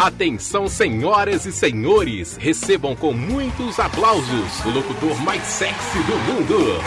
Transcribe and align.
Atenção, 0.00 0.66
senhoras 0.66 1.44
e 1.44 1.52
senhores, 1.52 2.34
recebam 2.38 2.96
com 2.96 3.12
muitos 3.12 3.78
aplausos 3.78 4.64
o 4.64 4.70
locutor 4.70 5.14
mais 5.22 5.42
sexy 5.42 5.98
do 6.04 6.16
mundo. 6.20 6.82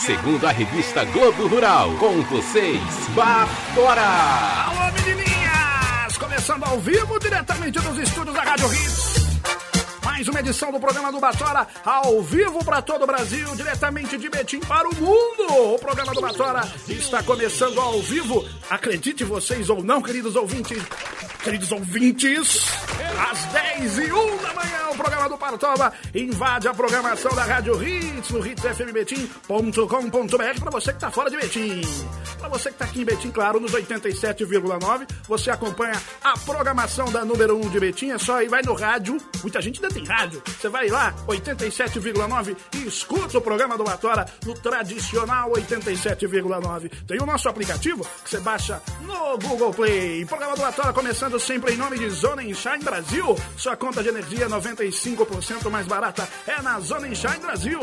Segundo 0.00 0.46
a 0.46 0.50
revista 0.50 1.06
Globo 1.06 1.46
Rural, 1.46 1.90
com 1.94 2.20
vocês, 2.24 2.82
Batora! 3.14 4.02
Alô, 4.02 4.92
menininhas! 4.92 6.18
Começando 6.18 6.64
ao 6.64 6.78
vivo, 6.80 7.18
diretamente 7.18 7.80
dos 7.80 7.98
estúdios 7.98 8.36
da 8.36 8.42
Rádio 8.42 8.70
Hits. 8.74 9.16
Mais 10.04 10.28
uma 10.28 10.40
edição 10.40 10.72
do 10.72 10.80
programa 10.80 11.10
do 11.10 11.20
Batora, 11.20 11.66
ao 11.82 12.22
vivo 12.22 12.64
para 12.64 12.82
todo 12.82 13.04
o 13.04 13.06
Brasil, 13.06 13.54
diretamente 13.54 14.18
de 14.18 14.28
Betim 14.28 14.60
para 14.60 14.88
o 14.88 14.94
mundo. 14.94 15.74
O 15.74 15.78
programa 15.78 16.12
do 16.12 16.20
Batora 16.20 16.62
está 16.88 17.22
começando 17.22 17.80
ao 17.80 18.00
vivo. 18.00 18.42
Acredite 18.68 19.24
vocês 19.24 19.70
ou 19.70 19.84
não, 19.84 20.00
queridos 20.00 20.34
ouvintes, 20.36 20.82
queridos 21.46 21.70
ouvintes, 21.70 22.66
às 23.30 23.44
10 23.52 23.98
e 23.98 24.12
1 24.12 24.36
da 24.38 24.52
manhã, 24.52 24.88
o 24.90 24.96
programa 24.96 25.28
do 25.28 25.38
Partoba 25.38 25.92
invade 26.12 26.66
a 26.66 26.74
programação 26.74 27.32
da 27.36 27.44
Rádio 27.44 27.80
Hits 27.80 28.30
no 28.30 28.44
hitsfmbetim.com.br 28.44 30.60
para 30.60 30.70
você 30.72 30.90
que 30.90 30.96
está 30.96 31.08
fora 31.08 31.30
de 31.30 31.36
Betim. 31.36 31.82
Para 32.40 32.48
você 32.48 32.70
que 32.70 32.74
está 32.74 32.86
aqui 32.86 33.02
em 33.02 33.04
Betim, 33.04 33.30
claro, 33.30 33.60
nos 33.60 33.70
87,9, 33.70 35.08
você 35.28 35.52
acompanha 35.52 35.94
a 36.24 36.36
programação 36.36 37.12
da 37.12 37.24
número 37.24 37.56
1 37.64 37.70
de 37.70 37.78
Betim, 37.78 38.10
é 38.10 38.18
só 38.18 38.42
ir, 38.42 38.48
vai 38.48 38.62
no 38.62 38.74
rádio, 38.74 39.16
muita 39.40 39.62
gente 39.62 39.80
ainda 39.80 39.94
tem 39.94 40.04
rádio, 40.04 40.42
você 40.44 40.68
vai 40.68 40.88
lá, 40.88 41.14
87,9 41.28 42.56
e 42.74 42.88
escuta 42.88 43.38
o 43.38 43.40
programa 43.40 43.78
do 43.78 43.84
Batora 43.84 44.26
no 44.44 44.52
tradicional 44.52 45.52
87,9. 45.52 46.90
Tem 47.06 47.22
o 47.22 47.26
nosso 47.26 47.48
aplicativo 47.48 48.04
que 48.24 48.30
você 48.30 48.40
baixa 48.40 48.82
no 49.02 49.38
Google 49.38 49.72
Play. 49.72 50.24
Programa 50.24 50.56
do 50.56 50.62
Batora 50.62 50.92
começando 50.92 51.35
sempre 51.38 51.74
em 51.74 51.76
nome 51.76 51.98
de 51.98 52.08
Zona 52.10 52.42
Shine 52.42 52.82
Brasil. 52.82 53.36
Sua 53.56 53.76
conta 53.76 54.02
de 54.02 54.08
energia 54.08 54.48
95% 54.48 55.68
mais 55.70 55.86
barata 55.86 56.28
é 56.46 56.60
na 56.62 56.78
Zona 56.80 57.14
Shine 57.14 57.38
Brasil. 57.40 57.80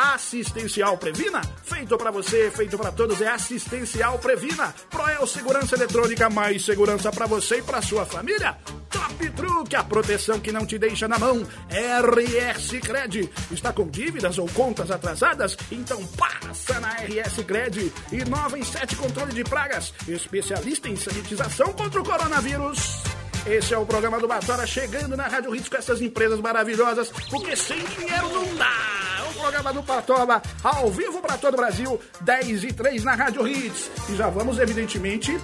Assistencial 0.00 0.96
Previna, 0.96 1.42
feito 1.62 1.98
para 1.98 2.10
você, 2.10 2.50
feito 2.50 2.78
para 2.78 2.90
todos, 2.90 3.20
é 3.20 3.28
Assistencial 3.28 4.18
Previna. 4.18 4.74
Proel 4.88 5.26
Segurança 5.26 5.74
Eletrônica, 5.74 6.30
mais 6.30 6.64
segurança 6.64 7.12
para 7.12 7.26
você 7.26 7.58
e 7.58 7.62
para 7.62 7.82
sua 7.82 8.06
família. 8.06 8.56
Top 8.88 9.30
Truque, 9.32 9.76
a 9.76 9.84
proteção 9.84 10.40
que 10.40 10.50
não 10.50 10.64
te 10.64 10.78
deixa 10.78 11.06
na 11.06 11.18
mão. 11.18 11.46
RS 11.68 12.80
Cred, 12.80 13.30
está 13.50 13.74
com 13.74 13.86
dívidas 13.86 14.38
ou 14.38 14.48
contas 14.48 14.90
atrasadas? 14.90 15.54
Então 15.70 16.02
passa 16.16 16.80
na 16.80 16.94
RS 16.94 17.44
Cred. 17.46 17.92
E 18.10 18.24
nova 18.24 18.58
em 18.58 18.64
7 18.64 18.96
controle 18.96 19.34
de 19.34 19.44
pragas, 19.44 19.92
especialista 20.08 20.88
em 20.88 20.96
sanitização 20.96 21.74
contra 21.74 22.00
o 22.00 22.04
coronavírus. 22.04 23.02
Esse 23.46 23.72
é 23.72 23.78
o 23.78 23.86
programa 23.86 24.20
do 24.20 24.28
Batora 24.28 24.66
chegando 24.66 25.16
na 25.16 25.26
Rádio 25.26 25.54
Hits 25.54 25.68
com 25.68 25.76
essas 25.76 26.00
empresas 26.00 26.40
maravilhosas, 26.40 27.10
porque 27.30 27.56
sem 27.56 27.78
dinheiro 27.78 28.28
não 28.28 28.54
dá. 28.56 29.26
O 29.30 29.34
programa 29.40 29.72
do 29.72 29.82
Patoba, 29.82 30.42
ao 30.62 30.90
vivo 30.90 31.20
para 31.22 31.38
todo 31.38 31.54
o 31.54 31.56
Brasil, 31.56 32.00
10 32.20 32.64
e 32.64 32.72
3 32.72 33.04
na 33.04 33.14
Rádio 33.14 33.48
Hits. 33.48 33.90
E 34.10 34.16
já 34.16 34.28
vamos, 34.28 34.58
evidentemente, 34.58 35.38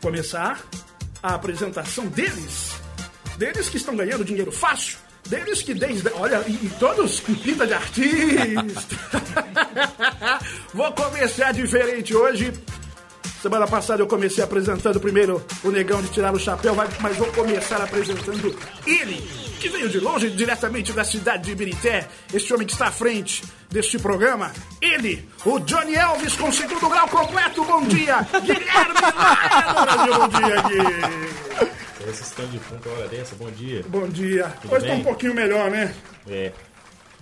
começar 0.00 0.62
a 1.22 1.34
apresentação 1.34 2.06
deles. 2.06 2.76
Deles 3.36 3.68
que 3.68 3.76
estão 3.76 3.96
ganhando 3.96 4.24
dinheiro 4.24 4.52
fácil. 4.52 4.98
Deles 5.28 5.62
que 5.62 5.74
desde. 5.74 6.08
Olha, 6.10 6.42
e, 6.46 6.52
e 6.52 6.72
todos 6.78 7.20
com 7.20 7.34
pinta 7.34 7.66
de 7.66 7.74
artista. 7.74 8.96
Vou 10.72 10.92
começar 10.92 11.52
diferente 11.52 12.14
hoje. 12.14 12.52
Semana 13.42 13.68
passada 13.68 14.02
eu 14.02 14.06
comecei 14.06 14.42
apresentando 14.42 14.98
primeiro 14.98 15.44
o 15.62 15.70
negão 15.70 16.02
de 16.02 16.08
tirar 16.08 16.34
o 16.34 16.40
chapéu, 16.40 16.74
mas 16.74 17.16
vou 17.16 17.28
começar 17.28 17.80
apresentando 17.80 18.56
ele, 18.84 19.16
que 19.60 19.68
veio 19.68 19.88
de 19.88 20.00
longe, 20.00 20.28
diretamente 20.30 20.92
da 20.92 21.04
cidade 21.04 21.44
de 21.44 21.52
Ibirité, 21.52 22.08
este 22.34 22.52
homem 22.52 22.66
que 22.66 22.72
está 22.72 22.88
à 22.88 22.92
frente 22.92 23.44
deste 23.70 23.96
programa. 23.98 24.52
Ele, 24.82 25.28
o 25.44 25.60
Johnny 25.60 25.94
Elvis 25.94 26.34
com 26.34 26.50
segundo 26.50 26.88
grau 26.88 27.06
completo. 27.08 27.64
Bom 27.64 27.82
dia, 27.84 28.26
Guilherme 28.42 28.94
Laia 29.02 29.74
do 29.74 29.80
Brasil. 29.82 30.14
Bom 30.14 30.28
dia, 30.28 30.62
Gui. 30.62 31.78
Esse 32.10 32.22
stand 32.22 32.46
de 32.46 32.58
fundo, 32.58 32.90
hora 32.90 33.06
dessa, 33.08 33.36
bom 33.36 33.50
dia. 33.50 33.84
Bom 33.86 34.08
dia. 34.08 34.52
Tudo 34.62 34.74
hoje 34.74 34.86
tá 34.86 34.92
bem? 34.92 35.00
um 35.00 35.04
pouquinho 35.04 35.34
melhor, 35.34 35.70
né? 35.70 35.94
É. 36.28 36.52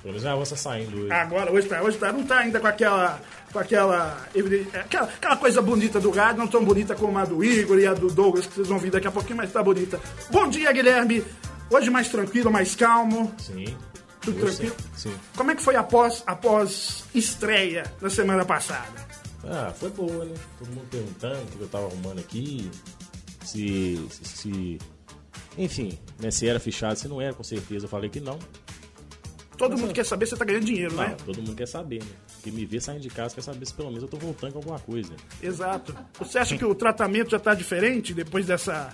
Pelo 0.06 0.14
menos 0.14 0.24
a 0.24 0.36
voz 0.36 0.50
tá 0.50 0.54
saindo 0.56 1.00
hoje. 1.00 1.10
Agora, 1.10 1.50
hoje 1.52 1.66
tá, 1.66 1.82
hoje 1.82 1.98
tá, 1.98 2.12
não 2.12 2.22
tá 2.24 2.38
ainda 2.38 2.60
com 2.60 2.66
aquela, 2.68 3.20
com 3.52 3.58
aquela, 3.58 4.24
eviden- 4.32 4.68
aquela, 4.72 5.06
aquela 5.08 5.36
coisa 5.36 5.60
bonita 5.60 5.98
do 5.98 6.12
rádio, 6.12 6.38
não 6.38 6.46
tão 6.46 6.64
bonita 6.64 6.94
como 6.94 7.18
a 7.18 7.24
do 7.24 7.42
Igor 7.42 7.76
e 7.80 7.88
a 7.88 7.92
do 7.92 8.06
Douglas, 8.06 8.46
que 8.46 8.54
vocês 8.54 8.68
vão 8.68 8.78
vir 8.78 8.92
daqui 8.92 9.08
a 9.08 9.10
pouquinho, 9.10 9.38
mas 9.38 9.50
tá 9.52 9.60
bonita. 9.64 9.98
Bom 10.30 10.48
dia, 10.48 10.70
Guilherme. 10.70 11.24
Hoje 11.68 11.90
mais 11.90 12.08
tranquilo, 12.08 12.52
mais 12.52 12.76
calmo. 12.76 13.34
Sim. 13.36 13.76
Tudo 14.20 14.38
tranquilo? 14.46 14.76
Sim. 14.94 15.10
sim. 15.10 15.16
Como 15.36 15.50
é 15.50 15.56
que 15.56 15.62
foi 15.62 15.74
após, 15.74 16.22
após 16.24 17.02
estreia 17.12 17.92
na 18.00 18.08
semana 18.08 18.44
passada? 18.44 19.04
Ah, 19.42 19.72
foi 19.76 19.90
boa, 19.90 20.24
né? 20.24 20.34
Todo 20.60 20.68
mundo 20.68 20.86
perguntando 20.88 21.42
o 21.42 21.46
que 21.46 21.60
eu 21.62 21.68
tava 21.68 21.86
arrumando 21.86 22.20
aqui. 22.20 22.70
Se. 23.44 24.06
se, 24.08 24.24
se- 24.24 24.78
Enfim, 25.58 25.98
né? 26.20 26.30
Se 26.30 26.46
era 26.48 26.60
fichado, 26.60 26.96
se 26.96 27.08
não 27.08 27.20
era, 27.20 27.34
com 27.34 27.42
certeza. 27.42 27.86
Eu 27.86 27.88
falei 27.90 28.08
que 28.08 28.20
não. 28.20 28.38
Todo 29.56 29.76
mundo 29.78 29.92
quer 29.92 30.04
saber 30.04 30.26
se 30.26 30.30
você 30.30 30.36
tá 30.36 30.44
ganhando 30.44 30.64
dinheiro, 30.64 30.94
Não, 30.94 31.02
né? 31.02 31.16
todo 31.24 31.36
mundo 31.38 31.54
quer 31.54 31.66
saber, 31.68 32.02
né? 32.02 32.10
Quem 32.42 32.52
me 32.52 32.64
vê 32.66 32.80
saindo 32.80 33.00
de 33.00 33.10
casa 33.10 33.34
quer 33.34 33.42
saber 33.42 33.64
se 33.66 33.74
pelo 33.74 33.88
menos 33.88 34.02
eu 34.02 34.08
tô 34.08 34.16
voltando 34.16 34.52
com 34.52 34.58
alguma 34.58 34.78
coisa. 34.78 35.12
Exato. 35.42 35.94
Você 36.18 36.38
acha 36.38 36.56
que 36.56 36.64
o 36.64 36.74
tratamento 36.74 37.30
já 37.30 37.38
tá 37.38 37.54
diferente 37.54 38.12
depois 38.14 38.46
dessa, 38.46 38.90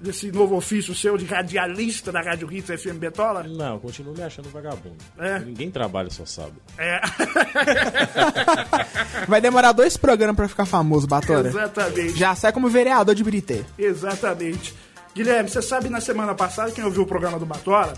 desse 0.00 0.30
novo 0.32 0.56
ofício 0.56 0.94
seu 0.94 1.16
de 1.16 1.24
radialista 1.24 2.10
da 2.12 2.20
Rádio 2.20 2.52
Hits 2.52 2.80
FM 2.80 2.96
Betola? 2.98 3.42
Não, 3.44 3.74
eu 3.74 3.80
continuo 3.80 4.14
me 4.16 4.22
achando 4.22 4.48
vagabundo. 4.50 4.96
É. 5.18 5.38
Ninguém 5.40 5.70
trabalha 5.70 6.10
só 6.10 6.24
sábado. 6.24 6.56
É, 6.78 7.00
Vai 9.28 9.40
demorar 9.40 9.72
dois 9.72 9.96
programas 9.96 10.36
pra 10.36 10.48
ficar 10.48 10.66
famoso, 10.66 11.06
Batora. 11.06 11.48
exatamente. 11.48 12.16
Já 12.18 12.34
sai 12.34 12.52
como 12.52 12.68
vereador 12.68 13.14
de 13.14 13.24
Birité. 13.24 13.64
Exatamente. 13.78 14.74
Guilherme, 15.14 15.48
você 15.48 15.62
sabe 15.62 15.88
na 15.88 16.00
semana 16.00 16.34
passada, 16.34 16.72
quem 16.72 16.84
ouviu 16.84 17.02
o 17.02 17.06
programa 17.06 17.38
do 17.38 17.46
Batora, 17.46 17.94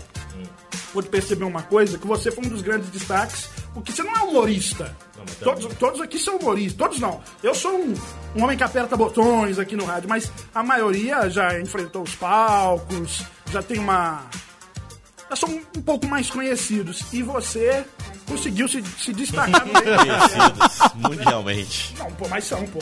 pôde 0.93 1.09
perceber 1.09 1.45
uma 1.45 1.63
coisa, 1.63 1.97
que 1.97 2.07
você 2.07 2.31
foi 2.31 2.45
um 2.45 2.49
dos 2.49 2.61
grandes 2.61 2.89
destaques, 2.89 3.49
porque 3.73 3.91
você 3.91 4.03
não 4.03 4.15
é 4.15 4.19
humorista. 4.21 4.95
Não, 5.15 5.25
todos, 5.43 5.75
todos 5.75 6.01
aqui 6.01 6.17
são 6.17 6.37
humoristas, 6.37 6.77
todos 6.77 6.99
não. 6.99 7.21
Eu 7.43 7.53
sou 7.53 7.71
um, 7.71 7.93
um 8.35 8.43
homem 8.43 8.57
que 8.57 8.63
aperta 8.63 8.95
botões 8.95 9.59
aqui 9.59 9.75
no 9.75 9.85
rádio, 9.85 10.09
mas 10.09 10.31
a 10.53 10.63
maioria 10.63 11.29
já 11.29 11.59
enfrentou 11.59 12.03
os 12.03 12.15
palcos, 12.15 13.23
já 13.51 13.61
tem 13.61 13.79
uma. 13.79 14.25
Já 15.29 15.35
são 15.35 15.49
um 15.49 15.81
pouco 15.81 16.07
mais 16.07 16.29
conhecidos. 16.29 17.03
E 17.11 17.21
você 17.21 17.85
conseguiu 18.27 18.67
se, 18.67 18.81
se 18.81 19.13
destacar. 19.13 19.65
Conhecidos 19.67 20.79
mundialmente. 20.95 21.95
Não, 21.97 22.11
pô, 22.11 22.27
mas 22.27 22.45
são, 22.45 22.65
pô. 22.67 22.79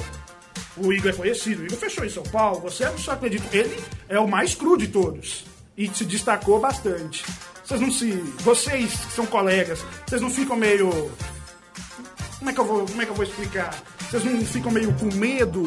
O 0.78 0.92
Igor 0.92 1.12
é 1.12 1.14
conhecido, 1.14 1.62
o 1.62 1.66
Igor 1.66 1.78
fechou 1.78 2.04
em 2.04 2.10
São 2.10 2.24
Paulo, 2.24 2.62
você 2.62 2.86
não 2.86 2.98
só 2.98 3.12
acredita, 3.12 3.46
ele 3.56 3.82
é 4.10 4.20
o 4.20 4.28
mais 4.28 4.54
cru 4.56 4.78
de 4.78 4.88
todos. 4.88 5.46
E 5.78 5.88
se 5.94 6.06
destacou 6.06 6.60
bastante. 6.60 7.26
Vocês 7.64 7.82
não 7.82 7.92
se. 7.92 8.12
Vocês 8.42 8.94
que 8.94 9.12
são 9.12 9.26
colegas, 9.26 9.84
vocês 10.08 10.22
não 10.22 10.30
ficam 10.30 10.56
meio. 10.56 11.12
Como 12.38 12.50
é 12.50 12.54
que 12.54 12.60
eu 12.60 12.66
vou, 12.66 12.86
como 12.86 13.02
é 13.02 13.06
que 13.06 13.12
eu 13.12 13.16
vou 13.16 13.26
explicar? 13.26 13.76
Vocês 14.00 14.24
não 14.24 14.46
ficam 14.46 14.72
meio 14.72 14.94
com 14.94 15.14
medo? 15.16 15.66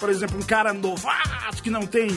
Por 0.00 0.08
exemplo, 0.08 0.38
um 0.38 0.42
cara 0.42 0.72
novato 0.72 1.62
que 1.62 1.70
não 1.70 1.86
tem. 1.86 2.08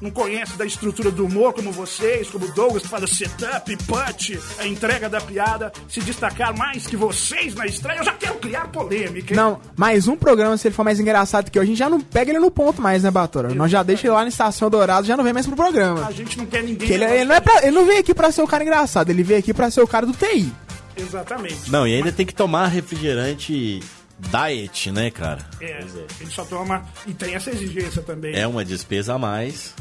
Não 0.00 0.10
conhece 0.10 0.56
da 0.58 0.66
estrutura 0.66 1.10
do 1.10 1.24
humor 1.24 1.52
como 1.54 1.72
vocês, 1.72 2.28
como 2.28 2.44
o 2.46 2.52
Douglas, 2.52 2.82
que 2.82 2.88
faz 2.88 3.02
o 3.04 3.08
setup, 3.08 3.76
punch, 3.86 4.38
a 4.58 4.66
entrega 4.66 5.08
da 5.08 5.20
piada, 5.20 5.72
se 5.88 6.00
destacar 6.00 6.54
mais 6.56 6.86
que 6.86 6.96
vocês 6.96 7.54
na 7.54 7.64
estreia. 7.64 7.98
Eu 7.98 8.04
já 8.04 8.12
quero 8.12 8.34
criar 8.34 8.68
polêmica. 8.68 9.32
hein? 9.32 9.36
Não, 9.36 9.60
mais 9.76 10.06
um 10.08 10.16
programa, 10.16 10.56
se 10.58 10.68
ele 10.68 10.74
for 10.74 10.84
mais 10.84 11.00
engraçado 11.00 11.50
que 11.50 11.58
hoje, 11.58 11.64
a 11.66 11.70
gente 11.70 11.78
já 11.78 11.88
não 11.88 12.00
pega 12.00 12.30
ele 12.32 12.38
no 12.40 12.50
ponto 12.50 12.82
mais, 12.82 13.02
né, 13.02 13.10
Batora? 13.10 13.54
Nós 13.54 13.70
já 13.70 13.82
deixa 13.82 14.06
ele 14.06 14.14
lá 14.14 14.22
na 14.22 14.28
Estação 14.28 14.68
Dourado, 14.68 15.06
já 15.06 15.16
não 15.16 15.24
vem 15.24 15.32
mais 15.32 15.46
pro 15.46 15.56
programa. 15.56 16.06
A 16.06 16.12
gente 16.12 16.36
não 16.36 16.46
quer 16.46 16.62
ninguém. 16.62 16.90
Ele, 16.90 17.04
ele 17.04 17.24
não 17.24 17.34
é 17.34 17.40
pra- 17.40 17.62
ele 17.62 17.70
não 17.70 17.86
veio 17.86 18.00
aqui 18.00 18.12
pra 18.12 18.30
ser 18.30 18.42
o 18.42 18.46
cara 18.46 18.62
engraçado, 18.62 19.08
ele 19.10 19.22
veio 19.22 19.38
aqui 19.40 19.54
pra 19.54 19.70
ser 19.70 19.80
o 19.80 19.86
cara 19.86 20.04
do 20.04 20.12
TI. 20.12 20.52
Exatamente. 20.96 21.70
Não, 21.70 21.86
e 21.86 21.94
ainda 21.94 22.12
tem 22.12 22.26
que 22.26 22.34
tomar 22.34 22.66
refrigerante 22.68 23.80
diet, 24.18 24.90
né, 24.92 25.10
cara? 25.10 25.38
É, 25.60 25.80
ele 26.20 26.30
só 26.30 26.44
toma. 26.44 26.84
E 27.06 27.12
tem 27.14 27.34
essa 27.34 27.50
exigência 27.50 28.02
também. 28.02 28.34
É 28.34 28.46
uma 28.46 28.64
despesa 28.64 29.14
a 29.14 29.18
mais. 29.18 29.74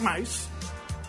Mas, 0.00 0.48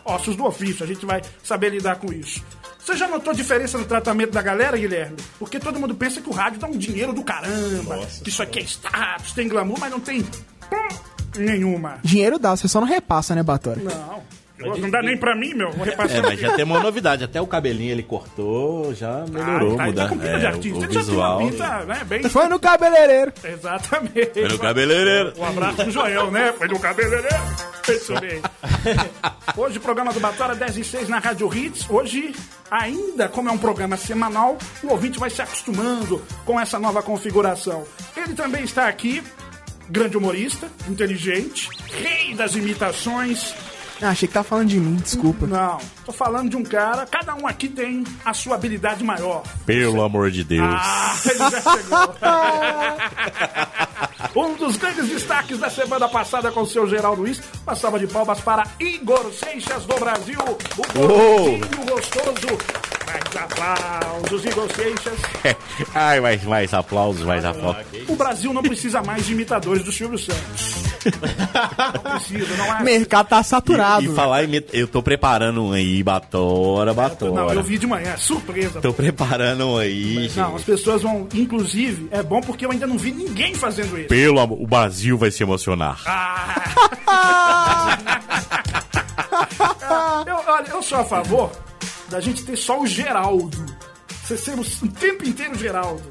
ossos 0.06 0.36
do 0.36 0.46
ofício, 0.46 0.84
a 0.84 0.88
gente 0.88 1.06
vai 1.06 1.22
saber 1.44 1.70
lidar 1.70 1.96
com 1.96 2.12
isso. 2.12 2.44
Você 2.80 2.98
já 2.98 3.08
notou 3.08 3.34
diferença 3.34 3.78
no 3.78 3.86
tratamento 3.86 4.32
da 4.32 4.42
galera, 4.42 4.78
Guilherme? 4.78 5.18
Porque 5.38 5.60
todo 5.60 5.80
mundo 5.80 5.94
pensa 5.94 6.20
que 6.20 6.30
o 6.30 6.34
rádio 6.34 6.60
dá 6.60 6.68
um 6.68 6.78
dinheiro 6.78 7.14
do 7.14 7.24
caramba, 7.24 7.98
Nossa 7.98 8.24
que 8.24 8.30
isso 8.30 8.42
aqui 8.42 8.60
é 8.60 8.64
status, 8.64 9.34
tem 9.34 9.48
glamour, 9.48 9.80
mas 9.80 9.92
não 9.92 10.00
tem 10.00 10.24
pum, 10.24 10.98
nenhuma. 11.38 12.00
Dinheiro 12.04 12.40
dá, 12.40 12.56
você 12.56 12.68
só 12.68 12.82
não 12.82 12.88
repassa, 12.88 13.36
né, 13.36 13.44
Batora? 13.44 13.80
Não. 13.82 14.41
Não 14.62 14.90
dá 14.90 15.02
nem 15.02 15.18
pra 15.18 15.36
mim, 15.36 15.54
meu. 15.54 15.72
Vou 15.72 15.84
repassar. 15.86 16.18
É, 16.18 16.22
mas 16.22 16.40
já 16.40 16.54
tem 16.54 16.63
uma 16.66 16.80
novidade. 16.80 17.24
Até 17.24 17.42
o 17.42 17.48
cabelinho 17.48 17.92
ele 17.92 18.04
cortou, 18.04 18.94
já 18.94 19.25
melhorou, 19.30 19.74
Ah, 19.74 19.78
tá, 19.78 19.84
ele 19.84 19.92
muda. 19.92 20.04
tá 20.04 20.10
com 20.10 20.18
pinta 20.18 20.40
de 20.40 20.46
é, 20.46 20.48
artista. 20.48 20.80
o, 20.80 20.84
ele 20.84 20.88
o 20.90 20.94
já 20.94 21.00
visual. 21.00 21.38
pinta, 21.40 21.86
né, 21.86 22.02
bem... 22.06 22.24
Foi 22.30 22.48
no 22.48 22.60
cabeleireiro. 22.60 23.34
Exatamente. 23.44 24.31
Foi 24.34 24.48
no 24.48 24.60
cabeleireiro. 24.60 25.34
Um 25.38 25.46
abraço 25.46 25.75
pro 25.78 25.92
Joel, 25.92 26.31
né? 26.31 26.54
Foi 26.58 26.68
no 26.68 26.80
cabeleireiro. 26.80 27.42
Muito 27.88 28.22
bem. 28.22 28.42
Hoje 29.58 29.78
o 29.78 29.81
programa 29.81 30.13
do 30.13 30.19
Batora 30.19 30.56
10 30.56 30.78
e 30.78 30.84
6 30.84 31.10
na 31.10 31.19
Rádio 31.19 31.54
Hits. 31.54 31.86
Hoje, 31.90 32.34
ainda 32.69 33.28
como 33.28 33.50
é 33.50 33.52
um 33.52 33.57
programa 33.57 33.98
semanal, 33.98 34.57
o 34.84 34.88
ouvinte 34.92 35.19
vai 35.19 35.30
se 35.30 35.42
acostumando 35.42 36.22
com 36.46 36.60
essa 36.60 36.80
nova 36.80 37.02
configuração. 37.02 37.84
Ele 38.16 38.34
também 38.34 38.64
está 38.64 38.88
aqui, 38.88 39.22
grande 39.90 40.16
humorista, 40.18 40.68
inteligente, 40.88 41.68
rei 41.90 42.34
das 42.36 42.56
imitações. 42.56 43.54
Ah, 44.01 44.09
achei 44.09 44.27
que 44.27 44.33
tava 44.33 44.48
falando 44.48 44.69
de 44.69 44.80
mim, 44.80 44.95
desculpa. 44.95 45.45
Não, 45.45 45.77
tô 46.06 46.12
falando 46.12 46.50
de 46.50 46.57
um 46.57 46.63
cara, 46.63 47.06
cada 47.06 47.36
um 47.36 47.45
aqui 47.45 47.69
tem 47.69 48.03
a 48.25 48.33
sua 48.33 48.56
habilidade 48.56 49.03
maior. 49.03 49.44
Pelo 49.65 50.01
amor 50.01 50.31
de 50.31 50.44
Deus. 50.44 50.68
Ah, 50.68 51.15
ele 51.25 51.38
já 51.38 51.62
chegou. 51.62 52.15
um 54.44 54.56
dos 54.56 54.77
grandes 54.77 55.07
destaques 55.07 55.59
da 55.59 55.69
semana 55.69 56.09
passada 56.09 56.51
com 56.51 56.62
o 56.62 56.68
seu 56.68 56.88
Geraldo 56.88 57.21
Luiz. 57.21 57.39
Uma 57.65 57.75
salva 57.75 58.00
de 58.00 58.07
palmas 58.07 58.42
para 58.42 58.63
Igor 58.80 59.31
Seixas 59.31 59.86
do 59.86 59.95
Brasil. 60.00 60.39
O 60.39 60.97
gordinho 60.97 61.86
gostoso. 61.86 62.91
Mais 63.12 63.36
aplausos, 63.36 64.46
Igor 64.46 64.68
Seixas. 64.74 65.19
Ai, 65.94 66.19
mais, 66.22 66.44
mais 66.44 66.74
aplausos, 66.74 67.24
mais 67.25 67.44
aplausos. 67.44 67.84
O 68.08 68.16
Brasil 68.16 68.54
não 68.54 68.62
precisa 68.63 69.02
mais 69.02 69.25
de 69.25 69.34
imitadores 69.34 69.84
do 69.84 69.92
Silvio 69.92 70.18
Santos. 70.18 70.81
Não 71.04 72.12
precisa, 72.13 72.56
não 72.58 72.69
O 72.69 72.74
é. 72.74 72.84
mercado 72.84 73.28
tá 73.28 73.44
saturado. 73.44 74.04
E, 74.04 74.08
e 74.10 74.16
falar, 74.16 74.44
em- 74.46 74.63
eu 74.72 74.88
tô 74.88 75.02
preparando 75.04 75.63
um 75.66 75.72
aí, 75.74 76.02
Batora, 76.04 76.94
Não, 76.94 77.04
eu 77.04 77.10
Batora. 77.10 77.62
vi 77.63 77.78
de 77.78 77.88
manhã, 77.88 78.16
surpresa. 78.18 78.80
Tô 78.81 78.94
preparando 78.94 79.68
um 79.68 79.78
aí. 79.78 80.31
Não, 80.36 80.56
as 80.56 80.64
pessoas 80.64 81.02
vão. 81.02 81.28
Inclusive, 81.34 82.07
é 82.12 82.22
bom 82.24 82.40
porque 82.42 82.66
eu 82.66 82.72
ainda 82.72 82.88
não 82.88 82.98
vi 82.98 83.12
ninguém 83.12 83.54
fazendo 83.56 83.98
isso. 83.98 84.07
Pelo 84.07 84.40
amor, 84.40 84.62
o 84.62 84.68
Brasil 84.68 85.18
vai 85.18 85.31
se 85.31 85.44
emocionar. 85.44 86.00
Ah! 86.06 87.98
eu, 90.28 90.36
olha, 90.48 90.68
eu 90.69 90.81
sou 90.84 91.00
a 91.00 91.04
favor 91.06 91.52
da 92.12 92.19
gente 92.19 92.44
ter 92.44 92.56
só 92.58 92.80
o 92.80 92.86
Geraldo. 92.86 93.58
Você 94.24 94.38
ser 94.38 94.52
o, 94.60 94.63
tempo 94.90 95.28
inteiro 95.28 95.56
Geraldo. 95.58 96.04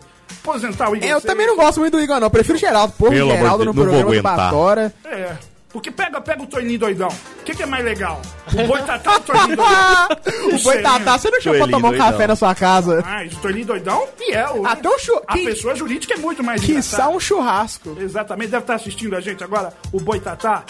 Aposentar 0.43 0.91
o 0.91 0.97
Igor 0.97 1.09
É, 1.09 1.13
eu 1.13 1.21
também 1.21 1.47
não 1.47 1.57
gosto 1.57 1.81
muito 1.81 1.97
do 1.97 2.03
Igor, 2.03 2.17
não. 2.19 2.27
Eu 2.27 2.31
prefiro 2.31 2.57
o 2.57 2.61
Geraldo. 2.61 2.93
Porra, 2.95 3.11
Pelo 3.13 3.31
Geraldo 3.31 3.59
de 3.59 3.67
no 3.67 3.73
não 3.73 3.73
vou 3.75 3.85
programa 3.85 4.17
do. 4.17 4.23
Batora. 4.23 4.95
É. 5.05 5.37
Porque 5.69 5.91
pega, 5.91 6.21
pega 6.21 6.43
o 6.43 6.47
Toninho 6.49 6.79
doidão. 6.81 7.09
O 7.09 7.45
que, 7.45 7.55
que 7.55 7.63
é 7.63 7.67
mais 7.67 7.85
legal? 7.85 8.21
O 8.53 8.67
Boitatá 8.67 9.13
ou 9.13 9.17
o 9.19 9.21
Toninho 9.21 9.57
doidão? 9.57 10.57
O 10.59 10.63
Boitatá, 10.63 11.19
você 11.19 11.31
não 11.31 11.41
chamou 11.41 11.59
pra 11.61 11.69
tomar 11.69 11.89
um 11.89 11.91
doidão. 11.93 12.11
café 12.13 12.27
na 12.27 12.35
sua 12.37 12.55
casa? 12.57 13.03
Mas 13.07 13.33
o 13.35 13.37
Toninho 13.37 13.67
doidão, 13.67 14.09
fiel. 14.19 14.63
né? 14.63 14.71
Até 14.71 14.89
o 14.89 14.99
chu- 14.99 15.23
A 15.29 15.35
que- 15.35 15.45
pessoa 15.45 15.75
jurídica 15.77 16.15
é 16.15 16.17
muito 16.17 16.43
mais 16.43 16.61
Que 16.63 16.83
só 16.83 17.09
um 17.15 17.21
churrasco. 17.21 17.97
Exatamente, 18.01 18.51
deve 18.51 18.65
estar 18.65 18.75
assistindo 18.75 19.15
a 19.15 19.21
gente 19.21 19.45
agora, 19.45 19.73
o 19.93 20.01
Boitatá. 20.01 20.65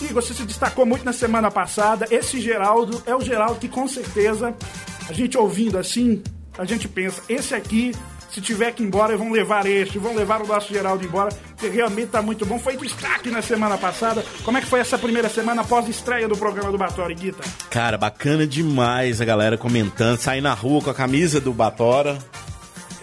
Igor, 0.00 0.22
você 0.22 0.34
se 0.34 0.44
destacou 0.44 0.84
muito 0.84 1.04
na 1.04 1.12
semana 1.12 1.50
passada. 1.50 2.06
Esse 2.10 2.40
Geraldo 2.40 3.02
é 3.06 3.14
o 3.14 3.20
Geraldo 3.20 3.60
que 3.60 3.68
com 3.68 3.86
certeza, 3.86 4.54
a 5.08 5.12
gente 5.12 5.38
ouvindo 5.38 5.78
assim, 5.78 6.22
a 6.58 6.64
gente 6.64 6.88
pensa, 6.88 7.22
esse 7.28 7.54
aqui, 7.54 7.92
se 8.30 8.40
tiver 8.40 8.72
que 8.72 8.82
ir 8.82 8.86
embora, 8.86 9.16
vão 9.16 9.30
levar 9.30 9.66
este, 9.66 9.98
vão 9.98 10.14
levar 10.14 10.42
o 10.42 10.46
nosso 10.46 10.72
Geraldo 10.72 11.04
embora, 11.04 11.30
porque 11.50 11.68
realmente 11.68 12.08
tá 12.08 12.20
muito 12.20 12.44
bom. 12.44 12.58
Foi 12.58 12.76
destaque 12.76 13.30
na 13.30 13.40
semana 13.42 13.78
passada. 13.78 14.24
Como 14.44 14.58
é 14.58 14.60
que 14.60 14.66
foi 14.66 14.80
essa 14.80 14.98
primeira 14.98 15.28
semana 15.28 15.62
após 15.62 15.86
a 15.86 15.90
estreia 15.90 16.28
do 16.28 16.36
programa 16.36 16.72
do 16.72 16.78
Batori, 16.78 17.14
Guita? 17.14 17.44
Cara, 17.70 17.96
bacana 17.96 18.46
demais 18.46 19.20
a 19.20 19.24
galera 19.24 19.56
comentando. 19.56 20.18
Sair 20.18 20.40
na 20.40 20.54
rua 20.54 20.82
com 20.82 20.90
a 20.90 20.94
camisa 20.94 21.40
do 21.40 21.52
Batora. 21.52 22.18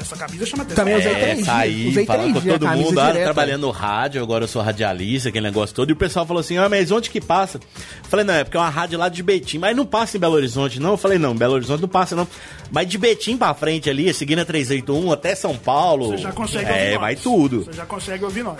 Essa 0.01 0.15
camisa 0.17 0.45
chama 0.45 0.63
atenção. 0.63 0.83
Também 0.83 0.97
usei 0.97 1.11
É, 1.11 1.15
três 1.19 1.35
dias. 1.35 1.45
saí 1.47 1.87
Usei 1.89 2.05
falando 2.05 2.41
três 2.41 2.43
com 2.43 2.59
todo 2.59 2.77
mundo, 2.77 2.99
ah, 2.99 3.11
trabalhando 3.13 3.61
no 3.61 3.71
rádio, 3.71 4.21
agora 4.21 4.43
eu 4.43 4.47
sou 4.47 4.61
radialista, 4.61 5.29
aquele 5.29 5.45
negócio 5.45 5.75
todo. 5.75 5.89
E 5.89 5.93
o 5.93 5.95
pessoal 5.95 6.25
falou 6.25 6.41
assim, 6.41 6.57
ah, 6.57 6.67
mas 6.67 6.91
onde 6.91 7.09
que 7.09 7.21
passa? 7.21 7.59
Falei, 8.03 8.25
não, 8.25 8.33
é 8.33 8.43
porque 8.43 8.57
é 8.57 8.59
uma 8.59 8.69
rádio 8.69 8.97
lá 8.97 9.09
de 9.09 9.21
Betim, 9.21 9.59
mas 9.59 9.75
não 9.75 9.85
passa 9.85 10.17
em 10.17 10.19
Belo 10.19 10.33
Horizonte, 10.35 10.79
não. 10.79 10.91
Eu 10.91 10.97
falei, 10.97 11.17
não, 11.17 11.35
Belo 11.35 11.53
Horizonte 11.53 11.81
não 11.81 11.89
passa, 11.89 12.15
não. 12.15 12.27
Mas 12.71 12.87
de 12.87 12.97
Betim 12.97 13.37
pra 13.37 13.53
frente 13.53 13.89
ali, 13.89 14.13
seguindo 14.13 14.39
a 14.39 14.45
381 14.45 15.11
até 15.11 15.35
São 15.35 15.55
Paulo. 15.55 16.07
Você 16.07 16.17
já 16.17 16.31
consegue 16.31 16.65
ouvir 16.69 16.79
É, 16.79 16.97
vai 16.97 17.15
tudo. 17.15 17.63
Você 17.65 17.73
já 17.73 17.85
consegue 17.85 18.23
ouvir 18.25 18.43
nós. 18.43 18.57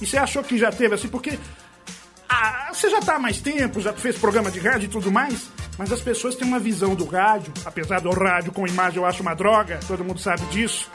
E 0.00 0.06
você 0.06 0.18
achou 0.18 0.42
que 0.44 0.58
já 0.58 0.70
teve 0.70 0.94
assim, 0.94 1.08
porque 1.08 1.38
ah, 2.28 2.70
você 2.72 2.90
já 2.90 3.00
tá 3.00 3.16
há 3.16 3.18
mais 3.18 3.40
tempo, 3.40 3.80
já 3.80 3.92
fez 3.92 4.16
programa 4.18 4.50
de 4.50 4.58
rádio 4.58 4.86
e 4.86 4.88
tudo 4.88 5.10
mais, 5.10 5.48
mas 5.78 5.92
as 5.92 6.00
pessoas 6.00 6.34
têm 6.34 6.46
uma 6.46 6.58
visão 6.58 6.94
do 6.94 7.04
rádio, 7.04 7.52
apesar 7.64 8.00
do 8.00 8.10
rádio 8.10 8.52
com 8.52 8.66
imagem 8.66 8.98
eu 8.98 9.06
acho 9.06 9.22
uma 9.22 9.34
droga, 9.34 9.78
todo 9.86 10.04
mundo 10.04 10.20
sabe 10.20 10.44
disso. 10.46 10.90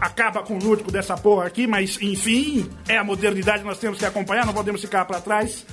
Acaba 0.00 0.42
com 0.42 0.58
o 0.58 0.62
lúdico 0.62 0.92
dessa 0.92 1.16
porra 1.16 1.46
aqui, 1.46 1.66
mas 1.66 2.00
enfim, 2.00 2.70
é 2.86 2.96
a 2.96 3.04
modernidade, 3.04 3.64
nós 3.64 3.78
temos 3.78 3.98
que 3.98 4.04
acompanhar, 4.04 4.46
não 4.46 4.54
podemos 4.54 4.80
ficar 4.80 5.04
pra 5.04 5.20
trás. 5.20 5.66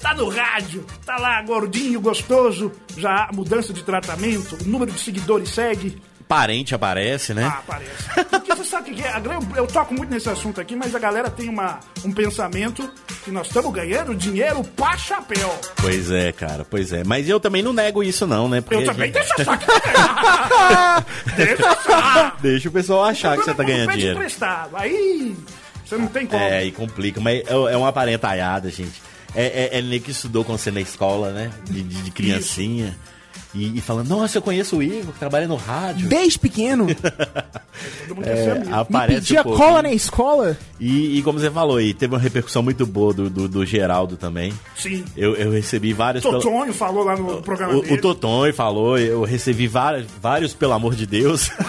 Tá 0.00 0.12
no 0.14 0.28
rádio, 0.28 0.84
tá 1.04 1.16
lá 1.16 1.40
gordinho, 1.42 2.00
gostoso, 2.00 2.70
já 2.96 3.24
há 3.24 3.32
mudança 3.32 3.72
de 3.72 3.82
tratamento, 3.82 4.56
o 4.62 4.68
número 4.68 4.92
de 4.92 4.98
seguidores 4.98 5.48
segue. 5.48 6.00
Parente 6.28 6.74
aparece, 6.74 7.32
né? 7.32 7.44
Ah, 7.44 7.62
parece. 7.64 8.24
Porque 8.30 8.52
você 8.54 8.64
sabe 8.64 8.90
o 8.90 8.94
que 8.94 9.02
é? 9.02 9.14
Eu 9.56 9.66
toco 9.68 9.94
muito 9.94 10.10
nesse 10.10 10.28
assunto 10.28 10.60
aqui, 10.60 10.74
mas 10.74 10.92
a 10.92 10.98
galera 10.98 11.30
tem 11.30 11.48
uma, 11.48 11.78
um 12.04 12.10
pensamento 12.10 12.90
que 13.24 13.30
nós 13.30 13.46
estamos 13.46 13.72
ganhando 13.72 14.12
dinheiro 14.14 14.64
pra 14.76 14.96
chapéu. 14.96 15.56
Pois 15.76 16.10
é, 16.10 16.32
cara, 16.32 16.66
pois 16.68 16.92
é. 16.92 17.04
Mas 17.04 17.28
eu 17.28 17.38
também 17.38 17.62
não 17.62 17.72
nego 17.72 18.02
isso, 18.02 18.26
não, 18.26 18.48
né? 18.48 18.60
Porque 18.60 18.74
Eu 18.74 18.84
também, 18.84 19.12
gente- 19.14 19.24
deixa 19.36 19.42
achar 19.42 19.58
que 19.58 19.66
Deixa 21.36 21.68
achar. 21.70 22.36
Deixa 22.40 22.68
o 22.68 22.72
pessoal 22.72 23.04
achar 23.04 23.36
que 23.38 23.44
você 23.44 23.54
tá 23.54 23.62
ganhando 23.62 23.92
dinheiro. 23.92 24.16
emprestado, 24.16 24.76
aí 24.76 25.36
você 25.84 25.96
não 25.96 26.06
tem 26.08 26.26
como. 26.26 26.42
É, 26.42 26.64
e 26.64 26.72
complica, 26.72 27.20
mas 27.20 27.40
é, 27.46 27.52
é 27.52 27.76
uma 27.76 27.88
aparentalhada, 27.88 28.68
gente. 28.70 29.00
É, 29.34 29.70
é, 29.74 29.78
é 29.78 29.82
nem 29.82 30.00
que 30.00 30.10
estudou 30.10 30.44
com 30.44 30.56
você 30.56 30.70
na 30.70 30.80
escola, 30.80 31.30
né? 31.30 31.50
De, 31.64 31.82
de- 31.82 32.02
de 32.02 32.10
criancinha. 32.10 32.96
E, 33.56 33.78
e 33.78 33.80
falando, 33.80 34.08
nossa, 34.08 34.36
eu 34.36 34.42
conheço 34.42 34.76
o 34.76 34.82
Igor, 34.82 35.12
que 35.14 35.18
trabalha 35.18 35.48
no 35.48 35.56
rádio. 35.56 36.08
Desde 36.08 36.38
pequeno, 36.38 36.86
Todo 36.94 38.14
mundo 38.16 38.24
quer 38.24 38.36
ser 38.36 38.50
amigo. 38.50 38.66
me 38.66 38.72
Aparece 38.74 39.20
pedia 39.20 39.40
um 39.40 39.56
cola 39.56 39.82
na 39.82 39.92
escola. 39.92 40.56
E, 40.78 41.18
e 41.18 41.22
como 41.22 41.38
você 41.38 41.50
falou 41.50 41.76
aí, 41.78 41.94
teve 41.94 42.14
uma 42.14 42.20
repercussão 42.20 42.62
muito 42.62 42.84
boa 42.86 43.14
do, 43.14 43.30
do, 43.30 43.48
do 43.48 43.64
Geraldo 43.64 44.16
também. 44.16 44.52
Sim. 44.76 45.04
Eu, 45.16 45.34
eu 45.36 45.50
recebi 45.50 45.92
vários... 45.94 46.22
Totonho 46.22 46.72
falou 46.74 47.04
lá 47.04 47.16
no 47.16 47.40
programa 47.42 47.74
O, 47.76 47.80
dele. 47.80 47.94
o 47.94 48.00
Totonho 48.00 48.52
falou, 48.52 48.98
eu 48.98 49.24
recebi 49.24 49.66
vários, 49.66 50.06
vários, 50.20 50.52
pelo 50.52 50.72
amor 50.74 50.94
de 50.94 51.06
Deus. 51.06 51.50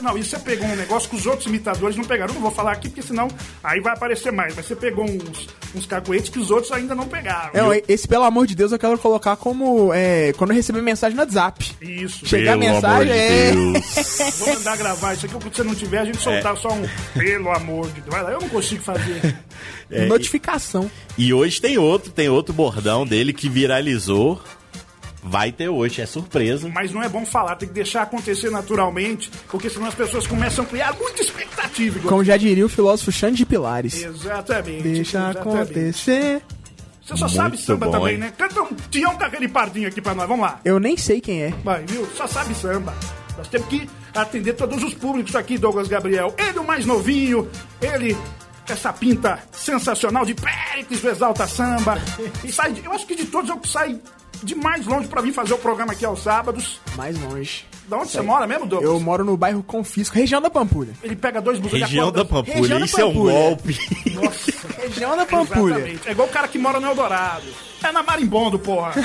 Não, 0.00 0.18
e 0.18 0.24
você 0.24 0.38
pegou 0.38 0.66
um 0.66 0.76
negócio 0.76 1.08
que 1.08 1.16
os 1.16 1.26
outros 1.26 1.46
imitadores 1.46 1.96
não 1.96 2.04
pegaram. 2.04 2.30
Eu 2.30 2.34
não 2.34 2.42
vou 2.42 2.50
falar 2.50 2.72
aqui, 2.72 2.88
porque 2.88 3.02
senão 3.02 3.28
aí 3.62 3.80
vai 3.80 3.92
aparecer 3.92 4.32
mais. 4.32 4.54
Mas 4.54 4.66
você 4.66 4.74
pegou 4.74 5.04
uns, 5.04 5.48
uns 5.74 5.86
cacoetes 5.86 6.28
que 6.28 6.38
os 6.38 6.50
outros 6.50 6.72
ainda 6.72 6.94
não 6.94 7.06
pegaram. 7.06 7.50
Não, 7.54 7.72
esse, 7.88 8.06
pelo 8.08 8.24
amor 8.24 8.46
de 8.46 8.54
Deus, 8.54 8.72
eu 8.72 8.78
quero 8.78 8.98
colocar 8.98 9.36
como. 9.36 9.92
É, 9.94 10.32
quando 10.36 10.50
eu 10.50 10.56
receber 10.56 10.82
mensagem 10.82 11.16
no 11.16 11.22
WhatsApp. 11.22 11.72
Isso. 11.80 12.26
Chegar 12.26 12.54
a 12.54 12.58
Pelo 12.58 12.72
mensagem 12.72 12.94
amor 12.94 13.04
de 13.06 13.12
é. 13.12 13.52
Deus. 13.52 14.38
Vou 14.38 14.54
mandar 14.54 14.76
gravar 14.76 15.14
isso 15.14 15.26
aqui, 15.26 15.34
quando 15.34 15.54
você 15.54 15.62
não 15.62 15.74
tiver, 15.74 15.98
a 15.98 16.04
gente 16.04 16.18
soltar 16.18 16.56
só 16.56 16.68
um 16.72 16.82
pelo 17.18 17.50
amor 17.50 17.86
de 17.92 18.00
Deus. 18.00 18.14
Vai 18.14 18.22
lá, 18.22 18.32
eu 18.32 18.40
não 18.40 18.48
consigo 18.48 18.82
fazer. 18.82 19.36
É, 19.94 20.06
Notificação. 20.06 20.90
E 21.18 21.34
hoje 21.34 21.60
tem 21.60 21.76
outro, 21.76 22.10
tem 22.10 22.26
outro 22.26 22.54
bordão 22.54 23.06
dele 23.06 23.30
que 23.30 23.46
viralizou. 23.46 24.40
Vai 25.22 25.52
ter 25.52 25.68
hoje, 25.68 26.00
é 26.02 26.06
surpresa. 26.06 26.68
Mas 26.68 26.90
não 26.92 27.00
é 27.02 27.08
bom 27.08 27.24
falar, 27.24 27.54
tem 27.56 27.68
que 27.68 27.74
deixar 27.74 28.02
acontecer 28.02 28.50
naturalmente, 28.50 29.30
porque 29.48 29.70
senão 29.70 29.86
as 29.86 29.94
pessoas 29.94 30.26
começam 30.26 30.64
a 30.64 30.66
criar 30.68 30.92
muita 30.98 31.22
expectativa. 31.22 31.98
igual- 31.98 32.10
Como 32.10 32.24
já 32.24 32.36
diria 32.36 32.66
o 32.66 32.68
filósofo 32.68 33.12
Xande 33.12 33.36
de 33.36 33.46
Pilares. 33.46 34.02
Exatamente. 34.02 34.82
Deixa 34.82 35.18
exatamente. 35.30 35.38
acontecer. 35.38 36.42
Você 37.04 37.16
só 37.16 37.28
sabe 37.28 37.50
Muito 37.56 37.62
samba 37.64 37.86
bom, 37.86 37.92
também, 37.92 38.14
hein? 38.14 38.18
né? 38.20 38.32
Canta 38.36 38.62
um 38.62 38.68
Tião 38.90 39.16
com 39.16 39.24
aquele 39.24 39.48
pardinho 39.48 39.88
aqui 39.88 40.00
pra 40.00 40.14
nós, 40.14 40.26
vamos 40.28 40.44
lá. 40.44 40.60
Eu 40.64 40.78
nem 40.80 40.96
sei 40.96 41.20
quem 41.20 41.42
é. 41.42 41.50
Vai, 41.64 41.84
viu? 41.84 42.06
Só 42.16 42.26
sabe 42.26 42.54
samba. 42.54 42.94
Nós 43.36 43.48
temos 43.48 43.66
que 43.68 43.88
atender 44.14 44.52
todos 44.54 44.82
os 44.82 44.94
públicos 44.94 45.34
aqui, 45.34 45.56
Douglas 45.58 45.88
Gabriel. 45.88 46.34
Ele, 46.38 46.58
o 46.58 46.64
mais 46.64 46.84
novinho, 46.86 47.48
ele, 47.80 48.16
essa 48.68 48.92
pinta 48.92 49.38
sensacional 49.52 50.24
de 50.24 50.34
Péricles 50.34 51.00
do 51.00 51.08
Exalta 51.10 51.46
Samba. 51.46 51.98
E 52.44 52.50
sai, 52.52 52.72
de- 52.72 52.84
eu 52.84 52.92
acho 52.92 53.06
que 53.06 53.14
de 53.16 53.24
todos 53.26 53.50
é 53.50 53.54
o 53.54 53.58
que 53.58 53.68
sai 53.68 53.98
de 54.42 54.54
mais 54.56 54.86
longe 54.86 55.06
pra 55.08 55.20
vir 55.22 55.32
fazer 55.32 55.54
o 55.54 55.58
programa 55.58 55.92
aqui 55.92 56.04
aos 56.04 56.22
sábados. 56.22 56.80
Mais 56.96 57.18
longe. 57.20 57.64
Da 57.88 57.98
onde 57.98 58.10
você 58.10 58.22
mora 58.22 58.46
mesmo, 58.46 58.64
Douglas? 58.66 58.90
Eu 58.90 58.98
moro 59.00 59.24
no 59.24 59.36
bairro 59.36 59.62
Confisco, 59.62 60.16
região 60.16 60.40
da 60.40 60.48
Pampulha. 60.48 60.92
Ele 61.02 61.14
pega 61.16 61.40
dois 61.42 61.58
busões 61.58 61.80
de 61.82 61.88
Região 61.88 62.10
da 62.10 62.24
Pampulha, 62.24 62.54
Região 62.56 62.78
da 62.78 62.84
isso 62.86 63.00
é 63.00 63.04
um 63.04 63.08
Pampulha. 63.08 63.32
golpe. 63.34 63.78
Nossa, 64.14 64.52
Região 64.82 65.16
da 65.16 65.26
Pampulha. 65.26 65.74
exatamente. 65.74 66.08
É 66.08 66.12
igual 66.12 66.28
o 66.28 66.30
cara 66.30 66.48
que 66.48 66.58
mora 66.58 66.80
no 66.80 66.86
Eldorado. 66.88 67.44
É 67.82 67.92
na 67.92 68.02
Marimbondo, 68.02 68.58
porra. 68.58 68.92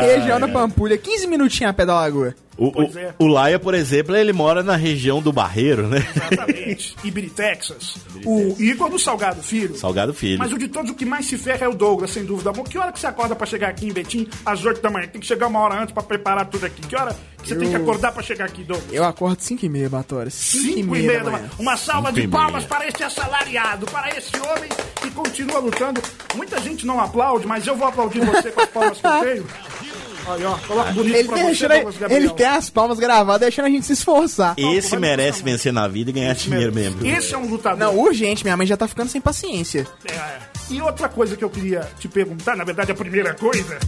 Região 0.00 0.38
da 0.40 0.48
Pampulha. 0.48 0.96
15 0.98 1.26
minutinhos 1.26 1.70
a 1.70 1.72
pé 1.74 1.86
da 1.86 1.94
lagoa. 1.94 2.34
O, 2.56 2.70
Pois 2.70 2.94
é. 2.96 3.14
o 3.18 3.26
Laia, 3.26 3.58
por 3.58 3.74
exemplo, 3.74 4.14
ele 4.14 4.32
mora 4.32 4.62
na 4.62 4.76
região 4.76 5.22
do 5.22 5.32
Barreiro, 5.32 5.88
né? 5.88 6.06
Exatamente. 6.14 6.94
Ibiri, 7.02 7.30
Texas. 7.30 7.96
O 8.24 8.54
Igor 8.60 8.90
do 8.90 8.98
Salgado 8.98 9.42
Filho. 9.42 9.74
Salgado 9.76 10.12
Filho. 10.12 10.38
Mas 10.38 10.52
o 10.52 10.58
de 10.58 10.68
todos, 10.68 10.90
o 10.90 10.94
que 10.94 11.04
mais 11.04 11.26
se 11.26 11.38
ferra 11.38 11.64
é 11.64 11.68
o 11.68 11.74
Douglas, 11.74 12.10
sem 12.10 12.24
dúvida. 12.24 12.52
Que 12.68 12.78
hora 12.78 12.92
que 12.92 13.00
você 13.00 13.06
acorda 13.06 13.34
pra 13.34 13.46
chegar 13.46 13.68
aqui 13.68 13.86
em 13.86 13.92
Betim? 13.92 14.28
Às 14.44 14.64
8 14.64 14.80
da 14.82 14.90
manhã. 14.90 15.08
Tem 15.08 15.20
que 15.20 15.26
chegar 15.26 15.46
uma 15.46 15.60
hora 15.60 15.80
antes 15.82 15.92
pra 15.94 16.02
preparar 16.02 16.46
tudo 16.46 16.66
aqui. 16.66 16.82
Que 16.86 16.94
hora 16.94 17.16
que 17.42 17.48
você 17.48 17.56
tem 17.56 17.70
que 17.70 17.76
acordar 17.76 18.12
pra 18.12 18.22
chegar 18.22 18.44
aqui, 18.44 18.62
Douglas? 18.62 18.92
Eu 18.92 19.04
acordo 19.04 19.40
5 19.40 19.64
e 19.64 19.68
meia, 19.68 19.88
Batora. 19.88 20.30
5 20.30 20.64
e 20.68 20.74
5 20.74 20.90
meia 20.90 21.24
da 21.24 21.30
manhã. 21.30 21.50
Uma 21.58 21.76
salva 21.76 22.08
Cinco 22.08 22.20
de 22.20 22.28
palmas 22.28 22.64
para 22.64 22.86
este 22.86 23.02
assalariado, 23.02 23.86
para 23.86 24.16
esse 24.16 24.36
homem 24.36 24.68
que 25.00 25.10
continua 25.10 25.58
lutando. 25.58 26.00
Muita 26.36 26.60
gente 26.60 26.86
não 26.86 27.00
aplaude, 27.00 27.46
mas 27.46 27.66
eu 27.66 27.74
vou 27.74 27.88
aplaudir 27.88 28.20
você 28.24 28.50
com 28.52 28.60
as 28.60 28.68
palmas 28.68 29.00
que 29.00 29.06
eu 29.06 29.20
tenho. 29.20 29.46
Aí, 30.26 30.44
ó, 30.44 30.56
coloca 30.58 30.92
bonito 30.92 31.16
Ele 31.16 31.28
pra 31.28 31.36
tem, 31.36 31.54
você, 31.54 31.68
Douglas 31.68 31.96
Gabriel. 31.96 32.22
ele 32.22 32.30
tem 32.34 32.46
as 32.46 32.70
palmas 32.70 32.98
gravadas, 32.98 33.40
deixando 33.40 33.66
a 33.66 33.70
gente 33.70 33.84
se 33.86 33.92
esforçar. 33.94 34.54
Esse 34.56 34.96
merece 34.96 35.42
vencer 35.42 35.72
na 35.72 35.88
vida 35.88 36.10
e 36.10 36.12
ganhar 36.12 36.34
dinheiro 36.34 36.72
mesmo. 36.72 37.04
Esse 37.04 37.34
é 37.34 37.38
um 37.38 37.46
lutador. 37.48 37.78
Não, 37.78 37.98
urgente, 37.98 38.44
minha 38.44 38.56
mãe 38.56 38.66
já 38.66 38.76
tá 38.76 38.86
ficando 38.86 39.08
sem 39.08 39.20
paciência. 39.20 39.86
É, 40.04 40.38
E 40.70 40.80
outra 40.80 41.08
coisa 41.08 41.36
que 41.36 41.42
eu 41.44 41.50
queria 41.50 41.88
te 41.98 42.06
perguntar, 42.08 42.56
na 42.56 42.62
verdade 42.64 42.92
a 42.92 42.94
primeira 42.94 43.34
coisa, 43.34 43.78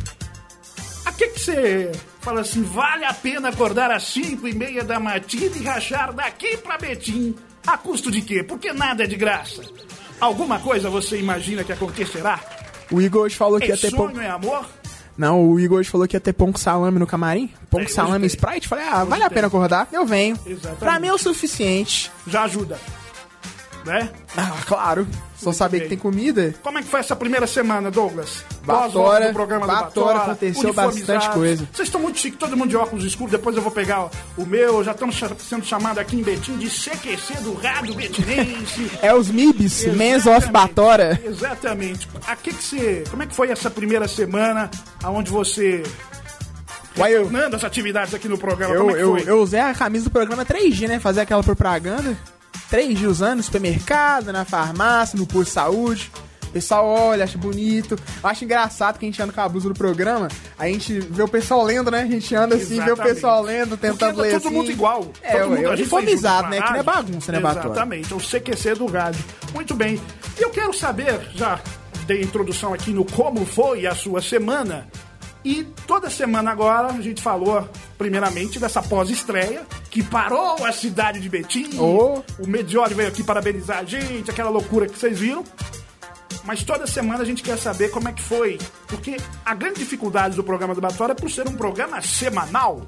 a 1.05 1.13
que 1.13 1.29
que 1.29 1.41
você 1.41 1.93
fala 2.21 2.41
assim, 2.41 2.63
vale 2.63 3.05
a 3.05 3.15
pena 3.15 3.51
acordar 3.51 3.91
às 3.93 4.03
5 4.05 4.49
e 4.49 4.55
meia 4.55 4.83
da 4.83 4.99
matina 4.99 5.57
e 5.57 5.63
rachar 5.63 6.13
daqui 6.13 6.57
pra 6.57 6.77
Betim? 6.79 7.35
A 7.67 7.79
custo 7.79 8.11
de 8.11 8.21
quê? 8.21 8.43
Porque 8.43 8.73
nada 8.73 9.05
é 9.05 9.07
de 9.07 9.17
graça. 9.17 9.63
Alguma 10.21 10.59
coisa 10.59 10.91
você 10.91 11.17
imagina 11.19 11.63
que 11.65 11.73
acontecerá? 11.73 12.41
O 12.91 13.01
Igor 13.01 13.23
hoje 13.23 13.37
falou 13.37 13.59
que 13.59 13.67
É 13.67 13.69
ia 13.69 13.77
ter 13.77 13.91
sonho, 13.91 14.21
é 14.21 14.29
amor? 14.29 14.67
Não, 15.17 15.49
o 15.49 15.61
Igor 15.61 15.79
hoje 15.79 15.91
falou 15.91 16.07
que 16.09 16.17
ia 16.17 16.21
ter 16.21 16.33
pão 16.33 16.51
com 16.51 16.59
salame 16.59 16.99
no 16.99 17.07
camarim. 17.07 17.51
Pão 17.71 17.81
com 17.83 17.89
salame 17.89 18.25
e 18.25 18.27
hoje. 18.27 18.37
Sprite. 18.37 18.69
Falei, 18.69 18.85
ah, 18.85 19.05
vale 19.05 19.23
a 19.23 19.29
tem. 19.29 19.35
pena 19.37 19.47
acordar? 19.47 19.89
Eu 19.93 20.05
venho. 20.05 20.39
Exatamente. 20.45 20.79
Pra 20.81 20.99
mim 20.99 21.09
é 21.09 21.13
o 21.13 21.19
suficiente. 21.19 22.11
Já 22.27 22.43
ajuda. 22.45 22.79
Né? 23.85 24.09
Ah, 24.37 24.57
claro. 24.67 25.07
Só 25.37 25.47
Muito 25.47 25.59
saber 25.59 25.79
bem. 25.79 25.83
que 25.83 25.89
tem 25.91 25.99
comida. 25.99 26.55
Como 26.63 26.79
é 26.79 26.83
que 26.83 26.89
foi 26.89 27.01
essa 27.01 27.15
primeira 27.15 27.47
semana, 27.47 27.91
Douglas? 27.91 28.43
Batora, 28.65 29.29
do 29.29 29.35
programa 29.35 29.67
do 29.67 29.73
Batora, 29.73 30.07
Batora, 30.07 30.19
aconteceu 30.33 30.73
bastante 30.73 31.31
coisa. 31.31 31.69
Vocês 31.71 31.89
estão 31.89 32.01
muito 32.01 32.19
chiques, 32.19 32.39
todo 32.39 32.57
mundo 32.57 32.71
de 32.71 32.77
óculos 32.77 33.05
escuros. 33.05 33.33
Depois 33.33 33.55
eu 33.57 33.63
vou 33.63 33.71
pegar 33.71 34.09
o 34.39 34.47
meu. 34.47 34.83
Já 34.83 34.93
estamos 34.93 35.21
sendo 35.39 35.65
chamado 35.65 35.99
aqui 35.99 36.17
em 36.17 36.23
Betim 36.23 36.57
de 36.57 36.69
CQC 36.69 37.43
do 37.43 37.55
Rádio 37.55 37.95
Betinense. 37.95 38.91
É 39.03 39.15
os 39.15 39.31
MIBs, 39.31 39.87
Men's 39.95 40.27
of. 40.27 40.51
Batora. 40.51 41.21
Exatamente. 41.25 42.09
A 42.27 42.37
que 42.37 42.55
que 42.55 42.63
você, 42.63 43.05
como 43.11 43.23
é 43.23 43.27
que 43.27 43.35
foi 43.35 43.51
essa 43.51 43.71
primeira 43.71 44.09
semana 44.09 44.71
onde 45.05 45.31
você 45.31 45.83
Uai, 46.97 47.13
eu, 47.13 47.29
as 47.53 47.65
atividades 47.65 48.15
aqui 48.15 48.29
no 48.29 48.39
programa? 48.39 48.75
eu, 48.75 48.91
é 48.91 49.03
eu, 49.03 49.19
eu 49.19 49.43
usei 49.43 49.61
a 49.61 49.75
camisa 49.75 50.05
do 50.05 50.11
programa 50.11 50.45
3G, 50.47 50.87
né? 50.87 51.01
Fazer 51.01 51.23
aquela 51.23 51.43
propaganda. 51.43 52.17
3G 52.75 53.07
usando 53.07 53.37
no 53.37 53.43
supermercado, 53.45 54.33
na 54.33 54.45
farmácia, 54.45 55.17
no 55.17 55.27
posto 55.27 55.45
de 55.45 55.51
saúde. 55.51 56.11
O 56.49 56.53
pessoal 56.55 56.87
olha, 56.87 57.25
acha 57.25 57.39
bonito. 57.39 57.97
Eu 58.23 58.29
acho 58.29 58.45
engraçado 58.45 58.99
que 58.99 59.05
a 59.05 59.09
gente 59.09 59.21
anda 59.23 59.33
com 59.33 59.41
a 59.41 59.49
blusa 59.49 59.69
do 59.69 59.75
programa, 59.75 60.29
a 60.59 60.67
gente 60.67 60.99
vê 61.01 61.23
o 61.23 61.29
pessoal 61.29 61.65
lendo, 61.65 61.91
né? 61.91 62.03
A 62.03 62.07
gente 62.07 62.35
anda 62.35 62.57
assim, 62.57 62.81
vê 62.81 62.91
o 62.91 62.97
pessoal 62.97 63.43
lendo, 63.43 63.77
tentando 63.77 64.15
Porque 64.15 64.23
ler 64.23 64.33
tá 64.33 64.41
todo 64.41 64.49
assim. 64.49 64.57
mundo 64.57 64.71
igual. 64.71 65.13
É, 65.23 65.39
todo 65.39 65.51
mundo, 65.51 65.71
uniformizado, 65.71 66.49
né? 66.49 66.61
Que 66.61 66.71
não 66.73 66.81
é 66.81 66.83
bagunça, 66.83 67.33
né, 67.33 67.41
Batora? 67.41 67.67
Exatamente, 67.67 68.13
é 68.13 68.17
o 68.17 68.21
CQC 68.21 68.75
do 68.75 68.87
rádio. 68.87 69.25
Muito 69.53 69.75
bem. 69.75 70.01
E 70.39 70.43
eu 70.43 70.51
quero 70.51 70.73
saber, 70.73 71.21
já 71.35 71.61
dei 72.07 72.23
introdução 72.23 72.75
aqui 72.75 72.91
no 72.91 73.05
como 73.05 73.47
foi 73.47 73.87
a 73.87 73.95
sua 73.95 74.21
semana. 74.21 74.89
E 75.45 75.63
toda 75.87 76.09
semana 76.09 76.51
agora 76.51 76.89
a 76.89 77.01
gente 77.03 77.21
falou, 77.21 77.69
primeiramente, 77.99 78.59
dessa 78.59 78.83
pós-estreia, 78.83 79.67
que 79.91 80.03
parou 80.03 80.65
a 80.65 80.73
cidade 80.73 81.21
de 81.21 81.29
Betim. 81.29 81.69
Oh. 81.79 82.23
O 82.39 82.47
Mediori 82.47 82.95
veio 82.95 83.09
aqui 83.09 83.23
parabenizar 83.23 83.79
a 83.79 83.85
gente, 83.85 84.31
aquela 84.31 84.49
loucura 84.49 84.87
que 84.89 84.99
vocês 84.99 85.19
viram. 85.19 85.45
Mas 86.45 86.63
toda 86.63 86.87
semana 86.87 87.23
a 87.23 87.27
gente 87.27 87.43
quer 87.43 87.59
saber 87.59 87.91
como 87.91 88.09
é 88.09 88.13
que 88.13 88.23
foi. 88.23 88.59
Porque 88.87 89.17
a 89.45 89.55
grande 89.55 89.79
dificuldade 89.81 90.37
do 90.37 90.45
programa 90.45 90.75
do 90.75 90.81
Batória 90.81 91.13
é 91.13 91.17
por 91.17 91.31
ser 91.31 91.47
um 91.47 91.55
programa 91.55 92.01
semanal. 92.01 92.83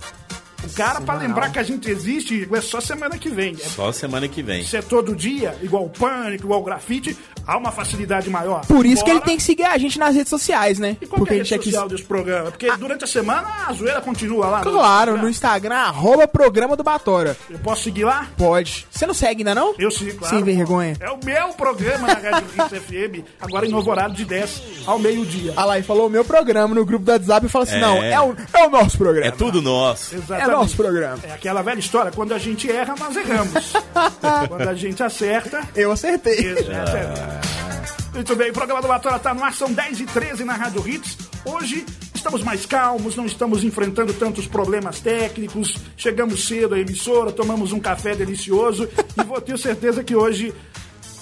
O 0.64 0.75
cara, 0.75 1.00
pra 1.00 1.14
lembrar 1.14 1.52
que 1.52 1.58
a 1.58 1.62
gente 1.62 1.88
existe, 1.88 2.48
é 2.52 2.60
só 2.60 2.80
semana 2.80 3.16
que 3.18 3.28
vem. 3.28 3.54
É 3.54 3.68
Só 3.68 3.92
semana 3.92 4.26
que 4.26 4.42
vem. 4.42 4.64
se 4.64 4.76
é 4.76 4.82
todo 4.82 5.14
dia, 5.14 5.56
igual 5.62 5.84
o 5.84 5.90
pânico, 5.90 6.44
igual 6.44 6.60
o 6.60 6.64
grafite, 6.64 7.16
há 7.46 7.56
uma 7.56 7.70
facilidade 7.72 8.28
maior. 8.30 8.64
Por 8.66 8.84
isso 8.86 9.04
que 9.04 9.10
ele 9.10 9.20
tem 9.20 9.36
que 9.36 9.42
seguir 9.42 9.64
a 9.64 9.76
gente 9.78 9.98
nas 9.98 10.14
redes 10.14 10.30
sociais, 10.30 10.78
né? 10.78 10.96
E 11.00 11.06
qual 11.06 11.18
Porque 11.18 11.34
que 11.34 11.34
é 11.34 11.38
a 11.38 11.40
a 11.40 11.44
gente 11.44 11.52
é 11.54 11.56
rede 11.56 11.62
aqui. 11.68 11.70
social 11.70 11.88
desse 11.88 12.04
programa? 12.04 12.50
Porque 12.50 12.70
durante 12.76 13.04
a 13.04 13.06
semana 13.06 13.46
a 13.68 13.72
zoeira 13.72 14.00
continua 14.00 14.46
lá. 14.48 14.64
no 14.64 14.70
Claro, 14.72 15.12
no 15.16 15.28
Instagram. 15.28 15.46
Instagram, 15.46 15.76
arroba 15.76 16.26
programa 16.26 16.76
do 16.76 16.82
Batora. 16.82 17.36
Eu 17.48 17.58
posso 17.60 17.84
seguir 17.84 18.04
lá? 18.04 18.26
Pode. 18.36 18.86
Você 18.90 19.06
não 19.06 19.14
segue 19.14 19.40
ainda, 19.42 19.54
não? 19.54 19.74
Eu 19.78 19.90
sigo, 19.90 20.18
claro. 20.18 20.34
Sem 20.34 20.44
vergonha. 20.44 20.96
É 20.98 21.08
o 21.10 21.18
meu 21.24 21.48
programa 21.50 22.08
na 22.08 22.14
Rádio 22.14 22.48
FM, 22.80 23.24
agora 23.40 23.64
em 23.64 23.70
novo 23.70 23.90
horário 23.90 24.14
de 24.14 24.24
10 24.24 24.62
ao 24.86 24.98
meio-dia. 24.98 25.52
Ah 25.56 25.64
lá, 25.64 25.78
e 25.78 25.82
falou 25.82 26.08
o 26.08 26.10
meu 26.10 26.24
programa 26.24 26.74
no 26.74 26.84
grupo 26.84 27.04
do 27.04 27.12
WhatsApp 27.12 27.46
e 27.46 27.48
falou 27.48 27.62
assim: 27.68 27.76
É. 27.76 27.80
não, 27.80 28.02
é 28.02 28.20
o, 28.20 28.34
é 28.52 28.64
o 28.66 28.70
nosso 28.70 28.98
programa. 28.98 29.26
É 29.26 29.30
tudo 29.30 29.62
nosso. 29.62 30.16
É 30.32 30.46
nosso 30.48 30.76
programa. 30.76 31.18
É 31.22 31.32
aquela 31.34 31.62
velha 31.62 31.78
história, 31.78 32.10
quando 32.10 32.32
a 32.34 32.38
gente 32.38 32.70
erra, 32.70 32.94
nós 32.98 33.14
erramos. 33.16 33.72
quando 34.48 34.68
a 34.68 34.74
gente 34.74 35.02
acerta, 35.02 35.62
Eu 35.76 35.92
acertei. 35.92 36.38
É. 36.48 37.35
Muito 38.16 38.35
bem, 38.35 38.50
o 38.50 38.52
programa 38.54 38.80
do 38.80 38.88
Batora 38.88 39.18
tá 39.18 39.35
no 39.35 39.44
ar, 39.44 39.52
são 39.52 39.70
10 39.70 40.00
e 40.00 40.06
13 40.06 40.42
na 40.44 40.54
Rádio 40.54 40.87
Hits. 40.88 41.18
Hoje 41.44 41.85
estamos 42.14 42.42
mais 42.42 42.64
calmos, 42.64 43.14
não 43.14 43.26
estamos 43.26 43.62
enfrentando 43.62 44.12
tantos 44.14 44.46
problemas 44.46 45.00
técnicos. 45.00 45.76
Chegamos 45.99 46.46
cedo 46.46 46.75
à 46.75 46.78
emissora, 46.80 47.30
tomamos 47.30 47.73
um 47.73 47.78
café 47.78 48.14
delicioso 48.16 48.88
e 49.20 49.23
vou 49.23 49.40
ter 49.40 49.58
certeza 49.58 50.02
que 50.02 50.16
hoje. 50.16 50.54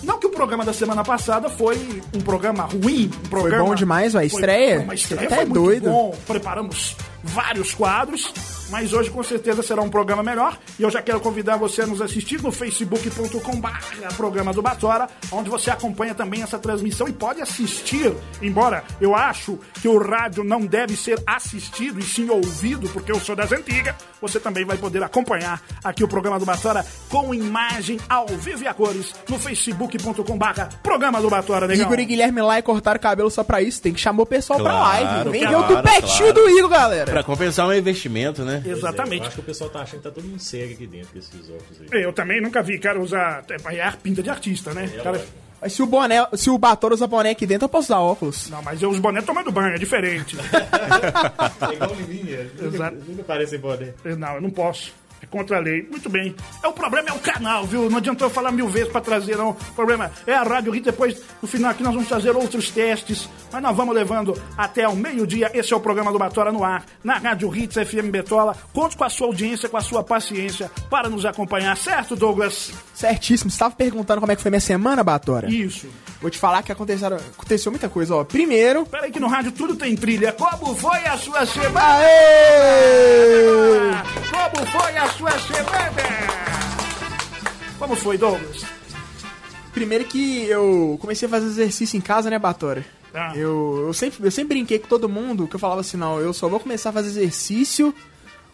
Não 0.05 0.19
que 0.21 0.27
o 0.27 0.31
programa 0.31 0.65
da 0.65 0.73
semana 0.73 1.03
passada 1.03 1.49
foi 1.49 1.77
um 2.15 2.21
programa 2.21 2.65
ruim, 2.65 3.11
um 3.25 3.29
programa. 3.29 3.65
bom 3.65 3.75
demais, 3.75 4.13
foi- 4.13 4.27
estreia. 4.27 4.81
Uma 4.81 4.95
estreia 4.95 5.27
Até 5.27 5.37
foi 5.37 5.45
muito 5.47 5.55
doido. 5.63 5.85
bom. 5.91 6.17
Preparamos 6.27 6.95
vários 7.23 7.75
quadros, 7.75 8.33
mas 8.75 8.93
hoje 8.93 9.09
com 9.09 9.23
certeza 9.23 9.63
será 9.63 9.81
um 9.83 9.89
programa 9.89 10.21
melhor. 10.21 10.59
E 10.77 10.83
eu 10.83 10.91
já 10.91 11.01
quero 11.01 11.21
convidar 11.21 11.57
você 11.57 11.83
a 11.83 11.87
nos 11.87 12.03
assistir 12.03 12.43
no 12.43 12.51
facebook.com/barra 12.51 14.09
programa 14.17 14.53
do 14.53 14.61
Batora, 14.61 15.09
onde 15.31 15.49
você 15.49 15.71
acompanha 15.71 16.13
também 16.13 16.43
essa 16.43 16.59
transmissão 16.59 17.07
e 17.07 17.13
pode 17.13 17.41
assistir. 17.41 18.13
Embora 18.43 18.83
eu 19.01 19.15
acho 19.15 19.61
que 19.81 19.87
o 19.87 19.97
rádio 19.97 20.43
não 20.43 20.67
deve 20.67 20.97
ser 20.97 21.23
assistido 21.25 22.01
e 22.01 22.03
sim 22.03 22.29
ouvido, 22.29 22.89
porque 22.89 23.13
eu 23.13 23.21
sou 23.21 23.37
das 23.37 23.53
antigas, 23.53 23.95
você 24.21 24.41
também 24.41 24.65
vai 24.65 24.77
poder 24.77 25.05
acompanhar 25.05 25.63
aqui 25.85 26.03
o 26.03 26.09
programa 26.09 26.41
do 26.41 26.45
Batora 26.45 26.85
com 27.09 27.33
imagem 27.33 28.01
ao 28.09 28.27
vivo 28.27 28.65
e 28.65 28.67
a 28.67 28.75
cores 28.75 29.15
no 29.29 29.39
facebook.com/barra 29.39 30.69
programa 30.83 31.23
do 31.23 31.31
Batora, 31.31 31.69
negão. 31.69 31.87
Igor 31.87 32.01
e 32.01 32.05
Guilherme 32.07 32.43
lá 32.43 32.59
e 32.59 32.63
cortaram 32.63 32.99
o 32.99 33.01
cabelo 33.01 33.31
só 33.31 33.45
pra 33.45 33.63
isso. 33.63 33.81
Tem 33.81 33.93
que 33.93 34.01
chamar 34.01 34.25
o 34.25 34.27
pessoal 34.27 34.59
pra 34.59 34.73
Claro, 34.73 35.07
live. 35.07 35.31
Vem 35.31 35.47
ver 35.47 35.57
o 35.57 35.63
tupetinho 35.63 36.33
claro. 36.33 36.33
do 36.33 36.51
Igor, 36.51 36.71
galera. 36.71 37.13
Pra 37.13 37.23
compensar 37.23 37.69
um 37.69 37.73
investimento, 37.73 38.43
né? 38.43 38.64
Eu 38.65 38.77
Exatamente. 38.77 39.27
acho 39.27 39.35
que 39.35 39.41
o 39.41 39.45
pessoal 39.45 39.71
tá 39.71 39.81
achando 39.81 39.99
que 39.99 40.05
tá 40.05 40.11
todo 40.11 40.25
mundo 40.25 40.41
cego 40.41 40.73
aqui 40.75 40.87
dentro 40.87 41.09
com 41.13 41.19
esses 41.19 41.51
óculos 41.51 41.81
aí. 41.93 42.03
Eu 42.03 42.13
também 42.13 42.41
nunca 42.41 42.63
vi 42.63 42.79
cara 42.79 43.01
usar. 43.01 43.45
É 43.71 43.83
a 43.83 43.93
pinta 43.93 44.23
de 44.23 44.31
artista, 44.31 44.73
né? 44.75 44.89
Cara- 45.03 45.25
Mas 45.61 45.73
se 45.73 45.83
o 45.83 45.87
boné, 45.87 46.27
se 46.35 46.51
o 46.51 46.59
Bator 46.59 46.93
usa 46.93 47.07
boné 47.07 47.31
aqui 47.31 47.47
dentro, 47.47 47.65
eu 47.65 47.69
posso 47.69 47.87
usar 47.87 47.99
óculos. 48.01 48.51
Não, 48.51 48.63
mas 48.63 48.83
eu 48.83 48.91
uso 48.91 49.01
boné 49.01 49.23
tomando 49.23 49.51
banho, 49.53 49.75
é 49.75 49.79
diferente. 49.79 50.37
É 51.71 51.75
igual 51.75 51.95
em 51.99 52.03
mim, 52.05 52.31
é. 52.33 52.49
Exato. 52.67 52.97
Nunca 53.09 53.23
parece 53.25 53.59
poder. 53.59 53.95
Não, 54.19 54.35
eu 54.35 54.41
não 54.41 54.51
posso. 54.51 54.93
É 55.25 55.27
contra 55.27 55.57
a 55.57 55.61
lei. 55.61 55.87
Muito 55.91 56.11
bem. 56.11 56.37
É, 56.63 56.69
o 56.69 56.73
problema 56.73 57.09
é 57.09 57.13
o 57.13 57.19
canal, 57.19 57.65
viu? 57.65 57.89
Não 57.89 57.97
adiantou 57.97 58.29
eu 58.29 58.31
falar 58.31 58.53
mil 58.53 58.69
vezes 58.69 58.93
pra 58.93 59.01
trazer, 59.01 59.37
não. 59.37 59.51
O 59.51 59.75
problema 59.75 60.13
é 60.27 60.35
a 60.35 60.43
Rádio 60.43 60.71
Rio. 60.71 60.83
Depois, 60.83 61.19
no 61.41 61.49
final 61.49 61.71
aqui, 61.71 61.83
nós 61.83 61.95
vamos 61.95 62.09
fazer 62.09 62.37
outros 62.37 62.71
testes. 62.71 63.29
Mas 63.51 63.63
nós 63.63 63.75
vamos 63.75 63.95
levando 63.95 64.39
até 64.57 64.85
ao 64.85 64.95
meio-dia. 64.95 65.51
Esse 65.55 65.73
é 65.73 65.77
o 65.77 65.81
programa 65.81 66.13
do 66.13 66.19
Batora 66.19 66.53
no 66.53 66.63
ar, 66.63 66.85
na 67.03 67.15
Rádio 67.15 67.55
Hits 67.57 67.77
FM 67.77 68.11
Betola. 68.11 68.55
Conto 68.73 68.99
com 68.99 69.05
a 69.05 69.09
sua 69.09 69.29
audiência, 69.29 69.69
com 69.69 69.79
a 69.79 69.81
sua 69.81 70.05
paciência 70.05 70.71
para 70.91 71.09
nos 71.09 71.25
acompanhar, 71.25 71.75
certo, 71.77 72.15
Douglas? 72.15 72.73
Certíssimo. 72.93 73.51
Você 73.51 73.59
tava 73.59 73.75
perguntando 73.75 74.21
como 74.21 74.31
é 74.31 74.37
que 74.37 74.43
foi 74.43 74.51
minha 74.51 74.61
semana, 74.61 75.03
Batora? 75.03 75.51
Isso. 75.51 75.89
Vou 76.25 76.31
te 76.31 76.39
falar 76.39 76.63
que 76.63 76.73
aconteceram, 76.73 77.19
aconteceu 77.19 77.71
muita 77.71 77.87
coisa, 77.87 78.17
ó. 78.17 78.25
Primeiro. 78.25 78.87
Peraí 78.87 79.13
que 79.13 79.21
no 79.21 79.29
rádio 79.29 79.53
tudo 79.53 79.77
tem 79.77 79.95
trilha. 79.95 80.33
Como 80.33 80.75
foi 80.75 81.05
a 81.05 81.19
sua 81.19 81.45
semana? 81.45 81.99
Aê! 81.99 83.43
Como 84.33 84.67
foi 84.71 84.97
a 84.97 85.07
sua 85.11 85.31
semana? 85.33 86.03
Como 87.79 87.95
foi, 87.95 88.17
Douglas? 88.17 88.65
Primeiro 89.75 90.07
que 90.07 90.47
eu 90.47 90.97
comecei 90.99 91.29
a 91.29 91.31
fazer 91.31 91.45
exercício 91.45 91.99
em 91.99 92.01
casa, 92.01 92.31
né, 92.31 92.39
Batora? 92.39 92.87
Ah. 93.13 93.37
Eu, 93.37 93.85
eu, 93.89 93.93
sempre, 93.93 94.27
eu 94.27 94.31
sempre 94.31 94.57
brinquei 94.57 94.79
com 94.79 94.89
todo 94.89 95.11
mundo 95.11 95.47
que 95.47 95.57
eu 95.57 95.61
falava 95.61 95.83
assim, 95.83 95.99
não, 95.99 96.19
eu 96.19 96.33
só 96.33 96.49
vou 96.49 96.59
começar 96.59 96.89
a 96.89 96.95
fazer 96.95 97.09
exercício 97.09 97.95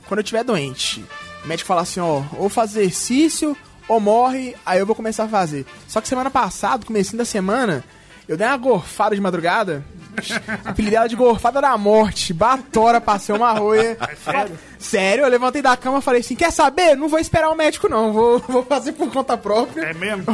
quando 0.08 0.18
eu 0.18 0.24
estiver 0.24 0.42
doente. 0.42 1.04
O 1.44 1.46
médico 1.46 1.68
falava 1.68 1.84
assim, 1.84 2.00
ó, 2.00 2.24
ou 2.36 2.48
faz 2.48 2.76
exercício 2.76 3.56
ou 3.90 3.98
morre, 3.98 4.54
aí 4.64 4.78
eu 4.78 4.86
vou 4.86 4.94
começar 4.94 5.24
a 5.24 5.28
fazer. 5.28 5.66
Só 5.88 6.00
que 6.00 6.06
semana 6.06 6.30
passada, 6.30 6.86
comecinho 6.86 7.18
da 7.18 7.24
semana, 7.24 7.82
eu 8.28 8.36
dei 8.36 8.46
uma 8.46 8.56
gorfada 8.56 9.16
de 9.16 9.20
madrugada, 9.20 9.84
Apelido 10.64 10.92
dela 10.92 11.08
de 11.08 11.16
gorfada 11.16 11.60
da 11.60 11.76
morte. 11.76 12.32
Batora, 12.32 13.00
passei 13.00 13.34
uma 13.34 13.52
roia. 13.52 13.96
sério? 14.24 14.58
Sério, 14.78 15.24
eu 15.24 15.28
levantei 15.28 15.62
da 15.62 15.76
cama 15.76 15.98
e 15.98 16.02
falei 16.02 16.20
assim: 16.20 16.34
quer 16.34 16.52
saber? 16.52 16.96
Não 16.96 17.08
vou 17.08 17.18
esperar 17.18 17.50
o 17.50 17.54
médico, 17.54 17.88
não. 17.88 18.12
Vou, 18.12 18.38
vou 18.48 18.64
fazer 18.64 18.92
por 18.92 19.10
conta 19.12 19.36
própria. 19.36 19.82
É 19.86 19.94
mesmo? 19.94 20.24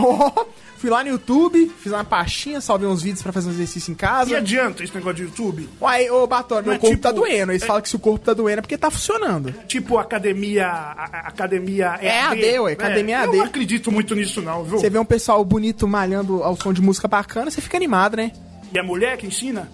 Fui 0.78 0.90
lá 0.90 1.02
no 1.02 1.08
YouTube, 1.10 1.72
fiz 1.82 1.90
uma 1.90 2.04
pastinha, 2.04 2.60
salvei 2.60 2.86
uns 2.86 3.02
vídeos 3.02 3.22
pra 3.22 3.32
fazer 3.32 3.48
um 3.48 3.52
exercício 3.52 3.90
em 3.90 3.94
E 3.94 3.96
casa. 3.96 4.36
adianta 4.36 4.84
esse 4.84 4.94
negócio 4.94 5.16
de 5.16 5.22
YouTube? 5.22 5.68
Uai, 5.80 6.10
ô 6.10 6.26
Bator, 6.26 6.62
meu 6.62 6.72
Mas, 6.72 6.80
corpo 6.80 6.96
tipo, 6.96 7.02
tá 7.02 7.12
doendo. 7.12 7.52
Eles 7.52 7.62
é- 7.62 7.66
falam 7.66 7.80
que 7.82 7.88
se 7.88 7.96
o 7.96 7.98
corpo 7.98 8.24
tá 8.24 8.34
doendo 8.34 8.58
é 8.58 8.62
porque 8.62 8.76
tá 8.76 8.90
funcionando. 8.90 9.52
Tipo 9.66 9.98
academia. 9.98 10.66
a- 10.68 11.28
academia 11.28 11.98
É 12.00 12.20
AD, 12.20 12.58
ué, 12.60 12.72
academia 12.72 13.16
Eu 13.18 13.28
AD. 13.30 13.36
não 13.38 13.44
acredito 13.46 13.90
muito 13.90 14.14
nisso, 14.14 14.42
não, 14.42 14.64
viu? 14.64 14.78
Você 14.78 14.90
vê 14.90 14.98
um 14.98 15.04
pessoal 15.04 15.42
bonito 15.44 15.88
malhando 15.88 16.42
ao 16.42 16.54
som 16.60 16.72
de 16.72 16.82
música 16.82 17.08
bacana, 17.08 17.50
você 17.50 17.60
fica 17.60 17.76
animado, 17.76 18.16
né? 18.16 18.32
E 18.72 18.78
a 18.78 18.82
mulher 18.82 19.16
que 19.16 19.26
ensina? 19.26 19.70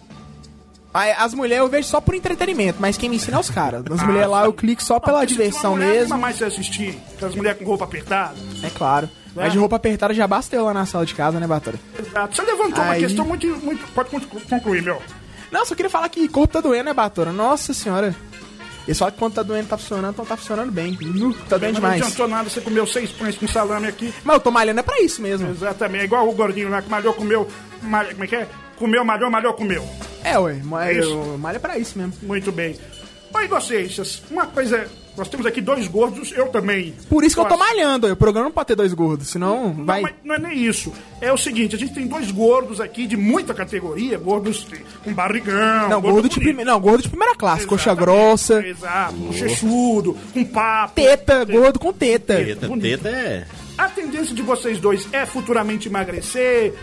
As 0.94 1.32
mulheres 1.32 1.64
eu 1.64 1.68
vejo 1.71 1.88
só 1.88 2.00
por 2.02 2.14
entretenimento, 2.14 2.76
mas 2.78 2.99
quem 2.99 3.09
me 3.09 3.16
ensina 3.16 3.38
é 3.38 3.40
os 3.40 3.49
caras. 3.49 3.82
As 3.90 4.02
mulheres 4.02 4.28
lá 4.28 4.44
eu 4.44 4.52
clico 4.52 4.82
só 4.82 5.00
pela 5.00 5.21
se 5.21 5.26
diversão 5.26 5.75
mesmo. 5.75 6.00
anima 6.14 6.18
mais 6.18 6.37
você 6.37 6.44
assistir. 6.44 6.99
Aquelas 7.16 7.35
mulheres 7.35 7.59
com 7.59 7.64
roupa 7.64 7.85
apertada. 7.85 8.35
É 8.62 8.68
claro. 8.68 9.09
Mas 9.35 9.53
de 9.53 9.59
roupa 9.59 9.77
apertada 9.77 10.12
já 10.12 10.27
basta 10.27 10.55
eu 10.57 10.65
lá 10.65 10.75
na 10.75 10.85
sala 10.87 11.07
de 11.07 11.15
casa, 11.15 11.41
né, 11.41 11.47
Batora? 11.47 11.79
Exato. 11.99 12.37
Você 12.37 12.43
levantou 12.43 12.85
uma 12.85 12.93
Aí- 12.93 13.01
questão 13.03 13.25
muito, 13.27 13.47
muito. 13.59 13.87
Pode 13.93 14.11
conclu- 14.11 14.41
concluir, 14.49 14.83
meu. 14.83 15.01
Não, 15.51 15.65
só 15.65 15.75
queria 15.75 15.91
falar 15.91 16.09
que 16.09 16.29
corpo 16.29 16.53
tá 16.55 16.61
doendo, 16.61 16.85
né, 16.85 16.93
Batora? 16.93 17.33
Nossa 17.33 17.73
senhora. 17.75 18.15
E 18.87 18.95
só 18.95 19.11
que 19.11 19.19
quando 19.19 19.35
tá 19.35 19.43
doendo 19.43 19.69
tá 19.69 19.79
funcionando, 19.79 20.12
então 20.12 20.25
tá 20.25 20.37
funcionando 20.37 20.73
bem. 20.73 20.99
Nu, 21.01 21.33
tá 21.35 21.57
doendo 21.57 21.61
Mas 21.61 21.73
não 21.75 21.81
demais. 21.81 22.03
adiantou 22.03 22.29
nada, 22.29 22.51
você 22.51 22.61
comeu 22.61 22.87
seis 22.87 23.11
pães 23.12 23.37
com 23.39 23.47
salame 23.47 23.87
aqui. 23.87 24.12
Mas 24.25 24.35
eu 24.35 24.41
tô 24.41 24.51
malhando 24.51 24.81
é 24.81 24.83
pra 24.83 25.01
isso 25.01 25.23
mesmo. 25.23 25.49
Exatamente. 25.51 26.03
É 26.03 26.05
igual 26.05 26.29
o 26.29 26.33
gordinho 26.33 26.69
lá 26.69 26.83
que 26.83 26.91
malhou, 26.91 27.15
comeu. 27.15 27.49
Malha, 27.81 28.11
como 28.12 28.25
é 28.25 28.27
que 28.27 28.37
é? 28.37 28.49
Comeu, 28.77 29.05
malhou, 29.05 29.31
malhou, 29.31 29.55
comeu. 29.55 29.89
É, 30.25 30.37
ué, 30.39 30.55
malha, 30.65 31.01
É 31.01 31.37
malha 31.39 31.61
pra 31.61 31.79
isso 31.79 31.97
mesmo. 31.97 32.12
Muito 32.23 32.51
bem. 32.51 32.77
Oi, 33.33 33.47
vocês. 33.49 34.21
Uma 34.31 34.47
coisa. 34.47 34.87
Nós 35.16 35.28
temos 35.28 35.45
aqui 35.45 35.61
dois 35.61 35.87
gordos, 35.88 36.33
eu 36.33 36.49
também. 36.49 36.95
Por 37.09 37.23
isso 37.23 37.35
que 37.37 37.40
eu 37.40 37.45
tô 37.45 37.57
malhando, 37.57 38.07
ué. 38.07 38.12
o 38.12 38.16
programa 38.16 38.47
não 38.47 38.52
pode 38.52 38.69
ter 38.69 38.75
dois 38.75 38.95
gordos, 38.95 39.28
senão 39.28 39.75
Não, 39.75 39.85
vai... 39.85 40.00
mas 40.00 40.14
não 40.25 40.35
é 40.35 40.38
nem 40.38 40.64
isso. 40.64 40.92
É 41.21 41.31
o 41.33 41.37
seguinte, 41.37 41.76
a 41.76 41.78
gente 41.78 41.92
tem 41.92 42.07
dois 42.07 42.31
gordos 42.31 42.81
aqui 42.81 43.07
de 43.07 43.16
muita 43.16 43.52
categoria, 43.52 44.16
gordos 44.16 44.66
com 45.04 45.12
barrigão. 45.12 45.88
Não, 45.88 46.00
gordo 46.00 46.28
de, 46.28 46.37
bonito. 46.37 46.54
prime... 46.54 46.64
não, 46.64 46.81
gordo 46.81 47.02
de 47.02 47.09
primeira 47.09 47.35
classe, 47.35 47.66
coxa 47.66 47.90
Exatamente, 47.90 48.04
grossa, 48.04 48.66
Exato, 48.66 49.33
chechudo, 49.33 50.16
com 50.33 50.45
papo. 50.45 50.95
teta, 50.95 51.45
gordo 51.45 51.78
com 51.78 51.92
teta. 51.92 52.37
Teta, 52.37 52.69
bonito. 52.69 53.02
teta 53.02 53.09
é. 53.09 53.47
A 53.79 53.88
tendência 53.88 54.35
de 54.35 54.43
vocês 54.43 54.79
dois 54.79 55.09
é 55.12 55.25
futuramente 55.25 55.88
emagrecer. 55.88 56.75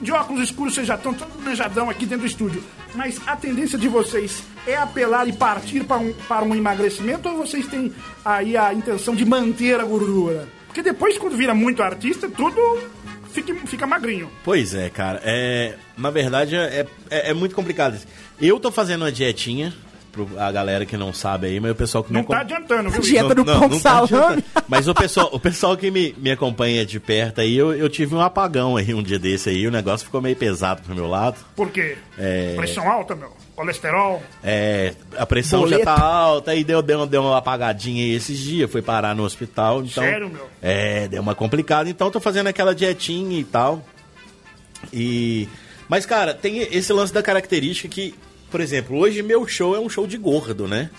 De 0.00 0.12
óculos 0.12 0.42
escuros 0.42 0.74
vocês 0.74 0.86
já 0.86 0.94
estão 0.94 1.12
todo 1.12 1.30
manjadão 1.42 1.90
aqui 1.90 2.06
dentro 2.06 2.26
do 2.26 2.26
estúdio. 2.26 2.62
Mas 2.94 3.20
a 3.26 3.36
tendência 3.36 3.78
de 3.78 3.88
vocês 3.88 4.42
é 4.66 4.76
apelar 4.76 5.28
e 5.28 5.32
partir 5.32 5.84
para 5.84 5.98
um, 5.98 6.12
para 6.26 6.44
um 6.44 6.54
emagrecimento 6.54 7.28
ou 7.28 7.38
vocês 7.38 7.66
têm 7.66 7.92
aí 8.24 8.56
a 8.56 8.72
intenção 8.72 9.14
de 9.14 9.24
manter 9.24 9.78
a 9.78 9.84
gordura? 9.84 10.48
Porque 10.66 10.82
depois, 10.82 11.18
quando 11.18 11.36
vira 11.36 11.54
muito 11.54 11.82
artista, 11.82 12.28
tudo 12.28 12.60
fica, 13.30 13.54
fica 13.66 13.86
magrinho. 13.86 14.30
Pois 14.44 14.74
é, 14.74 14.88
cara. 14.88 15.20
É, 15.24 15.74
na 15.96 16.10
verdade, 16.10 16.56
é, 16.56 16.86
é, 17.10 17.30
é 17.30 17.34
muito 17.34 17.54
complicado. 17.54 17.98
Eu 18.40 18.58
tô 18.58 18.70
fazendo 18.70 19.02
uma 19.02 19.12
dietinha, 19.12 19.74
pro 20.26 20.40
a 20.40 20.50
galera 20.50 20.84
que 20.84 20.96
não 20.96 21.12
sabe 21.12 21.46
aí, 21.46 21.60
mas 21.60 21.70
o 21.70 21.74
pessoal 21.74 22.02
que 22.02 22.12
Não 22.12 22.20
me 22.20 22.26
tá 22.26 22.40
adiantando, 22.40 22.90
viu? 22.90 23.00
Dieta 23.00 23.34
do 23.34 23.44
pão 23.44 23.68
com 23.68 23.78
salame. 23.78 24.04
adiantando. 24.04 24.44
Mas 24.66 24.88
o 24.88 24.94
pessoal, 24.94 25.28
o 25.32 25.40
pessoal 25.40 25.76
que 25.76 25.90
me, 25.90 26.14
me 26.18 26.30
acompanha 26.30 26.84
de 26.84 26.98
perto 26.98 27.40
aí, 27.40 27.56
eu, 27.56 27.74
eu 27.74 27.88
tive 27.88 28.14
um 28.14 28.20
apagão 28.20 28.76
aí 28.76 28.92
um 28.92 29.02
dia 29.02 29.18
desse 29.18 29.50
aí, 29.50 29.66
o 29.66 29.70
negócio 29.70 30.04
ficou 30.04 30.20
meio 30.20 30.36
pesado 30.36 30.82
pro 30.82 30.94
meu 30.94 31.06
lado. 31.06 31.36
Por 31.54 31.70
quê? 31.70 31.96
É. 32.18 32.54
Pressão 32.56 32.88
alta, 32.90 33.14
meu? 33.14 33.32
Colesterol? 33.54 34.22
É, 34.42 34.94
a 35.16 35.26
pressão 35.26 35.62
já 35.62 35.78
Boleto. 35.78 35.84
tá 35.84 36.00
alta 36.00 36.54
e 36.54 36.62
deu, 36.62 36.80
deu, 36.80 37.06
deu 37.06 37.22
uma 37.22 37.38
apagadinha 37.38 38.04
aí 38.04 38.14
esses 38.14 38.38
dias, 38.38 38.70
foi 38.70 38.82
parar 38.82 39.14
no 39.14 39.24
hospital, 39.24 39.82
então... 39.82 40.04
Sério, 40.04 40.28
meu? 40.28 40.48
É, 40.62 41.08
deu 41.08 41.20
uma 41.20 41.34
complicada, 41.34 41.90
então 41.90 42.10
tô 42.10 42.20
fazendo 42.20 42.46
aquela 42.46 42.74
dietinha 42.74 43.38
e 43.38 43.44
tal. 43.44 43.82
E... 44.92 45.48
Mas, 45.88 46.06
cara, 46.06 46.34
tem 46.34 46.58
esse 46.58 46.92
lance 46.92 47.12
da 47.12 47.22
característica 47.22 47.88
que, 47.88 48.14
por 48.50 48.60
exemplo, 48.60 48.96
hoje 48.98 49.22
meu 49.22 49.46
show 49.46 49.74
é 49.76 49.80
um 49.80 49.88
show 49.88 50.06
de 50.06 50.16
gordo, 50.16 50.66
né? 50.68 50.90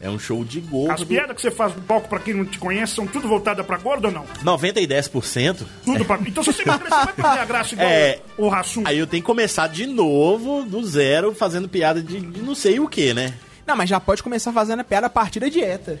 É 0.00 0.10
um 0.10 0.18
show 0.18 0.44
de 0.44 0.60
gordo. 0.60 0.90
As 0.92 1.04
piadas 1.04 1.36
que 1.36 1.42
você 1.42 1.50
faz 1.50 1.76
no 1.76 1.82
palco, 1.82 2.08
pra 2.08 2.18
quem 2.18 2.34
não 2.34 2.44
te 2.44 2.58
conhece, 2.58 2.92
são 2.96 3.06
tudo 3.06 3.28
voltadas 3.28 3.64
pra 3.64 3.78
gordo 3.78 4.06
ou 4.06 4.10
não? 4.10 4.24
90 4.42 4.80
e 4.80 4.86
10%. 4.86 5.64
Tudo 5.84 6.04
pra... 6.04 6.18
Então 6.26 6.42
se 6.42 6.52
você 6.52 6.62
emagrecer, 6.62 7.04
vai 7.04 7.12
perder 7.12 7.38
a 7.38 7.44
graça 7.44 7.74
igual 7.74 7.88
É. 7.88 8.18
o 8.36 8.48
Rassum. 8.48 8.82
Aí 8.84 8.98
eu 8.98 9.06
tenho 9.06 9.22
que 9.22 9.26
começar 9.26 9.68
de 9.68 9.86
novo, 9.86 10.64
do 10.64 10.84
zero, 10.84 11.32
fazendo 11.34 11.68
piada 11.68 12.02
de, 12.02 12.18
de 12.20 12.42
não 12.42 12.54
sei 12.56 12.80
o 12.80 12.88
que, 12.88 13.14
né? 13.14 13.32
Não, 13.64 13.76
mas 13.76 13.88
já 13.88 14.00
pode 14.00 14.24
começar 14.24 14.52
fazendo 14.52 14.80
a 14.80 14.84
piada 14.84 15.06
a 15.06 15.10
partir 15.10 15.38
da 15.38 15.48
dieta. 15.48 16.00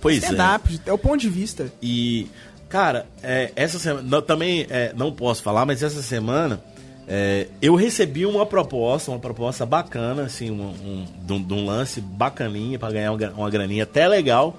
Pois 0.00 0.22
é. 0.24 0.30
É 0.86 0.92
o 0.92 0.98
ponto 0.98 1.18
de 1.20 1.30
vista. 1.30 1.72
E, 1.80 2.26
cara, 2.68 3.06
é, 3.22 3.52
essa 3.54 3.78
semana. 3.78 4.02
não- 4.06 4.22
também 4.22 4.66
é, 4.68 4.92
não 4.96 5.12
posso 5.12 5.40
falar, 5.40 5.64
mas 5.64 5.84
essa 5.84 6.02
semana 6.02 6.60
é, 7.06 7.48
eu 7.60 7.74
recebi 7.74 8.24
uma 8.24 8.46
proposta, 8.46 9.10
uma 9.10 9.20
proposta 9.20 9.66
bacana, 9.66 10.22
assim, 10.22 10.50
um, 10.50 10.62
um, 10.62 11.04
de, 11.24 11.32
um, 11.32 11.42
de 11.42 11.52
um 11.52 11.66
lance 11.66 12.00
bacaninha 12.00 12.78
pra 12.78 12.90
ganhar 12.90 13.12
uma, 13.12 13.30
uma 13.30 13.50
graninha 13.50 13.84
até 13.84 14.08
legal. 14.08 14.56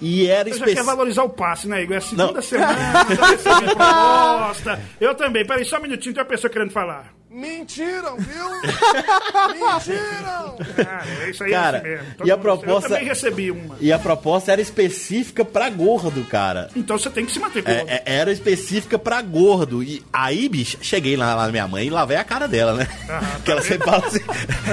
E 0.00 0.26
era 0.26 0.48
Você 0.50 0.58
já 0.58 0.66
quer 0.66 0.82
valorizar 0.84 1.22
o 1.22 1.28
passe, 1.30 1.66
né, 1.68 1.82
Igor? 1.82 1.94
É 1.94 1.98
a 1.98 2.00
segunda 2.00 2.32
Não. 2.32 2.42
semana, 2.42 3.02
recebeu 3.04 3.76
proposta. 3.76 4.80
Eu 5.00 5.14
também. 5.14 5.46
Peraí, 5.46 5.64
só 5.64 5.78
um 5.78 5.82
minutinho, 5.82 6.14
tem 6.14 6.22
uma 6.22 6.28
pessoa 6.28 6.50
querendo 6.50 6.70
falar. 6.70 7.12
Mentiram, 7.30 8.16
viu? 8.16 8.44
Mentiram! 9.58 10.56
Cara, 10.76 11.04
é 11.24 11.30
isso 11.30 11.42
aí 11.44 11.50
Cara, 11.50 11.76
é 11.78 11.80
assim 11.80 11.88
mesmo. 11.88 12.14
Todo 12.18 12.26
e 12.28 12.30
a 12.30 12.36
proposta- 12.38 12.86
Eu 12.86 12.90
também 12.90 13.04
recebi 13.08 13.50
uma. 13.50 13.76
E 13.80 13.92
a 13.92 13.98
proposta 13.98 14.52
era 14.52 14.60
específica 14.60 15.44
pra 15.44 15.68
gordo, 15.68 16.24
cara. 16.24 16.68
Então 16.76 16.96
você 16.96 17.10
tem 17.10 17.26
que 17.26 17.32
se 17.32 17.40
manter 17.40 17.62
gordo. 17.62 17.88
É, 17.90 17.94
é- 17.94 18.02
era 18.06 18.30
específica 18.30 18.98
pra 18.98 19.20
gordo. 19.20 19.82
E 19.82 20.00
aí, 20.12 20.48
bicho, 20.48 20.78
cheguei 20.80 21.16
lá, 21.16 21.34
lá 21.34 21.46
na 21.46 21.50
minha 21.52 21.66
mãe 21.66 21.86
e 21.86 21.90
lavei 21.90 22.16
a 22.16 22.22
cara 22.24 22.46
dela, 22.46 22.74
né? 22.74 22.88
Porque 23.36 23.50
ela 23.50 23.62
sempre 23.62 23.84
fala 23.84 24.06
assim: 24.06 24.20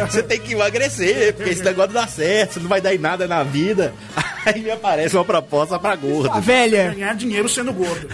você 0.10 0.22
tem 0.24 0.40
que 0.40 0.54
emagrecer, 0.54 1.34
porque 1.34 1.50
esse 1.50 1.64
negócio 1.64 1.94
não 1.94 2.02
dá 2.02 2.08
certo, 2.08 2.54
você 2.54 2.60
não 2.60 2.70
vai 2.70 2.80
dar 2.82 2.94
em 2.94 3.00
nada 3.00 3.28
na 3.28 3.42
vida. 3.44 3.92
Aí 4.46 4.62
me 4.62 4.72
aparece 4.72 5.16
uma 5.16 5.26
proposta 5.26 5.78
pra 5.80 5.92
A 5.94 5.96
gordo. 5.96 6.42
velha. 6.42 6.92
Ganhar 6.94 7.16
dinheiro 7.16 7.48
sendo 7.50 7.72
gordo. 7.74 8.08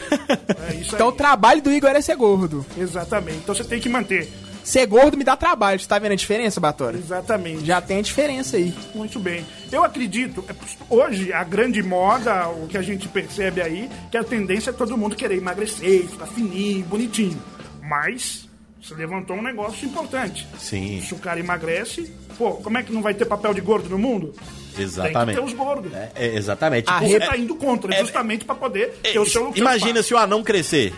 É 0.70 0.76
isso 0.76 0.96
Então 0.96 1.08
o 1.08 1.12
aí. 1.12 1.18
trabalho 1.18 1.62
do 1.62 1.72
Igor 1.72 1.90
é 1.92 2.02
ser 2.02 2.16
gordo. 2.16 2.66
Exatamente. 2.78 3.38
Então 3.40 3.54
você 3.56 3.64
tem 3.64 3.80
que 3.80 3.90
manter. 3.90 4.30
Ser 4.64 4.86
gordo 4.86 5.16
me 5.16 5.24
dá 5.24 5.36
trabalho. 5.38 5.80
Você 5.80 5.88
tá 5.88 5.98
vendo 5.98 6.12
a 6.12 6.16
diferença, 6.16 6.60
Batória? 6.60 6.98
Exatamente. 6.98 7.66
Já 7.66 7.80
tem 7.80 8.00
a 8.00 8.02
diferença 8.02 8.58
aí. 8.58 8.74
Muito 8.94 9.18
bem. 9.20 9.46
Eu 9.72 9.82
acredito, 9.84 10.44
é, 10.50 10.54
hoje 10.90 11.32
a 11.32 11.44
grande 11.46 11.82
moda, 11.82 12.50
o 12.50 12.68
que 12.68 12.78
a 12.78 12.82
gente 12.82 13.08
percebe 13.08 13.62
aí, 13.62 13.90
que 14.12 14.18
a 14.18 14.24
tendência 14.26 14.72
é 14.72 14.74
todo 14.74 14.98
mundo 14.98 15.16
querer 15.16 15.38
emagrecer, 15.38 16.06
ficar 16.08 16.26
fininho, 16.28 16.84
bonitinho. 16.86 17.42
Mas 17.82 18.50
você 18.82 18.94
levantou 18.94 19.38
um 19.38 19.42
negócio 19.42 19.86
importante. 19.88 20.46
Sim, 20.60 21.02
Se 21.02 21.14
o 21.14 21.18
cara 21.18 21.40
emagrece, 21.40 22.12
pô, 22.38 22.52
como 22.56 22.78
é 22.78 22.84
que 22.84 22.92
não 22.92 23.02
vai 23.02 23.14
ter 23.14 23.24
papel 23.26 23.54
de 23.54 23.62
gordo 23.62 23.90
no 23.90 23.98
mundo? 23.98 24.34
Tem 24.78 24.86
que 24.86 24.92
exatamente. 24.92 25.36
ter 25.36 25.44
os 25.44 25.54
gordos. 25.54 25.94
É, 25.94 26.10
é, 26.16 26.36
exatamente. 26.36 26.90
A 26.90 26.94
Tipo, 26.96 27.08
Você 27.10 27.16
é- 27.18 27.20
tá 27.20 27.38
indo 27.38 27.56
contra, 27.56 27.94
é- 27.94 28.00
justamente 28.00 28.46
pra 28.46 28.56
poder 28.56 28.94
é- 29.04 29.12
ter 29.12 29.20
o 29.20 29.26
seu. 29.26 29.52
imagina 29.56 30.02
se 30.04 30.14
o 30.14 30.18
anão 30.18 30.44
crescer. 30.44 30.94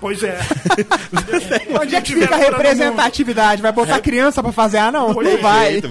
Pois 0.00 0.22
é. 0.22 0.36
Onde 1.80 1.94
é 1.96 2.00
que 2.00 2.12
fica 2.14 2.34
a 2.34 2.38
representatividade? 2.38 3.62
Vai 3.62 3.72
botar 3.72 4.00
criança 4.00 4.42
pra 4.42 4.50
fazer 4.52 4.78
ah 4.78 4.90
não? 4.92 5.14
Pois 5.14 5.26
Não 5.28 5.34
é, 5.34 5.40
vai. 5.40 5.70
Jeito. 5.72 5.88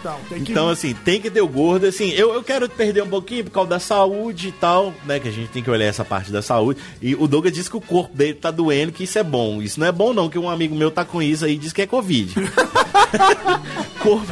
Então, 0.00 0.18
tem 0.28 0.42
que- 0.44 0.52
Então, 0.52 0.68
assim, 0.68 0.94
tem 0.94 1.20
que 1.20 1.30
ter 1.30 1.40
o 1.42 1.48
gordo, 1.48 1.86
assim, 1.86 2.10
eu, 2.10 2.32
eu 2.34 2.42
quero 2.42 2.68
perder 2.68 3.02
um 3.02 3.08
pouquinho 3.08 3.44
por 3.44 3.50
causa 3.50 3.70
da 3.70 3.78
saúde 3.78 4.48
e 4.48 4.52
tal, 4.52 4.92
né, 5.04 5.20
que 5.20 5.28
a 5.28 5.32
gente 5.32 5.48
tem 5.50 5.62
que 5.62 5.70
olhar 5.70 5.84
essa 5.86 6.04
parte 6.04 6.32
da 6.32 6.40
saúde, 6.42 6.80
e 7.02 7.14
o 7.14 7.26
Douglas 7.28 7.52
disse 7.52 7.68
que 7.70 7.76
o 7.76 7.80
corpo 7.80 8.16
dele 8.16 8.34
tá 8.34 8.50
doendo, 8.50 8.92
que 8.92 9.04
isso 9.04 9.18
é 9.18 9.22
bom, 9.22 9.60
isso 9.62 9.78
não 9.78 9.86
é 9.86 9.92
bom 9.92 10.12
não, 10.12 10.28
que 10.28 10.38
um 10.38 10.48
amigo 10.48 10.74
meu 10.74 10.90
tá 10.90 11.04
com 11.04 11.20
isso 11.22 11.44
aí 11.44 11.54
e 11.54 11.58
diz 11.58 11.72
que 11.72 11.82
é 11.82 11.86
Covid. 11.86 12.34
corpo... 14.00 14.26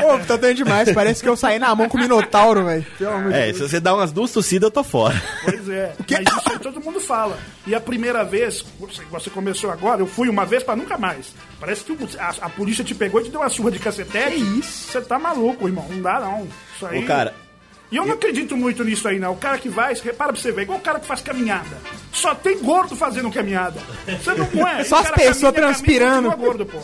Pô, 0.00 0.18
tá 0.26 0.36
doendo 0.36 0.54
demais. 0.54 0.92
Parece 0.92 1.22
que 1.22 1.28
eu 1.28 1.36
saí 1.36 1.58
na 1.58 1.74
mão 1.74 1.88
com 1.88 1.98
o 1.98 2.00
Minotauro, 2.00 2.64
velho. 2.64 2.86
É, 3.32 3.52
se 3.52 3.60
você 3.60 3.80
dá 3.80 3.94
umas 3.94 4.12
duas 4.12 4.30
tossidas, 4.32 4.68
eu 4.68 4.70
tô 4.70 4.84
fora. 4.84 5.20
Pois 5.44 5.68
é. 5.68 5.92
Mas 6.08 6.20
isso 6.20 6.52
aí 6.52 6.58
todo 6.58 6.80
mundo 6.80 7.00
fala. 7.00 7.36
E 7.66 7.74
a 7.74 7.80
primeira 7.80 8.24
vez, 8.24 8.64
você, 8.78 9.02
você 9.10 9.28
começou 9.28 9.70
agora, 9.70 10.00
eu 10.00 10.06
fui 10.06 10.28
uma 10.28 10.46
vez 10.46 10.62
pra 10.62 10.76
nunca 10.76 10.96
mais. 10.96 11.34
Parece 11.58 11.84
que 11.84 11.96
a, 12.18 12.28
a 12.42 12.48
polícia 12.50 12.84
te 12.84 12.94
pegou 12.94 13.20
e 13.20 13.24
te 13.24 13.30
deu 13.30 13.40
uma 13.40 13.48
surra 13.48 13.70
de 13.70 13.78
cacetete. 13.78 14.36
Que 14.36 14.58
isso? 14.60 14.90
Você 14.92 15.00
tá 15.00 15.18
maluco, 15.18 15.66
irmão. 15.66 15.86
Não 15.88 16.02
dá, 16.02 16.20
não. 16.20 16.46
Isso 16.74 16.86
aí. 16.86 17.02
Ô, 17.02 17.06
cara, 17.06 17.34
E 17.90 17.96
eu 17.96 18.04
não 18.04 18.14
acredito 18.14 18.56
muito 18.56 18.84
nisso 18.84 19.08
aí, 19.08 19.18
não. 19.18 19.32
O 19.32 19.36
cara 19.36 19.56
que 19.58 19.68
vai, 19.68 19.94
repara 19.94 20.32
pra 20.32 20.40
você 20.42 20.52
ver, 20.52 20.62
igual 20.62 20.78
o 20.78 20.82
cara 20.82 21.00
que 21.00 21.06
faz 21.06 21.20
caminhada. 21.22 21.78
Só 22.12 22.34
tem 22.34 22.58
gordo 22.62 22.94
fazendo 22.94 23.30
caminhada. 23.30 23.80
Você 24.06 24.34
não, 24.34 24.46
é. 24.68 24.84
Só 24.84 24.98
as 25.00 25.10
pessoas 25.10 25.54
transpirando. 25.54 26.30
Caminha, 26.30 26.46
gordo, 26.46 26.66
pô. 26.66 26.78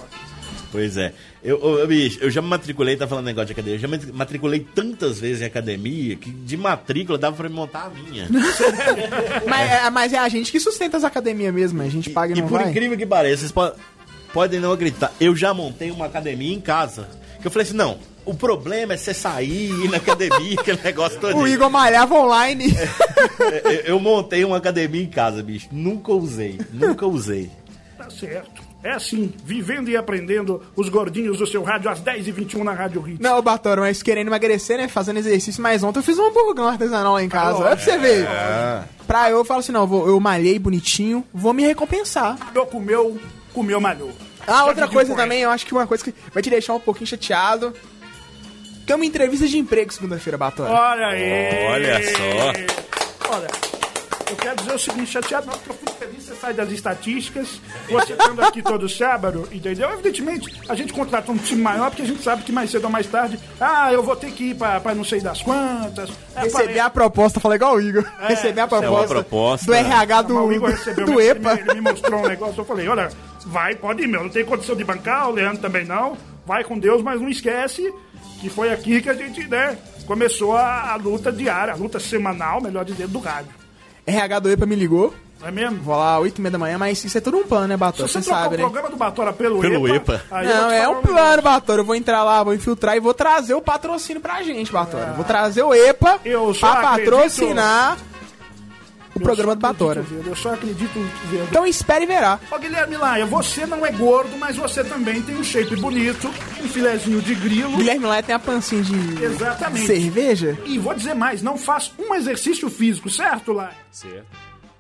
Pois 0.71 0.97
é. 0.97 1.13
Eu, 1.45 1.61
eu, 1.81 1.87
bicho, 1.87 2.19
eu 2.23 2.31
já 2.31 2.41
me 2.41 2.49
matriculei, 2.49 2.97
tá 2.97 3.07
falando 3.07 3.27
negócio 3.27 3.49
de 3.49 3.53
academia, 3.53 3.77
eu 3.77 3.81
já 3.81 3.89
me 3.89 3.99
matriculei 4.13 4.61
tantas 4.75 5.21
vezes 5.21 5.43
em 5.43 5.45
academia 5.45 6.17
que 6.17 6.31
de 6.31 6.57
matrícula 6.57 7.19
dava 7.19 7.37
pra 7.37 7.49
me 7.49 7.55
montar 7.55 7.87
a 7.87 7.91
minha. 7.91 8.27
Mas, 9.47 9.71
é, 9.71 9.91
mas 9.91 10.13
é 10.13 10.19
a 10.19 10.29
gente 10.29 10.51
que 10.53 10.59
sustenta 10.61 10.97
as 10.97 11.05
academias 11.05 11.53
mesmo. 11.53 11.83
A 11.83 11.89
gente 11.89 12.09
paga 12.11 12.33
e 12.35 12.39
E 12.39 12.41
não 12.41 12.49
por 12.49 12.59
vai. 12.61 12.71
incrível 12.71 12.97
que 12.97 13.05
pareça, 13.05 13.39
vocês 13.39 13.53
podem. 13.53 13.79
Podem 14.33 14.61
não 14.61 14.73
acreditar, 14.73 15.13
eu 15.21 15.35
já 15.37 15.53
montei 15.55 15.91
uma 15.91 16.07
academia 16.07 16.55
em 16.55 16.61
casa. 16.61 17.09
Que 17.41 17.47
eu 17.47 17.51
falei 17.51 17.67
assim, 17.67 17.77
não, 17.77 17.99
o 18.25 18.33
problema 18.35 18.95
é 18.95 18.97
você 18.97 19.13
sair, 19.13 19.71
ir 19.71 19.91
na 19.91 19.97
academia, 19.97 20.55
aquele 20.61 20.81
negócio 20.83 21.19
todo. 21.21 21.37
O 21.37 21.49
Igor 21.49 21.69
malhava 21.71 22.15
online. 22.15 22.73
eu, 23.65 23.71
eu 23.95 24.01
montei 24.01 24.45
uma 24.45 24.57
academia 24.59 25.03
em 25.03 25.09
casa, 25.09 25.43
bicho. 25.43 25.69
Nunca 25.73 26.13
usei, 26.13 26.61
nunca 26.73 27.07
usei. 27.07 27.51
Tá 27.99 28.09
certo. 28.11 28.63
É 28.85 28.91
assim, 28.91 29.33
vivendo 29.45 29.89
e 29.91 29.97
aprendendo 29.97 30.61
os 30.75 30.89
gordinhos 30.89 31.39
do 31.39 31.47
seu 31.47 31.63
rádio 31.63 31.89
às 31.89 32.01
10h21 32.01 32.65
na 32.65 32.73
Rádio 32.73 33.07
Hits. 33.09 33.21
Não, 33.21 33.41
Bator, 33.41 33.79
mas 33.79 34.03
querendo 34.03 34.27
emagrecer, 34.27 34.77
né? 34.77 34.89
Fazendo 34.89 35.19
exercício, 35.19 35.63
mas 35.63 35.85
ontem 35.85 36.01
eu 36.01 36.03
fiz 36.03 36.19
um 36.19 36.27
hamburgão 36.27 36.67
artesanal 36.67 37.13
lá 37.15 37.23
em 37.23 37.29
casa. 37.29 37.59
Olha 37.59 37.77
pra 37.77 37.85
você 37.85 37.97
ver. 37.97 38.27
Pra 39.07 39.31
eu, 39.31 39.39
eu 39.39 39.45
falo 39.45 39.61
assim, 39.61 39.71
não, 39.71 39.83
eu 39.83 39.87
vou- 39.87 40.09
eu 40.09 40.19
malhei 40.19 40.59
bonitinho, 40.59 41.25
vou 41.33 41.53
me 41.53 41.63
recompensar. 41.65 42.37
Malhou, 42.41 42.67
comeu, 42.67 43.21
comeu, 43.53 43.81
malhou. 43.81 44.13
Ah, 44.47 44.65
outra 44.65 44.89
coisa 44.89 45.15
também, 45.15 45.41
eu 45.43 45.51
acho 45.51 45.65
que 45.67 45.73
uma 45.73 45.87
coisa 45.87 46.03
que 46.03 46.15
vai 46.33 46.43
te 46.43 46.51
deixar 46.51 46.75
um 46.75 46.81
pouquinho 46.81 47.07
chateado. 47.07 47.73
É 48.87 48.95
uma 48.95 49.07
entrevista 49.07 49.47
de 49.49 49.57
emprego 49.57 49.91
segunda-feira, 49.91 50.37
Bator. 50.37 50.69
Olha 50.69 51.07
aí! 51.07 51.67
Olha 51.71 51.99
só. 52.13 53.33
Olha, 53.35 53.49
eu 54.29 54.37
quero 54.37 54.57
dizer 54.57 54.75
o 54.75 54.79
seguinte, 54.79 55.11
chateado 55.11 55.47
não, 55.47 55.55
porque 55.55 55.71
eu 55.71 55.75
fui 55.77 55.95
feliz, 55.99 56.25
você 56.25 56.35
sai 56.35 56.53
das 56.53 56.71
estatísticas, 56.71 57.59
você 57.89 58.13
estando 58.13 58.43
aqui 58.45 58.61
todo 58.61 58.87
sábado, 58.91 59.49
entendeu? 59.51 59.91
Evidentemente, 59.93 60.61
a 60.69 60.75
gente 60.75 60.93
contratou 60.93 61.35
um 61.35 61.39
time 61.39 61.63
maior, 61.63 61.89
porque 61.89 62.03
a 62.03 62.07
gente 62.07 62.23
sabe 62.23 62.43
que 62.43 62.53
mais 62.53 62.71
cedo 62.71 62.85
ou 62.85 62.91
mais 62.91 63.07
tarde, 63.07 63.41
ah, 63.59 63.91
eu 63.91 64.03
vou 64.03 64.15
ter 64.15 64.31
que 64.33 64.51
ir 64.51 64.55
pra, 64.57 64.79
pra 64.81 64.95
não 64.95 65.05
sei 65.05 65.21
das 65.23 65.41
quantas. 65.41 66.11
É, 66.37 66.43
Receber 66.43 66.81
a 66.81 66.91
proposta, 66.91 67.41
falei 67.41 67.57
igual 67.57 67.77
o 67.77 67.81
Igor. 67.81 68.05
É, 68.21 68.27
Receber 68.29 68.61
a 68.61 68.65
uma 68.65 68.69
proposta, 68.69 69.09
proposta. 69.09 69.67
do 69.67 69.73
RH 69.75 70.23
do, 70.23 70.35
Mas 70.35 70.45
o 70.45 70.53
Igor 70.53 70.69
recebeu 70.71 71.07
do 71.07 71.13
meu- 71.13 71.21
EPA. 71.21 71.53
Ele, 71.53 71.63
ele 71.63 71.75
me 71.75 71.81
mostrou 71.81 72.21
um 72.23 72.29
negócio, 72.29 72.61
eu 72.61 72.65
falei, 72.67 72.87
olha, 72.89 73.11
vai, 73.47 73.75
pode 73.75 74.03
ir, 74.03 74.07
meu, 74.07 74.23
não 74.23 74.31
tem 74.31 74.45
condição 74.45 74.75
de 74.77 74.85
bancar, 74.85 75.29
o 75.29 75.33
Leandro 75.33 75.61
também 75.63 75.85
não, 75.85 76.17
vai 76.47 76.65
com 76.65 76.79
Deus, 76.79 77.03
mas 77.03 77.21
não 77.21 77.29
esquece 77.29 77.93
que 78.41 78.49
foi 78.51 78.73
aqui 78.73 79.01
que 79.01 79.09
a 79.09 79.15
gente, 79.15 79.47
né, 79.49 79.77
começou 80.07 80.57
a, 80.57 80.93
a 80.93 80.97
luta 80.97 81.31
diária, 81.31 81.73
a 81.73 81.77
luta 81.77 82.01
semanal, 82.01 82.61
melhor 82.61 82.85
dizendo, 82.85 83.13
do 83.13 83.19
rádio. 83.21 83.51
RH 84.07 84.39
do 84.41 84.51
EPA 84.51 84.67
me 84.67 84.75
ligou. 84.75 85.15
É 85.45 85.51
mesmo? 85.51 85.83
Vou 85.83 85.97
lá, 85.97 86.21
8 86.21 86.39
e 86.39 86.41
meia 86.41 86.53
da 86.53 86.59
manhã, 86.59 86.79
mas 86.79 87.05
isso 87.05 87.19
é 87.19 87.21
tudo 87.21 87.37
um 87.39 87.43
plano, 87.45 87.67
né, 87.67 87.77
Bator? 87.77 88.07
Se 88.07 88.13
você 88.15 88.23
Você 88.23 88.31
sabe, 88.31 88.55
o 88.55 88.59
né? 88.59 88.63
programa 88.65 88.89
do 88.91 88.97
Batora 88.97 89.33
pelo, 89.33 89.61
Pelo 89.61 89.93
EPA... 89.93 90.23
Não, 90.31 90.71
é 90.71 90.89
um 90.89 91.03
plano, 91.03 91.43
Bator. 91.43 91.79
Eu 91.79 91.85
vou 91.85 91.97
entrar 91.97 92.23
lá, 92.23 92.45
vou 92.45 92.55
infiltrar 92.55 92.97
e 92.97 93.01
vou 93.01 93.13
trazer 93.13 93.53
o 93.55 93.61
patrocínio 93.61 94.23
pra 94.23 94.41
gente, 94.45 94.71
Bator. 94.73 95.01
Vou 95.17 95.25
trazer 95.25 95.65
o 95.65 95.75
EPA 95.75 96.21
Eu 96.25 96.55
só 96.55 96.71
pra 96.77 96.91
acredito- 96.91 97.11
patrocinar 97.11 97.97
o 99.15 99.19
Eu 99.19 99.23
programa 99.23 99.55
do 99.55 99.61
Batora. 99.61 100.03
vendo, 100.03 100.29
Eu 100.29 100.37
só 100.37 100.55
acredito 100.55 100.93
vendo. 101.27 101.45
Então 101.49 101.67
espere 101.67 102.05
e 102.05 102.07
verá. 102.07 102.41
Ô 102.51 102.59
Guilherme 102.59 102.97
Laia, 102.97 103.27
você 103.27 103.67
não 103.67 103.85
é 103.85 103.93
gordo, 103.93 104.37
mas 104.39 104.57
você 104.57 104.83
também 104.83 105.21
tem 105.23 105.37
um 105.37 105.45
shape 105.45 105.77
bonito, 105.77 106.29
um 106.29 106.69
filezinho 106.69 107.21
de 107.21 107.35
grilo. 107.35 107.77
Guilherme 107.77 108.07
Laia 108.07 108.23
tem 108.23 108.35
a 108.35 108.39
pancinha 108.39 108.83
de 108.83 109.23
Exatamente. 109.23 109.87
cerveja. 109.87 110.59
E 110.65 110.79
vou 110.79 110.95
dizer 110.95 111.15
mais, 111.15 111.43
não 111.43 111.57
faz 111.59 111.93
um 111.99 112.15
exercício 112.15 112.69
físico, 112.71 113.11
certo, 113.11 113.53
Laia? 113.53 113.77
Certo. 113.91 114.27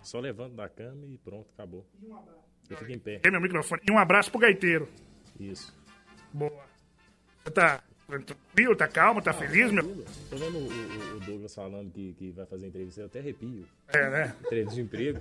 Só 0.02 0.18
levanto 0.18 0.54
da 0.54 0.68
cama 0.68 1.06
e 1.06 1.16
pronto, 1.18 1.46
acabou. 1.56 1.86
Eu 2.68 2.76
fico 2.76 2.90
em 2.90 2.98
pé. 2.98 3.18
Tem 3.18 3.30
meu 3.30 3.40
microfone. 3.40 3.82
E 3.86 3.92
um 3.92 3.98
abraço 3.98 4.30
pro 4.30 4.40
gaiteiro. 4.40 4.88
Isso. 5.38 5.72
Boa. 6.32 6.50
Você 7.44 7.50
tá 7.50 7.80
tranquilo, 8.20 8.76
tá 8.76 8.86
calmo, 8.88 9.22
tá 9.22 9.32
feliz, 9.32 9.70
meu? 9.70 9.84
Tô 10.30 10.36
vendo 10.36 10.58
o, 10.58 10.62
o- 10.68 11.16
o 11.16 11.20
Douglas 11.20 11.54
falando 11.54 11.90
que, 11.92 12.14
que 12.18 12.30
vai 12.36 12.46
fazer 12.46 12.66
entrevista, 12.66 13.00
eu 13.00 13.06
até 13.06 13.18
arrepio. 13.20 13.64
É, 13.92 14.10
né? 14.10 14.32
Entrevista 14.44 14.74
de 14.74 14.80
emprego. 14.82 15.20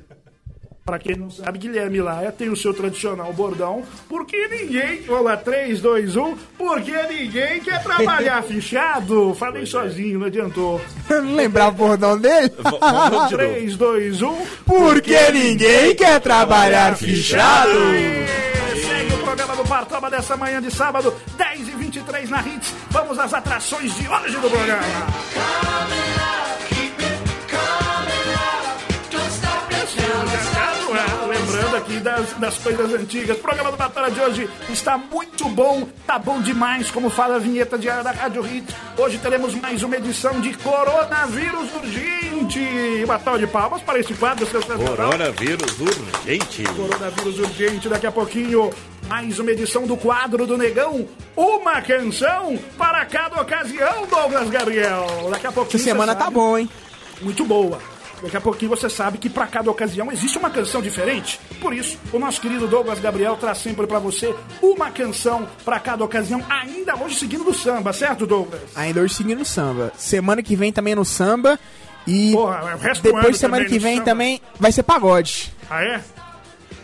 Pra 0.84 0.98
quem 0.98 1.16
não 1.16 1.30
sabe, 1.30 1.60
Guilherme 1.60 2.02
Laia 2.02 2.32
tem 2.32 2.50
o 2.50 2.56
seu 2.56 2.74
tradicional 2.74 3.32
bordão, 3.32 3.86
porque 4.10 4.48
ninguém. 4.48 5.08
Olá, 5.10 5.38
3, 5.38 5.80
2, 5.80 6.16
1. 6.16 6.36
Porque 6.58 6.92
ninguém 7.04 7.60
quer 7.62 7.84
trabalhar 7.84 8.42
fichado. 8.44 9.36
Falei 9.36 9.64
sozinho, 9.68 10.20
não 10.20 10.26
adiantou. 10.26 10.82
Não 11.08 11.36
lembrava 11.36 11.70
o 11.70 11.88
bordão 11.88 12.20
dele. 12.20 12.52
Vamos 12.58 12.80
de 12.80 13.12
novo. 13.12 13.30
3, 13.38 13.78
2, 13.78 14.22
1. 14.24 14.46
Porque 14.66 15.32
ninguém 15.32 15.96
quer 15.96 16.20
trabalhar 16.20 16.98
fichado. 16.98 17.72
Segue 18.82 19.14
o 19.14 19.18
programa 19.24 19.56
do 19.56 19.64
Partoba 19.64 20.10
dessa 20.10 20.36
manhã 20.36 20.60
de 20.62 20.72
sábado, 20.72 21.12
10 21.12 21.21
23 21.92 22.30
na 22.30 22.40
Hits. 22.42 22.74
Vamos 22.90 23.20
às 23.20 23.34
atrações 23.34 23.94
de 23.96 24.08
hoje 24.08 24.38
do 24.38 24.50
programa. 24.50 24.82
Lembrando 31.62 31.76
aqui 31.78 32.00
das, 32.00 32.34
das 32.34 32.58
coisas 32.58 32.92
antigas. 32.92 33.38
O 33.38 33.40
programa 33.40 33.70
do 33.70 33.78
Batalha 33.78 34.10
de 34.10 34.20
hoje 34.20 34.50
está 34.72 34.98
muito 34.98 35.48
bom, 35.48 35.88
tá 36.08 36.18
bom 36.18 36.42
demais, 36.42 36.90
como 36.90 37.08
fala 37.08 37.36
a 37.36 37.40
vinheta 37.40 37.78
diária 37.78 38.04
da 38.04 38.12
Rádio 38.12 38.42
Hit. 38.42 38.76
Hoje 38.98 39.20
teremos 39.20 39.54
mais 39.54 39.84
uma 39.84 39.96
edição 39.96 40.42
de 40.42 40.56
Coronavírus 40.58 41.70
Urgente. 41.76 43.06
Batalha 43.06 43.38
de 43.38 43.46
palmas 43.46 43.80
para 43.84 44.00
esse 44.00 44.12
quadro 44.16 44.44
sensacional. 44.48 44.96
Coronavírus 44.96 45.80
urgente. 45.80 46.64
Coronavírus 46.64 47.38
urgente 47.38 47.88
daqui 47.88 48.08
a 48.08 48.12
pouquinho. 48.12 48.72
Mais 49.08 49.38
uma 49.38 49.52
edição 49.52 49.86
do 49.86 49.96
quadro 49.96 50.48
do 50.48 50.58
Negão. 50.58 51.08
Uma 51.36 51.80
canção 51.84 52.58
para 52.76 53.06
cada 53.06 53.40
ocasião, 53.40 54.08
Douglas 54.10 54.50
Gabriel. 54.50 55.06
Daqui 55.30 55.46
a 55.46 55.52
pouquinho. 55.52 55.76
Essa 55.80 55.84
semana 55.92 56.16
tá 56.16 56.24
sabe- 56.26 56.34
bom, 56.34 56.58
hein? 56.58 56.68
Muito 57.22 57.46
boa. 57.46 57.78
Daqui 58.22 58.38
a 58.38 58.42
pouquinho 58.42 58.70
você 58.70 58.90
sabe 58.90 59.18
que 59.18 59.30
para 59.30 59.48
cada 59.48 59.70
ocasião 59.72 60.12
existe 60.12 60.38
uma 60.38 60.50
canção 60.50 60.82
diferente. 60.82 61.40
Por 61.60 61.74
isso, 61.74 61.98
o 62.14 62.20
nosso 62.20 62.40
querido 62.40 62.68
Douglas 62.68 63.00
Gabriel 63.00 63.36
traz 63.36 63.58
sempre 63.58 63.88
para 63.88 64.00
você 64.00 64.34
uma 64.62 64.92
canção 64.92 65.48
para 65.66 65.80
cada 65.80 66.04
ocasião, 66.04 66.44
ainda 66.50 66.96
hoje 66.96 67.16
seguindo 67.16 67.44
do 67.44 67.54
samba, 67.54 67.92
certo, 67.92 68.28
Douglas? 68.28 68.62
Ainda 68.76 69.02
hoje 69.02 69.16
seguindo 69.16 69.42
o 69.42 69.46
samba. 69.46 69.92
Semana 69.98 70.44
que 70.44 70.56
vem 70.56 70.72
também 70.72 70.94
no 70.96 71.04
samba. 71.06 71.60
E 72.06 72.32
Porra, 72.32 72.76
o 72.76 72.78
resto 72.78 73.04
do 73.04 73.10
ano 73.10 73.18
depois, 73.18 73.38
semana 73.38 73.66
que 73.66 73.76
no 73.76 73.82
vem 73.82 74.02
também, 74.02 74.42
vai 74.60 74.72
ser 74.72 74.84
pagode. 74.84 75.54
Ah, 75.70 75.84
é? 75.84 76.02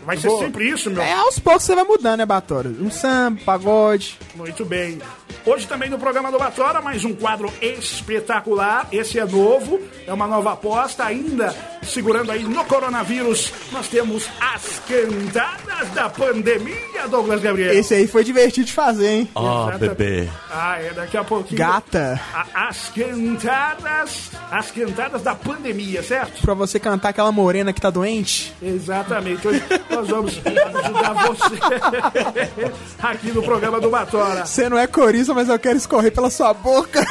Vai 0.04 0.16
ser 0.16 0.28
Boa. 0.28 0.44
sempre 0.44 0.68
isso, 0.70 0.90
meu? 0.90 1.02
É, 1.02 1.12
aos 1.12 1.38
poucos 1.38 1.64
você 1.64 1.74
vai 1.74 1.84
mudando, 1.84 2.18
né, 2.18 2.26
Batório? 2.26 2.76
Um 2.80 2.90
samba, 2.90 3.40
pagode. 3.44 4.18
Muito 4.34 4.64
bem. 4.64 4.98
Hoje 5.46 5.66
também 5.66 5.88
no 5.88 5.98
programa 5.98 6.30
do 6.30 6.38
Batora, 6.38 6.80
mais 6.82 7.04
um 7.04 7.14
quadro 7.14 7.50
espetacular. 7.60 8.86
Esse 8.92 9.18
é 9.18 9.24
novo, 9.24 9.80
é 10.06 10.12
uma 10.12 10.26
nova 10.26 10.52
aposta, 10.52 11.04
ainda 11.04 11.54
segurando 11.82 12.30
aí 12.30 12.42
no 12.42 12.64
coronavírus. 12.66 13.50
Nós 13.72 13.88
temos 13.88 14.28
as 14.40 14.80
cantadas 14.86 15.88
da 15.94 16.10
pandemia, 16.10 17.08
Douglas 17.08 17.40
Gabriel. 17.40 17.72
Esse 17.72 17.94
aí 17.94 18.06
foi 18.06 18.24
divertido 18.24 18.66
de 18.66 18.72
fazer, 18.72 19.08
hein? 19.08 19.28
Ó, 19.34 19.68
Exatamente. 19.70 19.94
bebê. 19.96 20.28
Ah, 20.50 20.76
é, 20.80 20.90
daqui 20.90 21.16
a 21.16 21.24
pouquinho. 21.24 21.58
Gata. 21.58 22.20
A- 22.34 22.68
as 22.68 22.88
cantadas, 22.90 24.30
as 24.50 24.70
cantadas 24.70 25.22
da 25.22 25.34
pandemia, 25.34 26.02
certo? 26.02 26.42
Pra 26.42 26.52
você 26.54 26.78
cantar 26.78 27.08
aquela 27.10 27.32
morena 27.32 27.72
que 27.72 27.80
tá 27.80 27.88
doente. 27.90 28.52
Exatamente. 28.60 29.46
Hoje 29.48 29.62
nós 29.88 30.08
vamos 30.08 30.40
ajudar 30.44 31.12
você 31.26 31.58
aqui 33.02 33.28
no 33.32 33.42
programa 33.42 33.80
do 33.80 33.88
Batora. 33.88 34.44
Você 34.44 34.68
não 34.68 34.76
é 34.78 34.86
mas 35.34 35.48
eu 35.48 35.58
quero 35.58 35.76
escorrer 35.76 36.12
pela 36.12 36.30
sua 36.30 36.52
boca. 36.54 37.04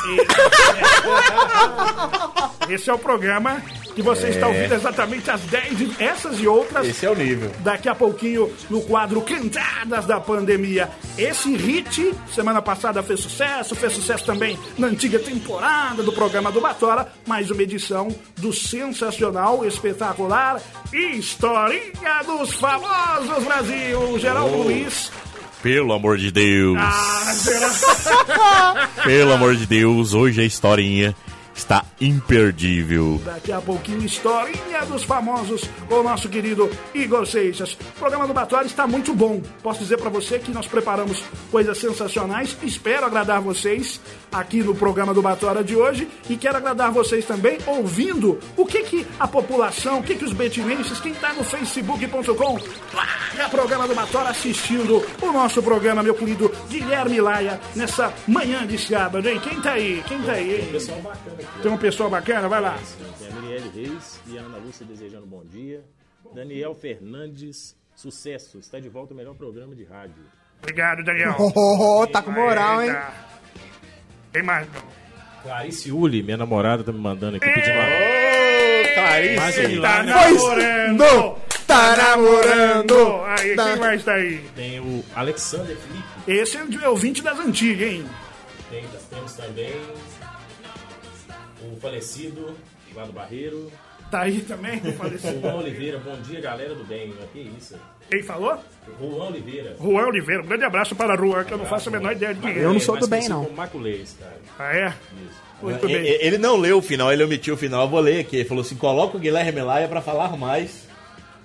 Esse 2.69 2.89
é 2.89 2.93
o 2.93 2.97
programa 2.99 3.61
que 3.95 4.01
você 4.03 4.27
está 4.27 4.47
ouvindo 4.47 4.75
exatamente 4.75 5.31
às 5.31 5.41
10, 5.41 5.81
e- 5.81 5.95
essas 6.03 6.39
e 6.39 6.47
outras. 6.47 6.85
Esse 6.85 7.05
é 7.05 7.09
o 7.09 7.15
nível. 7.15 7.49
Daqui 7.59 7.89
a 7.89 7.95
pouquinho 7.95 8.53
no 8.69 8.81
quadro 8.81 9.21
Cantadas 9.21 10.05
da 10.05 10.19
Pandemia. 10.19 10.87
Esse 11.17 11.55
hit, 11.55 12.13
semana 12.33 12.61
passada 12.61 13.01
fez 13.01 13.19
sucesso, 13.21 13.73
fez 13.75 13.93
sucesso 13.93 14.23
também 14.25 14.59
na 14.77 14.85
antiga 14.87 15.17
temporada 15.17 16.03
do 16.03 16.11
programa 16.13 16.51
do 16.51 16.61
Batora. 16.61 17.11
Mais 17.25 17.49
uma 17.49 17.63
edição 17.63 18.07
do 18.37 18.53
sensacional, 18.53 19.65
espetacular 19.65 20.61
Historinha 20.93 22.21
dos 22.25 22.53
Famosos 22.53 23.43
Brasil. 23.45 24.19
Geraldo 24.19 24.57
Luiz. 24.57 25.11
Pelo 25.61 25.93
amor 25.93 26.17
de 26.17 26.31
Deus. 26.31 26.77
Ah. 26.79 27.33
Pelo 29.03 29.33
amor 29.33 29.55
de 29.55 29.65
Deus, 29.65 30.13
hoje 30.13 30.41
a 30.41 30.45
historinha 30.45 31.15
está 31.57 31.83
imperdível. 31.99 33.19
Daqui 33.25 33.51
a 33.51 33.59
pouquinho, 33.59 34.05
historinha 34.05 34.85
dos 34.85 35.03
famosos 35.03 35.67
com 35.89 35.95
o 35.95 36.03
nosso 36.03 36.29
querido 36.29 36.69
Igor 36.93 37.25
Seixas. 37.25 37.73
O 37.73 37.99
programa 37.99 38.27
do 38.27 38.33
Batório 38.33 38.67
está 38.67 38.85
muito 38.85 39.13
bom. 39.13 39.41
Posso 39.63 39.79
dizer 39.79 39.97
para 39.97 40.09
você 40.09 40.37
que 40.37 40.51
nós 40.51 40.67
preparamos 40.67 41.23
coisas 41.51 41.77
sensacionais. 41.79 42.55
Espero 42.61 43.05
agradar 43.05 43.41
vocês 43.41 43.99
aqui 44.31 44.61
no 44.61 44.75
programa 44.75 45.13
do 45.13 45.21
Batória 45.21 45.63
de 45.63 45.75
hoje 45.75 46.07
e 46.29 46.37
quero 46.37 46.57
agradar 46.57 46.91
vocês 46.91 47.25
também 47.25 47.57
ouvindo 47.65 48.39
o 48.55 48.65
que 48.65 48.83
que 48.83 49.07
a 49.19 49.27
população, 49.27 49.99
o 49.99 50.03
que 50.03 50.15
que 50.15 50.25
os 50.25 50.33
betinenses, 50.33 50.99
quem 50.99 51.11
está 51.11 51.33
no 51.33 51.43
facebook.com, 51.43 52.59
é 53.37 53.47
programa 53.49 53.87
do 53.87 53.95
Batória 53.95 54.29
assistindo 54.29 55.03
o 55.21 55.31
nosso 55.31 55.63
programa, 55.63 56.03
meu 56.03 56.13
querido 56.13 56.51
Guilherme 56.69 57.19
Laia, 57.19 57.59
nessa 57.75 58.13
manhã 58.27 58.65
de 58.67 58.77
sábado, 58.77 59.27
hein? 59.27 59.39
Quem 59.39 59.59
tá 59.59 59.71
aí? 59.71 60.03
Quem 60.07 60.21
tá 60.21 60.33
aí? 60.33 60.69
Pessoal 60.71 60.99
bacana. 61.01 61.46
Tem 61.61 61.71
um 61.71 61.77
pessoal 61.77 62.09
bacana? 62.09 62.47
Vai 62.47 62.61
lá. 62.61 62.77
Tem 63.19 63.27
a 63.27 63.31
Mirielle 63.41 63.69
Reis 63.73 64.19
e 64.27 64.37
a 64.37 64.41
Ana 64.41 64.57
Lúcia 64.57 64.85
desejando 64.85 65.25
bom 65.25 65.43
dia. 65.43 65.83
Daniel 66.33 66.75
Fernandes 66.75 67.75
Sucesso, 67.95 68.59
está 68.59 68.79
de 68.79 68.89
volta 68.89 69.13
o 69.13 69.17
melhor 69.17 69.33
programa 69.33 69.73
de 69.75 69.83
rádio. 69.83 70.23
Obrigado, 70.61 71.03
Daniel. 71.03 71.35
Oh, 71.55 72.05
tá 72.05 72.21
com 72.21 72.31
moral, 72.31 72.83
hein? 72.83 72.95
Quem 74.31 74.43
mais? 74.43 74.67
não? 74.71 74.81
Clarice 75.41 75.91
Uli, 75.91 76.21
minha 76.21 76.37
namorada, 76.37 76.83
tá 76.83 76.91
me 76.91 76.99
mandando 76.99 77.37
aqui 77.37 77.45
pedindo 77.49 77.73
uma... 77.73 77.83
Ô, 77.83 78.93
Clarice. 78.93 79.81
Tá 79.81 80.03
namorando! 80.03 81.37
Tá 81.65 81.95
namorando! 81.97 83.23
Aí, 83.25 83.55
Tá. 83.55 83.71
quem 83.71 83.79
mais 83.79 84.03
tá 84.03 84.13
aí? 84.13 84.37
Tem 84.55 84.79
o 84.79 85.03
Alexander 85.15 85.75
Felipe. 85.75 86.07
Esse 86.27 86.57
é 86.57 86.63
o 86.63 86.89
ouvinte 86.89 87.21
das 87.23 87.39
antigas, 87.39 87.89
hein? 87.89 88.05
Tem, 88.69 88.83
temos 89.09 89.33
também 89.33 89.73
o 91.73 91.77
falecido 91.79 92.55
lá 92.95 93.05
do 93.05 93.13
Barreiro. 93.13 93.71
Tá 94.09 94.21
aí 94.21 94.39
também, 94.41 94.77
o 94.79 94.93
falecido. 94.93 95.41
Juan 95.41 95.55
Oliveira, 95.55 95.99
bom 95.99 96.15
dia 96.21 96.39
galera 96.39 96.73
do 96.73 96.83
bem. 96.85 97.13
Que 97.33 97.39
isso? 97.57 97.75
Quem 98.09 98.23
falou? 98.23 98.57
Juan 98.99 99.25
Oliveira. 99.25 99.75
Juan 99.81 100.05
Oliveira. 100.07 100.43
Um 100.43 100.45
grande 100.45 100.63
abraço 100.63 100.95
para 100.95 101.17
Juan, 101.17 101.43
que 101.43 101.53
eu 101.53 101.57
não 101.57 101.65
faço 101.65 101.89
a 101.89 101.91
menor 101.91 102.13
ideia 102.13 102.33
de 102.33 102.39
quem 102.39 102.51
é. 102.51 102.63
Eu 102.63 102.73
não 102.73 102.79
sou 102.79 102.95
Mais 102.95 103.05
do 103.05 103.09
bem, 103.09 103.27
não. 103.27 103.49
Maculês, 103.51 104.15
cara. 104.17 104.37
Ah, 104.57 104.73
é? 104.73 104.87
Isso. 104.87 105.47
Muito 105.61 105.89
E- 105.89 105.93
bem. 105.93 106.05
Ele 106.21 106.37
não 106.37 106.55
leu 106.55 106.77
o 106.77 106.81
final, 106.81 107.11
ele 107.11 107.23
omitiu 107.23 107.55
o 107.55 107.57
final. 107.57 107.81
Eu 107.83 107.89
vou 107.89 107.99
ler 107.99 108.21
aqui. 108.21 108.37
Ele 108.37 108.45
falou 108.47 108.61
assim: 108.63 108.75
coloca 108.75 109.17
o 109.17 109.19
Guilherme 109.19 109.61
Laia 109.61 109.87
pra 109.89 110.01
falar 110.01 110.37
mais. 110.37 110.87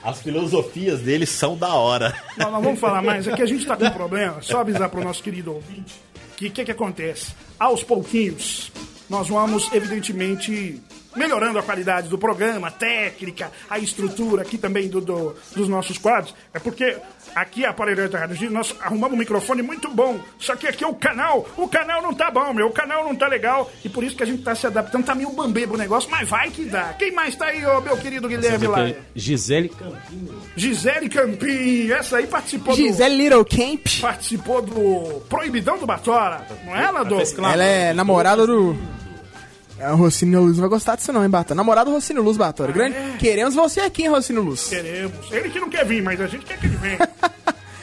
As 0.04 0.20
filosofias 0.20 1.00
dele 1.00 1.26
são 1.26 1.56
da 1.56 1.74
hora. 1.74 2.14
Não, 2.37 2.50
não 2.50 2.62
vamos 2.62 2.78
falar 2.80 3.02
mais. 3.02 3.26
Aqui 3.26 3.42
a 3.42 3.46
gente 3.46 3.64
tá 3.66 3.76
com 3.76 3.85
um 3.87 3.90
problema. 3.90 4.40
Só 4.42 4.61
avisar 4.61 4.88
pro 4.88 5.02
nosso 5.02 5.22
querido 5.22 5.52
ouvinte 5.54 5.94
que 6.37 6.46
o 6.48 6.50
que, 6.50 6.64
que 6.64 6.70
acontece? 6.72 7.32
Aos 7.58 7.85
pouquinhos, 7.85 8.72
nós 9.12 9.29
vamos, 9.29 9.70
evidentemente, 9.75 10.81
melhorando 11.14 11.59
a 11.59 11.62
qualidade 11.62 12.09
do 12.09 12.16
programa, 12.16 12.68
a 12.68 12.70
técnica, 12.70 13.53
a 13.68 13.79
estrutura 13.79 14.40
aqui 14.40 14.57
também 14.57 14.88
do, 14.88 15.03
do- 15.03 15.37
dos 15.55 15.68
nossos 15.68 15.98
quadros. 15.98 16.35
É 16.55 16.59
porque 16.59 16.96
aqui 17.35 17.66
a 17.66 17.70
Aparelhante 17.70 18.12
da 18.12 18.20
Rádio 18.20 18.37
Giro, 18.37 18.53
nós 18.55 18.75
arrumamos 18.81 19.12
um 19.14 19.18
microfone 19.18 19.61
muito 19.61 19.90
bom. 19.90 20.18
Só 20.38 20.57
que 20.57 20.66
aqui 20.66 20.83
o 20.87 20.94
canal, 20.94 21.46
o 21.59 21.68
canal 21.68 22.01
não 22.01 22.14
tá 22.14 22.31
bom, 22.31 22.55
meu. 22.55 22.68
O 22.68 22.72
canal 22.72 23.05
não 23.05 23.14
tá 23.14 23.29
legal. 23.29 23.70
E 23.85 23.88
por 23.90 24.03
isso 24.03 24.16
que 24.16 24.22
a 24.22 24.27
gente 24.27 24.42
tá 24.42 24.55
se 24.55 24.66
adaptando. 24.66 25.05
Tá 25.05 25.14
meio 25.14 25.29
bambeiro 25.31 25.75
o 25.75 25.77
negócio, 25.77 26.11
mas 26.11 26.27
vai 26.27 26.51
que 26.51 26.64
dá. 26.64 26.94
Quem 26.98 27.12
mais 27.12 27.37
tá 27.37 27.46
aí, 27.48 27.64
ô 27.66 27.83
meu 27.83 27.98
querido 27.98 28.27
Guilherme 28.29 28.66
é 28.66 28.96
Gisele 29.14 29.68
Campinho. 29.68 30.42
Gisele 30.57 31.09
Campinho. 31.11 31.94
Essa 31.94 32.16
aí 32.16 32.27
participou 32.27 32.75
do 32.75 32.83
Gisele 32.83 33.16
Little 33.16 33.44
Camp. 33.44 33.87
participou 34.01 34.62
do 34.62 35.20
Proibidão 35.29 35.77
do 35.77 35.85
Batora, 35.85 36.46
não 36.64 36.75
é, 36.75 36.85
ela, 36.85 37.05
Douglas? 37.05 37.37
Ela 37.38 37.64
é 37.64 37.92
namorada 37.92 38.46
do. 38.46 38.75
É, 39.82 39.90
O 39.92 39.96
Rocínio 39.96 40.40
Luz 40.40 40.56
não 40.56 40.60
vai 40.60 40.70
gostar 40.70 40.94
disso 40.94 41.12
não, 41.12 41.24
hein, 41.24 41.28
Bata? 41.28 41.54
Namorada 41.56 41.90
do 41.90 41.94
Rocínio 41.94 42.22
Luz, 42.22 42.36
Batora. 42.36 42.70
Grande... 42.70 42.96
Queremos 43.18 43.54
você 43.54 43.80
aqui, 43.80 44.02
hein, 44.02 44.08
Rocínio 44.10 44.40
Luz. 44.40 44.68
Queremos. 44.68 45.32
Ele 45.32 45.50
que 45.50 45.58
não 45.58 45.68
quer 45.68 45.84
vir, 45.84 46.02
mas 46.02 46.20
a 46.20 46.26
gente 46.28 46.44
quer 46.46 46.58
que 46.58 46.66
ele 46.66 46.76
venha. 46.76 46.98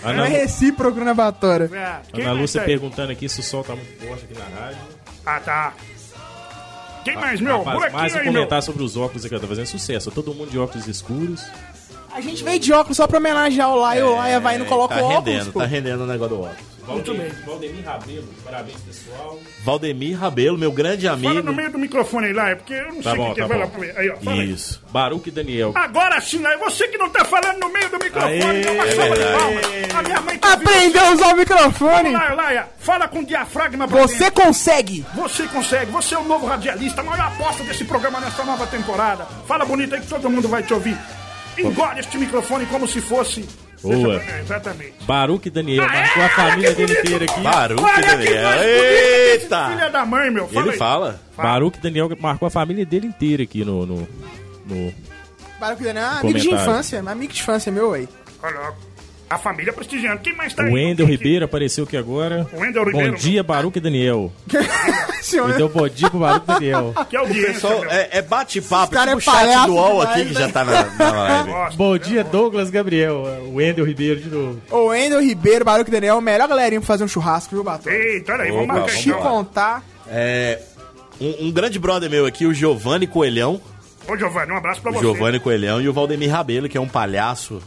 Ana, 0.03 0.13
Não 0.17 0.23
é 0.23 0.29
recíproco, 0.29 0.99
né, 1.01 1.13
Batora? 1.13 1.69
É, 2.13 2.21
Ana 2.21 2.31
Lúcia 2.31 2.62
perguntando 2.62 3.12
aqui 3.12 3.27
se 3.27 3.41
o 3.41 3.43
sol 3.43 3.65
tá 3.65 3.75
muito 3.75 3.91
forte 4.07 4.23
aqui 4.23 4.33
na 4.39 4.45
rádio. 4.62 4.79
Ah, 5.25 5.39
tá. 5.41 5.73
Quem 7.03 7.15
mais, 7.15 7.41
meu? 7.41 7.62
Rapaz, 7.63 7.93
mais 7.93 8.13
um 8.13 8.17
aí, 8.17 8.23
meu. 8.25 8.33
comentário 8.33 8.65
sobre 8.65 8.83
os 8.83 8.95
óculos 8.95 9.25
aqui, 9.25 9.35
ó, 9.35 9.39
tá 9.39 9.47
fazendo 9.47 9.65
sucesso. 9.67 10.09
Todo 10.12 10.33
mundo 10.33 10.49
de 10.51 10.57
óculos 10.59 10.88
escuros. 10.88 11.43
A 12.13 12.22
gente 12.22 12.43
veio 12.43 12.60
de 12.60 12.74
óculos 12.74 12.98
só 12.98 13.08
pra 13.08 13.17
homenagear 13.19 13.69
o 13.72 13.76
Laia. 13.80 14.06
O 14.06 14.15
Laia 14.15 14.39
vai 14.39 14.56
e 14.56 14.58
não 14.58 14.65
coloca 14.65 14.95
tá 14.95 15.02
o 15.02 15.06
óculos, 15.06 15.26
rendendo, 15.26 15.52
pô. 15.54 15.60
tá 15.60 15.65
rendendo 15.65 16.04
o 16.04 16.08
negócio 16.08 16.36
do 16.36 16.41
óculos. 16.43 16.69
Muito 16.88 17.13
bem. 17.13 17.30
Valdemir 17.45 17.86
Rabelo, 17.86 18.28
parabéns 18.43 18.78
pessoal. 18.80 19.38
Valdemir 19.63 20.17
Rabelo, 20.19 20.58
meu 20.58 20.72
grande 20.72 21.06
Fala 21.06 21.17
amigo. 21.17 21.43
no 21.43 21.54
meio 21.54 21.72
do 21.72 21.78
microfone 21.78 22.26
aí, 22.28 22.34
lá, 22.34 22.50
é 22.50 22.56
porque 22.56 22.74
eu 22.74 22.88
não 22.91 23.02
Tá 23.04 23.12
sei 23.12 23.19
bom, 23.19 23.26
quem 23.36 23.43
que 23.43 23.50
tá 23.50 23.58
lá 23.58 23.67
pra 23.67 23.80
ver. 23.80 23.95
Aí, 23.95 24.10
ó, 24.10 24.15
fala 24.17 24.41
aí. 24.41 24.52
Isso. 24.52 24.82
Baruque 24.89 25.30
Daniel. 25.30 25.72
Agora 25.76 26.19
sim, 26.19 26.39
lá, 26.41 26.52
é 26.52 26.58
você 26.58 26.88
que 26.88 26.98
não 26.98 27.08
tá 27.12 27.24
falando 27.26 27.60
no 27.60 27.69
meio 27.72 27.89
do 27.91 28.00
microfone, 28.00 28.41
Aê, 28.41 28.62
dá 28.63 28.72
uma 28.72 28.88
é 28.88 28.91
salva 28.91 29.15
de 29.15 29.24
palmas. 29.24 29.65
A 29.93 30.02
minha 30.02 30.22
mãe 30.22 30.38
tá 30.39 30.54
Aprendeu 30.54 31.06
a 31.06 31.12
usar 31.12 31.28
o 31.34 31.38
microfone? 31.38 32.10
você. 32.10 32.17
Laia, 32.17 32.34
Laia, 32.34 32.67
fala 32.80 33.08
com 33.08 33.24
diafragma 33.24 33.88
pra 33.88 34.02
Você 34.02 34.17
dentro. 34.17 34.41
consegue! 34.41 35.06
Você 35.13 35.43
consegue, 35.48 35.91
você 35.91 36.15
é 36.15 36.17
o 36.17 36.24
novo 36.24 36.48
radialista, 36.48 37.02
a 37.02 37.04
maior 37.04 37.28
aposta 37.28 37.63
desse 37.65 37.86
programa 37.86 38.19
nessa 38.19 38.43
nova 38.43 38.65
temporada. 38.65 39.26
Fala 39.48 39.63
bonito 39.63 39.93
aí 39.93 40.02
que 40.02 40.08
todo 40.08 40.28
mundo 40.28 40.48
vai 40.48 40.63
te 40.63 40.74
ouvir. 40.74 40.98
Engole 41.67 42.00
este 42.00 42.17
microfone 42.17 42.65
como 42.67 42.88
se 42.88 43.02
fosse. 43.02 43.45
Boa. 43.82 44.22
É, 44.22 44.41
exatamente. 44.41 44.93
Baruque 45.06 45.50
Daniel, 45.50 45.86
Ah, 45.86 45.93
marcou 45.93 46.22
é? 46.22 46.26
a 46.26 46.30
família 46.30 46.76
dele 46.76 46.93
inteira 47.00 47.26
aqui. 47.26 47.39
Baruque 47.41 48.02
Daniel. 48.02 48.63
Eita! 48.63 49.69
Filha 49.69 49.89
da 49.89 50.06
mãe, 50.06 50.30
meu. 50.30 50.48
Fala 50.50 50.65
Ele 50.65 50.72
aí. 50.72 50.78
fala. 50.78 51.22
Baruque 51.38 51.80
Daniel 51.80 52.10
marcou 52.19 52.48
a 52.48 52.50
família 52.52 52.86
dele 52.86 53.08
inteira 53.08 53.43
aqui 53.43 53.63
no. 53.63 53.86
no, 53.86 54.08
no- 54.65 54.93
Barack 55.60 55.84
Daniel 55.84 56.04
é 56.06 56.19
amigo 56.19 56.39
de 56.39 56.54
infância, 56.54 57.00
amigo 57.00 57.34
de 57.34 57.39
infância 57.41 57.72
meu, 57.72 57.93
aí. 57.93 58.08
Olha, 58.41 58.74
A 59.30 59.38
família 59.38 59.72
prestigiando. 59.72 60.20
Quem 60.22 60.36
mais 60.36 60.54
tá 60.56 60.63
aí? 60.63 60.72
O 60.72 60.74
Wendel 60.74 61.06
Ribeiro 61.06 61.46
apareceu 61.46 61.84
aqui 61.84 61.96
agora. 61.96 62.48
O 62.52 62.60
Wendel 62.62 62.84
Bom 62.86 62.89
Ribeiro. 62.92 63.18
dia, 63.18 63.44
Baruque 63.44 63.80
Daniel. 63.80 64.32
Senhor, 65.22 65.52
Então, 65.52 65.68
bom 65.70 65.88
dia 65.88 66.10
pro 66.10 66.20
Baruque 66.20 66.48
Daniel. 66.48 66.94
Que 67.08 67.15
audiência, 67.15 67.54
Pessoal, 67.54 67.82
meu. 67.82 67.92
é, 67.92 68.10
é 68.13 68.22
bate-papo, 68.24 68.96
tipo 68.98 69.15
o 69.15 69.18
é 69.18 69.22
chat 69.22 69.36
palhaço 69.36 69.68
do 69.68 69.74
UOL 69.76 70.02
aqui 70.02 70.26
que 70.26 70.34
né? 70.34 70.39
já 70.39 70.50
tá 70.50 70.65
na, 70.65 70.84
na 70.96 71.12
live. 71.12 71.50
Gosto. 71.52 71.78
Bom 71.78 71.98
dia, 72.00 72.24
Douglas 72.24 72.70
Gabriel. 72.72 73.18
O 73.46 73.56
Wendel 73.56 73.86
Ribeiro 73.86 74.20
de 74.20 74.30
novo. 74.30 74.62
O 74.72 74.86
Wendel 74.88 75.22
Ribeiro, 75.22 75.63
Baruque 75.63 75.92
Daniel, 75.92 76.18
o 76.18 76.22
melhor 76.22 76.48
galerinha 76.48 76.82
pra 76.82 76.88
fazer 76.88 77.04
um 77.04 77.08
churrasco, 77.08 77.54
viu, 77.54 77.63
Batom? 77.63 77.89
Eita, 77.89 78.34
olha 78.34 78.44
aí, 78.46 78.52
vamos 78.52 78.68
marcar 78.68 78.86
vamos 78.88 79.00
Te 79.02 79.10
então. 79.10 79.22
contar. 79.22 79.84
É, 80.08 80.60
um, 81.22 81.48
um 81.48 81.52
grande 81.52 81.78
brother 81.78 82.10
meu 82.10 82.26
aqui, 82.26 82.48
o 82.48 82.54
Giovanni 82.54 83.06
Coelhão. 83.06 83.62
Ô, 84.08 84.18
Giovanni, 84.18 84.52
um 84.52 84.58
abraço 84.58 84.82
pra 84.82 84.89
O 84.89 84.94
você. 84.96 85.02
Giovanni 85.06 85.39
Coelhão 85.39 85.80
e 85.80 85.88
o 85.88 85.94
Valdemir 85.94 86.32
Rabelo, 86.32 86.68
que 86.68 86.78
é 86.78 86.82
um 86.82 86.88
palhaço, 86.88 87.62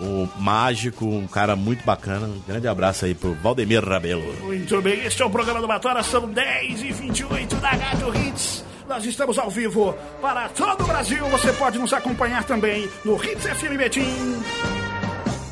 um 0.00 0.28
mágico, 0.38 1.04
um 1.04 1.26
cara 1.26 1.54
muito 1.54 1.84
bacana. 1.84 2.26
Um 2.26 2.40
grande 2.46 2.66
abraço 2.66 3.04
aí 3.04 3.14
pro 3.14 3.34
Valdemir 3.34 3.84
Rabelo. 3.84 4.34
Muito 4.42 4.80
bem, 4.80 5.04
este 5.04 5.22
é 5.22 5.24
o 5.24 5.30
programa 5.30 5.60
do 5.60 5.66
Batora, 5.68 6.02
são 6.02 6.28
10 6.28 6.82
e 6.82 6.92
28 6.92 7.56
da 7.56 7.70
Rádio 7.70 8.14
Hits. 8.16 8.64
Nós 8.88 9.04
estamos 9.04 9.38
ao 9.38 9.48
vivo 9.48 9.94
para 10.20 10.48
todo 10.48 10.82
o 10.82 10.86
Brasil. 10.86 11.24
Você 11.28 11.52
pode 11.52 11.78
nos 11.78 11.92
acompanhar 11.92 12.42
também 12.42 12.88
no 13.04 13.14
Hits 13.22 13.44
FM 13.44 13.76
Betim. 13.76 14.42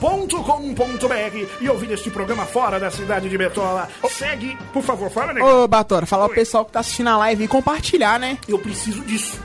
.com.br 0.00 1.46
e 1.60 1.68
ouvir 1.68 1.90
este 1.90 2.10
programa 2.10 2.46
fora 2.46 2.78
da 2.78 2.90
cidade 2.90 3.28
de 3.28 3.36
Betola. 3.36 3.88
Segue, 4.08 4.56
por 4.72 4.82
favor, 4.82 5.10
fala, 5.10 5.32
negão. 5.32 5.64
Ô, 5.64 5.68
Batora, 5.68 6.06
falar 6.06 6.24
Oi. 6.24 6.28
pro 6.28 6.36
pessoal 6.36 6.64
que 6.64 6.72
tá 6.72 6.80
assistindo 6.80 7.08
a 7.08 7.16
live 7.16 7.44
e 7.44 7.48
compartilhar, 7.48 8.18
né? 8.18 8.38
Eu 8.46 8.58
preciso 8.58 9.00
disso. 9.02 9.40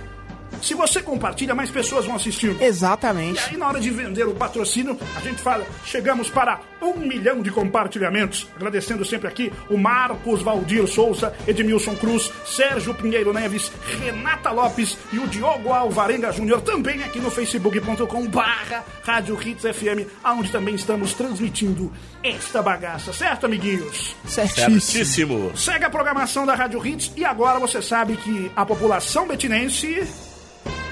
Se 0.63 0.73
você 0.73 1.03
compartilha, 1.03 1.53
mais 1.53 1.69
pessoas 1.69 2.05
vão 2.05 2.15
assistir. 2.15 2.55
E 2.57 2.63
Exatamente. 2.63 3.49
aí, 3.49 3.57
na 3.57 3.67
hora 3.67 3.81
de 3.81 3.89
vender 3.89 4.25
o 4.25 4.33
patrocínio, 4.33 4.97
a 5.13 5.19
gente 5.19 5.41
fala: 5.41 5.67
chegamos 5.85 6.29
para 6.29 6.61
um 6.81 6.95
milhão 6.95 7.41
de 7.41 7.51
compartilhamentos. 7.51 8.47
Agradecendo 8.55 9.03
sempre 9.03 9.27
aqui 9.27 9.51
o 9.69 9.77
Marcos 9.77 10.41
Valdir 10.41 10.87
Souza, 10.87 11.33
Edmilson 11.45 11.97
Cruz, 11.97 12.31
Sérgio 12.45 12.93
Pinheiro 12.93 13.33
Neves, 13.33 13.73
Renata 14.01 14.51
Lopes 14.51 14.97
e 15.11 15.19
o 15.19 15.27
Diogo 15.27 15.73
Alvarenga 15.73 16.31
Júnior, 16.31 16.61
também 16.61 17.03
aqui 17.03 17.19
no 17.19 17.29
facebook.com/barra 17.29 18.85
Rádio 19.03 19.37
Hits 19.45 19.63
FM, 19.63 20.07
onde 20.23 20.49
também 20.49 20.75
estamos 20.75 21.11
transmitindo 21.13 21.91
esta 22.23 22.61
bagaça, 22.61 23.11
certo, 23.11 23.47
amiguinhos? 23.47 24.15
Certíssimo. 24.25 24.79
Certíssimo. 24.79 25.57
Segue 25.57 25.83
a 25.83 25.89
programação 25.89 26.45
da 26.45 26.55
Rádio 26.55 26.85
Hits 26.87 27.11
e 27.17 27.25
agora 27.25 27.59
você 27.59 27.81
sabe 27.81 28.15
que 28.15 28.49
a 28.55 28.65
população 28.65 29.27
betinense 29.27 30.07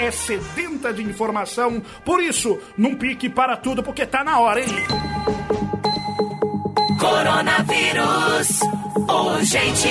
é 0.01 0.09
sedenta 0.09 0.91
de 0.91 1.03
informação. 1.03 1.81
Por 2.03 2.21
isso, 2.21 2.59
não 2.75 2.95
pique 2.95 3.29
para 3.29 3.55
tudo, 3.55 3.83
porque 3.83 4.05
tá 4.05 4.23
na 4.23 4.39
hora, 4.39 4.59
hein? 4.59 4.67
Coronavírus 6.99 8.59
urgente. 9.07 9.89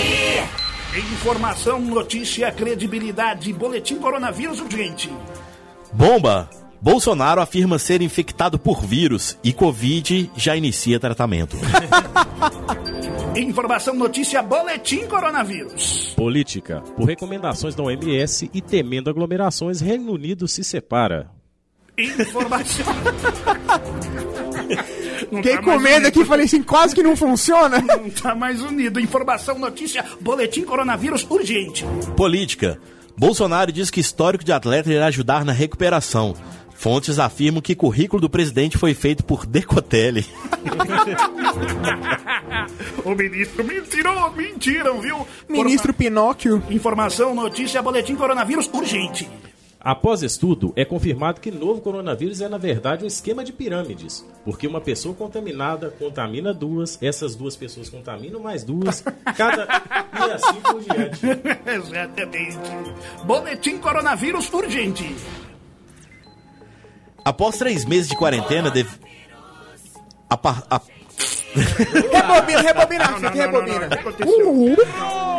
Informação, 1.12 1.80
notícia, 1.80 2.50
credibilidade, 2.50 3.52
boletim 3.52 3.96
coronavírus 3.96 4.60
urgente. 4.60 5.12
Bomba! 5.92 6.50
Bolsonaro 6.82 7.42
afirma 7.42 7.78
ser 7.78 8.00
infectado 8.00 8.58
por 8.58 8.82
vírus 8.82 9.38
e 9.44 9.52
Covid 9.52 10.30
já 10.34 10.56
inicia 10.56 10.98
tratamento. 10.98 11.56
Informação, 13.36 13.94
notícia, 13.94 14.42
boletim 14.42 15.06
coronavírus. 15.06 16.12
Política. 16.16 16.80
Por 16.96 17.04
recomendações 17.06 17.74
da 17.74 17.82
OMS 17.82 18.50
e 18.52 18.60
temendo 18.60 19.08
aglomerações, 19.08 19.80
Reino 19.80 20.12
Unido 20.12 20.48
se 20.48 20.64
separa. 20.64 21.30
Informação. 21.96 22.86
Não 25.30 25.42
Fiquei 25.42 25.56
tá 25.56 25.62
com 25.62 25.78
medo 25.78 26.06
aqui, 26.08 26.24
falei 26.24 26.46
assim, 26.46 26.62
quase 26.62 26.94
que 26.94 27.02
não 27.02 27.14
funciona. 27.14 27.78
Não 27.86 28.10
tá 28.10 28.34
mais 28.34 28.62
unido. 28.62 28.98
Informação, 28.98 29.58
notícia, 29.58 30.04
boletim 30.20 30.62
coronavírus 30.62 31.24
urgente. 31.28 31.84
Política. 32.16 32.80
Bolsonaro 33.16 33.70
diz 33.70 33.90
que 33.90 34.00
histórico 34.00 34.42
de 34.42 34.50
atleta 34.50 34.90
irá 34.90 35.06
ajudar 35.06 35.44
na 35.44 35.52
recuperação. 35.52 36.34
Fontes 36.80 37.18
afirmam 37.18 37.60
que 37.60 37.74
currículo 37.74 38.22
do 38.22 38.30
presidente 38.30 38.78
foi 38.78 38.94
feito 38.94 39.22
por 39.22 39.44
Decotelli. 39.44 40.24
o 43.04 43.14
ministro 43.14 43.62
mentirou, 43.62 44.32
mentiram, 44.32 44.98
viu? 44.98 45.28
Ministro 45.46 45.92
Pinóquio. 45.92 46.62
Informação, 46.70 47.34
notícia, 47.34 47.82
boletim 47.82 48.16
coronavírus 48.16 48.66
urgente. 48.72 49.28
Após 49.78 50.22
estudo, 50.22 50.72
é 50.74 50.82
confirmado 50.82 51.38
que 51.38 51.50
novo 51.50 51.82
coronavírus 51.82 52.40
é, 52.40 52.48
na 52.48 52.56
verdade, 52.56 53.04
um 53.04 53.08
esquema 53.08 53.44
de 53.44 53.52
pirâmides. 53.52 54.24
Porque 54.42 54.66
uma 54.66 54.80
pessoa 54.80 55.14
contaminada 55.14 55.90
contamina 55.90 56.54
duas, 56.54 56.98
essas 57.02 57.36
duas 57.36 57.56
pessoas 57.56 57.90
contaminam 57.90 58.40
mais 58.40 58.64
duas, 58.64 59.04
cada. 59.36 59.68
e 60.14 60.32
assim 60.32 60.60
por 60.62 60.80
diante. 60.80 61.20
Exatamente. 61.76 62.56
Boletim 63.26 63.76
coronavírus 63.76 64.50
urgente. 64.50 65.14
Após 67.30 67.56
três 67.56 67.84
meses 67.84 68.08
de 68.08 68.16
quarentena, 68.16 68.70
dev... 68.70 68.88
a 70.28 70.36
par- 70.36 70.64
a- 70.68 70.80
Rebobina, 71.52 72.60
rebobina, 72.62 73.04
Não, 73.10 73.20
não, 73.20 73.20
não, 73.20 73.30
não, 73.30 73.30
não. 73.30 73.30
O 73.30 73.34
rebobina. 73.34 73.86
aconteceu? 73.86 74.76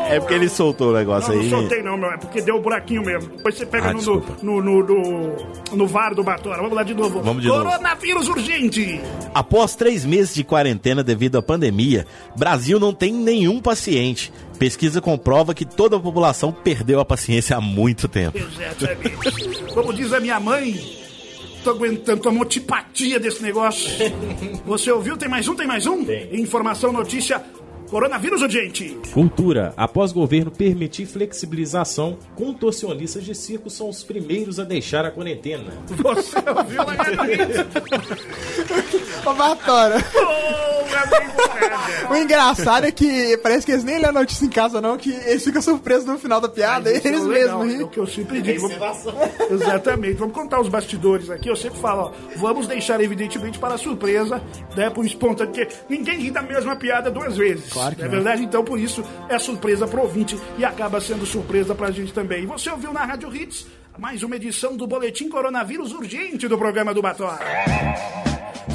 É 0.09 0.19
porque 0.19 0.33
ele 0.33 0.49
soltou 0.49 0.89
o 0.91 0.93
negócio 0.93 1.29
Não, 1.29 1.35
não 1.37 1.43
aí. 1.43 1.49
soltei 1.49 1.81
não, 1.81 1.97
meu. 1.97 2.11
É 2.11 2.17
porque 2.17 2.41
deu 2.41 2.57
um 2.57 2.61
buraquinho 2.61 3.01
mesmo. 3.01 3.29
Depois 3.37 3.55
você 3.55 3.65
pega 3.65 3.89
Ah, 3.89 3.93
no, 3.93 4.01
no, 4.43 4.61
no, 4.61 4.83
no, 4.83 5.35
no 5.77 5.87
VAR 5.87 6.13
do 6.13 6.21
Batora. 6.21 6.57
Vamos 6.57 6.73
lá 6.73 6.83
de 6.83 6.93
novo. 6.93 7.21
Vamos 7.21 7.41
de 7.41 7.47
novo. 7.47 7.63
Coronavírus 7.63 8.27
urgente. 8.27 8.99
Após 9.33 9.73
três 9.75 10.03
meses 10.03 10.33
de 10.35 10.43
quarentena 10.43 11.01
devido 11.01 11.37
à 11.37 11.41
pandemia, 11.41 12.05
Brasil 12.35 12.77
não 12.77 12.93
tem 12.93 13.13
nenhum 13.13 13.61
paciente. 13.61 14.33
Pesquisa 14.59 14.99
comprova 15.01 15.53
que 15.53 15.63
toda 15.65 15.95
a 15.95 15.99
população 15.99 16.51
perdeu 16.51 16.99
a 16.99 17.05
paciência 17.05 17.55
há 17.55 17.61
muito 17.61 18.09
tempo. 18.09 18.37
Como 19.73 19.93
diz 19.93 20.11
a 20.11 20.19
minha 20.19 20.39
mãe, 20.41 20.99
tô 21.63 21.71
aguentando, 21.71 22.21
tô 22.21 22.31
motipatia 22.31 23.19
desse 23.19 23.41
negócio. 23.41 23.89
Você 24.65 24.91
ouviu? 24.91 25.17
Tem 25.17 25.29
mais 25.29 25.47
um? 25.47 25.55
Tem 25.55 25.67
mais 25.67 25.85
um? 25.85 26.05
Informação, 26.31 26.91
notícia. 26.91 27.43
Coronavírus 27.91 28.41
urgente. 28.41 28.97
Cultura. 29.13 29.73
Após 29.75 30.13
governo 30.13 30.49
permitir 30.49 31.05
flexibilização, 31.05 32.17
contorcionistas 32.35 33.25
de 33.25 33.35
circo 33.35 33.69
são 33.69 33.89
os 33.89 34.01
primeiros 34.01 34.61
a 34.61 34.63
deixar 34.63 35.03
a 35.03 35.11
quarentena. 35.11 35.73
Você 35.87 36.37
ouviu 36.37 36.85
minha 36.85 37.67
Ô, 39.29 39.33
Batora. 39.33 39.97
O 42.09 42.15
engraçado 42.15 42.85
é 42.85 42.91
que 42.91 43.37
parece 43.37 43.65
que 43.65 43.71
eles 43.71 43.83
nem 43.83 43.95
lêem 43.95 44.07
a 44.07 44.11
notícia 44.11 44.45
em 44.45 44.49
casa, 44.49 44.81
não, 44.81 44.97
que 44.97 45.11
eles 45.11 45.43
ficam 45.43 45.61
surpresos 45.61 46.05
no 46.05 46.17
final 46.17 46.41
da 46.41 46.49
piada. 46.49 46.89
É 46.89 46.95
Eles 46.95 47.23
legal, 47.23 47.59
mesmos 47.59 47.65
É 47.65 47.67
riem. 47.77 47.83
o 47.83 47.87
que 47.89 47.99
eu 47.99 48.07
sempre 48.07 48.41
digo. 48.41 48.69
Exatamente. 49.49 50.15
Vamos 50.15 50.33
contar 50.33 50.59
os 50.59 50.67
bastidores 50.67 51.29
aqui. 51.29 51.49
Eu 51.49 51.55
sempre 51.55 51.79
falo, 51.79 52.03
ó, 52.03 52.11
vamos 52.37 52.67
deixar 52.67 52.99
evidentemente 53.01 53.59
para 53.59 53.75
a 53.75 53.77
surpresa, 53.77 54.41
né, 54.75 54.89
por 54.89 55.05
espontâneo, 55.05 55.53
porque 55.53 55.67
ninguém 55.89 56.19
ri 56.19 56.31
da 56.31 56.41
mesma 56.41 56.75
piada 56.75 57.09
duas 57.11 57.37
vezes. 57.37 57.69
Claro 57.81 57.95
que 57.95 58.01
é 58.01 58.05
não. 58.05 58.11
verdade? 58.11 58.43
Então, 58.43 58.63
por 58.63 58.79
isso, 58.79 59.03
é 59.27 59.39
surpresa 59.39 59.87
pro 59.87 60.01
ouvinte 60.01 60.37
e 60.57 60.63
acaba 60.63 61.01
sendo 61.01 61.25
surpresa 61.25 61.73
pra 61.73 61.91
gente 61.91 62.13
também. 62.13 62.43
E 62.43 62.45
você 62.45 62.69
ouviu 62.69 62.93
na 62.93 63.03
Rádio 63.03 63.35
Hits 63.35 63.65
mais 63.97 64.23
uma 64.23 64.35
edição 64.35 64.77
do 64.77 64.87
Boletim 64.87 65.29
Coronavírus 65.29 65.91
Urgente 65.91 66.47
do 66.47 66.57
programa 66.57 66.93
do 66.93 67.01
Bator. 67.01 67.37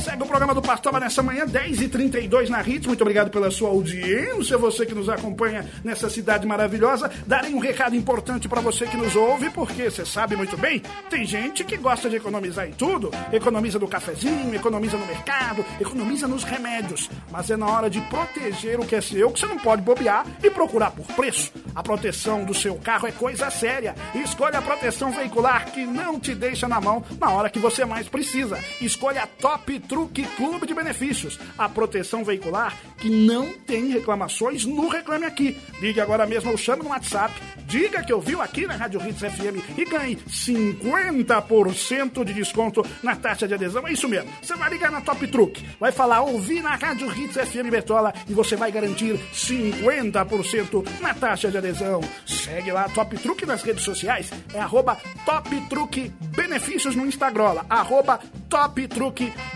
Segue 0.03 0.23
o 0.23 0.27
programa 0.27 0.55
do 0.55 0.63
Pastoba 0.63 1.01
nessa 1.01 1.23
manhã, 1.23 1.47
10h32 1.47 2.49
na 2.49 2.61
Hits. 2.61 2.87
Muito 2.87 3.01
obrigado 3.01 3.31
pela 3.31 3.51
sua 3.51 3.69
audiência, 3.69 4.59
você 4.59 4.85
que 4.85 4.95
nos 4.95 5.09
acompanha 5.09 5.65
nessa 5.85 6.11
cidade 6.11 6.47
maravilhosa. 6.47 7.11
Darei 7.27 7.55
um 7.55 7.59
recado 7.59 7.95
importante 7.97 8.49
para 8.49 8.61
você 8.61 8.87
que 8.87 8.97
nos 8.97 9.15
ouve, 9.15 9.51
porque 9.51 9.91
você 9.91 10.05
sabe 10.05 10.37
muito 10.37 10.57
bem, 10.57 10.83
tem 11.09 11.25
gente 11.25 11.65
que 11.65 11.77
gosta 11.77 12.09
de 12.11 12.17
economizar 12.17 12.67
em 12.67 12.73
tudo. 12.73 13.11
Economiza 13.33 13.79
no 13.79 13.89
cafezinho, 13.89 14.55
economiza 14.55 14.97
no 14.97 15.07
mercado, 15.07 15.65
economiza 15.81 16.27
nos 16.27 16.45
remédios. 16.45 17.09
Mas 17.31 17.51
é 17.51 17.57
na 17.57 17.67
hora 17.67 17.89
de 17.89 18.01
proteger 18.03 18.81
o 18.81 18.87
que 18.87 18.97
é 18.97 19.01
seu 19.01 19.31
que 19.31 19.41
você 19.41 19.47
não 19.47 19.59
pode 19.59 19.83
bobear 19.83 20.27
e 20.43 20.51
procurar 20.51 20.91
por 20.91 21.07
preço. 21.15 21.53
A 21.75 21.83
proteção 21.83 22.45
do 22.45 22.55
seu 22.55 22.75
carro 22.77 23.07
é 23.07 23.13
coisa 23.13 23.51
séria. 23.51 23.95
Escolha 24.15 24.59
a 24.59 24.63
proteção 24.63 25.11
veicular 25.11 25.67
que 25.67 25.85
não 25.85 26.19
te 26.19 26.35
deixa 26.35 26.67
na 26.67 26.81
mão 26.81 27.05
na 27.21 27.31
hora 27.31 27.51
que 27.51 27.59
você 27.59 27.85
mais 27.85 28.09
precisa. 28.09 28.59
Escolha 28.81 29.23
a 29.23 29.27
Top 29.27 29.66
Truque 29.81 30.25
Clube 30.37 30.67
de 30.67 30.75
Benefícios. 30.75 31.39
A 31.59 31.69
proteção 31.69 32.25
veicular 32.25 32.75
que 32.99 33.11
não 33.11 33.53
tem 33.53 33.89
reclamações 33.89 34.65
no 34.65 34.89
Reclame 34.89 35.27
Aqui. 35.27 35.57
Ligue 35.81 36.01
agora 36.01 36.27
mesmo 36.27 36.51
ou 36.51 36.57
chame 36.57 36.83
no 36.83 36.91
WhatsApp. 36.91 37.35
Diga 37.67 38.03
que 38.03 38.13
ouviu 38.13 38.41
aqui 38.41 38.67
na 38.67 38.77
Rádio 38.77 39.07
Hits 39.07 39.21
FM 39.21 39.79
e 39.79 39.85
ganhe 39.85 40.17
50% 40.17 42.25
de 42.25 42.33
desconto 42.33 42.85
na 43.03 43.17
taxa 43.17 43.47
de 43.47 43.55
adesão. 43.55 43.87
É 43.87 43.93
isso 43.93 44.09
mesmo. 44.09 44.31
Você 44.41 44.55
vai 44.55 44.71
ligar 44.71 44.91
na 44.91 45.01
Top 45.01 45.27
Truque, 45.27 45.67
vai 45.79 45.93
falar 45.93 46.23
ouvi 46.23 46.61
na 46.61 46.77
Rádio 46.77 47.13
Hits 47.13 47.37
FM 47.37 47.71
Betola 47.71 48.15
e 48.29 48.33
você 48.33 48.57
vai 48.57 48.71
garantir 48.71 49.19
50% 49.33 51.01
na 51.01 51.13
taxa 51.13 51.51
de 51.51 51.59
adesão. 51.59 52.01
Segue 52.25 52.73
lá 52.73 52.89
Top 52.89 53.17
Truque 53.19 53.45
nas 53.45 53.63
redes 53.63 53.85
sociais. 53.85 54.31
É 54.55 54.61
arroba 54.61 54.97
Top 55.25 55.61
Truque 55.69 56.13
Benefícios 56.37 56.95
no 56.95 57.07
Instagram. 57.07 57.47
Arroba 57.69 58.21
Top 58.49 58.89
Truque 58.89 59.25
Benefícios. 59.25 59.56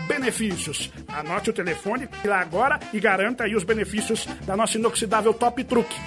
Anote 1.07 1.49
o 1.49 1.53
telefone 1.53 2.07
lá 2.25 2.39
agora 2.39 2.79
e 2.93 2.99
garanta 2.99 3.43
aí 3.43 3.55
os 3.55 3.63
benefícios 3.63 4.27
da 4.45 4.55
nossa 4.55 4.77
inoxidável 4.77 5.33
Top 5.33 5.63
Truque. 5.63 5.97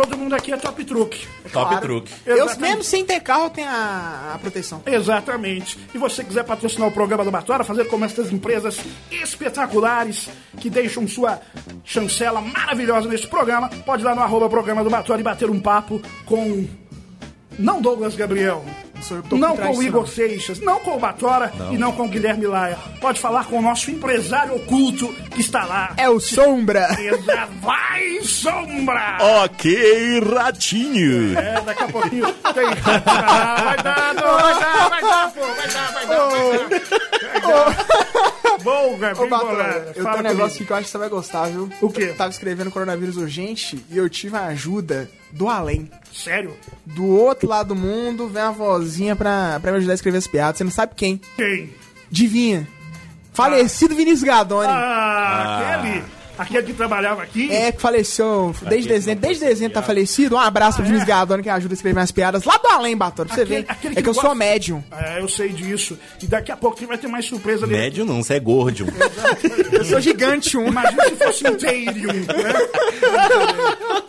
Todo 0.00 0.16
mundo 0.16 0.34
aqui 0.34 0.50
é 0.50 0.56
Top 0.56 0.82
Truque. 0.82 1.26
Top 1.52 1.68
Claro. 1.68 1.80
truque. 1.82 2.10
Eu, 2.24 2.46
mesmo 2.56 2.82
sem 2.82 3.04
ter 3.04 3.20
carro, 3.20 3.50
tem 3.50 3.66
a, 3.66 4.32
a 4.34 4.38
proteção. 4.38 4.82
Exatamente. 4.86 5.78
E 5.94 5.98
você 5.98 6.24
quiser 6.24 6.42
patrocinar 6.42 6.88
o 6.88 6.90
programa 6.90 7.22
do 7.22 7.30
Batora, 7.30 7.64
fazer 7.64 7.84
como 7.84 8.06
essas 8.06 8.32
empresas 8.32 8.80
espetaculares 9.10 10.30
que 10.58 10.70
deixam 10.70 11.06
sua 11.06 11.38
chancela 11.84 12.40
maravilhosa 12.40 13.10
neste 13.10 13.28
programa, 13.28 13.68
pode 13.84 14.02
ir 14.02 14.06
lá 14.06 14.14
no 14.14 14.22
arroba 14.22 14.48
programa 14.48 14.82
do 14.82 14.88
Batora 14.88 15.20
e 15.20 15.24
bater 15.24 15.50
um 15.50 15.60
papo 15.60 16.00
com. 16.24 16.66
Não 17.58 17.82
Douglas 17.82 18.16
Gabriel. 18.16 18.64
Não 19.32 19.56
com 19.56 19.76
o 19.76 19.82
Igor 19.82 20.02
não. 20.02 20.06
Seixas, 20.06 20.60
não 20.60 20.80
com 20.80 20.96
o 20.96 20.98
Batora 20.98 21.52
e 21.70 21.78
não 21.78 21.92
com 21.92 22.04
o 22.04 22.08
Guilherme 22.08 22.46
Laia. 22.46 22.78
Pode 23.00 23.20
falar 23.20 23.44
com 23.46 23.58
o 23.58 23.62
nosso 23.62 23.90
empresário 23.90 24.56
oculto 24.56 25.08
que 25.30 25.40
está 25.40 25.64
lá. 25.64 25.94
É 25.96 26.08
o 26.08 26.20
Sombra. 26.20 26.88
Vai, 27.60 28.20
sombra! 28.22 29.18
Ok, 29.44 30.20
ratinho. 30.20 31.38
É, 31.38 31.60
daqui 31.60 31.82
a 31.82 31.88
pouquinho 31.88 32.32
tem. 32.54 32.70
Ah, 33.32 33.62
vai 33.64 33.76
dar, 33.82 34.14
não, 34.14 34.38
vai 34.38 34.60
dar, 34.60 34.88
vai 34.88 35.02
dar, 35.02 35.32
pô, 35.32 35.40
vai 35.40 35.68
dar, 35.68 35.92
vai 35.92 36.06
dar, 36.06 36.28
vai 36.28 37.40
dar. 37.40 38.39
Bom, 38.62 38.96
velho, 38.96 39.18
Ô, 39.18 39.24
eu 39.24 40.04
tenho 40.04 40.18
um 40.18 40.22
negócio 40.22 40.56
aqui 40.56 40.64
que 40.64 40.72
eu 40.72 40.76
acho 40.76 40.84
que 40.86 40.90
você 40.90 40.98
vai 40.98 41.08
gostar, 41.08 41.46
viu? 41.48 41.68
O 41.80 41.90
quê? 41.90 42.04
Eu 42.04 42.14
tava 42.16 42.30
escrevendo 42.30 42.70
coronavírus 42.70 43.16
urgente 43.16 43.84
e 43.90 43.96
eu 43.96 44.08
tive 44.08 44.36
a 44.36 44.46
ajuda 44.46 45.10
do 45.32 45.48
além. 45.48 45.90
Sério? 46.12 46.56
Do 46.84 47.06
outro 47.06 47.48
lado 47.48 47.68
do 47.68 47.76
mundo, 47.76 48.28
vem 48.28 48.42
uma 48.42 48.52
vozinha 48.52 49.14
pra, 49.16 49.58
pra 49.60 49.72
me 49.72 49.78
ajudar 49.78 49.92
a 49.92 49.94
escrever 49.94 50.18
as 50.18 50.26
piadas. 50.26 50.58
Você 50.58 50.64
não 50.64 50.70
sabe 50.70 50.94
quem? 50.94 51.20
Quem? 51.36 51.72
Adivinha? 52.10 52.68
Falecido 53.32 53.94
Vinícius 53.94 54.24
Gadoni. 54.24 54.68
Ah, 54.68 55.78
aquele. 55.80 56.19
Aquele 56.40 56.62
que 56.64 56.72
trabalhava 56.72 57.22
aqui. 57.22 57.50
É, 57.52 57.70
que 57.72 57.80
faleceu 57.80 58.54
desde 58.68 58.88
dezembro. 58.88 59.20
Desde 59.20 59.44
dezembro 59.44 59.74
tá 59.74 59.82
falecido. 59.82 60.36
Um 60.36 60.38
abraço 60.38 60.76
pro 60.76 60.84
Vinícius 60.86 61.06
Gadoni 61.08 61.42
que 61.42 61.48
ajuda 61.48 61.74
a 61.74 61.76
escrever 61.76 62.00
as 62.00 62.10
piadas 62.10 62.44
lá 62.44 62.56
do 62.56 62.68
além, 62.68 62.96
Bator, 62.96 63.26
pra 63.26 63.34
você 63.34 63.44
ver. 63.44 63.64
aquele 63.68 63.98
É 63.98 64.02
que 64.02 64.08
eu 64.08 64.12
gosta- 64.14 64.28
sou 64.28 64.34
médium. 64.36 64.82
É, 64.90 65.20
eu 65.20 65.28
sei 65.28 65.50
disso. 65.50 65.98
E 66.22 66.26
daqui 66.26 66.50
a 66.50 66.56
pouco 66.56 66.84
vai 66.86 66.96
ter 66.98 67.06
mais 67.08 67.24
surpresa 67.26 67.66
dele. 67.66 67.78
Médio 67.80 68.04
não, 68.04 68.22
você 68.22 68.34
é 68.34 68.40
gordo. 68.40 68.86
Eu 69.72 69.84
sou 69.84 70.00
gigante 70.00 70.56
um. 70.56 70.68
Imagina 70.68 71.04
se 71.10 71.16
fosse 71.16 71.46
inteiro, 71.48 72.08
né? 72.14 72.52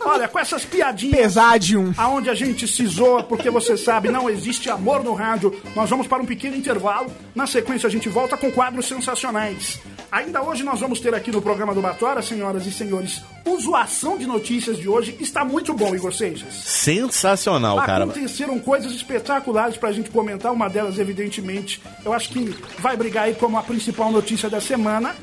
Olha, 0.04 0.28
com 0.28 0.38
essas 0.38 0.64
piadinhas. 0.64 1.16
Pesadium. 1.16 1.92
aonde 1.96 2.30
a 2.30 2.34
gente 2.34 2.66
se 2.66 2.86
zoa, 2.86 3.22
porque 3.22 3.50
você 3.50 3.76
sabe, 3.76 4.08
não 4.10 4.28
existe 4.28 4.70
amor 4.70 5.02
no 5.04 5.12
rádio. 5.14 5.54
Nós 5.74 5.88
vamos 5.90 6.06
para 6.06 6.22
um 6.22 6.26
pequeno 6.26 6.56
intervalo. 6.56 7.10
Na 7.34 7.46
sequência, 7.46 7.86
a 7.86 7.90
gente 7.90 8.08
volta 8.08 8.36
com 8.36 8.50
quadros 8.50 8.86
sensacionais. 8.86 9.80
Ainda 10.10 10.42
hoje 10.42 10.62
nós 10.62 10.78
vamos 10.80 11.00
ter 11.00 11.14
aqui 11.14 11.30
no 11.30 11.40
programa 11.40 11.74
do 11.74 11.80
Batora, 11.80 12.21
senhoras 12.26 12.66
e 12.66 12.72
senhores, 12.72 13.22
o 13.44 13.60
Zoação 13.60 14.16
de 14.16 14.26
Notícias 14.26 14.78
de 14.78 14.88
hoje 14.88 15.16
está 15.20 15.44
muito 15.44 15.74
bom, 15.74 15.94
Igor 15.94 16.12
Seixas. 16.12 16.54
Sensacional, 16.54 17.76
cara. 17.84 18.04
Aconteceram 18.04 18.58
coisas 18.58 18.92
espetaculares 18.92 19.76
pra 19.76 19.92
gente 19.92 20.10
comentar, 20.10 20.52
uma 20.52 20.68
delas, 20.68 20.98
evidentemente, 20.98 21.80
eu 22.04 22.12
acho 22.12 22.30
que 22.30 22.54
vai 22.78 22.96
brigar 22.96 23.24
aí 23.24 23.34
como 23.34 23.56
a 23.58 23.62
principal 23.62 24.10
notícia 24.10 24.48
da 24.48 24.60
semana. 24.60 25.14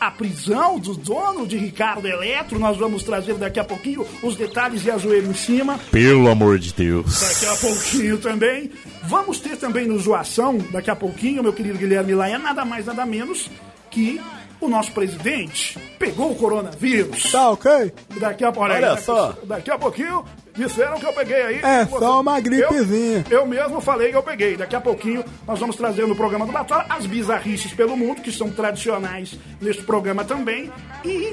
A 0.00 0.12
prisão 0.12 0.78
do 0.78 0.94
dono 0.94 1.44
de 1.44 1.56
Ricardo 1.56 2.06
Eletro, 2.06 2.56
nós 2.56 2.76
vamos 2.76 3.02
trazer 3.02 3.34
daqui 3.34 3.58
a 3.58 3.64
pouquinho 3.64 4.06
os 4.22 4.36
detalhes 4.36 4.84
e 4.84 4.90
a 4.92 4.96
zoeira 4.96 5.26
em 5.26 5.34
cima. 5.34 5.76
Pelo 5.90 6.28
amor 6.28 6.56
de 6.60 6.72
Deus. 6.72 7.20
Daqui 7.20 7.46
a 7.46 7.56
pouquinho 7.56 8.18
também. 8.18 8.70
Vamos 9.02 9.40
ter 9.40 9.56
também 9.56 9.88
no 9.88 9.98
Zoação, 9.98 10.58
daqui 10.70 10.88
a 10.88 10.94
pouquinho, 10.94 11.42
meu 11.42 11.52
querido 11.52 11.78
Guilherme 11.78 12.14
Laia, 12.14 12.38
nada 12.38 12.64
mais, 12.64 12.86
nada 12.86 13.04
menos 13.04 13.50
que 13.90 14.20
o 14.60 14.68
nosso 14.68 14.92
presidente 14.92 15.78
pegou 15.98 16.32
o 16.32 16.34
coronavírus. 16.34 17.30
Tá 17.30 17.50
ok? 17.50 17.92
Daqui 18.20 18.44
a, 18.44 18.52
olha, 18.56 18.74
aí, 18.74 18.82
Olha 18.82 18.90
daqui- 18.92 19.02
só. 19.02 19.34
Daqui 19.44 19.70
a 19.70 19.78
pouquinho 19.78 20.24
disseram 20.56 20.98
que 20.98 21.06
eu 21.06 21.12
peguei 21.12 21.40
aí. 21.42 21.60
É 21.62 21.84
Você- 21.84 21.98
só 21.98 22.20
uma 22.20 22.40
gripezinha. 22.40 23.24
Eu, 23.30 23.40
eu 23.40 23.46
mesmo 23.46 23.80
falei 23.80 24.10
que 24.10 24.16
eu 24.16 24.22
peguei. 24.22 24.56
Daqui 24.56 24.74
a 24.76 24.80
pouquinho 24.80 25.24
nós 25.46 25.58
vamos 25.60 25.76
trazer 25.76 26.06
no 26.06 26.16
programa 26.16 26.44
do 26.46 26.52
Batalha 26.52 26.86
as 26.88 27.06
bizarrices 27.06 27.72
pelo 27.72 27.96
mundo, 27.96 28.20
que 28.22 28.32
são 28.32 28.50
tradicionais 28.50 29.38
neste 29.60 29.82
programa 29.82 30.24
também. 30.24 30.70
E, 31.04 31.32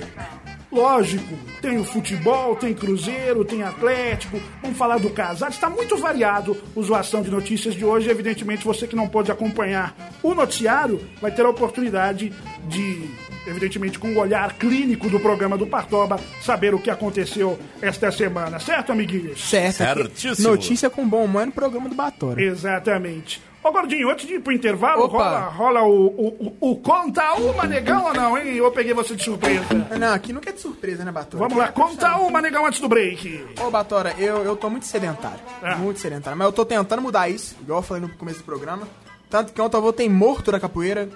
lógico, 0.75 1.37
tem 1.61 1.77
o 1.77 1.83
futebol, 1.83 2.55
tem 2.55 2.73
Cruzeiro, 2.73 3.45
tem 3.45 3.63
Atlético. 3.63 4.39
Vamos 4.61 4.77
falar 4.77 4.99
do 4.99 5.09
casal. 5.09 5.49
Está 5.49 5.69
muito 5.69 5.97
variado 5.97 6.55
o 6.75 6.83
Zoação 6.83 7.21
de 7.21 7.31
Notícias 7.31 7.73
de 7.73 7.85
hoje. 7.85 8.09
Evidentemente, 8.09 8.65
você 8.65 8.85
que 8.85 8.95
não 8.95 9.07
pode 9.07 9.31
acompanhar 9.31 9.95
o 10.21 10.33
noticiário 10.33 11.01
vai 11.21 11.31
ter 11.31 11.45
a 11.45 11.49
oportunidade 11.49 12.31
de 12.67 13.09
evidentemente 13.47 13.99
com 13.99 14.07
o 14.09 14.17
olhar 14.17 14.53
clínico 14.53 15.07
do 15.07 15.19
programa 15.19 15.55
do 15.55 15.67
Partoba, 15.67 16.19
saber 16.41 16.73
o 16.73 16.79
que 16.79 16.89
aconteceu 16.89 17.59
esta 17.79 18.11
semana, 18.11 18.59
certo, 18.59 18.91
amiguinhos? 18.91 19.47
Certo. 19.47 19.77
Certíssimo. 19.77 20.49
Notícia 20.49 20.89
com 20.89 21.07
bom 21.07 21.23
humor 21.23 21.45
no 21.45 21.51
programa 21.51 21.87
do 21.87 21.95
Batora. 21.95 22.41
Exatamente. 22.41 23.39
Ô, 23.65 23.71
Gordinho, 23.71 24.11
antes 24.11 24.27
de 24.27 24.35
ir 24.35 24.41
pro 24.41 24.53
intervalo, 24.53 25.05
Opa. 25.05 25.17
rola, 25.17 25.39
rola 25.49 25.81
o, 25.81 26.05
o, 26.05 26.55
o, 26.61 26.71
o 26.71 26.75
conta 26.75 27.33
uma 27.33 27.65
negão 27.65 28.05
ou 28.05 28.13
não, 28.13 28.37
hein? 28.37 28.53
Eu 28.53 28.71
peguei 28.71 28.93
você 28.93 29.15
de 29.15 29.23
surpresa. 29.23 29.65
Não, 29.99 30.13
aqui 30.13 30.31
nunca 30.31 30.51
é 30.51 30.53
de 30.53 30.61
surpresa, 30.61 31.03
né, 31.03 31.11
Batora? 31.11 31.45
Vamos 31.45 31.57
lá, 31.57 31.69
conta 31.69 32.15
uma 32.17 32.39
negão 32.43 32.63
antes 32.63 32.79
do 32.79 32.87
break. 32.87 33.43
Ô, 33.59 33.71
Batora, 33.71 34.13
eu, 34.19 34.43
eu 34.43 34.55
tô 34.55 34.69
muito 34.69 34.85
sedentário. 34.85 35.39
Ah. 35.63 35.77
Muito 35.77 35.99
sedentário. 35.99 36.37
Mas 36.37 36.45
eu 36.45 36.53
tô 36.53 36.63
tentando 36.63 37.01
mudar 37.01 37.27
isso, 37.27 37.55
igual 37.59 37.79
eu 37.79 37.83
falei 37.83 38.03
no 38.03 38.09
começo 38.09 38.37
do 38.37 38.45
programa. 38.45 38.87
Tanto 39.31 39.51
que 39.51 39.59
ontem 39.59 39.77
eu 39.77 39.81
voltei 39.81 40.07
morto 40.07 40.51
da 40.51 40.59
capoeira. 40.59 41.09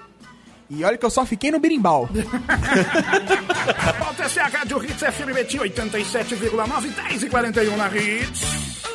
E 0.68 0.82
olha 0.84 0.98
que 0.98 1.06
eu 1.06 1.10
só 1.10 1.24
fiquei 1.24 1.52
no 1.52 1.60
berimbau. 1.60 2.08
Volta 3.98 4.22
essa 4.24 4.40
é 4.40 4.42
a 4.42 4.46
Rádio 4.48 4.84
Hits 4.84 5.00
FM 5.00 5.34
Betim 5.34 5.58
87,9, 5.58 6.94
10 7.10 7.22
e 7.22 7.28
41 7.30 7.76
na 7.76 7.86
Hits. 7.88 8.40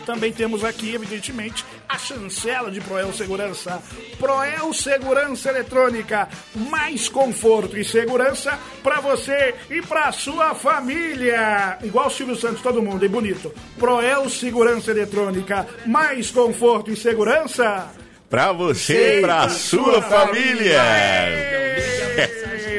Também 0.05 0.31
temos 0.31 0.63
aqui, 0.63 0.93
evidentemente, 0.93 1.65
a 1.87 1.97
chancela 1.97 2.69
de 2.69 2.81
Proel 2.81 3.13
Segurança. 3.13 3.81
Proel 4.19 4.73
Segurança 4.73 5.49
Eletrônica. 5.49 6.27
Mais 6.55 7.07
conforto 7.07 7.77
e 7.77 7.83
segurança 7.83 8.57
para 8.83 8.99
você 8.99 9.55
e 9.69 9.81
para 9.81 10.11
sua 10.11 10.53
família. 10.55 11.77
Igual 11.83 12.09
Silvio 12.09 12.35
Santos, 12.35 12.61
todo 12.61 12.81
mundo, 12.81 13.05
e 13.05 13.07
bonito. 13.07 13.53
Proel 13.77 14.29
Segurança 14.29 14.91
Eletrônica. 14.91 15.67
Mais 15.85 16.31
conforto 16.31 16.91
e 16.91 16.95
segurança. 16.95 17.89
Pra 18.29 18.51
você 18.51 19.19
e 19.19 19.21
pra 19.21 19.47
sua 19.49 20.01
família. 20.01 20.81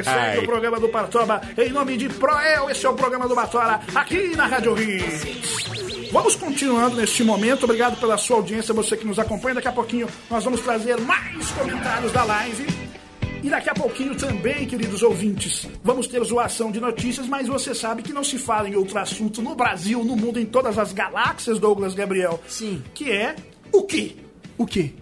Segue 0.04 0.08
Ai. 0.08 0.38
o 0.38 0.44
programa 0.44 0.78
do 0.78 0.88
Partoba 0.88 1.40
em 1.56 1.70
nome 1.70 1.96
de 1.96 2.08
Proel. 2.08 2.68
Esse 2.68 2.84
é 2.84 2.88
o 2.88 2.94
programa 2.94 3.26
do 3.26 3.34
Batola 3.34 3.80
aqui 3.94 4.36
na 4.36 4.46
Rádio 4.46 4.78
Hits. 4.78 5.73
Vamos 6.14 6.36
continuando 6.36 6.94
neste 6.94 7.24
momento. 7.24 7.64
Obrigado 7.64 7.98
pela 7.98 8.16
sua 8.16 8.36
audiência, 8.36 8.72
você 8.72 8.96
que 8.96 9.04
nos 9.04 9.18
acompanha. 9.18 9.56
Daqui 9.56 9.66
a 9.66 9.72
pouquinho 9.72 10.08
nós 10.30 10.44
vamos 10.44 10.60
trazer 10.60 10.96
mais 11.00 11.50
comentários 11.50 12.12
da 12.12 12.22
live. 12.22 12.66
E 13.42 13.50
daqui 13.50 13.68
a 13.68 13.74
pouquinho 13.74 14.14
também, 14.14 14.64
queridos 14.64 15.02
ouvintes, 15.02 15.66
vamos 15.82 16.06
ter 16.06 16.22
zoação 16.22 16.70
de 16.70 16.80
notícias, 16.80 17.26
mas 17.26 17.48
você 17.48 17.74
sabe 17.74 18.00
que 18.00 18.12
não 18.12 18.22
se 18.22 18.38
fala 18.38 18.68
em 18.68 18.76
outro 18.76 18.96
assunto 18.96 19.42
no 19.42 19.56
Brasil, 19.56 20.04
no 20.04 20.14
mundo, 20.14 20.38
em 20.38 20.46
todas 20.46 20.78
as 20.78 20.92
galáxias, 20.92 21.58
Douglas 21.58 21.94
Gabriel. 21.94 22.40
Sim. 22.46 22.80
Que 22.94 23.10
é 23.10 23.34
o 23.72 23.82
quê? 23.82 24.14
O 24.56 24.64
quê? 24.64 24.92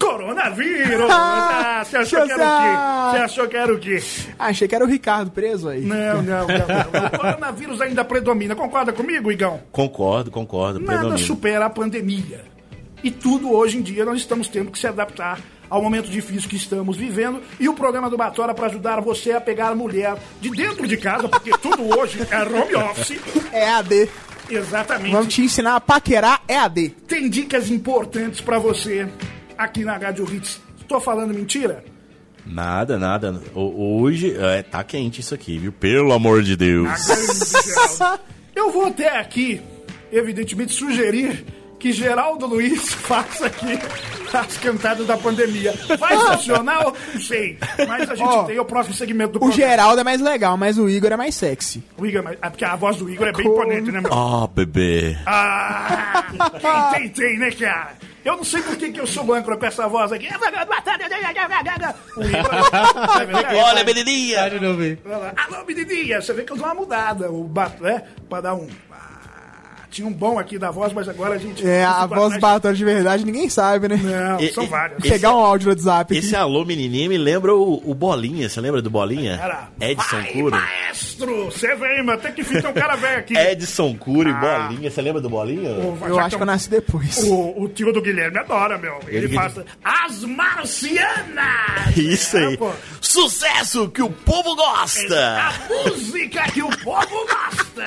Coronavírus! 0.00 1.10
Ah, 1.10 1.82
você 1.86 1.98
achou 1.98 2.26
que 2.26 2.32
era 2.32 2.42
o 2.42 2.58
quê? 2.58 3.10
Você 3.10 3.22
achou 3.22 3.48
que 3.48 3.56
era 3.56 3.74
o 3.74 3.78
quê? 3.78 4.02
Ah, 4.38 4.46
achei 4.46 4.66
que 4.66 4.74
era 4.74 4.84
o 4.84 4.88
Ricardo 4.88 5.30
preso 5.30 5.68
aí. 5.68 5.82
Não, 5.82 6.22
não, 6.22 6.46
não, 6.46 6.46
não. 6.46 7.06
O 7.06 7.18
coronavírus 7.18 7.80
ainda 7.82 8.02
predomina. 8.02 8.56
Concorda 8.56 8.92
comigo, 8.92 9.30
Igão? 9.30 9.60
Concordo, 9.70 10.30
concordo. 10.30 10.80
Nada 10.80 11.00
predomina. 11.00 11.18
supera 11.18 11.66
a 11.66 11.70
pandemia. 11.70 12.44
E 13.04 13.10
tudo 13.10 13.52
hoje 13.52 13.78
em 13.78 13.82
dia 13.82 14.04
nós 14.04 14.18
estamos 14.18 14.48
tendo 14.48 14.70
que 14.70 14.78
se 14.78 14.86
adaptar 14.86 15.38
ao 15.68 15.82
momento 15.82 16.10
difícil 16.10 16.48
que 16.48 16.56
estamos 16.56 16.96
vivendo. 16.96 17.42
E 17.58 17.68
o 17.68 17.74
programa 17.74 18.08
do 18.08 18.16
Batora 18.16 18.54
para 18.54 18.66
ajudar 18.66 19.00
você 19.00 19.32
a 19.32 19.40
pegar 19.40 19.68
a 19.68 19.74
mulher 19.74 20.16
de 20.40 20.50
dentro 20.50 20.86
de 20.86 20.96
casa, 20.96 21.28
porque 21.28 21.50
tudo 21.58 21.98
hoje 21.98 22.26
é 22.30 22.42
home 22.42 22.74
office. 22.74 23.20
É 23.52 23.68
AD. 23.70 24.08
Exatamente. 24.50 25.12
Vamos 25.12 25.32
te 25.32 25.42
ensinar 25.42 25.76
a 25.76 25.80
paquerar 25.80 26.42
é 26.48 26.56
AD. 26.56 26.90
Tem 27.06 27.28
dicas 27.28 27.70
importantes 27.70 28.40
para 28.40 28.58
você 28.58 29.08
aqui 29.64 29.84
na 29.84 29.96
Rádio 29.96 30.26
Hits. 30.32 30.60
Tô 30.88 31.00
falando 31.00 31.32
mentira? 31.34 31.84
Nada, 32.44 32.98
nada. 32.98 33.40
O- 33.54 34.00
Hoje 34.00 34.34
é, 34.36 34.62
tá 34.62 34.82
quente 34.82 35.20
isso 35.20 35.34
aqui, 35.34 35.58
viu? 35.58 35.72
Pelo 35.72 36.12
amor 36.12 36.42
de 36.42 36.56
Deus. 36.56 36.88
Eu 38.54 38.72
vou 38.72 38.86
até 38.86 39.18
aqui, 39.18 39.60
evidentemente, 40.12 40.72
sugerir 40.72 41.44
que 41.78 41.92
Geraldo 41.92 42.46
Luiz 42.46 42.92
faça 42.92 43.46
aqui 43.46 43.78
as 44.32 44.56
cantadas 44.58 45.06
da 45.06 45.16
pandemia. 45.16 45.72
Vai 45.98 46.16
funcionar? 46.36 46.82
Eu 46.82 46.94
Não 47.14 47.20
sei. 47.20 47.58
Mas 47.88 48.10
a 48.10 48.14
gente 48.14 48.28
Ó, 48.28 48.44
tem 48.44 48.58
o 48.58 48.64
próximo 48.64 48.94
segmento 48.94 49.32
do 49.32 49.36
O 49.36 49.40
programa. 49.40 49.70
Geraldo 49.70 50.00
é 50.00 50.04
mais 50.04 50.20
legal, 50.20 50.56
mas 50.56 50.76
o 50.78 50.88
Igor 50.88 51.12
é 51.12 51.16
mais 51.16 51.34
sexy. 51.34 51.82
O 51.96 52.04
Igor, 52.04 52.22
é 52.42 52.50
porque 52.50 52.64
a 52.64 52.76
voz 52.76 52.96
do 52.96 53.08
Igor 53.08 53.28
é 53.28 53.32
bem 53.32 53.46
imponente, 53.46 53.90
né, 53.92 54.00
meu? 54.00 54.12
Ah, 54.12 54.46
bebê. 54.54 55.16
Ah, 55.26 56.24
quem 56.94 57.08
tem, 57.08 57.28
tem, 57.28 57.38
né, 57.38 57.50
cara? 57.52 57.96
Eu 58.24 58.36
não 58.36 58.44
sei 58.44 58.62
por 58.62 58.76
que, 58.76 58.92
que 58.92 59.00
eu 59.00 59.06
sou 59.06 59.32
âncora 59.32 59.56
com 59.56 59.66
essa 59.66 59.88
voz 59.88 60.12
aqui. 60.12 60.28
Olha, 63.64 63.84
menininha. 63.84 64.40
lá. 65.16 65.32
Alô, 65.36 65.64
menininha, 65.64 66.20
você 66.20 66.32
vê 66.32 66.42
que 66.42 66.52
eu 66.52 66.56
dou 66.56 66.66
uma 66.66 66.74
mudada, 66.74 67.30
o 67.30 67.44
bato, 67.44 67.82
né? 67.82 68.02
Pra 68.28 68.40
dar 68.40 68.54
um. 68.54 68.68
Tinha 69.90 70.06
um 70.06 70.12
bom 70.12 70.38
aqui 70.38 70.56
da 70.58 70.70
voz, 70.70 70.92
mas 70.92 71.08
agora 71.08 71.34
a 71.34 71.38
gente. 71.38 71.66
É, 71.66 71.84
a 71.84 72.06
voz 72.06 72.20
do 72.20 72.24
atrás- 72.36 72.40
Batora 72.40 72.74
de 72.74 72.84
verdade 72.84 73.24
ninguém 73.24 73.48
sabe, 73.48 73.88
né? 73.88 73.96
Não, 73.96 74.40
E- 74.40 74.52
são 74.52 74.64
e- 74.64 74.66
várias. 74.68 74.98
esse- 75.00 75.08
Pegar 75.10 75.34
um 75.34 75.38
áudio 75.40 75.66
no 75.66 75.72
WhatsApp 75.72 76.16
aqui. 76.16 76.24
Esse 76.24 76.36
alô 76.36 76.64
menininha 76.64 77.08
me 77.08 77.18
lembra 77.18 77.54
o, 77.54 77.82
o 77.84 77.94
Bolinha. 77.94 78.48
Você 78.48 78.60
lembra 78.60 78.80
do 78.80 78.88
Bolinha? 78.88 79.36
Cara, 79.36 79.68
Edson 79.80 80.16
vai, 80.16 80.32
Cura. 80.32 80.56
maestro! 80.56 81.44
Você 81.46 81.74
vem, 81.74 82.02
mas 82.04 82.20
tem 82.22 82.32
que 82.32 82.44
ficar 82.44 82.68
um 82.70 82.72
cara 82.72 82.94
velho 82.96 83.18
aqui. 83.18 83.36
Edson 83.36 83.94
Cura 83.96 84.28
e 84.30 84.32
Ah. 84.32 84.68
Bolinha. 84.68 84.90
Você 84.90 85.02
lembra 85.02 85.20
do 85.20 85.28
Bolinha? 85.28 85.70
O- 85.72 85.98
Eu 86.06 86.18
acho 86.20 86.36
que 86.36 86.42
eu 86.42 86.42
é 86.42 86.46
nasci 86.46 86.70
depois. 86.70 87.18
O, 87.24 87.62
o 87.64 87.68
tio 87.68 87.92
do 87.92 88.00
Guilherme 88.00 88.38
adora, 88.38 88.78
meu. 88.78 88.98
Ele, 89.08 89.26
Ele- 89.26 89.34
faz 89.34 89.54
as 89.84 90.22
marcianas! 90.24 91.96
Isso 91.96 92.36
aí. 92.36 92.54
É, 92.54 92.56
pô. 92.56 92.70
Sucesso 93.00 93.88
que 93.88 94.02
o 94.02 94.10
povo 94.10 94.52
A 94.52 94.56
gosta! 94.56 95.52
música 95.68 96.42
que 96.52 96.62
o 96.62 96.68
povo 96.78 97.26
gosta! 97.26 97.80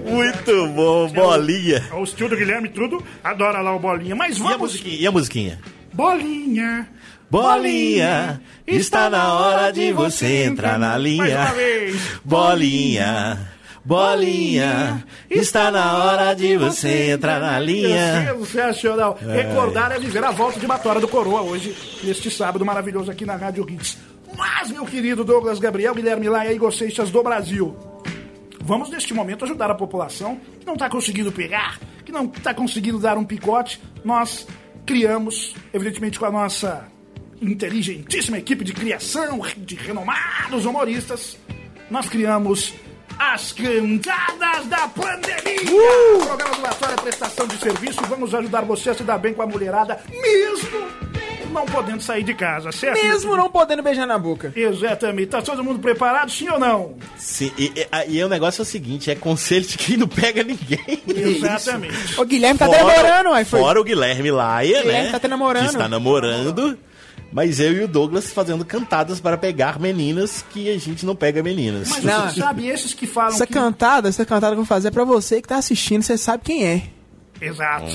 Muito 0.04 0.49
bom, 0.74 1.08
Bolinha. 1.12 1.82
Os 2.00 2.12
tio 2.12 2.28
do 2.28 2.36
Guilherme 2.36 2.68
tudo 2.68 3.02
adora 3.22 3.60
lá 3.60 3.74
o 3.74 3.78
Bolinha. 3.78 4.14
Mas 4.14 4.38
E 4.38 4.40
a 4.40 4.44
vamos... 4.44 4.58
musiquinha? 4.72 4.96
E 5.00 5.06
a 5.06 5.10
musiquinha? 5.12 5.58
Bolinha... 5.92 6.88
Bolinha, 7.30 8.42
está 8.66 9.08
na 9.08 9.32
hora 9.34 9.70
de 9.70 9.92
você 9.92 10.42
entrar 10.42 10.76
na 10.76 10.98
linha. 10.98 11.46
Bolinha, 12.24 13.48
bolinha, 13.84 15.04
está 15.30 15.70
na 15.70 15.96
hora 15.96 16.34
de 16.34 16.56
você 16.56 17.12
entrar 17.12 17.38
na 17.38 17.56
linha. 17.60 18.34
Sensacional. 18.44 19.16
Recordar 19.24 19.92
é 19.92 20.00
viver 20.00 20.24
a 20.24 20.32
volta 20.32 20.58
de 20.58 20.66
Batória 20.66 21.00
do 21.00 21.06
Coroa 21.06 21.42
hoje, 21.42 21.72
neste 22.02 22.32
sábado 22.32 22.66
maravilhoso 22.66 23.12
aqui 23.12 23.24
na 23.24 23.36
Rádio 23.36 23.64
Hits. 23.70 23.96
Mas, 24.36 24.68
meu 24.72 24.84
querido 24.84 25.22
Douglas 25.22 25.60
Gabriel, 25.60 25.94
Guilherme 25.94 26.28
Laia 26.28 26.50
e 26.50 26.56
Igor 26.56 26.72
Seixas 26.72 27.10
do 27.10 27.22
Brasil, 27.22 27.76
vamos 28.60 28.90
neste 28.90 29.14
momento 29.14 29.44
ajudar 29.44 29.70
a 29.70 29.74
população 29.74 30.40
que 30.58 30.66
não 30.66 30.74
está 30.74 30.88
conseguindo 30.88 31.32
pegar, 31.32 31.78
que 32.04 32.12
não 32.12 32.26
está 32.26 32.54
conseguindo 32.54 32.98
dar 32.98 33.16
um 33.16 33.24
picote. 33.24 33.80
Nós 34.04 34.46
criamos, 34.86 35.54
evidentemente 35.72 36.18
com 36.18 36.26
a 36.26 36.30
nossa 36.30 36.88
inteligentíssima 37.40 38.38
equipe 38.38 38.64
de 38.64 38.72
criação 38.72 39.40
de 39.56 39.74
renomados 39.74 40.66
humoristas, 40.66 41.38
nós 41.90 42.08
criamos 42.08 42.74
as 43.18 43.52
cantadas 43.52 44.66
da 44.66 44.88
pandemia! 44.88 46.16
O 46.16 46.26
programa 46.26 46.54
do 46.54 46.62
Latório 46.62 46.96
prestação 47.02 47.46
de 47.46 47.56
serviço. 47.58 48.00
Vamos 48.08 48.34
ajudar 48.34 48.62
você 48.62 48.90
a 48.90 48.94
se 48.94 49.02
dar 49.02 49.18
bem 49.18 49.34
com 49.34 49.42
a 49.42 49.46
mulherada, 49.46 50.00
mesmo 50.10 51.09
não 51.50 51.66
podendo 51.66 52.02
sair 52.02 52.22
de 52.22 52.34
casa, 52.34 52.72
certo? 52.72 53.02
Mesmo 53.02 53.36
não 53.36 53.50
podendo 53.50 53.82
beijar 53.82 54.06
na 54.06 54.18
boca. 54.18 54.52
Exatamente. 54.56 55.28
Tá 55.28 55.42
todo 55.42 55.62
mundo 55.62 55.78
preparado, 55.78 56.30
sim 56.30 56.48
ou 56.48 56.58
não? 56.58 56.94
Sim, 57.16 57.52
e, 57.58 57.72
e, 58.08 58.16
e 58.18 58.24
o 58.24 58.28
negócio 58.28 58.60
é 58.60 58.64
o 58.64 58.66
seguinte, 58.66 59.10
é 59.10 59.14
conselho 59.14 59.64
de 59.66 59.76
quem 59.76 59.96
não 59.96 60.08
pega 60.08 60.42
ninguém. 60.42 61.02
Exatamente. 61.06 62.20
O 62.20 62.24
Guilherme 62.24 62.58
tá 62.58 62.66
Fora- 62.66 62.78
demorando, 62.78 63.28
aí 63.30 63.44
foi. 63.44 63.60
Fora 63.60 63.80
o 63.80 63.84
Guilherme 63.84 64.30
Laia, 64.30 64.82
Guilherme 64.82 65.04
né? 65.04 65.10
tá 65.10 65.16
até 65.16 65.28
namorando. 65.28 65.64
Que 65.64 65.70
está 65.72 65.88
namorando. 65.88 66.78
Mas 67.32 67.60
eu 67.60 67.72
e 67.72 67.84
o 67.84 67.88
Douglas 67.88 68.32
fazendo 68.32 68.64
cantadas 68.64 69.20
para 69.20 69.38
pegar 69.38 69.78
meninas 69.78 70.44
que 70.50 70.68
a 70.68 70.76
gente 70.78 71.06
não 71.06 71.14
pega 71.14 71.40
meninas. 71.44 71.88
Mas 71.88 72.02
Não. 72.02 72.28
você 72.28 72.40
sabe, 72.40 72.66
esses 72.66 72.92
que 72.92 73.06
falam 73.06 73.30
Essa 73.34 73.46
que... 73.46 73.52
cantada, 73.52 74.08
essa 74.08 74.24
cantada 74.26 74.48
que 74.48 74.52
eu 74.60 74.64
vou 74.64 74.64
fazer 74.64 74.88
é 74.88 74.90
pra 74.90 75.04
você 75.04 75.40
que 75.40 75.46
tá 75.46 75.56
assistindo, 75.56 76.02
você 76.02 76.18
sabe 76.18 76.42
quem 76.44 76.66
é. 76.66 76.82
Exato. 77.40 77.86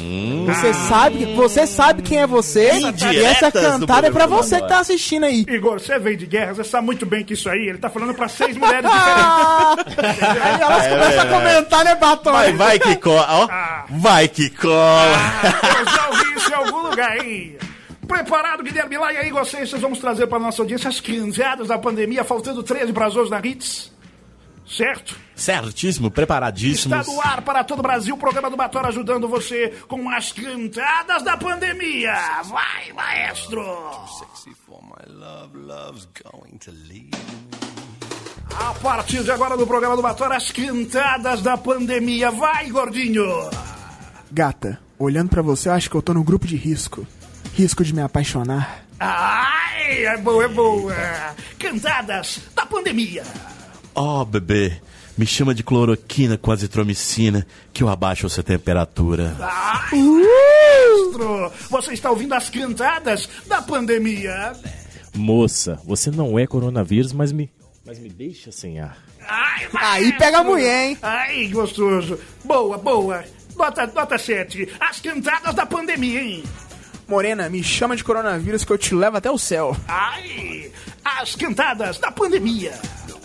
Você 0.47 0.73
sabe, 0.73 1.25
você 1.35 1.67
sabe 1.67 2.01
quem 2.01 2.19
é 2.19 2.27
você. 2.27 2.71
E 2.73 2.83
Indiretas 2.83 3.53
essa 3.55 3.77
do 3.77 3.79
cantada 3.87 4.07
é 4.07 4.11
pra 4.11 4.25
você 4.25 4.59
que 4.61 4.67
tá 4.67 4.79
assistindo 4.79 5.25
aí. 5.25 5.45
Igor, 5.47 5.79
você 5.79 5.99
vem 5.99 6.17
de 6.17 6.25
guerra, 6.25 6.53
você 6.53 6.63
sabe 6.63 6.85
muito 6.85 7.05
bem 7.05 7.23
que 7.23 7.33
isso 7.33 7.47
aí, 7.49 7.67
ele 7.69 7.77
tá 7.77 7.89
falando 7.89 8.13
pra 8.13 8.27
seis 8.27 8.57
mulheres 8.57 8.89
diferentes. 8.89 10.35
Aí 10.45 10.61
elas 10.61 10.87
começam 10.87 11.21
a 11.21 11.25
comentar, 11.27 11.85
né, 11.85 11.95
Batom? 11.95 12.31
Vai, 12.31 12.53
vai 12.53 12.79
que 12.79 12.95
cola. 12.95 13.27
Ó, 13.29 13.47
Ah. 13.51 13.85
vai 13.89 14.27
que 14.27 14.49
cola. 14.49 15.15
Eu 15.79 15.85
já 15.85 16.07
ouvi 16.09 16.35
isso 16.35 16.49
em 16.51 16.53
algum 16.55 16.89
lugar, 16.89 17.17
hein? 17.25 17.57
Preparado, 18.07 18.63
Guilherme 18.63 18.97
Lá, 18.97 19.11
e 19.13 19.17
aí 19.17 19.31
vocês, 19.31 19.69
vocês 19.69 19.81
vamos 19.81 19.97
trazer 19.99 20.27
para 20.27 20.37
nossa 20.39 20.61
audiência 20.61 20.87
as 20.89 20.99
canjadas 20.99 21.67
da 21.69 21.77
pandemia, 21.77 22.23
faltando 22.23 22.61
13 22.61 22.93
para 22.93 23.07
as 23.07 23.15
11 23.15 23.31
na 23.31 23.39
Hits. 23.43 23.91
Certo? 24.67 25.15
Certíssimo, 25.35 26.09
preparadíssimo. 26.09 26.95
Está 26.95 27.11
no 27.11 27.21
ar 27.21 27.41
para 27.41 27.63
todo 27.63 27.79
o 27.79 27.83
Brasil, 27.83 28.15
o 28.15 28.17
programa 28.17 28.49
do 28.49 28.57
Bator 28.57 28.85
ajudando 28.85 29.27
você 29.27 29.69
com 29.87 30.09
as 30.09 30.31
cantadas 30.31 31.23
da 31.23 31.37
pandemia. 31.37 32.13
Vai, 32.45 32.91
maestro! 32.93 33.61
A 38.57 38.73
partir 38.81 39.23
de 39.23 39.31
agora 39.31 39.55
no 39.55 39.67
programa 39.67 39.95
do 39.95 40.01
Bator, 40.01 40.31
as 40.31 40.51
cantadas 40.51 41.41
da 41.41 41.57
pandemia. 41.57 42.31
Vai, 42.31 42.69
gordinho! 42.69 43.25
Gata, 44.31 44.79
olhando 44.97 45.29
pra 45.29 45.41
você, 45.41 45.69
eu 45.69 45.73
acho 45.73 45.89
que 45.89 45.95
eu 45.95 46.01
tô 46.01 46.13
no 46.13 46.23
grupo 46.23 46.47
de 46.47 46.55
risco. 46.55 47.05
Risco 47.53 47.83
de 47.83 47.93
me 47.93 48.01
apaixonar. 48.01 48.85
Ai, 48.99 50.05
é 50.05 50.17
boa, 50.17 50.45
é 50.45 50.47
boa. 50.47 50.95
Cantadas 51.59 52.41
da 52.55 52.65
pandemia. 52.65 53.23
Ó, 53.95 54.25
bebê, 54.25 54.73
me 55.17 55.25
chama 55.25 55.55
de 55.55 55.63
cloroquina 55.63 56.37
com 56.37 56.51
azitromicina 56.51 57.47
que 57.73 57.81
eu 57.81 57.87
abaixo 57.89 58.25
a 58.27 58.29
sua 58.29 58.43
temperatura. 58.43 59.35
Ai, 59.39 59.99
maestro! 59.99 61.51
Você 61.69 61.93
está 61.93 62.09
ouvindo 62.09 62.33
as 62.33 62.49
cantadas 62.49 63.29
da 63.47 63.61
pandemia. 63.61 64.53
Moça, 65.15 65.79
você 65.85 66.11
não 66.11 66.37
é 66.37 66.45
coronavírus, 66.45 67.13
mas 67.13 67.31
me, 67.31 67.49
mas 67.85 67.97
me 67.99 68.09
deixa 68.09 68.51
sem 68.51 68.79
ar. 68.81 68.97
Ai, 69.27 69.67
Aí 69.73 70.13
pega 70.17 70.39
a 70.39 70.43
mulher, 70.43 70.89
hein? 70.89 70.97
Ai, 71.01 71.47
gostoso. 71.47 72.19
Boa, 72.43 72.77
boa. 72.77 73.23
Nota, 73.55 73.87
nota 73.87 74.17
7. 74.17 74.67
As 74.79 74.99
cantadas 74.99 75.55
da 75.55 75.65
pandemia, 75.65 76.21
hein? 76.21 76.43
Morena, 77.07 77.47
me 77.49 77.63
chama 77.63 77.95
de 77.95 78.03
coronavírus 78.03 78.65
que 78.65 78.73
eu 78.73 78.77
te 78.77 78.93
levo 78.93 79.15
até 79.17 79.31
o 79.31 79.37
céu. 79.37 79.75
Ai, 79.87 80.69
as 81.03 81.35
cantadas 81.35 81.97
da 81.97 82.11
pandemia. 82.11 82.73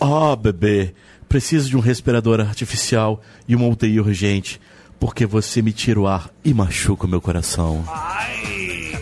Ó, 0.03 0.35
bebê, 0.35 0.95
preciso 1.29 1.69
de 1.69 1.77
um 1.77 1.79
respirador 1.79 2.39
artificial 2.39 3.21
e 3.47 3.55
uma 3.55 3.67
UTI 3.67 3.99
urgente, 3.99 4.59
porque 4.99 5.27
você 5.27 5.61
me 5.61 5.71
tira 5.71 5.99
o 5.99 6.07
ar 6.07 6.27
e 6.43 6.55
machuca 6.55 7.05
o 7.05 7.07
meu 7.07 7.21
coração. 7.21 7.85
Ai, 7.87 8.99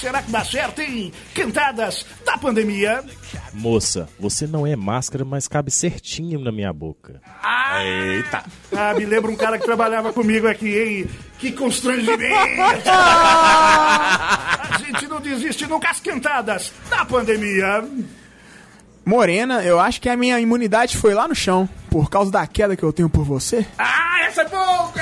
será 0.00 0.22
que 0.22 0.30
dá 0.30 0.42
certo, 0.42 0.80
hein? 0.80 1.12
Cantadas 1.34 2.06
da 2.24 2.38
pandemia. 2.38 3.04
Moça, 3.52 4.08
você 4.18 4.46
não 4.46 4.66
é 4.66 4.74
máscara, 4.74 5.22
mas 5.22 5.46
cabe 5.46 5.70
certinho 5.70 6.40
na 6.40 6.50
minha 6.50 6.72
boca. 6.72 7.20
Eita! 7.82 8.42
Ah, 8.74 8.94
me 8.94 9.04
lembra 9.04 9.30
um 9.30 9.36
cara 9.36 9.58
que 9.58 9.66
trabalhava 9.66 10.14
comigo 10.14 10.48
aqui, 10.48 10.78
hein? 10.78 11.06
Que 11.38 11.52
constrangimento! 11.52 12.88
A 12.88 14.78
gente 14.78 15.06
não 15.06 15.20
desiste 15.20 15.66
nunca 15.66 15.90
as 15.90 16.00
cantadas 16.00 16.72
da 16.88 17.04
pandemia. 17.04 17.84
Morena, 19.08 19.62
eu 19.62 19.80
acho 19.80 20.02
que 20.02 20.08
a 20.10 20.14
minha 20.18 20.38
imunidade 20.38 20.94
foi 20.94 21.14
lá 21.14 21.26
no 21.26 21.34
chão. 21.34 21.66
Por 21.88 22.10
causa 22.10 22.30
da 22.30 22.46
queda 22.46 22.76
que 22.76 22.82
eu 22.82 22.92
tenho 22.92 23.08
por 23.08 23.24
você. 23.24 23.66
Ah, 23.78 24.20
essa 24.26 24.42
é 24.42 24.48
boa! 24.50 24.92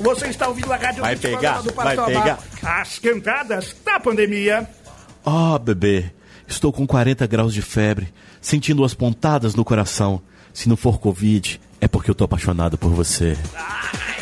Você 0.00 0.26
está 0.26 0.48
ouvindo 0.48 0.72
a 0.72 0.76
Rádio 0.76 1.00
Vai 1.00 1.14
pegar, 1.14 1.62
do 1.62 1.72
vai 1.72 1.96
pegar. 1.96 2.40
As 2.60 2.98
cantadas 2.98 3.76
da 3.84 4.00
pandemia. 4.00 4.68
Ó, 5.24 5.56
bebê, 5.60 6.10
estou 6.48 6.72
com 6.72 6.84
40 6.84 7.24
graus 7.28 7.54
de 7.54 7.62
febre, 7.62 8.12
sentindo 8.40 8.84
as 8.84 8.94
pontadas 8.94 9.54
no 9.54 9.64
coração. 9.64 10.20
Se 10.52 10.68
não 10.68 10.76
for 10.76 10.98
Covid, 10.98 11.60
é 11.80 11.86
porque 11.86 12.10
eu 12.10 12.16
tô 12.16 12.24
apaixonado 12.24 12.76
por 12.76 12.90
você. 12.90 13.38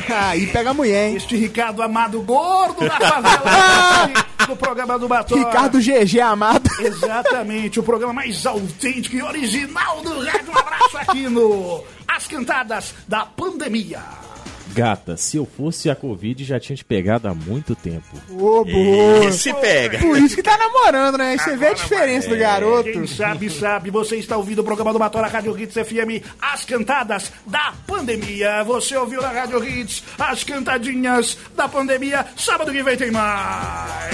Aí 0.07 0.47
pega 0.49 0.69
a 0.69 0.75
mulher, 0.75 1.09
hein? 1.09 1.17
Este 1.17 1.35
Ricardo 1.35 1.83
Amado 1.83 2.21
Gordo 2.21 2.87
da 2.87 2.99
favela 2.99 4.25
no 4.49 4.57
programa 4.57 4.99
do 4.99 5.09
Batom. 5.09 5.37
Ricardo 5.37 5.79
GG 5.79 6.21
amado. 6.21 6.69
Exatamente, 6.81 7.81
o 7.81 7.83
programa 7.83 8.13
mais 8.13 8.45
autêntico 8.47 9.17
e 9.17 9.23
original 9.23 10.01
do 10.03 10.21
rádio. 10.21 10.53
Um 10.53 10.59
abraço 10.59 10.99
aqui 10.99 11.29
no 11.29 11.85
As 12.07 12.27
Cantadas 12.27 12.95
da 13.07 13.25
Pandemia. 13.25 14.30
Gata, 14.73 15.17
se 15.17 15.37
eu 15.37 15.45
fosse 15.45 15.91
a 15.91 15.95
Covid, 15.95 16.45
já 16.45 16.59
tinha 16.59 16.77
te 16.77 16.85
pegado 16.85 17.29
há 17.29 17.35
muito 17.35 17.75
tempo. 17.75 18.07
Ô, 18.31 18.65
boa. 18.65 19.25
Esse 19.25 19.53
pega. 19.55 19.99
Por 19.99 20.19
isso 20.19 20.37
que 20.37 20.43
tá 20.43 20.57
namorando, 20.57 21.19
né? 21.19 21.37
Você 21.37 21.57
vê 21.57 21.69
a 21.69 21.75
diferença 21.75 22.29
do 22.29 22.37
garoto. 22.37 22.91
Quem 22.91 23.07
sabe, 23.07 23.51
sabe. 23.51 23.91
Você 23.91 24.17
está 24.17 24.37
ouvindo 24.37 24.61
o 24.61 24.65
programa 24.65 24.93
do 24.93 24.99
Batora 24.99 25.29
Rádio 25.29 25.59
Hits 25.59 25.75
FM, 25.75 26.25
As 26.41 26.65
Cantadas 26.65 27.33
da 27.47 27.73
Pandemia. 27.87 28.63
Você 28.65 28.97
ouviu 28.97 29.21
na 29.21 29.31
Rádio 29.31 29.63
Hits 29.65 30.03
as 30.19 30.45
cantadinhas 30.45 31.37
da 31.57 31.69
pandemia. 31.69 32.27
Sábado 32.37 32.71
que 32.71 32.83
vem 32.83 32.97
tem 32.97 33.11
mais. 33.11 34.11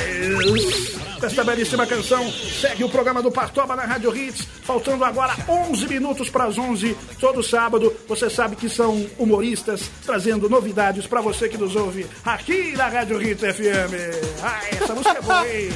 Esta 1.23 1.43
belíssima 1.43 1.87
canção 1.87 2.31
segue 2.31 2.85
o 2.85 2.89
programa 2.89 3.23
do 3.23 3.31
Partoba 3.31 3.75
na 3.75 3.85
Rádio 3.85 4.15
Hits. 4.15 4.47
Faltando 4.63 5.05
agora 5.05 5.35
11 5.49 5.89
minutos 5.89 6.29
para 6.29 6.45
as 6.45 6.59
11, 6.59 6.97
todo 7.19 7.43
sábado. 7.43 7.93
Você 8.09 8.29
sabe 8.29 8.57
que 8.57 8.69
são 8.69 9.07
humoristas 9.19 9.91
trazendo 10.05 10.49
novidades 10.49 11.07
para 11.07 11.21
você 11.21 11.49
que 11.49 11.57
nos 11.57 11.75
ouve 11.75 12.07
aqui 12.25 12.73
na 12.77 12.89
Rádio 12.89 13.21
Hits 13.23 13.41
FM. 13.41 14.43
Ah, 14.43 14.61
essa 14.71 14.95
música 14.95 15.19
é 15.19 15.23
boa, 15.23 15.49
hein? 15.49 15.69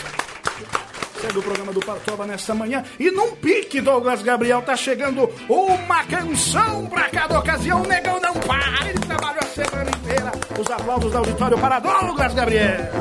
Segue 1.21 1.37
o 1.37 1.43
programa 1.43 1.73
do 1.73 1.81
Partoba 1.81 2.25
nesta 2.25 2.55
manhã. 2.55 2.83
E 2.97 3.11
num 3.11 3.35
pique, 3.35 3.81
Douglas 3.81 4.21
Gabriel, 4.21 4.61
tá 4.61 4.75
chegando 4.75 5.29
uma 5.49 6.03
canção 6.05 6.85
pra 6.85 7.09
cada 7.09 7.37
ocasião. 7.37 7.81
O 7.81 7.87
negão 7.87 8.19
não 8.21 8.33
para, 8.33 8.87
ele 8.87 8.99
trabalha 8.99 9.39
a 9.41 9.45
semana 9.45 9.89
inteira. 9.89 10.31
Os 10.57 10.71
aplausos 10.71 11.11
do 11.11 11.17
auditório 11.17 11.57
para 11.57 11.79
Douglas 11.79 12.33
Gabriel. 12.33 12.91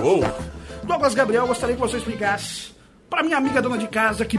Douglas 0.83 1.15
Gabriel, 1.15 1.47
gostaria 1.47 1.77
que 1.77 1.81
você 1.81 1.99
explicasse 1.99 2.73
para 3.09 3.23
minha 3.23 3.37
amiga 3.37 3.63
dona 3.63 3.79
de 3.79 3.87
casa 3.87 4.25
que 4.25 4.39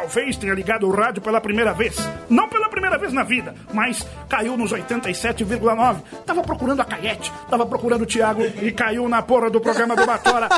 talvez 0.00 0.36
tenha 0.36 0.54
ligado 0.54 0.86
o 0.86 0.90
rádio 0.90 1.20
pela 1.20 1.40
primeira 1.40 1.74
vez. 1.74 1.96
Não 2.28 2.48
pela 2.48 2.68
primeira 2.68 2.96
vez 2.96 3.12
na 3.12 3.22
vida, 3.22 3.54
mas 3.72 4.06
caiu 4.28 4.56
nos 4.56 4.72
87,9. 4.72 5.96
Tava 6.24 6.42
procurando 6.42 6.80
a 6.80 6.84
Caiete, 6.84 7.30
tava 7.50 7.66
procurando 7.66 8.02
o 8.02 8.06
Thiago 8.06 8.42
e 8.62 8.72
caiu 8.72 9.08
na 9.08 9.20
porra 9.20 9.50
do 9.50 9.60
programa 9.60 9.94
do 9.94 10.06
Batora. 10.06 10.48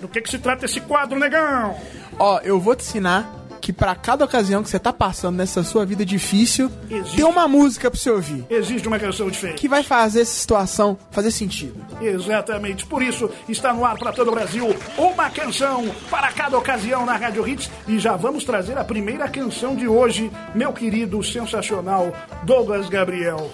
Do 0.00 0.08
que 0.08 0.20
que 0.20 0.30
se 0.30 0.38
trata 0.38 0.66
esse 0.66 0.80
quadro, 0.80 1.18
negão? 1.18 1.76
Ó, 2.18 2.38
eu 2.40 2.60
vou 2.60 2.76
te 2.76 2.82
ensinar 2.82 3.28
que 3.64 3.72
pra 3.72 3.94
cada 3.94 4.26
ocasião 4.26 4.62
que 4.62 4.68
você 4.68 4.78
tá 4.78 4.92
passando 4.92 5.36
nessa 5.36 5.62
sua 5.64 5.86
vida 5.86 6.04
difícil, 6.04 6.70
Existe. 6.90 7.16
tem 7.16 7.24
uma 7.24 7.48
música 7.48 7.90
pra 7.90 7.98
você 7.98 8.10
ouvir. 8.10 8.44
Existe 8.50 8.86
uma 8.86 8.98
canção 8.98 9.30
diferente. 9.30 9.58
Que 9.58 9.66
vai 9.66 9.82
fazer 9.82 10.20
essa 10.20 10.32
situação 10.34 10.98
fazer 11.10 11.30
sentido. 11.30 11.82
Exatamente, 11.98 12.84
por 12.84 13.02
isso 13.02 13.30
está 13.48 13.72
no 13.72 13.82
ar 13.82 13.96
para 13.96 14.12
todo 14.12 14.28
o 14.28 14.34
Brasil 14.34 14.76
uma 14.98 15.30
canção 15.30 15.90
para 16.10 16.30
cada 16.32 16.58
ocasião 16.58 17.06
na 17.06 17.16
Rádio 17.16 17.48
Hits 17.48 17.70
e 17.88 17.98
já 17.98 18.16
vamos 18.16 18.44
trazer 18.44 18.76
a 18.76 18.84
primeira 18.84 19.30
canção 19.30 19.74
de 19.74 19.88
hoje, 19.88 20.30
meu 20.54 20.70
querido 20.74 21.22
sensacional 21.22 22.12
Douglas 22.42 22.90
Gabriel. 22.90 23.50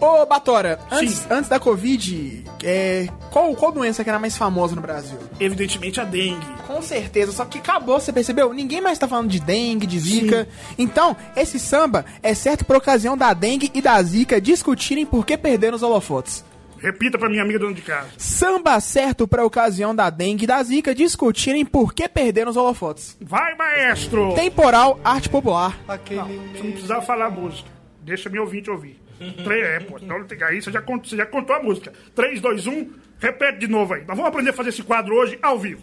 Ô, 0.00 0.24
Batora, 0.24 0.80
antes, 0.90 1.14
Sim. 1.14 1.26
antes 1.30 1.50
da 1.50 1.60
Covid, 1.60 2.44
é, 2.64 3.06
qual, 3.30 3.54
qual 3.54 3.70
doença 3.70 4.02
que 4.02 4.08
era 4.08 4.18
mais 4.18 4.36
famosa 4.36 4.74
no 4.74 4.80
Brasil? 4.80 5.18
Evidentemente 5.38 6.00
a 6.00 6.04
dengue. 6.04 6.46
Com 6.66 6.80
certeza, 6.80 7.32
só 7.32 7.44
que 7.44 7.58
acabou, 7.58 8.00
você 8.00 8.10
percebeu? 8.12 8.52
Ninguém 8.54 8.80
mais 8.80 8.98
tá 8.98 9.06
falando 9.06 9.28
de 9.28 9.38
dengue, 9.38 9.86
de 9.86 9.98
zika. 9.98 10.48
Então, 10.78 11.14
esse 11.36 11.58
samba 11.58 12.06
é 12.22 12.32
certo 12.34 12.64
por 12.64 12.76
ocasião 12.76 13.16
da 13.16 13.34
dengue 13.34 13.70
e 13.74 13.82
da 13.82 14.02
zika 14.02 14.40
discutirem 14.40 15.04
por 15.04 15.26
que 15.26 15.36
perderam 15.36 15.76
os 15.76 15.82
holofotes. 15.82 16.44
Repita 16.78 17.18
para 17.18 17.28
minha 17.28 17.42
amiga 17.42 17.58
dona 17.58 17.74
de 17.74 17.82
casa. 17.82 18.08
Samba 18.16 18.80
certo 18.80 19.28
pra 19.28 19.44
ocasião 19.44 19.94
da 19.94 20.08
dengue 20.08 20.44
e 20.44 20.46
da 20.46 20.62
zika 20.62 20.94
discutirem 20.94 21.62
por 21.66 21.92
que 21.92 22.08
perderam 22.08 22.50
os 22.50 22.56
holofotes. 22.56 23.18
Vai, 23.20 23.54
maestro! 23.54 24.32
Temporal, 24.34 24.98
arte 25.04 25.28
popular. 25.28 25.78
Não, 25.86 25.98
você 25.98 26.62
não 26.62 26.72
precisava 26.72 27.02
falar 27.02 27.30
música. 27.30 27.79
Deixa 28.02 28.28
meu 28.30 28.42
ouvinte 28.42 28.70
ouvir. 28.70 29.00
Três, 29.44 29.64
é, 29.66 29.80
pô. 29.80 29.98
Então, 30.00 30.16
aí 30.48 30.62
você 30.62 30.72
já, 30.72 30.80
cont- 30.80 31.06
você 31.06 31.16
já 31.16 31.26
contou 31.26 31.54
a 31.54 31.62
música. 31.62 31.92
3, 32.14 32.40
2, 32.40 32.66
1, 32.66 32.90
repete 33.18 33.58
de 33.58 33.68
novo 33.68 33.92
aí. 33.92 34.00
Nós 34.06 34.16
vamos 34.16 34.26
aprender 34.28 34.50
a 34.50 34.52
fazer 34.54 34.70
esse 34.70 34.82
quadro 34.82 35.14
hoje 35.14 35.38
ao 35.42 35.58
vivo. 35.58 35.82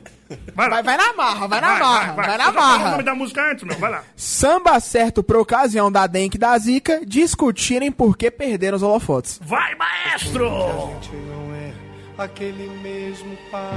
Vai 0.56 0.68
lá. 0.68 0.82
Vai, 0.82 0.84
vai 0.84 0.98
na 0.98 1.14
marra, 1.14 1.48
vai 1.48 1.62
na 1.62 1.78
marra, 1.80 2.14
vai, 2.14 2.28
na 2.28 2.34
Você 2.34 2.38
já 2.38 2.54
falou 2.54 2.60
o 2.70 2.80
marra. 2.80 2.92
nome 2.92 3.04
da 3.04 3.14
música 3.16 3.52
antes, 3.52 3.64
meu. 3.64 3.78
Vai 3.78 3.92
lá. 3.92 4.04
Samba 4.16 4.80
certo 4.80 5.22
pra 5.24 5.40
ocasião 5.40 5.92
da 5.92 6.06
e 6.12 6.30
da 6.38 6.58
zika 6.58 7.02
discutirem 7.06 7.92
por 7.92 8.18
que 8.18 8.32
perderam 8.32 8.76
os 8.78 8.82
holofotes. 8.84 9.40
Vai, 9.44 9.76
maestro! 9.76 10.50
gente 10.50 11.16
não 11.16 11.54
é 11.54 11.72
aquele 12.18 12.68
mesmo 12.82 13.38
par. 13.52 13.72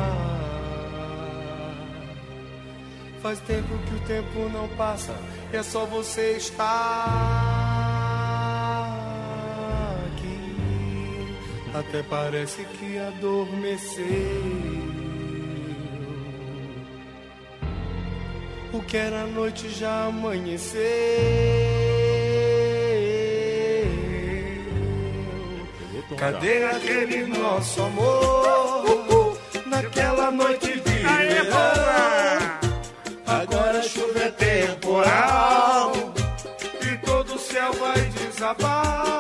Faz 3.23 3.39
tempo 3.41 3.69
que 3.87 3.95
o 3.95 4.01
tempo 4.07 4.49
não 4.51 4.67
passa, 4.77 5.15
é 5.53 5.63
só 5.63 5.85
você 5.85 6.33
estar 6.39 8.10
Até 11.73 12.03
parece 12.03 12.65
que 12.65 12.99
adormeceu. 12.99 14.05
O 18.73 18.81
que 18.83 18.97
era 18.97 19.27
noite 19.27 19.69
já 19.69 20.07
amanheceu. 20.07 20.81
Cadê 26.17 26.65
aquele 26.65 27.27
nosso 27.27 27.83
amor? 27.83 29.39
Naquela 29.67 30.31
noite 30.31 30.81
de 30.81 30.91
verão. 30.91 31.51
Agora 33.27 33.79
a 33.79 33.83
chuva 33.83 34.19
é 34.19 34.31
temporal 34.31 35.93
e 36.83 37.07
todo 37.07 37.35
o 37.35 37.39
céu 37.39 37.73
vai 37.75 38.01
desabar. 38.11 39.20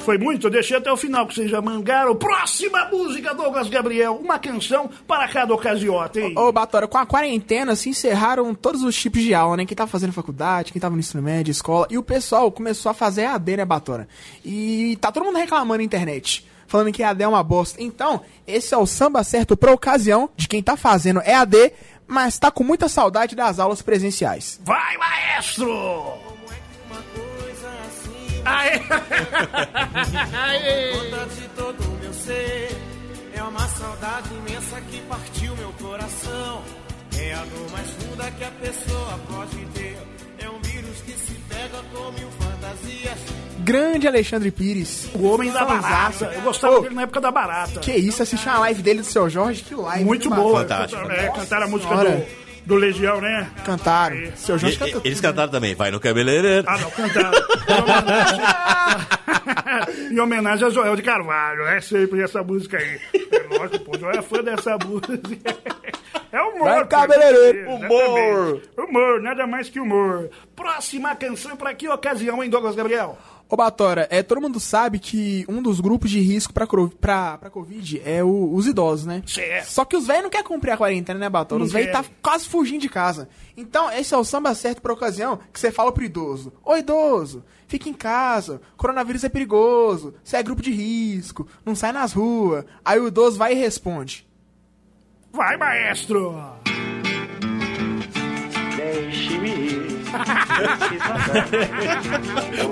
Foi 0.00 0.16
muito, 0.16 0.46
eu 0.46 0.50
deixei 0.50 0.76
até 0.76 0.90
o 0.90 0.96
final 0.96 1.26
que 1.26 1.34
vocês 1.34 1.50
já 1.50 1.60
mangaram. 1.60 2.16
Próxima 2.16 2.86
música, 2.86 3.34
Douglas 3.34 3.68
Gabriel. 3.68 4.16
Uma 4.16 4.38
canção 4.38 4.90
para 5.06 5.28
cada 5.28 5.54
ocasiota, 5.54 6.20
hein? 6.20 6.34
Ô, 6.36 6.50
Batora, 6.50 6.88
com 6.88 6.96
a 6.96 7.04
quarentena 7.04 7.76
se 7.76 7.90
encerraram 7.90 8.54
todos 8.54 8.82
os 8.82 8.96
tipos 8.96 9.22
de 9.22 9.34
aula, 9.34 9.58
né? 9.58 9.66
Quem 9.66 9.76
tava 9.76 9.90
fazendo 9.90 10.12
faculdade, 10.12 10.72
quem 10.72 10.80
tava 10.80 10.94
no 10.94 11.00
ensino 11.00 11.22
médio, 11.22 11.52
escola, 11.52 11.86
e 11.90 11.98
o 11.98 12.02
pessoal 12.02 12.50
começou 12.50 12.90
a 12.90 12.94
fazer 12.94 13.26
AD, 13.26 13.58
né, 13.58 13.64
Batora? 13.64 14.08
E 14.44 14.96
tá 15.00 15.12
todo 15.12 15.24
mundo 15.24 15.36
reclamando 15.36 15.78
na 15.78 15.84
internet. 15.84 16.46
Falando 16.66 16.92
que 16.92 17.02
AD 17.02 17.22
é 17.22 17.28
uma 17.28 17.42
bosta. 17.42 17.82
Então, 17.82 18.22
esse 18.46 18.72
é 18.72 18.78
o 18.78 18.86
samba 18.86 19.22
certo 19.22 19.56
pra 19.56 19.72
ocasião 19.72 20.30
de 20.34 20.48
quem 20.48 20.62
tá 20.62 20.76
fazendo 20.76 21.20
EAD, 21.20 21.72
mas 22.06 22.38
tá 22.38 22.50
com 22.50 22.64
muita 22.64 22.88
saudade 22.88 23.36
das 23.36 23.58
aulas 23.58 23.82
presenciais. 23.82 24.60
Vai, 24.64 24.96
maestro! 24.96 26.29
Aê! 28.44 28.80
Aê! 30.34 30.92
Conta 30.92 31.26
de 31.34 31.48
todo 31.56 31.80
o 31.82 31.98
meu 32.00 32.12
ser. 32.12 32.68
É 33.34 33.42
uma 33.42 33.68
saudade 33.68 34.28
imensa 34.34 34.80
que 34.90 35.00
partiu 35.02 35.56
meu 35.56 35.72
coração. 35.74 36.62
É 37.18 37.34
a 37.34 37.44
dor 37.44 37.70
mais 37.70 37.90
funda 37.90 38.30
que 38.30 38.44
a 38.44 38.50
pessoa 38.50 39.20
pode 39.28 39.56
ter. 39.74 39.98
É 40.38 40.48
um 40.48 40.60
vírus 40.62 41.00
que 41.02 41.12
se 41.12 41.32
pega 41.48 41.82
com 41.92 42.12
mil 42.12 42.30
fantasias. 42.38 43.18
Grande 43.58 44.08
Alexandre 44.08 44.50
Pires. 44.50 45.08
O 45.14 45.26
homem 45.26 45.50
da 45.52 45.64
barata. 45.64 46.32
Eu 46.34 46.40
gostava 46.42 46.76
Ô, 46.78 46.80
dele 46.80 46.94
na 46.94 47.02
época 47.02 47.20
da 47.20 47.30
barata. 47.30 47.80
Que 47.80 47.92
isso, 47.92 48.22
assistir 48.22 48.48
uma 48.48 48.60
live 48.60 48.82
dele 48.82 49.00
do 49.00 49.06
seu 49.06 49.28
Jorge, 49.28 49.62
que 49.62 49.74
live. 49.74 50.04
Muito 50.04 50.30
boa. 50.30 50.60
Fantástico. 50.60 51.10
É, 51.10 51.28
cantaram 51.28 51.66
a 51.66 51.68
música 51.68 51.90
Senhora. 51.90 52.10
do, 52.16 52.49
do 52.70 52.76
Legião, 52.76 53.20
né? 53.20 53.50
Cantaram. 53.64 54.16
Seu 54.36 54.56
Jorge 54.56 54.78
tudo. 54.78 55.02
eles 55.04 55.20
cantaram 55.20 55.50
também, 55.50 55.74
vai 55.74 55.90
no 55.90 55.98
cabeleireiro. 55.98 56.64
Ah, 56.68 56.78
não, 56.78 56.88
cantaram. 56.92 57.32
em 60.12 60.20
homenagem 60.20 60.68
a 60.68 60.70
Joel 60.70 60.94
de 60.94 61.02
Carvalho, 61.02 61.66
é 61.66 61.80
sempre 61.80 62.22
essa 62.22 62.44
música 62.44 62.78
aí. 62.78 63.00
É 63.12 63.58
lógico, 63.58 63.84
pô, 63.84 63.98
Joel 63.98 64.20
é 64.20 64.22
fã 64.22 64.40
dessa 64.42 64.78
música. 64.78 65.56
É 66.30 66.40
humor. 66.40 66.68
Vai, 66.68 66.86
cabeleireiro. 66.86 67.58
Exatamente. 67.58 68.70
Humor, 68.78 69.20
nada 69.20 69.48
mais 69.48 69.68
que 69.68 69.80
humor. 69.80 70.30
Próxima 70.54 71.16
canção 71.16 71.56
pra 71.56 71.74
que 71.74 71.88
ocasião, 71.88 72.40
hein, 72.40 72.48
Douglas 72.48 72.76
Gabriel? 72.76 73.18
Ô, 73.52 73.56
Batora, 73.56 74.06
é, 74.12 74.22
todo 74.22 74.40
mundo 74.40 74.60
sabe 74.60 75.00
que 75.00 75.44
um 75.48 75.60
dos 75.60 75.80
grupos 75.80 76.08
de 76.08 76.20
risco 76.20 76.52
pra, 76.52 76.68
pra, 77.00 77.36
pra 77.36 77.50
Covid 77.50 78.00
é 78.04 78.22
o- 78.22 78.54
os 78.54 78.64
idosos, 78.68 79.04
né? 79.06 79.24
Certo. 79.26 79.66
Só 79.66 79.84
que 79.84 79.96
os 79.96 80.06
velhos 80.06 80.22
não 80.22 80.30
querem 80.30 80.46
cumprir 80.46 80.70
a 80.70 80.76
quarentena, 80.76 81.18
né, 81.18 81.28
Batora? 81.28 81.64
Os 81.64 81.72
velhos 81.72 81.90
tá 81.90 82.04
quase 82.22 82.46
fugindo 82.48 82.80
de 82.82 82.88
casa. 82.88 83.28
Então, 83.56 83.90
esse 83.90 84.14
é 84.14 84.16
o 84.16 84.22
samba 84.22 84.54
certo 84.54 84.80
pra 84.80 84.92
ocasião 84.92 85.40
que 85.52 85.58
você 85.58 85.72
fala 85.72 85.90
pro 85.90 86.04
idoso. 86.04 86.52
Ô, 86.64 86.76
idoso, 86.76 87.44
fica 87.66 87.88
em 87.88 87.92
casa, 87.92 88.60
coronavírus 88.76 89.24
é 89.24 89.28
perigoso, 89.28 90.14
você 90.22 90.36
é 90.36 90.42
grupo 90.44 90.62
de 90.62 90.70
risco, 90.70 91.48
não 91.66 91.74
sai 91.74 91.90
nas 91.90 92.12
ruas. 92.12 92.64
Aí 92.84 93.00
o 93.00 93.08
idoso 93.08 93.36
vai 93.36 93.52
e 93.52 93.56
responde. 93.56 94.24
Vai, 95.32 95.56
maestro! 95.56 96.36
Deixe-me 98.76 99.50
ir. 99.50 99.89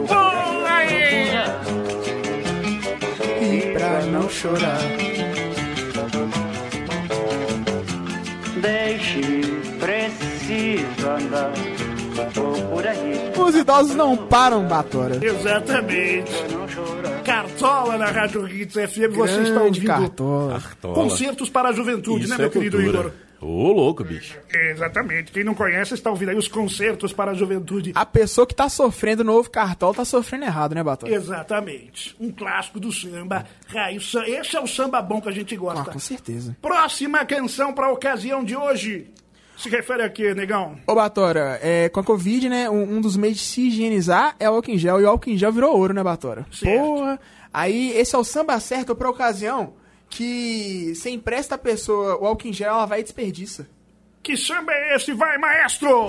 Boa 0.06 0.70
aí! 0.70 1.28
E 3.40 3.72
pra 3.72 4.02
não 4.06 4.28
chorar. 4.28 4.78
Deixe-me, 8.60 9.42
preciso 9.78 11.08
andar. 11.08 11.52
Vou 12.34 12.52
por 12.70 12.84
aí, 12.86 13.30
Os 13.36 13.54
idosos 13.54 13.94
não 13.94 14.16
param, 14.16 14.66
Batora. 14.66 15.20
Exatamente. 15.24 16.32
Cartola 17.24 17.96
na 17.96 18.06
Rádio 18.06 18.48
Hits 18.48 18.74
FM, 18.74 19.14
você 19.14 19.32
está 19.42 19.60
Grande 19.60 19.80
ouvindo 19.80 19.86
cartola. 19.86 20.60
Cartola. 20.60 20.94
Concertos 20.94 21.48
para 21.50 21.68
a 21.68 21.72
Juventude, 21.72 22.24
Isso 22.24 22.30
né, 22.30 22.34
é 22.34 22.38
meu 22.38 22.50
querido 22.50 22.76
cultura. 22.78 22.98
Igor? 23.00 23.12
Ô, 23.40 23.70
louco, 23.72 24.02
bicho. 24.02 24.36
Exatamente. 24.52 25.30
Quem 25.30 25.44
não 25.44 25.54
conhece 25.54 25.94
está 25.94 26.10
ouvindo 26.10 26.30
aí 26.30 26.36
os 26.36 26.48
Concertos 26.48 27.12
para 27.12 27.30
a 27.30 27.34
Juventude. 27.34 27.92
A 27.94 28.04
pessoa 28.04 28.46
que 28.46 28.54
tá 28.54 28.68
sofrendo 28.68 29.22
novo 29.22 29.48
cartola 29.48 29.94
tá 29.94 30.04
sofrendo 30.04 30.44
errado, 30.44 30.74
né, 30.74 30.82
Batora? 30.82 31.12
Exatamente. 31.14 32.16
Um 32.18 32.32
clássico 32.32 32.80
do 32.80 32.90
samba. 32.90 33.44
Raio, 33.68 34.00
esse 34.26 34.56
é 34.56 34.60
o 34.60 34.66
samba 34.66 35.00
bom 35.00 35.20
que 35.20 35.28
a 35.28 35.32
gente 35.32 35.54
Ah, 35.54 35.58
gosta. 35.58 35.90
com 35.92 35.98
certeza. 36.00 36.56
Próxima 36.60 37.24
canção 37.24 37.72
para 37.72 37.86
a 37.86 37.92
ocasião 37.92 38.42
de 38.42 38.56
hoje. 38.56 39.08
Se 39.56 39.68
refere 39.68 40.02
a 40.02 40.08
quê, 40.08 40.34
negão? 40.34 40.76
Ô, 40.86 40.94
Batora, 40.94 41.58
é, 41.62 41.88
com 41.88 41.98
a 42.00 42.04
Covid, 42.04 42.48
né, 42.48 42.70
um, 42.70 42.96
um 42.96 43.00
dos 43.00 43.16
meios 43.16 43.38
de 43.38 43.42
se 43.44 43.66
higienizar 43.68 44.36
é 44.38 44.48
o 44.48 44.54
álcool 44.54 44.70
em 44.70 44.78
gel, 44.78 45.00
e 45.00 45.04
o 45.04 45.08
álcool 45.08 45.30
em 45.30 45.36
gel 45.36 45.52
virou 45.52 45.76
ouro, 45.76 45.92
né, 45.92 46.02
Batora? 46.02 46.46
Certo. 46.52 46.80
Porra! 46.80 47.18
Aí, 47.52 47.90
esse 47.96 48.14
é 48.14 48.18
o 48.18 48.22
samba 48.22 48.58
certo 48.60 48.94
pra 48.94 49.10
ocasião 49.10 49.74
que 50.08 50.94
você 50.94 51.10
empresta 51.10 51.54
a 51.54 51.58
pessoa 51.58 52.18
o 52.20 52.26
álcool 52.26 52.48
em 52.48 52.52
gel, 52.52 52.70
ela 52.70 52.86
vai 52.86 53.00
e 53.00 53.02
desperdiça. 53.02 53.68
Que 54.22 54.36
samba 54.36 54.72
é 54.72 54.96
esse? 54.96 55.12
Vai, 55.12 55.38
maestro! 55.38 56.06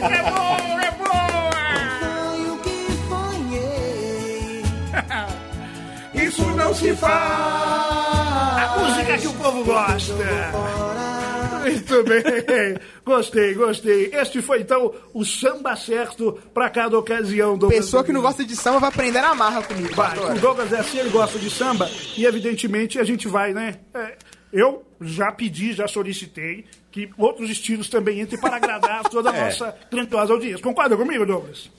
é 0.00 0.22
boa, 0.30 0.84
é 0.84 0.90
boa! 0.92 1.10
Isso 6.14 6.44
não 6.50 6.74
se 6.74 6.94
faz! 6.96 7.12
A 8.62 8.76
música 8.78 9.18
que 9.18 9.26
o 9.26 9.32
povo 9.34 9.64
gosta! 9.64 10.89
Muito 11.60 12.02
bem, 12.04 12.76
gostei, 13.04 13.54
gostei. 13.54 14.10
Este 14.12 14.42
foi 14.42 14.60
então 14.60 14.94
o 15.12 15.24
samba 15.24 15.76
certo 15.76 16.38
para 16.54 16.70
cada 16.70 16.98
ocasião 16.98 17.56
do 17.56 17.68
Pessoa 17.68 18.04
que 18.04 18.12
não 18.12 18.22
gosta 18.22 18.44
de 18.44 18.56
samba 18.56 18.80
vai 18.80 18.88
aprender 18.90 19.20
na 19.20 19.34
marra 19.34 19.62
comigo, 19.62 19.94
Vai, 19.94 20.18
o 20.18 20.40
Douglas 20.40 20.72
é 20.72 20.80
assim, 20.80 20.98
ele 20.98 21.10
gosta 21.10 21.38
de 21.38 21.50
samba 21.50 21.90
e 22.16 22.24
evidentemente 22.24 22.98
a 22.98 23.04
gente 23.04 23.28
vai, 23.28 23.52
né? 23.52 23.76
É, 23.94 24.16
eu 24.52 24.84
já 25.00 25.30
pedi, 25.32 25.72
já 25.72 25.86
solicitei 25.86 26.64
que 26.90 27.10
outros 27.16 27.48
estilos 27.50 27.88
também 27.88 28.20
entrem 28.20 28.40
para 28.40 28.56
agradar 28.56 29.02
toda 29.04 29.30
a 29.30 29.32
nossa 29.44 29.74
grandiosa 29.90 30.32
audiência. 30.32 30.62
Concorda 30.62 30.96
comigo, 30.96 31.24
Douglas? 31.24 31.70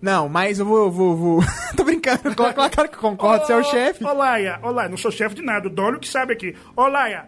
Não, 0.00 0.28
mas 0.28 0.58
eu 0.58 0.64
vou. 0.64 0.90
vou, 0.90 1.16
vou... 1.16 1.40
Tô 1.76 1.84
brincando, 1.84 2.34
coloca 2.34 2.60
lá 2.60 2.70
cara 2.70 2.88
que 2.88 2.96
concorda, 2.96 3.44
você 3.44 3.52
é 3.52 3.56
o 3.56 3.64
chefe. 3.64 4.04
Ô, 4.04 4.12
Laia, 4.12 4.58
ô, 4.62 4.70
Laia, 4.70 4.88
não 4.88 4.96
sou 4.96 5.10
chefe 5.10 5.34
de 5.34 5.42
nada, 5.42 5.66
o 5.66 5.70
dono 5.70 5.98
que 5.98 6.08
sabe 6.08 6.32
aqui. 6.32 6.54
Ô, 6.76 6.86
Laia, 6.86 7.26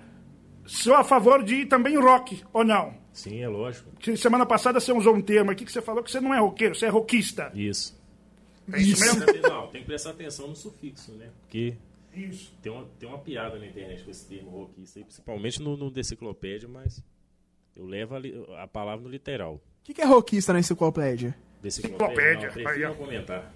sou 0.71 0.95
a 0.95 1.05
favor 1.05 1.43
de 1.43 1.55
ir 1.57 1.67
também 1.67 1.97
rock, 1.97 2.43
ou 2.53 2.65
não? 2.65 2.95
Sim, 3.13 3.41
é 3.41 3.49
lógico. 3.49 3.91
Que 3.99 4.17
Semana 4.17 4.47
passada 4.47 4.79
você 4.81 4.93
usou 4.93 5.15
um 5.15 5.21
termo 5.23 5.51
aqui 5.51 5.65
que 5.65 5.73
você 5.73 5.83
falou 5.83 6.03
que 6.03 6.11
você 6.11 6.21
não 6.21 6.33
é 6.35 6.39
roqueiro, 6.39 6.75
você 6.75 6.87
é 6.87 6.89
rockista. 6.89 7.51
Isso. 7.55 7.99
É 8.73 8.81
isso 8.81 9.01
mesmo? 9.01 9.25
Não, 9.49 9.67
tem 9.67 9.81
que 9.81 9.87
prestar 9.89 10.11
atenção 10.11 10.47
no 10.47 10.55
sufixo, 10.55 11.11
né? 11.13 11.31
Porque 11.41 11.75
Isso. 12.15 12.55
tem 12.63 12.71
uma, 12.71 12.87
tem 13.01 13.09
uma 13.09 13.19
piada 13.19 13.59
na 13.59 13.67
internet 13.67 14.05
com 14.05 14.11
esse 14.13 14.25
termo 14.29 14.49
roquista, 14.51 15.01
principalmente 15.01 15.61
no, 15.61 15.77
no 15.77 15.91
deciclopédia, 15.91 16.69
mas 16.69 17.03
eu 17.75 17.85
levo 17.85 18.15
a, 18.15 18.19
li- 18.21 18.47
a 18.59 18.69
palavra 18.69 19.03
no 19.03 19.11
literal. 19.11 19.55
O 19.55 19.61
que, 19.83 19.93
que 19.95 20.01
é 20.01 20.05
roquista 20.05 20.53
na 20.53 20.61
enciclopédia? 20.61 21.35
Deciclopédia, 21.61 22.47
Enciclopédia, 22.47 22.47
não, 22.49 22.53
prefiro 22.55 22.69
aí, 22.71 22.83
não 22.83 22.95
comentar. 22.95 23.55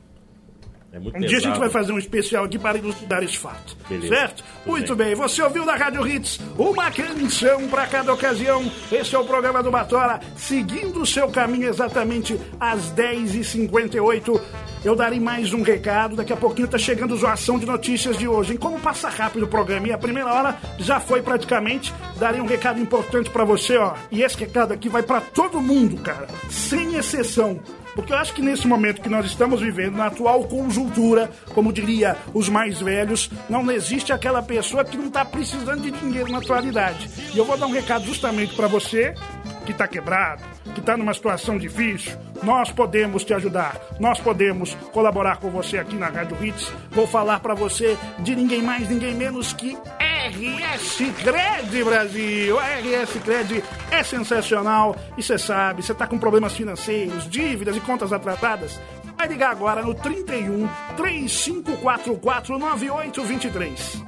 É 0.94 0.98
muito 1.00 1.16
Um 1.16 1.20
dia 1.20 1.28
a 1.38 1.40
gente 1.40 1.42
pesado. 1.42 1.58
vai 1.58 1.70
fazer 1.70 1.92
um 1.92 1.98
especial 1.98 2.44
aqui 2.44 2.56
para 2.56 2.78
ilustrar 2.78 3.20
esse 3.24 3.36
fato. 3.36 3.76
Beleza. 3.88 4.14
Certo? 4.14 4.44
Tudo 4.62 4.70
Muito 4.70 4.94
bem. 4.94 5.06
bem. 5.08 5.16
Você 5.16 5.42
ouviu 5.42 5.66
na 5.66 5.74
Rádio 5.74 6.06
Hits 6.06 6.38
uma 6.56 6.88
canção 6.92 7.66
para 7.68 7.84
cada 7.88 8.12
ocasião. 8.14 8.70
Esse 8.92 9.16
é 9.16 9.18
o 9.18 9.24
programa 9.24 9.60
do 9.60 9.72
Batora, 9.72 10.20
seguindo 10.36 11.02
o 11.02 11.06
seu 11.06 11.28
caminho 11.30 11.68
exatamente 11.68 12.40
às 12.60 12.92
10h58. 12.92 14.40
Eu 14.84 14.94
darei 14.94 15.18
mais 15.18 15.52
um 15.52 15.62
recado. 15.62 16.14
Daqui 16.14 16.32
a 16.32 16.36
pouquinho 16.36 16.68
tá 16.68 16.78
chegando 16.78 17.14
o 17.14 17.16
Zoação 17.16 17.58
de 17.58 17.66
Notícias 17.66 18.16
de 18.16 18.28
hoje. 18.28 18.54
Em 18.54 18.56
como 18.56 18.78
passa 18.78 19.08
rápido 19.08 19.46
o 19.46 19.48
programa 19.48 19.88
e 19.88 19.92
a 19.92 19.98
primeira 19.98 20.32
hora 20.32 20.56
já 20.78 21.00
foi 21.00 21.22
praticamente. 21.22 21.92
Darei 22.20 22.40
um 22.40 22.46
recado 22.46 22.78
importante 22.78 23.30
para 23.30 23.44
você, 23.44 23.76
ó. 23.78 23.94
E 24.12 24.22
esse 24.22 24.36
recado 24.38 24.72
aqui 24.72 24.88
vai 24.88 25.02
para 25.02 25.20
todo 25.20 25.60
mundo, 25.60 25.96
cara. 26.02 26.28
Sem 26.48 26.94
exceção. 26.94 27.58
Porque 27.94 28.12
eu 28.12 28.16
acho 28.16 28.34
que 28.34 28.42
nesse 28.42 28.66
momento 28.66 29.00
que 29.00 29.08
nós 29.08 29.26
estamos 29.26 29.60
vivendo, 29.60 29.96
na 29.96 30.06
atual 30.06 30.44
conjuntura, 30.44 31.30
como 31.54 31.72
diria 31.72 32.16
os 32.32 32.48
mais 32.48 32.80
velhos, 32.80 33.30
não 33.48 33.70
existe 33.70 34.12
aquela 34.12 34.42
pessoa 34.42 34.84
que 34.84 34.96
não 34.96 35.06
está 35.06 35.24
precisando 35.24 35.82
de 35.82 35.90
dinheiro 35.90 36.30
na 36.30 36.38
atualidade. 36.38 37.08
E 37.32 37.38
eu 37.38 37.44
vou 37.44 37.56
dar 37.56 37.66
um 37.66 37.72
recado 37.72 38.04
justamente 38.04 38.54
para 38.54 38.66
você 38.66 39.14
que 39.64 39.72
está 39.72 39.88
quebrado, 39.88 40.42
que 40.72 40.80
está 40.80 40.96
numa 40.96 41.14
situação 41.14 41.58
difícil. 41.58 42.16
Nós 42.42 42.70
podemos 42.70 43.24
te 43.24 43.32
ajudar, 43.34 43.80
nós 43.98 44.20
podemos 44.20 44.74
colaborar 44.92 45.38
com 45.38 45.50
você 45.50 45.78
aqui 45.78 45.96
na 45.96 46.08
Rádio 46.08 46.42
Hits. 46.44 46.72
Vou 46.90 47.06
falar 47.06 47.40
para 47.40 47.54
você 47.54 47.96
de 48.20 48.34
ninguém 48.34 48.62
mais, 48.62 48.88
ninguém 48.88 49.14
menos 49.14 49.52
que 49.52 49.76
RS 49.76 50.98
Cred 51.22 51.84
Brasil. 51.84 52.58
A 52.58 52.64
RS 52.64 53.20
Cred 53.22 53.64
é 53.90 54.02
sensacional 54.02 54.96
e 55.16 55.22
você 55.22 55.38
sabe, 55.38 55.82
você 55.82 55.92
está 55.92 56.06
com 56.06 56.18
problemas 56.18 56.54
financeiros, 56.54 57.28
dívidas 57.28 57.76
e 57.76 57.80
contas 57.80 58.12
atrasadas. 58.12 58.80
Vai 59.16 59.28
ligar 59.28 59.50
agora 59.50 59.82
no 59.82 59.94
31 59.94 60.68
3544 60.96 62.58
9823. 62.58 64.02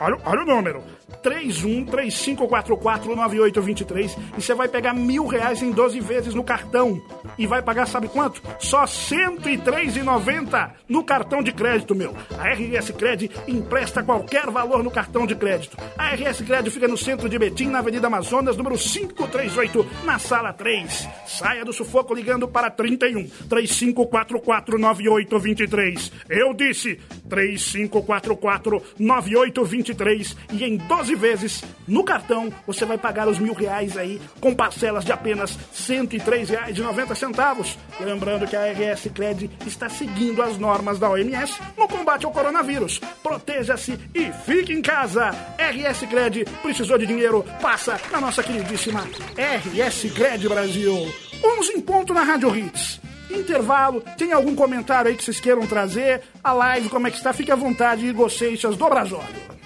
Olha, 0.00 0.16
olha 0.24 0.42
o 0.42 0.46
número. 0.46 0.97
3135449823 1.22 4.18
e 4.36 4.42
você 4.42 4.52
vai 4.54 4.68
pegar 4.68 4.92
mil 4.94 5.26
reais 5.26 5.62
em 5.62 5.70
12 5.70 6.00
vezes 6.00 6.34
no 6.34 6.42
cartão. 6.44 7.00
E 7.36 7.46
vai 7.46 7.60
pagar 7.62 7.86
sabe 7.86 8.08
quanto? 8.08 8.42
Só 8.58 8.80
R$ 8.80 8.86
103,90 8.86 10.70
no 10.88 11.04
cartão 11.04 11.42
de 11.42 11.52
crédito, 11.52 11.94
meu. 11.94 12.14
A 12.38 12.48
RS 12.50 12.90
Cred 12.90 13.30
empresta 13.46 14.02
qualquer 14.02 14.50
valor 14.50 14.82
no 14.82 14.90
cartão 14.90 15.26
de 15.26 15.34
crédito. 15.34 15.76
A 15.96 16.14
RS 16.14 16.42
Cred 16.42 16.70
fica 16.70 16.88
no 16.88 16.96
centro 16.96 17.28
de 17.28 17.38
Betim, 17.38 17.68
na 17.68 17.78
Avenida 17.78 18.06
Amazonas, 18.06 18.56
número 18.56 18.76
538, 18.76 19.86
na 20.04 20.18
sala 20.18 20.52
3. 20.52 21.08
Saia 21.26 21.64
do 21.64 21.72
sufoco 21.72 22.14
ligando 22.14 22.48
para 22.48 22.70
31 22.70 23.28
3544 23.48 24.78
9823. 24.78 26.12
Eu 26.28 26.54
disse 26.54 27.00
3544 27.28 28.82
9823 28.98 30.36
e 30.52 30.64
em 30.64 30.76
12 30.76 30.97
vezes 31.06 31.62
no 31.86 32.02
cartão 32.02 32.52
você 32.66 32.84
vai 32.84 32.98
pagar 32.98 33.28
os 33.28 33.38
mil 33.38 33.54
reais 33.54 33.96
aí 33.96 34.20
com 34.40 34.54
parcelas 34.54 35.04
de 35.04 35.12
apenas 35.12 35.52
R$ 35.52 35.60
103,90. 36.02 37.76
Lembrando 38.00 38.46
que 38.46 38.56
a 38.56 38.72
RS 38.72 39.10
Cred 39.14 39.50
está 39.66 39.88
seguindo 39.88 40.42
as 40.42 40.58
normas 40.58 40.98
da 40.98 41.10
OMS 41.10 41.60
no 41.76 41.86
combate 41.86 42.26
ao 42.26 42.32
coronavírus. 42.32 43.00
Proteja-se 43.22 43.98
e 44.14 44.32
fique 44.44 44.72
em 44.72 44.82
casa. 44.82 45.30
RS 45.58 46.00
Cred 46.08 46.44
precisou 46.62 46.98
de 46.98 47.06
dinheiro? 47.06 47.44
Passa 47.62 48.00
na 48.10 48.20
nossa 48.20 48.42
queridíssima 48.42 49.06
RS 49.36 50.12
Cred 50.12 50.48
Brasil. 50.48 50.94
11 51.44 51.72
em 51.72 51.80
ponto 51.80 52.12
na 52.12 52.22
Rádio 52.22 52.56
Hits. 52.56 53.00
Intervalo, 53.30 54.02
tem 54.16 54.32
algum 54.32 54.54
comentário 54.54 55.10
aí 55.10 55.16
que 55.16 55.22
vocês 55.22 55.38
queiram 55.38 55.66
trazer? 55.66 56.22
A 56.42 56.52
live, 56.52 56.88
como 56.88 57.06
é 57.06 57.10
que 57.10 57.18
está? 57.18 57.32
Fique 57.32 57.52
à 57.52 57.56
vontade, 57.56 58.06
Igor 58.06 58.30
Seixas 58.30 58.76
do 58.76 58.88
Brasólio. 58.88 59.58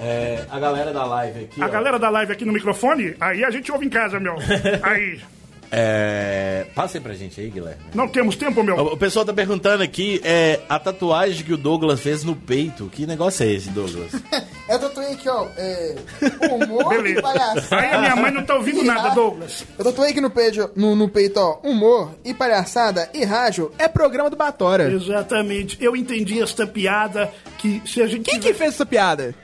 É, 0.00 0.44
a 0.50 0.58
galera 0.58 0.92
da 0.92 1.04
live 1.04 1.44
aqui. 1.44 1.62
A 1.62 1.66
ó. 1.66 1.68
galera 1.68 1.98
da 1.98 2.08
live 2.10 2.32
aqui 2.32 2.44
no 2.44 2.52
microfone, 2.52 3.14
aí 3.20 3.44
a 3.44 3.50
gente 3.50 3.70
ouve 3.70 3.86
em 3.86 3.90
casa, 3.90 4.18
meu. 4.18 4.36
Aí. 4.82 5.20
É... 5.72 6.66
Passa 6.74 6.98
aí 6.98 7.00
pra 7.00 7.14
gente 7.14 7.40
aí, 7.40 7.48
Guilherme. 7.48 7.80
Não 7.94 8.08
temos 8.08 8.34
tempo, 8.34 8.60
meu. 8.60 8.76
O 8.76 8.96
pessoal 8.96 9.24
tá 9.24 9.32
perguntando 9.32 9.84
aqui, 9.84 10.20
é, 10.24 10.58
a 10.68 10.80
tatuagem 10.80 11.44
que 11.44 11.52
o 11.52 11.56
Douglas 11.56 12.00
fez 12.00 12.24
no 12.24 12.34
peito. 12.34 12.88
Que 12.92 13.06
negócio 13.06 13.44
é 13.44 13.52
esse, 13.52 13.70
Douglas? 13.70 14.10
Eu 14.68 14.78
tatuei 14.80 15.12
aqui, 15.12 15.28
ó. 15.28 15.46
É, 15.56 15.94
humor 16.50 16.88
Beleza. 16.88 17.20
e 17.20 17.22
palhaçada. 17.22 17.82
Aí 17.82 17.92
a 17.94 18.00
minha 18.00 18.16
mãe 18.16 18.30
não 18.32 18.42
tá 18.42 18.56
ouvindo 18.56 18.82
nada, 18.82 19.10
ra- 19.10 19.14
Douglas. 19.14 19.64
Eu 19.78 19.84
tatuei 19.84 20.10
aqui 20.10 20.20
no 20.20 20.30
peito, 20.30 20.70
no, 20.74 20.96
no 20.96 21.08
peito, 21.08 21.38
ó. 21.38 21.60
Humor 21.62 22.10
e 22.24 22.34
palhaçada 22.34 23.08
e 23.14 23.24
rádio 23.24 23.70
é 23.78 23.86
programa 23.86 24.28
do 24.28 24.36
Batora. 24.36 24.90
Exatamente. 24.90 25.78
Eu 25.80 25.94
entendi 25.94 26.42
esta 26.42 26.66
piada 26.66 27.32
que 27.58 27.80
se 27.86 28.02
a 28.02 28.08
gente. 28.08 28.22
Quem 28.28 28.40
que 28.40 28.52
fez 28.54 28.74
essa 28.74 28.86
piada? 28.86 29.34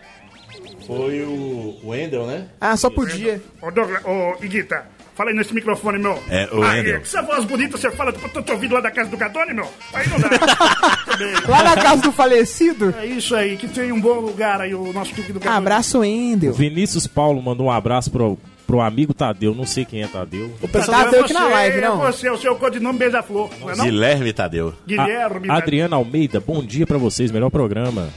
Foi 0.87 1.20
o 1.22 1.76
Wendel, 1.84 2.26
né? 2.26 2.47
Ah, 2.61 2.76
só 2.76 2.89
podia. 2.89 3.43
Ô, 3.61 3.70
Douglas, 3.70 4.05
ô, 4.05 4.37
Iguita, 4.45 4.87
fala 5.14 5.30
aí 5.30 5.37
nesse 5.37 5.53
microfone, 5.53 5.99
meu. 5.99 6.18
É, 6.30 6.49
o 6.53 6.62
Aí, 6.62 6.78
Wendel. 6.78 7.01
que 7.01 7.07
essa 7.07 7.22
voz 7.22 7.45
bonita 7.45 7.76
você 7.76 7.91
fala, 7.91 8.11
eu 8.11 8.28
tô 8.28 8.43
te 8.43 8.53
ouvindo 8.53 8.74
lá 8.74 8.80
da 8.80 8.91
casa 8.91 9.11
do 9.11 9.16
Gadone, 9.16 9.53
meu. 9.55 9.68
Aí 9.93 10.07
não 10.09 10.18
dá. 10.20 10.28
Lá 11.49 11.62
na 11.62 11.74
casa 11.76 12.03
do 12.03 12.12
falecido. 12.12 12.95
é 13.01 13.07
isso 13.07 13.34
aí, 13.34 13.57
que 13.57 13.66
tem 13.66 13.91
um 13.91 14.01
bom 14.01 14.20
lugar 14.20 14.61
aí, 14.61 14.74
o 14.74 14.93
nosso 14.93 15.14
pique 15.14 15.32
do 15.32 15.41
Gadone. 15.41 15.57
Abraço, 15.57 16.05
Endel. 16.05 16.53
Vinícius 16.53 17.07
Paulo 17.07 17.41
mandou 17.43 17.66
um 17.66 17.70
abraço 17.70 18.11
pro, 18.11 18.39
pro 18.66 18.80
amigo 18.80 19.14
Tadeu. 19.14 19.55
Não 19.55 19.64
sei 19.64 19.84
quem 19.87 20.03
é 20.03 20.07
Tadeu. 20.07 20.53
O 20.61 20.68
pessoal 20.68 21.05
Tadeu 21.05 21.20
é 21.20 21.24
aqui 21.24 21.32
na 21.32 21.45
você, 21.45 21.51
live, 21.53 21.80
não? 21.80 22.07
É 22.07 22.12
você, 22.12 22.30
o 22.30 22.37
seu 22.37 22.55
codinome 22.57 22.99
Beija-Flor, 22.99 23.51
não 23.61 23.70
é 23.70 23.76
não? 23.76 23.84
Guilherme 23.87 24.32
Tadeu. 24.32 24.74
Guilherme. 24.87 25.49
A, 25.51 25.55
Adriana 25.57 25.97
Almeida, 25.97 26.39
bom 26.39 26.62
dia 26.62 26.87
pra 26.87 26.99
vocês. 26.99 27.30
Melhor 27.32 27.51
programa. 27.51 28.11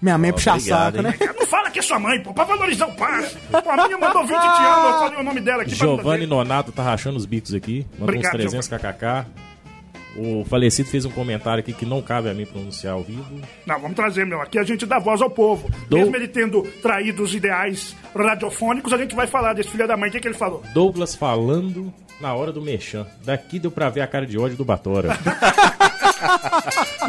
Minha 0.00 0.16
mãe 0.16 0.32
puxa 0.32 0.54
obrigado, 0.54 0.96
saco, 0.96 1.06
hein? 1.08 1.14
né? 1.20 1.32
Não 1.38 1.46
fala 1.46 1.70
que 1.70 1.78
é 1.78 1.82
sua 1.82 1.98
mãe, 1.98 2.22
pô, 2.22 2.32
pra 2.32 2.44
valorizar 2.44 2.86
o 2.86 2.92
passe. 2.94 3.36
Pô, 3.50 3.70
a 3.70 3.86
minha 3.86 3.98
mandou 3.98 4.22
20 4.26 4.30
te 4.30 4.44
amo, 4.44 4.86
eu 4.88 4.98
falei 4.98 5.18
o 5.18 5.22
nome 5.22 5.40
dela 5.40 5.62
aqui. 5.62 5.74
Giovanni. 5.74 6.26
Nonato 6.26 6.72
tá 6.72 6.82
rachando 6.82 7.16
os 7.18 7.26
bicos 7.26 7.52
aqui. 7.54 7.86
Mandou 7.98 8.04
Obrigado, 8.14 8.34
uns 8.34 8.66
300 8.66 8.68
kkk. 8.68 9.26
O 10.16 10.44
falecido 10.44 10.88
fez 10.88 11.04
um 11.04 11.10
comentário 11.10 11.60
aqui 11.60 11.72
que 11.72 11.86
não 11.86 12.02
cabe 12.02 12.28
a 12.28 12.34
mim 12.34 12.44
pronunciar 12.44 12.94
ao 12.94 13.02
vivo. 13.02 13.24
Não, 13.64 13.78
vamos 13.78 13.94
trazer, 13.94 14.26
meu. 14.26 14.40
Aqui 14.40 14.58
a 14.58 14.64
gente 14.64 14.84
dá 14.84 14.98
voz 14.98 15.22
ao 15.22 15.30
povo. 15.30 15.70
Dou- 15.88 16.00
Mesmo 16.00 16.16
ele 16.16 16.26
tendo 16.26 16.62
traído 16.82 17.22
os 17.22 17.32
ideais 17.32 17.94
radiofônicos, 18.16 18.92
a 18.92 18.98
gente 18.98 19.14
vai 19.14 19.28
falar 19.28 19.52
desse 19.52 19.68
filho 19.70 19.86
da 19.86 19.96
mãe. 19.96 20.08
O 20.08 20.12
que, 20.12 20.18
que 20.18 20.26
ele 20.26 20.34
falou? 20.34 20.64
Douglas 20.74 21.14
falando 21.14 21.92
na 22.20 22.34
hora 22.34 22.50
do 22.52 22.60
mexão. 22.60 23.06
Daqui 23.24 23.58
deu 23.60 23.70
pra 23.70 23.88
ver 23.88 24.00
a 24.00 24.06
cara 24.06 24.26
de 24.26 24.36
ódio 24.36 24.56
do 24.56 24.64
Batora. 24.64 25.16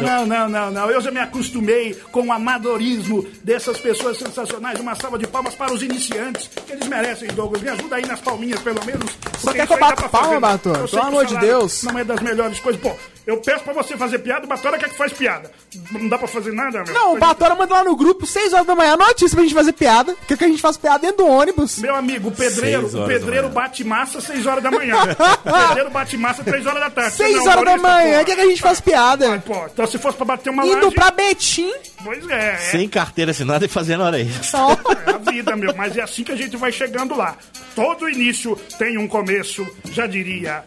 Não, 0.00 0.26
não, 0.26 0.48
não, 0.48 0.70
não. 0.70 0.90
Eu 0.90 1.00
já 1.00 1.10
me 1.10 1.20
acostumei 1.20 1.94
com 2.10 2.26
o 2.26 2.32
amadorismo 2.32 3.26
dessas 3.42 3.78
pessoas 3.78 4.18
sensacionais. 4.18 4.80
Uma 4.80 4.94
salva 4.94 5.18
de 5.18 5.26
palmas 5.26 5.54
para 5.54 5.72
os 5.72 5.82
iniciantes, 5.82 6.48
que 6.66 6.72
eles 6.72 6.88
merecem, 6.88 7.28
Douglas. 7.28 7.62
Me 7.62 7.68
ajuda 7.68 7.96
aí 7.96 8.06
nas 8.06 8.20
palminhas, 8.20 8.60
pelo 8.60 8.84
menos. 8.84 9.10
porque 9.40 9.58
quer 9.58 9.66
que 9.66 9.72
eu 9.72 9.78
bata 9.78 10.08
fazer. 10.08 10.40
palma? 10.40 10.60
Eu 10.64 10.88
sei 10.88 10.98
Pelo 10.98 11.08
amor 11.08 11.26
de 11.26 11.38
Deus. 11.38 11.82
Não 11.82 11.98
é 11.98 12.04
das 12.04 12.20
melhores 12.20 12.60
coisas. 12.60 12.80
Pô, 12.80 12.96
eu 13.26 13.36
peço 13.38 13.62
pra 13.62 13.72
você 13.72 13.96
fazer 13.96 14.18
piada, 14.18 14.44
o 14.44 14.48
Batora 14.48 14.78
quer 14.78 14.88
que 14.88 14.96
faz 14.96 15.12
piada. 15.12 15.50
Não 15.92 16.08
dá 16.08 16.18
pra 16.18 16.26
fazer 16.26 16.52
nada, 16.52 16.82
meu. 16.82 16.92
Não, 16.92 17.14
o 17.14 17.18
Batora 17.18 17.54
mandou 17.54 17.76
lá 17.76 17.84
no 17.84 17.94
grupo, 17.94 18.26
6 18.26 18.52
horas 18.52 18.66
da 18.66 18.74
manhã, 18.74 18.96
notícia 18.96 19.36
pra 19.36 19.42
gente 19.42 19.54
fazer 19.54 19.72
piada. 19.72 20.16
Quer 20.26 20.36
que 20.36 20.44
a 20.44 20.48
gente 20.48 20.60
faça 20.60 20.78
piada 20.78 20.98
dentro 20.98 21.18
do 21.18 21.26
ônibus? 21.28 21.78
Meu 21.78 21.94
amigo, 21.94 22.28
o 22.28 22.32
pedreiro, 22.32 22.86
o 23.02 23.06
pedreiro 23.06 23.48
bate 23.48 23.84
massa 23.84 24.18
às 24.18 24.24
6 24.24 24.46
horas 24.46 24.62
da 24.62 24.70
manhã. 24.70 24.96
o 25.44 25.68
pedreiro 25.68 25.90
bate 25.90 26.16
massa 26.16 26.42
às 26.42 26.46
3 26.46 26.66
horas 26.66 26.80
da 26.80 26.90
tarde. 26.90 27.16
6 27.16 27.32
Você 27.32 27.44
não, 27.44 27.52
horas 27.52 27.64
da 27.64 27.76
manhã, 27.76 28.24
quer 28.24 28.34
que 28.34 28.40
a 28.40 28.46
gente 28.46 28.60
faça 28.62 28.82
piada? 28.82 29.38
Pô, 29.46 29.66
então 29.66 29.86
se 29.86 29.98
fosse 29.98 30.16
pra 30.16 30.26
bater 30.26 30.50
uma 30.50 30.66
Indo 30.66 30.86
laje... 30.86 30.94
pra 30.94 31.10
Betim. 31.10 31.72
Pois 32.04 32.28
é, 32.28 32.54
é. 32.54 32.56
Sem 32.56 32.88
carteira 32.88 33.30
assinada 33.30 33.64
e 33.64 33.68
fazendo 33.68 34.02
hora 34.02 34.18
isso. 34.18 34.42
Só. 34.44 34.72
É 35.06 35.10
a 35.10 35.18
vida, 35.18 35.54
meu, 35.56 35.74
mas 35.76 35.96
é 35.96 36.02
assim 36.02 36.24
que 36.24 36.32
a 36.32 36.36
gente 36.36 36.56
vai 36.56 36.72
chegando 36.72 37.16
lá. 37.16 37.36
Todo 37.74 38.08
início 38.08 38.56
tem 38.78 38.98
um 38.98 39.06
começo, 39.06 39.66
já 39.92 40.06
diria. 40.06 40.64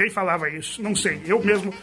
Quem 0.00 0.08
falava 0.08 0.48
isso? 0.48 0.82
Não 0.82 0.96
sei. 0.96 1.20
Eu 1.26 1.44
mesmo. 1.44 1.74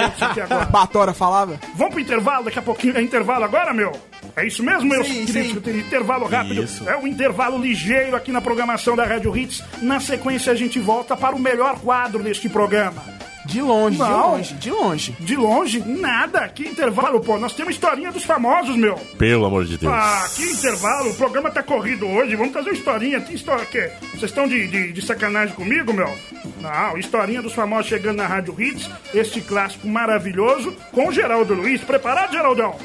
Batora 0.72 1.12
falava. 1.12 1.60
Vamos 1.74 1.92
pro 1.92 2.00
intervalo 2.00 2.46
daqui 2.46 2.58
a 2.58 2.62
pouquinho. 2.62 2.96
É 2.96 3.02
intervalo 3.02 3.44
agora, 3.44 3.74
meu? 3.74 3.92
É 4.34 4.46
isso 4.46 4.62
mesmo, 4.62 5.04
Sim, 5.04 5.26
sim. 5.26 5.60
Tem 5.60 5.76
intervalo 5.76 6.24
rápido. 6.24 6.62
Isso. 6.62 6.88
É 6.88 6.96
um 6.96 7.06
intervalo 7.06 7.58
ligeiro 7.58 8.16
aqui 8.16 8.32
na 8.32 8.40
programação 8.40 8.96
da 8.96 9.04
Rádio 9.04 9.36
Hits. 9.36 9.62
Na 9.82 10.00
sequência, 10.00 10.50
a 10.50 10.54
gente 10.54 10.78
volta 10.78 11.14
para 11.14 11.36
o 11.36 11.38
melhor 11.38 11.78
quadro 11.78 12.22
deste 12.22 12.48
programa. 12.48 13.15
De 13.46 13.60
longe, 13.62 13.96
de 13.96 14.02
Não. 14.02 14.30
longe, 14.32 14.54
de 14.54 14.70
longe. 14.70 15.16
De 15.20 15.36
longe, 15.36 15.80
nada. 15.86 16.48
Que 16.48 16.66
intervalo, 16.68 17.20
pô. 17.20 17.38
Nós 17.38 17.54
temos 17.54 17.74
historinha 17.74 18.10
dos 18.12 18.24
famosos, 18.24 18.76
meu. 18.76 18.96
Pelo 19.16 19.46
amor 19.46 19.64
de 19.64 19.78
Deus. 19.78 19.92
Ah, 19.92 20.26
que 20.34 20.42
intervalo. 20.42 21.10
O 21.10 21.14
programa 21.14 21.50
tá 21.50 21.62
corrido 21.62 22.06
hoje. 22.06 22.34
Vamos 22.36 22.52
fazer 22.52 22.70
uma 22.70 22.76
historinha. 22.76 23.20
Tem 23.20 23.34
história 23.34 23.62
o 23.64 23.66
quê? 23.66 23.90
Vocês 24.10 24.24
estão 24.24 24.48
de, 24.48 24.66
de, 24.66 24.92
de 24.92 25.02
sacanagem 25.02 25.54
comigo, 25.54 25.92
meu? 25.92 26.12
Não, 26.60 26.98
historinha 26.98 27.40
dos 27.40 27.52
famosos 27.52 27.86
chegando 27.86 28.16
na 28.16 28.26
Rádio 28.26 28.54
Hits. 28.60 28.90
Este 29.14 29.40
clássico 29.40 29.86
maravilhoso 29.86 30.74
com 30.92 31.08
o 31.08 31.12
Geraldo 31.12 31.54
Luiz. 31.54 31.80
Preparado, 31.82 32.32
Geraldão? 32.32 32.76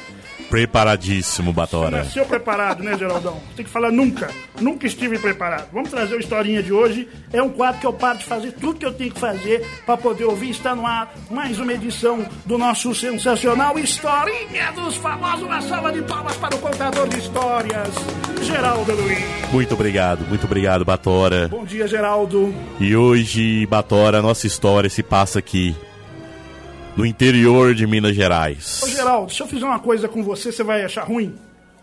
Preparadíssimo, 0.52 1.54
Batora. 1.54 2.00
Nasceu 2.00 2.26
preparado, 2.26 2.84
né, 2.84 2.98
Geraldão? 2.98 3.40
Tem 3.56 3.64
que 3.64 3.72
falar 3.72 3.90
nunca. 3.90 4.30
Nunca 4.60 4.86
estive 4.86 5.18
preparado. 5.18 5.70
Vamos 5.72 5.90
trazer 5.90 6.16
a 6.16 6.20
historinha 6.20 6.62
de 6.62 6.74
hoje. 6.74 7.08
É 7.32 7.42
um 7.42 7.48
quadro 7.48 7.80
que 7.80 7.88
eu 7.88 7.94
paro 7.94 8.18
de 8.18 8.26
fazer 8.26 8.52
tudo 8.52 8.78
que 8.78 8.86
eu 8.86 8.92
tenho 8.92 9.14
que 9.14 9.20
fazer 9.20 9.66
para 9.86 9.96
poder 9.96 10.26
ouvir. 10.26 10.50
Está 10.50 10.76
no 10.76 10.86
ar 10.86 11.16
mais 11.30 11.58
uma 11.58 11.72
edição 11.72 12.26
do 12.46 12.58
nosso 12.58 12.94
sensacional 12.94 13.80
Historinha 13.80 14.74
dos 14.74 14.98
Famosos. 14.98 15.44
Uma 15.44 15.62
salva 15.62 15.94
de 15.94 16.02
palmas 16.02 16.36
para 16.36 16.54
o 16.54 16.60
contador 16.60 17.08
de 17.08 17.18
histórias, 17.18 17.88
Geraldo 18.42 18.94
Luiz. 18.94 19.24
Muito 19.54 19.74
obrigado, 19.74 20.28
muito 20.28 20.46
obrigado, 20.46 20.84
Batora. 20.84 21.48
Bom 21.48 21.64
dia, 21.64 21.88
Geraldo. 21.88 22.54
E 22.78 22.94
hoje, 22.94 23.66
Batora, 23.68 24.20
a 24.20 24.22
nossa 24.22 24.46
história 24.48 24.90
se 24.90 25.02
passa 25.02 25.40
aqui, 25.40 25.74
no 26.96 27.06
interior 27.06 27.74
de 27.74 27.86
Minas 27.88 28.16
Gerais. 28.16 28.82
Ô, 28.84 28.88
Geraldo, 28.88 29.32
se 29.32 29.42
eu 29.42 29.48
fizer 29.48 29.66
uma 29.66 29.80
coisa 29.80 30.08
com 30.08 30.24
você, 30.24 30.52
você 30.52 30.64
vai 30.64 30.84
achar 30.84 31.04
ruim? 31.04 31.36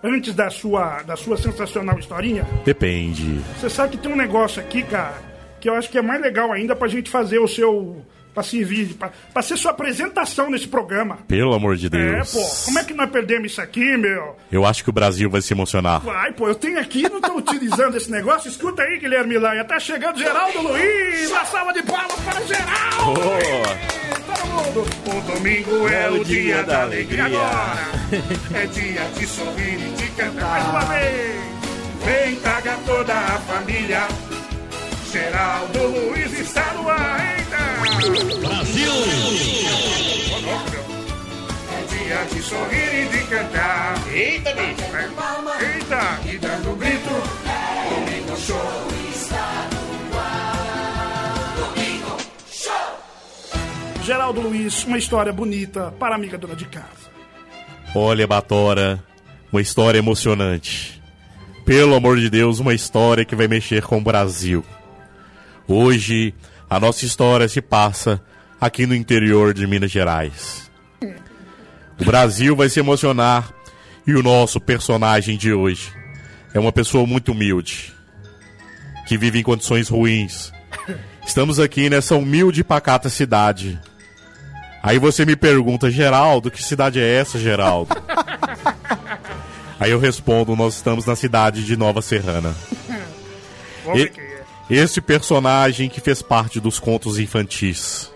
Antes 0.03 0.33
da 0.35 0.49
sua, 0.49 1.03
da 1.03 1.17
sua 1.17 1.37
sensacional 1.37 1.99
historinha, 1.99 2.47
Depende. 2.65 3.41
Você 3.59 3.69
sabe 3.69 3.97
que 3.97 4.03
tem 4.03 4.13
um 4.13 4.17
negócio 4.17 4.61
aqui, 4.63 4.83
cara, 4.85 5.21
que 5.61 5.69
eu 5.69 5.75
acho 5.75 5.89
que 5.91 5.99
é 5.99 6.03
mais 6.03 6.21
legal 6.21 6.53
ainda 6.53 6.77
pra 6.77 6.87
gente 6.87 7.11
fazer 7.11 7.41
o 7.41 7.49
seu. 7.49 8.05
pra 8.33 8.45
servir, 8.45 8.95
pra, 8.95 9.11
pra 9.33 9.43
ser 9.43 9.57
sua 9.57 9.73
apresentação 9.73 10.49
nesse 10.49 10.69
programa. 10.69 11.19
Pelo 11.27 11.53
amor 11.53 11.75
de 11.75 11.87
É, 11.87 11.89
Deus. 11.89 12.33
pô, 12.33 12.65
como 12.67 12.79
é 12.79 12.85
que 12.85 12.95
nós 12.95 13.11
perdemos 13.11 13.51
isso 13.51 13.61
aqui, 13.61 13.97
meu? 13.97 14.37
Eu 14.53 14.65
acho 14.65 14.85
que 14.85 14.91
o 14.91 14.93
Brasil 14.93 15.29
vai 15.29 15.41
se 15.43 15.53
emocionar. 15.53 16.01
Vai, 16.01 16.31
pô, 16.33 16.47
eu 16.47 16.55
tenho 16.55 16.79
aqui 16.79 17.03
não 17.09 17.21
tô 17.21 17.37
utilizando 17.37 17.97
esse 17.97 18.09
negócio. 18.09 18.49
Escuta 18.49 18.83
aí, 18.85 19.01
Guilherme 19.01 19.37
Laia. 19.37 19.65
Tá 19.65 19.81
chegando 19.81 20.17
Geraldo 20.21 20.63
Luiz. 20.63 21.29
Uma 21.29 21.45
salva 21.45 21.73
de 21.73 21.83
palmas 21.83 22.21
para 22.21 22.41
Geraldo! 22.43 23.21
Luiz. 23.21 23.98
Mundo. 24.69 24.85
O 25.07 25.21
domingo 25.33 25.89
é 25.89 26.11
o 26.11 26.25
dia 26.25 26.63
da 26.63 26.83
alegria 26.83 27.25
agora. 27.25 27.89
É 28.55 28.67
dia 28.67 29.03
de 29.17 29.27
sorrir 29.27 29.79
e 29.79 29.95
de 29.97 30.09
cantar 30.11 30.47
mais 30.47 30.69
uma 30.69 30.81
vez. 30.81 31.37
Vem, 32.05 32.37
traga 32.37 32.79
toda 32.87 33.13
a 33.13 33.39
família. 33.41 34.09
Geraldo 35.13 35.87
Luiz 35.87 36.39
está 36.39 36.73
no 36.75 36.89
ar, 36.89 37.39
eita! 37.39 38.47
Brasil! 38.47 38.93
É 41.73 41.95
dia 41.95 42.25
de 42.31 42.43
sorrir 42.43 43.05
e 43.05 43.09
de 43.09 43.27
cantar. 43.27 43.95
Eita, 44.11 44.55
bicho! 44.55 44.85
Eita! 45.61 46.21
E 46.31 46.39
dando 46.39 46.77
grito. 46.77 47.11
Domingo 47.91 48.37
Show 48.37 48.98
Geraldo 54.09 54.41
Luiz, 54.41 54.85
uma 54.85 54.97
história 54.97 55.31
bonita 55.31 55.93
para 55.99 56.15
a 56.15 56.17
amiga 56.17 56.39
dona 56.39 56.57
de 56.57 56.65
casa. 56.65 57.13
Olha, 57.95 58.27
Batora, 58.27 59.05
uma 59.53 59.61
história 59.61 59.99
emocionante. 59.99 60.99
Pelo 61.67 61.95
amor 61.95 62.17
de 62.17 62.31
Deus, 62.31 62.59
uma 62.59 62.73
história 62.73 63.23
que 63.23 63.37
vai 63.37 63.47
mexer 63.47 63.83
com 63.83 63.99
o 63.99 64.01
Brasil. 64.01 64.65
Hoje, 65.67 66.33
a 66.71 66.81
nossa 66.81 67.05
história 67.05 67.47
se 67.51 67.61
passa 67.61 68.19
aqui 68.59 68.87
no 68.87 68.95
interior 68.95 69.53
de 69.53 69.67
Minas 69.67 69.91
Gerais. 69.91 70.71
O 72.01 72.05
Brasil 72.07 72.57
vai 72.57 72.71
se 72.71 72.81
emocionar 72.81 73.53
e 74.07 74.15
o 74.15 74.23
nosso 74.23 74.59
personagem 74.59 75.37
de 75.37 75.53
hoje 75.53 75.93
é 76.55 76.59
uma 76.59 76.73
pessoa 76.73 77.07
muito 77.07 77.33
humilde, 77.33 77.93
que 79.07 79.19
vive 79.19 79.41
em 79.41 79.43
condições 79.43 79.91
ruins. 79.91 80.51
Estamos 81.27 81.61
aqui 81.61 81.91
nessa 81.91 82.17
humilde 82.17 82.63
e 82.63 82.65
pacata 82.65 83.11
cidade. 83.11 83.79
Aí 84.83 84.99
você 84.99 85.25
me 85.27 85.37
pergunta, 85.37 85.91
Geraldo, 85.91 86.51
que 86.51 86.63
cidade 86.63 87.01
é 87.01 87.15
essa, 87.17 87.39
Geraldo? 87.39 87.95
Aí 89.81 89.91
eu 89.91 89.99
respondo, 89.99 90.57
nós 90.57 90.75
estamos 90.77 91.05
na 91.07 91.15
cidade 91.15 91.65
de 91.65 91.77
Nova 91.77 92.03
Serrana. 92.03 92.55
Vamos 93.85 94.01
E- 94.01 94.13
é. 94.17 94.39
Esse 94.71 95.01
personagem 95.01 95.89
que 95.89 96.01
fez 96.01 96.21
parte 96.21 96.61
dos 96.61 96.79
contos 96.79 97.19
infantis. 97.19 98.13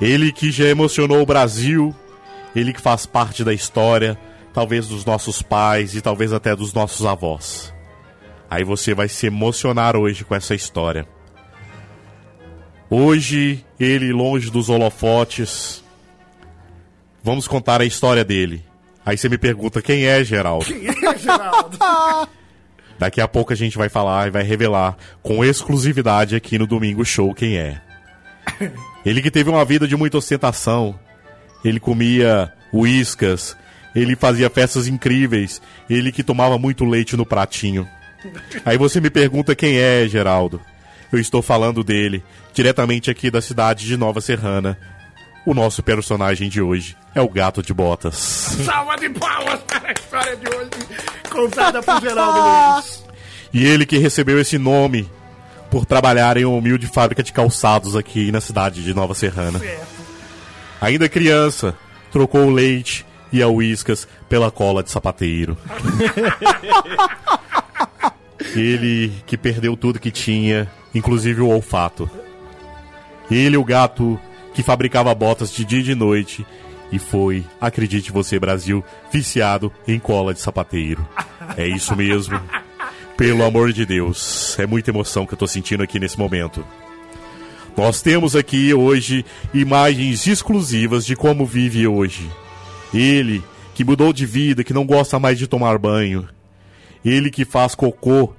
Ele 0.00 0.32
que 0.32 0.50
já 0.50 0.64
emocionou 0.64 1.20
o 1.20 1.26
Brasil, 1.26 1.94
ele 2.56 2.72
que 2.72 2.80
faz 2.80 3.04
parte 3.04 3.44
da 3.44 3.52
história, 3.52 4.18
talvez 4.54 4.88
dos 4.88 5.04
nossos 5.04 5.42
pais 5.42 5.94
e 5.94 6.00
talvez 6.00 6.32
até 6.32 6.56
dos 6.56 6.72
nossos 6.72 7.04
avós. 7.04 7.74
Aí 8.48 8.64
você 8.64 8.94
vai 8.94 9.08
se 9.08 9.26
emocionar 9.26 9.96
hoje 9.96 10.24
com 10.24 10.34
essa 10.34 10.54
história. 10.54 11.06
Hoje, 12.90 13.64
ele 13.78 14.12
longe 14.12 14.50
dos 14.50 14.68
holofotes. 14.68 15.84
Vamos 17.22 17.46
contar 17.46 17.80
a 17.80 17.84
história 17.84 18.24
dele. 18.24 18.64
Aí 19.06 19.16
você 19.16 19.28
me 19.28 19.38
pergunta 19.38 19.80
quem 19.80 20.06
é 20.06 20.24
Geraldo. 20.24 20.64
Quem 20.64 20.88
é, 20.88 21.16
Geraldo? 21.16 21.78
Daqui 22.98 23.20
a 23.20 23.28
pouco 23.28 23.52
a 23.52 23.56
gente 23.56 23.78
vai 23.78 23.88
falar 23.88 24.26
e 24.26 24.30
vai 24.30 24.42
revelar 24.42 24.96
com 25.22 25.44
exclusividade 25.44 26.34
aqui 26.34 26.58
no 26.58 26.66
Domingo 26.66 27.04
Show 27.04 27.32
quem 27.32 27.56
é. 27.56 27.80
Ele 29.06 29.22
que 29.22 29.30
teve 29.30 29.48
uma 29.48 29.64
vida 29.64 29.86
de 29.86 29.96
muita 29.96 30.18
ostentação. 30.18 30.98
Ele 31.64 31.80
comia 31.80 32.52
uíscas. 32.72 33.56
Ele 33.94 34.16
fazia 34.16 34.50
festas 34.50 34.88
incríveis. 34.88 35.62
Ele 35.88 36.12
que 36.12 36.22
tomava 36.22 36.58
muito 36.58 36.84
leite 36.84 37.16
no 37.16 37.24
pratinho. 37.24 37.88
Aí 38.64 38.76
você 38.76 39.00
me 39.00 39.10
pergunta 39.10 39.54
quem 39.54 39.78
é, 39.78 40.06
Geraldo. 40.06 40.60
Eu 41.12 41.18
estou 41.18 41.42
falando 41.42 41.82
dele, 41.82 42.22
diretamente 42.54 43.10
aqui 43.10 43.30
da 43.30 43.42
cidade 43.42 43.86
de 43.86 43.96
Nova 43.96 44.20
Serrana. 44.20 44.78
O 45.44 45.54
nosso 45.54 45.82
personagem 45.82 46.48
de 46.48 46.60
hoje 46.60 46.96
é 47.14 47.20
o 47.20 47.28
Gato 47.28 47.62
de 47.62 47.74
Botas. 47.74 48.14
Salva 48.16 48.96
de 48.96 49.08
palmas 49.10 49.60
para 49.66 49.88
a 49.88 49.92
história 49.92 50.36
de 50.36 50.48
hoje, 50.48 50.70
contada 51.30 51.82
por 51.82 52.00
Geraldo 52.00 52.40
Luiz. 52.40 53.10
E 53.52 53.66
ele 53.66 53.84
que 53.84 53.98
recebeu 53.98 54.40
esse 54.40 54.56
nome 54.58 55.10
por 55.72 55.84
trabalhar 55.84 56.36
em 56.36 56.44
uma 56.44 56.56
humilde 56.56 56.86
fábrica 56.86 57.20
de 57.20 57.32
calçados 57.32 57.96
aqui 57.96 58.30
na 58.30 58.40
cidade 58.40 58.80
de 58.80 58.94
Nova 58.94 59.12
Serrana. 59.12 59.58
Certo. 59.58 59.88
Ainda 60.80 61.08
criança, 61.08 61.76
trocou 62.12 62.46
o 62.46 62.50
leite 62.50 63.04
e 63.32 63.42
a 63.42 63.48
uíscas 63.48 64.06
pela 64.28 64.52
cola 64.52 64.84
de 64.84 64.90
sapateiro. 64.92 65.58
ele 68.54 69.12
que 69.26 69.36
perdeu 69.36 69.76
tudo 69.76 69.98
que 69.98 70.10
tinha, 70.10 70.70
inclusive 70.94 71.40
o 71.40 71.48
olfato. 71.48 72.10
Ele, 73.30 73.56
o 73.56 73.64
gato 73.64 74.18
que 74.52 74.62
fabricava 74.62 75.14
botas 75.14 75.52
de 75.52 75.64
dia 75.64 75.80
e 75.80 75.84
de 75.84 75.94
noite 75.94 76.44
e 76.90 76.98
foi, 76.98 77.44
acredite 77.60 78.10
você, 78.10 78.38
Brasil, 78.38 78.84
viciado 79.12 79.72
em 79.86 79.98
cola 79.98 80.34
de 80.34 80.40
sapateiro. 80.40 81.06
É 81.56 81.66
isso 81.66 81.94
mesmo. 81.94 82.40
Pelo 83.16 83.44
amor 83.44 83.72
de 83.72 83.86
Deus, 83.86 84.58
é 84.58 84.66
muita 84.66 84.90
emoção 84.90 85.26
que 85.26 85.34
eu 85.34 85.38
tô 85.38 85.46
sentindo 85.46 85.82
aqui 85.82 86.00
nesse 86.00 86.18
momento. 86.18 86.64
Nós 87.76 88.02
temos 88.02 88.34
aqui 88.34 88.74
hoje 88.74 89.24
imagens 89.54 90.26
exclusivas 90.26 91.06
de 91.06 91.14
como 91.14 91.46
vive 91.46 91.86
hoje. 91.86 92.28
Ele 92.92 93.42
que 93.74 93.84
mudou 93.84 94.12
de 94.12 94.26
vida, 94.26 94.64
que 94.64 94.74
não 94.74 94.84
gosta 94.84 95.18
mais 95.18 95.38
de 95.38 95.46
tomar 95.46 95.78
banho. 95.78 96.28
Ele 97.04 97.30
que 97.30 97.44
faz 97.44 97.74
cocô 97.74 98.34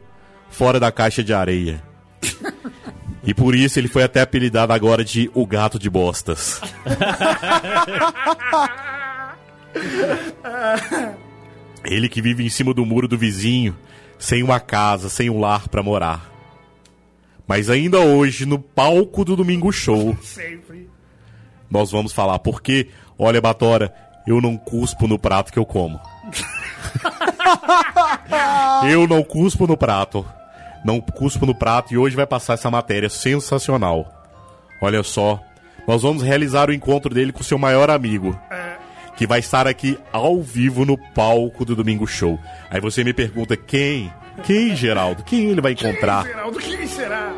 fora 0.51 0.79
da 0.79 0.91
caixa 0.91 1.23
de 1.23 1.33
areia. 1.33 1.81
E 3.23 3.35
por 3.35 3.53
isso 3.53 3.77
ele 3.77 3.87
foi 3.87 4.01
até 4.01 4.21
apelidado 4.21 4.73
agora 4.73 5.05
de 5.05 5.29
o 5.35 5.45
gato 5.45 5.77
de 5.77 5.91
bostas. 5.91 6.59
Ele 11.85 12.09
que 12.09 12.21
vive 12.21 12.43
em 12.43 12.49
cima 12.49 12.73
do 12.73 12.85
muro 12.85 13.07
do 13.07 13.17
vizinho, 13.17 13.77
sem 14.17 14.41
uma 14.41 14.59
casa, 14.59 15.07
sem 15.07 15.29
um 15.29 15.39
lar 15.39 15.67
pra 15.67 15.83
morar. 15.83 16.31
Mas 17.47 17.69
ainda 17.69 17.99
hoje, 17.99 18.45
no 18.45 18.57
palco 18.57 19.25
do 19.25 19.35
Domingo 19.35 19.71
Show, 19.71 20.17
Sempre. 20.21 20.89
nós 21.69 21.91
vamos 21.91 22.13
falar 22.13 22.39
porque, 22.39 22.87
olha, 23.19 23.41
Batora, 23.41 23.93
eu 24.25 24.41
não 24.41 24.57
cuspo 24.57 25.07
no 25.07 25.19
prato 25.19 25.51
que 25.51 25.59
eu 25.59 25.65
como. 25.65 25.99
eu 28.89 29.07
não 29.07 29.23
cuspo 29.23 29.67
no 29.67 29.75
prato. 29.75 30.25
Não 30.83 30.99
cuspo 30.99 31.45
no 31.45 31.53
prato 31.53 31.93
e 31.93 31.97
hoje 31.97 32.15
vai 32.15 32.25
passar 32.25 32.53
essa 32.53 32.71
matéria 32.71 33.09
sensacional. 33.09 34.07
Olha 34.81 35.03
só, 35.03 35.39
nós 35.87 36.01
vamos 36.01 36.23
realizar 36.23 36.69
o 36.69 36.73
encontro 36.73 37.13
dele 37.13 37.31
com 37.31 37.43
seu 37.43 37.57
maior 37.57 37.89
amigo, 37.89 38.37
que 39.15 39.27
vai 39.27 39.39
estar 39.39 39.67
aqui 39.67 39.97
ao 40.11 40.41
vivo 40.41 40.85
no 40.85 40.97
palco 41.13 41.63
do 41.63 41.75
Domingo 41.75 42.07
Show. 42.07 42.39
Aí 42.69 42.81
você 42.81 43.03
me 43.03 43.13
pergunta 43.13 43.55
quem? 43.55 44.11
Quem, 44.43 44.75
Geraldo? 44.75 45.23
Quem 45.23 45.49
ele 45.49 45.61
vai 45.61 45.73
encontrar? 45.73 46.25
Geraldo, 46.25 46.57
quem 46.59 46.87
será? 46.87 47.31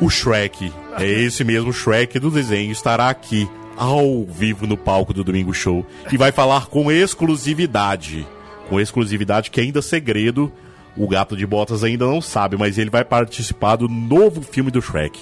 O 0.00 0.10
Shrek. 0.10 0.72
É 0.98 1.06
esse 1.06 1.44
mesmo 1.44 1.72
Shrek 1.72 2.18
do 2.18 2.30
desenho 2.30 2.72
estará 2.72 3.08
aqui 3.08 3.48
ao 3.76 4.24
vivo 4.24 4.66
no 4.66 4.76
palco 4.76 5.12
do 5.12 5.24
Domingo 5.24 5.52
Show 5.52 5.86
e 6.12 6.16
vai 6.16 6.32
falar 6.32 6.66
com 6.66 6.90
exclusividade. 6.90 8.26
Com 8.68 8.80
exclusividade 8.80 9.50
que 9.50 9.60
ainda 9.60 9.80
é 9.80 9.82
segredo, 9.82 10.52
o 10.96 11.08
Gato 11.08 11.36
de 11.36 11.46
Botas 11.46 11.82
ainda 11.82 12.06
não 12.06 12.20
sabe, 12.20 12.56
mas 12.56 12.78
ele 12.78 12.90
vai 12.90 13.04
participar 13.04 13.76
do 13.76 13.88
novo 13.88 14.42
filme 14.42 14.70
do 14.70 14.80
Shrek. 14.80 15.18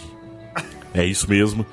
É 0.94 1.04
isso 1.04 1.28
mesmo, 1.28 1.64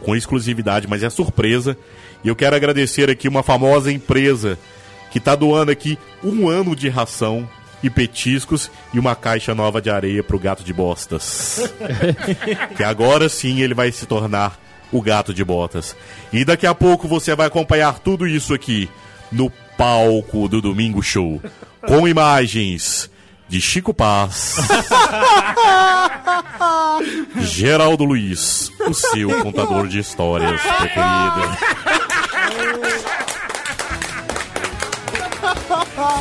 com 0.00 0.16
exclusividade, 0.16 0.88
mas 0.88 1.02
é 1.02 1.10
surpresa. 1.10 1.76
E 2.22 2.28
eu 2.28 2.36
quero 2.36 2.56
agradecer 2.56 3.10
aqui 3.10 3.28
uma 3.28 3.42
famosa 3.42 3.92
empresa 3.92 4.58
que 5.10 5.18
está 5.18 5.34
doando 5.34 5.70
aqui 5.70 5.98
um 6.22 6.48
ano 6.48 6.74
de 6.74 6.88
ração 6.88 7.48
e 7.82 7.90
petiscos 7.90 8.70
e 8.94 8.98
uma 8.98 9.14
caixa 9.14 9.54
nova 9.54 9.80
de 9.80 9.90
areia 9.90 10.24
pro 10.24 10.38
gato 10.38 10.64
de 10.64 10.72
bostas. 10.72 11.70
que 12.76 12.82
agora 12.82 13.28
sim 13.28 13.60
ele 13.60 13.74
vai 13.74 13.92
se 13.92 14.06
tornar 14.06 14.58
o 14.90 15.02
gato 15.02 15.34
de 15.34 15.44
botas. 15.44 15.94
E 16.32 16.44
daqui 16.44 16.66
a 16.66 16.74
pouco 16.74 17.06
você 17.06 17.34
vai 17.34 17.46
acompanhar 17.46 17.98
tudo 17.98 18.26
isso 18.26 18.54
aqui 18.54 18.88
no 19.30 19.50
palco 19.76 20.48
do 20.48 20.62
Domingo 20.62 21.02
Show, 21.02 21.42
com 21.86 22.08
imagens 22.08 23.10
de 23.48 23.60
Chico 23.60 23.92
Paz, 23.94 24.56
Geraldo 27.36 28.04
Luiz, 28.04 28.70
o 28.80 28.94
seu 28.94 29.42
contador 29.42 29.86
de 29.88 29.98
histórias 30.00 30.60
preferido. 30.62 31.74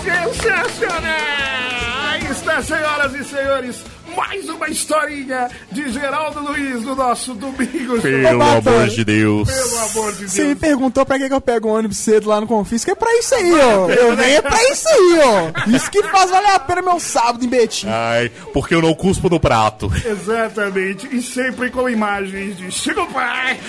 Sensacional! 0.03 1.11
Aí 2.11 2.25
está, 2.31 2.61
senhoras 2.61 3.13
e 3.15 3.23
senhores, 3.23 3.83
mais 4.15 4.47
uma 4.49 4.67
historinha 4.69 5.49
de 5.71 5.89
Geraldo 5.91 6.39
Luiz 6.41 6.83
no 6.83 6.95
nosso 6.95 7.33
Domingo. 7.33 8.01
Pelo 8.01 8.41
amor 8.43 8.87
de 8.87 9.03
Deus. 9.03 9.49
Pelo 9.49 9.79
amor 9.79 10.11
de 10.13 10.19
Deus. 10.19 10.31
Você 10.31 10.43
me 10.45 10.55
perguntou 10.55 11.05
pra 11.05 11.17
que, 11.17 11.27
que 11.27 11.33
eu 11.33 11.41
pego 11.41 11.67
o 11.69 11.73
ônibus 11.73 11.97
cedo 11.97 12.29
lá 12.29 12.39
no 12.39 12.47
Confisco, 12.47 12.91
é 12.91 12.95
pra 12.95 13.11
isso 13.17 13.35
aí, 13.35 13.51
ó. 13.53 13.89
Eu 13.89 14.15
venho 14.15 14.37
é 14.37 14.41
pra 14.41 14.63
isso 14.71 14.87
aí, 14.87 15.19
ó. 15.23 15.69
Isso 15.75 15.89
que 15.91 16.03
faz 16.03 16.29
valer 16.29 16.51
a 16.51 16.59
pena 16.59 16.81
meu 16.81 16.99
sábado 16.99 17.43
em 17.43 17.47
Betim. 17.49 17.87
Ai, 17.89 18.29
porque 18.53 18.75
eu 18.75 18.81
não 18.81 18.93
cuspo 18.93 19.29
no 19.29 19.39
prato. 19.39 19.91
Exatamente, 20.05 21.07
e 21.15 21.21
sempre 21.21 21.69
com 21.69 21.89
imagens 21.89 22.57
de 22.57 22.71
Chico 22.71 23.05
Pai, 23.13 23.59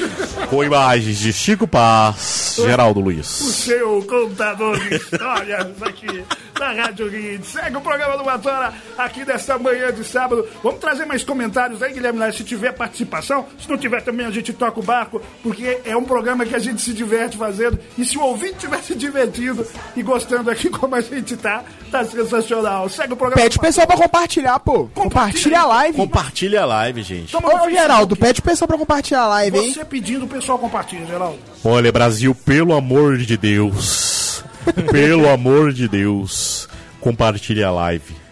Com 0.49 0.65
imagens 0.65 1.19
de 1.19 1.33
Chico 1.33 1.67
Paz, 1.67 2.57
Geraldo 2.57 3.01
Luiz. 3.01 3.41
o 3.41 3.53
seu 3.53 4.03
contador 4.03 4.79
de 4.79 4.95
histórias 4.97 5.83
aqui 5.83 6.25
da 6.59 6.73
Rádio 6.73 7.09
Hit. 7.09 7.47
Segue 7.47 7.77
o 7.77 7.81
programa 7.81 8.17
do 8.17 8.25
Batora 8.25 8.73
aqui 8.97 9.25
desta 9.25 9.59
manhã 9.59 9.93
de 9.93 10.05
sábado. 10.05 10.34
Vamos 10.63 10.81
trazer 10.81 11.05
mais 11.05 11.23
comentários 11.23 11.83
aí, 11.83 11.93
Guilherme 11.93 12.33
se 12.33 12.45
tiver 12.45 12.73
participação. 12.73 13.47
Se 13.61 13.69
não 13.69 13.77
tiver 13.77 14.01
também, 14.03 14.27
a 14.27 14.31
gente 14.31 14.53
toca 14.53 14.81
o 14.81 14.83
barco, 14.83 15.21
porque 15.43 15.81
é 15.85 15.97
um 15.97 16.05
programa 16.05 16.45
que 16.45 16.55
a 16.55 16.59
gente 16.59 16.81
se 16.81 16.93
diverte 16.93 17.37
fazendo. 17.37 17.79
E 17.99 18.05
se 18.05 18.17
o 18.17 18.23
ouvinte 18.23 18.55
estiver 18.55 18.83
se 18.83 18.95
divertindo 18.95 19.67
e 19.97 20.03
gostando 20.03 20.51
aqui 20.51 20.69
como 20.71 20.95
a 20.95 21.01
gente 21.01 21.37
tá, 21.37 21.65
tá 21.91 22.05
sensacional. 22.05 22.89
Segue 22.89 23.13
o 23.13 23.17
programa. 23.17 23.43
Pede 23.43 23.59
o 23.59 23.61
pessoal 23.61 23.87
pra 23.87 23.97
compartilhar, 23.97 24.59
pô. 24.61 24.89
Compartilha 24.95 25.61
a 25.61 25.67
live. 25.67 25.97
Compartilha 25.97 26.63
a 26.63 26.67
live, 26.67 27.03
gente. 27.03 27.33
Toma 27.33 27.65
Ô, 27.65 27.71
Geraldo, 27.71 28.17
pede 28.17 28.41
o 28.41 28.43
pessoal 28.43 28.69
pra 28.69 28.79
compartilhar 28.79 29.23
a 29.23 29.29
live, 29.29 29.59
hein? 29.59 29.73
Você 29.73 29.85
pedindo, 29.85 30.25
o 30.25 30.29
pessoal 30.29 30.59
compartilha, 30.59 31.07
Geraldo. 31.07 31.39
Olha, 31.65 31.93
Brasil, 31.93 32.35
pelo 32.35 32.75
amor 32.75 33.19
de 33.19 33.37
Deus. 33.37 34.43
Pelo 34.91 35.29
amor 35.29 35.75
de 35.75 35.87
Deus. 35.87 36.69
Compartilhe 37.01 37.63
a 37.63 37.71
live. 37.71 38.24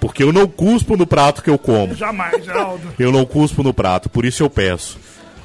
Porque 0.00 0.22
eu 0.22 0.32
não 0.32 0.46
cuspo 0.46 0.96
no 0.96 1.06
prato 1.06 1.42
que 1.42 1.50
eu 1.50 1.58
como. 1.58 1.94
Jamais, 1.94 2.44
Geraldo. 2.44 2.88
Eu 2.98 3.10
não 3.10 3.24
cuspo 3.24 3.62
no 3.62 3.74
prato, 3.74 4.08
por 4.08 4.24
isso 4.24 4.42
eu 4.42 4.50
peço. 4.50 4.98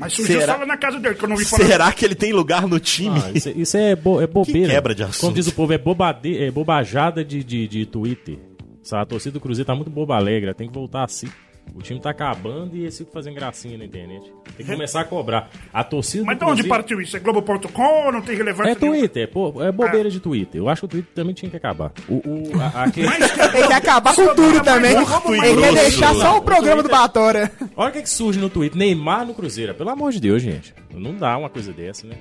Mas 0.02 0.12
surgiu 0.12 0.40
será- 0.40 0.58
só 0.58 0.66
na 0.66 0.76
casa 0.76 0.98
dele, 1.00 1.14
que 1.14 1.24
eu 1.24 1.28
não 1.28 1.36
vi 1.36 1.44
falando. 1.44 1.66
Será 1.66 1.92
que 1.92 2.04
ele 2.04 2.14
tem 2.14 2.32
lugar 2.32 2.66
no 2.66 2.78
time? 2.78 3.20
Ah, 3.24 3.30
isso, 3.34 3.48
isso 3.50 3.76
é, 3.76 3.96
bo- 3.96 4.20
é 4.20 4.26
bobeira. 4.26 4.68
Que 4.68 4.74
quebra 4.74 4.94
de 4.94 5.02
assunto. 5.02 5.20
Como 5.20 5.34
diz 5.34 5.46
o 5.46 5.52
povo, 5.54 5.72
é, 5.72 5.78
bobade, 5.78 6.36
é 6.42 6.50
bobajada 6.50 7.24
de, 7.24 7.42
de, 7.42 7.66
de 7.68 7.86
Twitter. 7.86 8.38
Sabe, 8.82 9.02
a 9.02 9.06
torcida 9.06 9.32
do 9.34 9.40
Cruzeiro 9.40 9.66
tá 9.66 9.74
muito 9.74 9.90
boba 9.90 10.16
alegre, 10.16 10.52
tem 10.54 10.68
que 10.68 10.74
voltar 10.74 11.04
assim. 11.04 11.28
O 11.74 11.80
time 11.80 11.98
tá 11.98 12.10
acabando 12.10 12.76
e 12.76 12.82
eles 12.82 12.98
ficam 12.98 13.12
fazendo 13.14 13.34
gracinha 13.34 13.78
na 13.78 13.84
internet. 13.86 14.30
Tem 14.56 14.66
que 14.66 14.70
começar 14.70 15.00
a 15.00 15.04
cobrar. 15.04 15.48
A 15.72 15.82
torcida 15.82 16.22
Mas 16.26 16.38
de 16.38 16.44
onde 16.44 16.64
partiu 16.64 17.00
isso? 17.00 17.16
É 17.16 17.20
Globo.com? 17.20 18.12
Não 18.12 18.20
tem 18.20 18.36
relevância 18.36 18.72
É? 18.72 18.74
Twitter, 18.74 19.22
é, 19.22 19.26
pô, 19.26 19.62
é 19.62 19.72
bobeira 19.72 20.10
de 20.10 20.20
Twitter. 20.20 20.60
Eu 20.60 20.68
acho 20.68 20.82
que 20.82 20.84
o 20.84 20.88
Twitter 20.88 21.10
também 21.14 21.32
tinha 21.34 21.50
que 21.50 21.56
acabar. 21.56 21.90
O, 22.08 22.16
o, 22.16 22.60
a- 22.60 22.84
aquele- 22.84 23.06
Ele 23.08 23.66
quer 23.68 23.74
acabar 23.74 24.14
com 24.14 24.34
tudo 24.34 24.60
também. 24.62 24.92
Ele 24.94 25.62
quer 25.62 25.72
deixar 25.74 26.14
só 26.14 26.36
o 26.36 26.42
programa 26.42 26.82
do 26.82 26.90
Batora. 26.90 27.50
Olha 27.74 27.88
o 27.88 27.92
que, 27.92 28.02
que 28.02 28.10
surge 28.10 28.38
no 28.38 28.50
Twitter. 28.50 28.76
Neymar 28.78 29.24
no 29.26 29.32
Cruzeiro. 29.32 29.74
Pelo 29.74 29.88
amor 29.88 30.12
de 30.12 30.20
Deus, 30.20 30.42
gente. 30.42 30.74
Não 30.94 31.14
dá 31.14 31.38
uma 31.38 31.48
coisa 31.48 31.72
dessa, 31.72 32.06
né? 32.06 32.16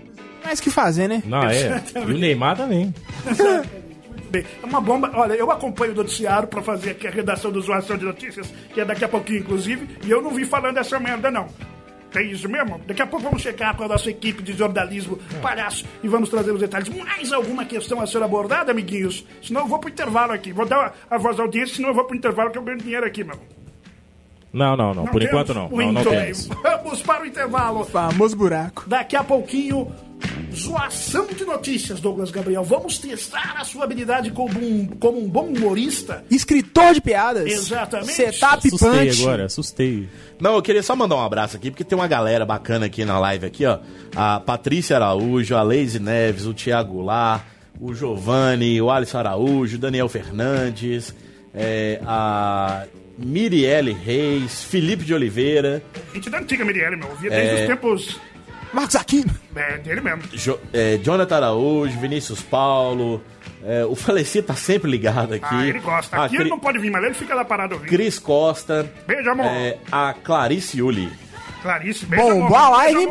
Mas 0.45 0.59
o 0.59 0.63
que 0.63 0.69
fazer, 0.71 1.09
né? 1.09 1.21
Não, 1.25 1.43
é. 1.43 1.83
E 1.95 1.99
o 2.11 2.17
Neymar 2.17 2.55
também. 2.55 2.93
Bem, 4.31 4.45
é 4.63 4.65
uma 4.65 4.79
bomba. 4.79 5.11
Olha, 5.13 5.33
eu 5.33 5.51
acompanho 5.51 5.91
o 5.91 5.95
noticiário 5.95 6.47
pra 6.47 6.61
fazer 6.61 6.91
aqui 6.91 7.05
a 7.05 7.11
redação 7.11 7.51
do 7.51 7.59
Zoação 7.61 7.97
de 7.97 8.05
Notícias, 8.05 8.51
que 8.73 8.79
é 8.79 8.85
daqui 8.85 9.03
a 9.03 9.09
pouquinho, 9.09 9.39
inclusive, 9.39 9.87
e 10.05 10.09
eu 10.09 10.21
não 10.21 10.31
vi 10.31 10.45
falando 10.45 10.75
dessa 10.75 10.97
merda, 10.99 11.29
não. 11.29 11.47
É 12.15 12.23
isso 12.23 12.47
mesmo? 12.49 12.79
Daqui 12.87 13.01
a 13.01 13.07
pouco 13.07 13.23
vamos 13.25 13.41
checar 13.41 13.75
com 13.75 13.83
a 13.83 13.87
nossa 13.87 14.09
equipe 14.09 14.41
de 14.43 14.53
jornalismo 14.53 15.17
palhaço 15.41 15.85
e 16.03 16.07
vamos 16.07 16.29
trazer 16.29 16.51
os 16.51 16.59
detalhes. 16.59 16.89
Mais 16.89 17.31
alguma 17.31 17.63
questão 17.65 18.01
a 18.01 18.07
ser 18.07 18.21
abordada, 18.21 18.71
amiguinhos? 18.71 19.25
Senão 19.41 19.61
eu 19.61 19.67
vou 19.67 19.79
pro 19.79 19.89
intervalo 19.89 20.33
aqui. 20.33 20.51
Vou 20.51 20.65
dar 20.65 20.93
a 21.09 21.17
voz 21.17 21.39
à 21.39 21.43
audiência, 21.43 21.75
senão 21.75 21.89
eu 21.89 21.95
vou 21.95 22.03
pro 22.05 22.15
intervalo 22.15 22.51
que 22.51 22.57
eu 22.57 22.63
ganho 22.63 22.77
dinheiro 22.77 23.05
aqui, 23.05 23.23
meu. 23.23 23.39
Não, 24.51 24.75
não, 24.75 24.93
não. 24.93 25.05
Por 25.05 25.21
temos? 25.21 25.25
enquanto 25.25 25.53
não. 25.53 25.69
Não, 25.69 25.77
não 25.77 25.93
Muito 25.93 26.09
bem. 26.09 26.19
temos. 26.19 26.47
Vamos 26.47 27.01
para 27.01 27.23
o 27.23 27.25
intervalo. 27.25 27.85
Famoso 27.85 28.35
buraco. 28.35 28.83
Daqui 28.87 29.15
a 29.15 29.23
pouquinho, 29.23 29.89
zoação 30.53 31.27
de 31.27 31.43
notícias, 31.45 31.99
Douglas 31.99 32.31
Gabriel. 32.31 32.63
Vamos 32.63 32.97
testar 32.97 33.55
a 33.57 33.63
sua 33.63 33.83
habilidade 33.85 34.31
como 34.31 34.59
um, 34.59 34.85
como 34.99 35.19
um 35.19 35.27
bom 35.27 35.45
humorista. 35.47 36.23
Escritor 36.29 36.93
de 36.93 37.01
piadas. 37.01 37.45
Exatamente. 37.45 38.11
Setup 38.13 38.67
Assustei 38.67 38.89
punch. 39.07 39.21
agora, 39.23 39.45
assustei. 39.45 40.09
Não, 40.39 40.55
eu 40.55 40.61
queria 40.61 40.83
só 40.83 40.95
mandar 40.95 41.15
um 41.15 41.21
abraço 41.23 41.55
aqui, 41.57 41.71
porque 41.71 41.83
tem 41.83 41.97
uma 41.97 42.07
galera 42.07 42.45
bacana 42.45 42.85
aqui 42.87 43.05
na 43.05 43.17
live 43.19 43.45
aqui, 43.45 43.65
ó. 43.65 43.79
A 44.15 44.39
Patrícia 44.39 44.95
Araújo, 44.95 45.55
a 45.55 45.63
Leise 45.63 45.99
Neves, 45.99 46.45
o 46.45 46.53
Thiago 46.53 46.93
Goulart, 46.93 47.43
o 47.79 47.93
Giovanni, 47.93 48.81
o 48.81 48.89
Alisson 48.91 49.17
Araújo, 49.19 49.75
o 49.77 49.79
Daniel 49.79 50.09
Fernandes, 50.09 51.15
é, 51.53 51.99
a 52.05 52.85
Mirielle 53.17 53.91
Reis, 53.93 54.63
Felipe 54.63 55.03
de 55.03 55.13
Oliveira, 55.13 55.83
Gente 56.13 56.29
da 56.29 56.39
antiga 56.39 56.65
Mirielle, 56.65 56.95
meu. 56.95 57.07
Eu 57.09 57.15
via 57.15 57.29
desde 57.29 57.49
É. 57.57 57.61
os 57.61 57.67
tempos 57.67 58.19
Marcos 58.73 58.95
Aquino. 58.95 59.33
é, 59.55 59.77
dele 59.77 60.01
mesmo. 60.01 60.21
Jo- 60.33 60.59
é, 60.73 60.97
Jonathan 60.97 61.35
Araújo, 61.37 61.99
Vinícius 61.99 62.41
Paulo, 62.41 63.21
é, 63.63 63.83
o 63.85 63.95
falecido 63.95 64.47
tá 64.47 64.55
sempre 64.55 64.89
ligado 64.89 65.33
aqui. 65.33 65.45
Ah, 65.49 65.65
ele 65.67 65.79
gosta. 65.79 66.15
A 66.17 66.25
Aqui 66.25 66.35
Cri- 66.35 66.43
ele 66.43 66.49
não 66.49 66.59
pode 66.59 66.79
vir, 66.79 66.89
mas 66.91 67.03
ele 67.03 67.13
fica 67.13 67.35
lá 67.35 67.43
parado 67.43 67.75
ouvindo. 67.75 67.89
Cris 67.89 68.17
Costa, 68.17 68.89
Beijo, 69.05 69.29
amor. 69.29 69.45
é, 69.45 69.77
a 69.91 70.13
Clarice 70.13 70.77
Yuli. 70.79 71.11
Clarice, 71.61 72.05
beijo, 72.05 72.23
Bom, 72.25 72.31
amor. 72.31 72.49
boa 72.49 72.69
live, 72.69 72.99
hein. 73.01 73.09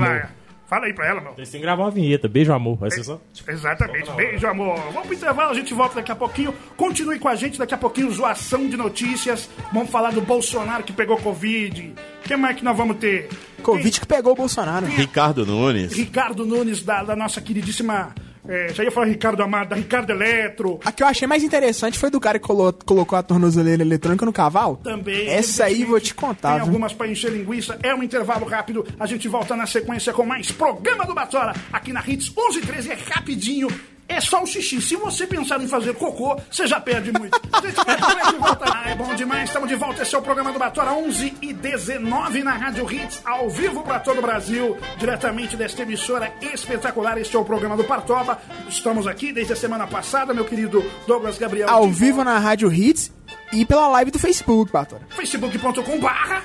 Laia. 0.00 0.36
Fala 0.68 0.86
aí 0.86 0.92
pra 0.92 1.06
ela, 1.06 1.20
meu. 1.20 1.32
Vocês 1.32 1.48
têm 1.48 1.60
que 1.60 1.64
gravar 1.64 1.84
uma 1.84 1.90
vinheta. 1.92 2.26
Beijo, 2.26 2.52
amor. 2.52 2.76
Vai 2.76 2.90
ser 2.90 3.04
só. 3.04 3.20
Exatamente. 3.46 4.10
Beijo, 4.10 4.44
amor. 4.48 4.76
Vamos 4.92 5.06
pro 5.06 5.14
intervalo, 5.14 5.52
a 5.52 5.54
gente 5.54 5.72
volta 5.72 5.94
daqui 5.94 6.10
a 6.10 6.16
pouquinho. 6.16 6.52
Continue 6.76 7.20
com 7.20 7.28
a 7.28 7.36
gente, 7.36 7.56
daqui 7.56 7.72
a 7.72 7.78
pouquinho, 7.78 8.10
zoação 8.10 8.68
de 8.68 8.76
notícias. 8.76 9.48
Vamos 9.72 9.88
falar 9.90 10.10
do 10.12 10.20
Bolsonaro 10.20 10.82
que 10.82 10.92
pegou 10.92 11.16
Covid. 11.18 11.94
O 12.24 12.28
que 12.28 12.36
mais 12.36 12.56
que 12.56 12.64
nós 12.64 12.76
vamos 12.76 12.96
ter? 12.96 13.28
Covid 13.66 14.00
que 14.00 14.06
pegou 14.06 14.32
o 14.32 14.36
Bolsonaro. 14.36 14.86
Ricardo 14.86 15.44
Nunes. 15.44 15.92
Ricardo 15.92 16.46
Nunes, 16.46 16.82
da, 16.82 17.02
da 17.02 17.16
nossa 17.16 17.40
queridíssima. 17.40 18.14
É, 18.48 18.72
já 18.72 18.84
ia 18.84 18.92
falar 18.92 19.06
Ricardo 19.06 19.42
Amado, 19.42 19.70
da 19.70 19.76
Ricardo 19.76 20.10
Eletro. 20.10 20.78
A 20.84 20.92
que 20.92 21.02
eu 21.02 21.06
achei 21.08 21.26
mais 21.26 21.42
interessante 21.42 21.98
foi 21.98 22.10
do 22.10 22.20
cara 22.20 22.38
que 22.38 22.46
colo- 22.46 22.72
colocou 22.72 23.18
a 23.18 23.22
tornozeleira 23.24 23.82
eletrônica 23.82 24.24
no 24.24 24.32
cavalo. 24.32 24.76
Também. 24.84 25.26
Essa 25.28 25.64
aí 25.64 25.84
vou 25.84 25.98
te 25.98 26.14
contar, 26.14 26.50
Tem 26.50 26.58
viu? 26.58 26.66
algumas 26.66 26.92
pra 26.92 27.08
encher 27.08 27.32
linguiça. 27.32 27.76
É 27.82 27.92
um 27.92 28.04
intervalo 28.04 28.46
rápido. 28.46 28.86
A 29.00 29.06
gente 29.06 29.26
volta 29.26 29.56
na 29.56 29.66
sequência 29.66 30.12
com 30.12 30.24
mais 30.24 30.52
programa 30.52 31.04
do 31.04 31.12
Batora. 31.12 31.54
Aqui 31.72 31.92
na 31.92 32.04
Hits 32.06 32.32
11 32.38 32.58
e 32.58 32.62
13 32.62 32.92
é 32.92 32.98
rapidinho. 33.10 33.66
É 34.08 34.20
só 34.20 34.42
o 34.42 34.46
xixi. 34.46 34.80
Se 34.80 34.96
você 34.96 35.26
pensar 35.26 35.60
em 35.60 35.66
fazer 35.66 35.94
cocô, 35.94 36.40
você 36.50 36.66
já 36.66 36.80
perde 36.80 37.12
muito. 37.12 37.40
Volta. 38.38 38.64
Ah, 38.72 38.90
é 38.90 38.94
bom 38.94 39.14
demais. 39.14 39.48
Estamos 39.48 39.68
de 39.68 39.74
volta. 39.74 40.02
Esse 40.02 40.14
é 40.14 40.18
o 40.18 40.22
programa 40.22 40.52
do 40.52 40.58
Batora 40.58 40.92
11 40.92 41.34
e 41.42 41.52
19 41.52 42.42
na 42.42 42.52
Rádio 42.52 42.90
Hits, 42.90 43.20
ao 43.24 43.48
vivo 43.50 43.82
para 43.82 43.98
todo 43.98 44.18
o 44.18 44.22
Brasil, 44.22 44.76
diretamente 44.98 45.56
desta 45.56 45.82
emissora 45.82 46.32
espetacular. 46.40 47.18
Este 47.18 47.34
é 47.36 47.38
o 47.38 47.44
programa 47.44 47.76
do 47.76 47.84
Partoba. 47.84 48.40
Estamos 48.68 49.06
aqui 49.06 49.32
desde 49.32 49.54
a 49.54 49.56
semana 49.56 49.86
passada, 49.86 50.32
meu 50.32 50.44
querido 50.44 50.84
Douglas 51.06 51.38
Gabriel. 51.38 51.68
Ao 51.68 51.88
vivo 51.88 52.22
na 52.22 52.38
Rádio 52.38 52.72
Hits 52.72 53.12
e 53.52 53.64
pela 53.64 53.88
live 53.88 54.10
do 54.10 54.18
Facebook, 54.18 54.70
Batora. 54.70 55.02
facebook.com 55.10 55.98
barra 55.98 56.44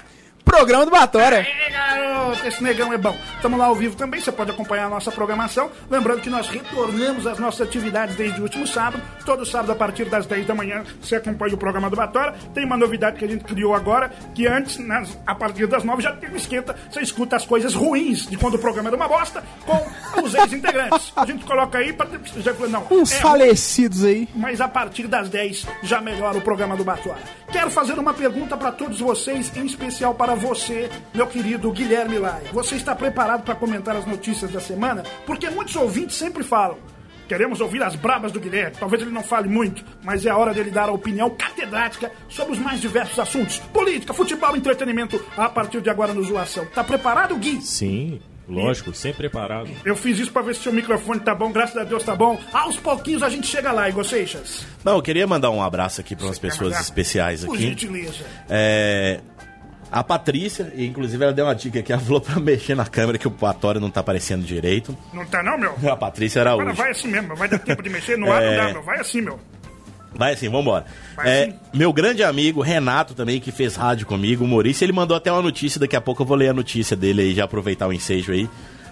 Programa 0.51 0.85
do 0.85 0.91
Batora. 0.91 1.37
É, 1.47 1.69
garoto, 1.71 2.45
esse 2.45 2.61
negão 2.61 2.91
é 2.91 2.97
bom. 2.97 3.15
Estamos 3.35 3.57
lá 3.57 3.65
ao 3.65 3.75
vivo 3.75 3.95
também, 3.95 4.19
você 4.19 4.31
pode 4.33 4.51
acompanhar 4.51 4.85
a 4.87 4.89
nossa 4.89 5.09
programação. 5.11 5.71
Lembrando 5.89 6.21
que 6.21 6.29
nós 6.29 6.47
retornamos 6.49 7.25
às 7.25 7.39
nossas 7.39 7.61
atividades 7.67 8.15
desde 8.17 8.39
o 8.39 8.43
último 8.43 8.67
sábado. 8.67 9.01
Todo 9.25 9.45
sábado, 9.45 9.71
a 9.71 9.75
partir 9.75 10.05
das 10.05 10.25
10 10.25 10.45
da 10.45 10.53
manhã, 10.53 10.83
você 11.01 11.15
acompanha 11.15 11.55
o 11.55 11.57
programa 11.57 11.89
do 11.89 11.95
Batora. 11.95 12.35
Tem 12.53 12.65
uma 12.65 12.75
novidade 12.77 13.17
que 13.17 13.25
a 13.25 13.27
gente 13.27 13.43
criou 13.45 13.73
agora, 13.73 14.11
que 14.35 14.45
antes, 14.45 14.77
nas- 14.77 15.17
a 15.25 15.33
partir 15.33 15.67
das 15.67 15.83
9, 15.83 16.01
já 16.03 16.15
um 16.31 16.35
esquenta. 16.35 16.75
Você 16.91 16.99
escuta 17.01 17.37
as 17.37 17.45
coisas 17.45 17.73
ruins 17.73 18.27
de 18.27 18.35
quando 18.37 18.55
o 18.55 18.59
programa 18.59 18.89
era 18.89 18.95
uma 18.97 19.07
bosta, 19.07 19.41
com 19.65 20.21
os 20.21 20.35
ex-integrantes. 20.35 21.13
A 21.15 21.25
gente 21.25 21.45
coloca 21.45 21.77
aí 21.77 21.93
para... 21.93 22.09
Já 22.37 22.53
não, 22.67 22.85
Uns 22.91 23.13
é 23.13 23.15
falecidos 23.19 24.03
aí. 24.03 24.27
mas 24.35 24.59
a 24.59 24.67
partir 24.67 25.07
das 25.07 25.29
10 25.29 25.65
já 25.81 26.01
melhora 26.01 26.37
o 26.37 26.41
programa 26.41 26.75
do 26.75 26.83
Batora. 26.83 27.19
Quero 27.51 27.69
fazer 27.71 27.97
uma 27.97 28.13
pergunta 28.13 28.55
para 28.57 28.71
todos 28.71 28.99
vocês, 28.99 29.51
em 29.57 29.65
especial 29.65 30.13
para 30.13 30.35
você, 30.41 30.89
meu 31.13 31.27
querido 31.27 31.71
Guilherme 31.71 32.17
Laia. 32.17 32.49
Você 32.51 32.75
está 32.75 32.95
preparado 32.95 33.43
para 33.43 33.55
comentar 33.55 33.95
as 33.95 34.05
notícias 34.05 34.51
da 34.51 34.59
semana? 34.59 35.03
Porque 35.25 35.49
muitos 35.49 35.75
ouvintes 35.75 36.17
sempre 36.17 36.43
falam. 36.43 36.77
Queremos 37.27 37.61
ouvir 37.61 37.81
as 37.81 37.95
brabas 37.95 38.31
do 38.33 38.41
Guilherme. 38.41 38.75
Talvez 38.77 39.01
ele 39.01 39.11
não 39.11 39.23
fale 39.23 39.47
muito, 39.47 39.85
mas 40.03 40.25
é 40.25 40.29
a 40.29 40.35
hora 40.35 40.53
dele 40.53 40.69
dar 40.69 40.89
a 40.89 40.91
opinião 40.91 41.29
catedrática 41.29 42.11
sobre 42.27 42.53
os 42.53 42.59
mais 42.59 42.81
diversos 42.81 43.17
assuntos: 43.17 43.59
política, 43.71 44.13
futebol, 44.13 44.57
entretenimento, 44.57 45.23
a 45.37 45.47
partir 45.47 45.79
de 45.79 45.89
agora 45.89 46.13
no 46.13 46.23
Zoação. 46.23 46.65
Tá 46.65 46.83
preparado, 46.83 47.37
Gui? 47.37 47.61
Sim, 47.61 48.19
lógico, 48.49 48.93
sempre 48.93 49.29
preparado. 49.29 49.69
Eu 49.85 49.95
fiz 49.95 50.19
isso 50.19 50.29
para 50.33 50.41
ver 50.41 50.55
se 50.55 50.63
seu 50.63 50.73
microfone 50.73 51.21
tá 51.21 51.33
bom, 51.33 51.53
graças 51.53 51.77
a 51.77 51.85
Deus 51.85 52.03
tá 52.03 52.13
bom. 52.13 52.37
Aos 52.51 52.75
pouquinhos 52.75 53.23
a 53.23 53.29
gente 53.29 53.47
chega 53.47 53.71
lá, 53.71 53.87
Igor 53.87 54.03
Seixas. 54.03 54.65
Não, 54.83 54.97
eu 54.97 55.01
queria 55.01 55.25
mandar 55.25 55.51
um 55.51 55.63
abraço 55.63 56.01
aqui 56.01 56.17
para 56.17 56.25
umas 56.25 56.39
pessoas 56.39 56.77
especiais 56.81 57.45
Por 57.45 57.55
aqui. 57.55 57.63
gentileza. 57.63 58.25
É, 58.49 59.21
a 59.91 60.03
Patrícia, 60.03 60.71
e 60.75 60.85
inclusive 60.85 61.21
ela 61.23 61.33
deu 61.33 61.45
uma 61.45 61.53
dica 61.53 61.79
aqui, 61.79 61.91
ela 61.91 62.01
falou 62.01 62.21
pra 62.21 62.39
mexer 62.39 62.75
na 62.75 62.85
câmera 62.85 63.17
que 63.17 63.27
o 63.27 63.31
Patório 63.31 63.81
não 63.81 63.89
tá 63.91 63.99
aparecendo 63.99 64.43
direito. 64.43 64.95
Não 65.13 65.25
tá 65.25 65.43
não, 65.43 65.57
meu? 65.57 65.75
A 65.91 65.95
Patrícia 65.97 66.41
Agora 66.41 66.61
Araújo. 66.61 66.77
vai 66.77 66.91
assim 66.91 67.07
mesmo, 67.09 67.35
vai 67.35 67.47
dar 67.49 67.59
tempo 67.59 67.83
de 67.83 67.89
mexer 67.89 68.17
no 68.17 68.31
ar, 68.31 68.41
É. 68.41 68.49
não 68.57 68.65
dá, 68.67 68.73
meu. 68.73 68.83
Vai 68.83 68.99
assim, 68.99 69.21
meu. 69.21 69.39
Vai 70.13 70.33
assim, 70.33 70.49
vambora. 70.49 70.85
Vai 71.15 71.27
É, 71.29 71.43
assim. 71.43 71.53
meu 71.73 71.91
grande 71.93 72.23
amigo 72.23 72.61
Renato 72.61 73.13
também, 73.13 73.39
que 73.39 73.51
fez 73.51 73.75
rádio 73.75 74.05
comigo, 74.05 74.43
humorista, 74.43 74.83
ele 74.85 74.91
mandou 74.93 75.15
até 75.15 75.31
uma 75.31 75.41
notícia, 75.41 75.79
daqui 75.79 75.95
a 75.95 76.01
pouco 76.01 76.21
eu 76.21 76.25
vou 76.25 76.35
ler 76.37 76.49
a 76.49 76.53
notícia 76.53 76.95
dele 76.97 77.21
aí, 77.21 77.33
já 77.33 77.43
aproveitar 77.45 77.87
o 77.87 77.93
ensejo 77.93 78.31
aí. 78.31 78.49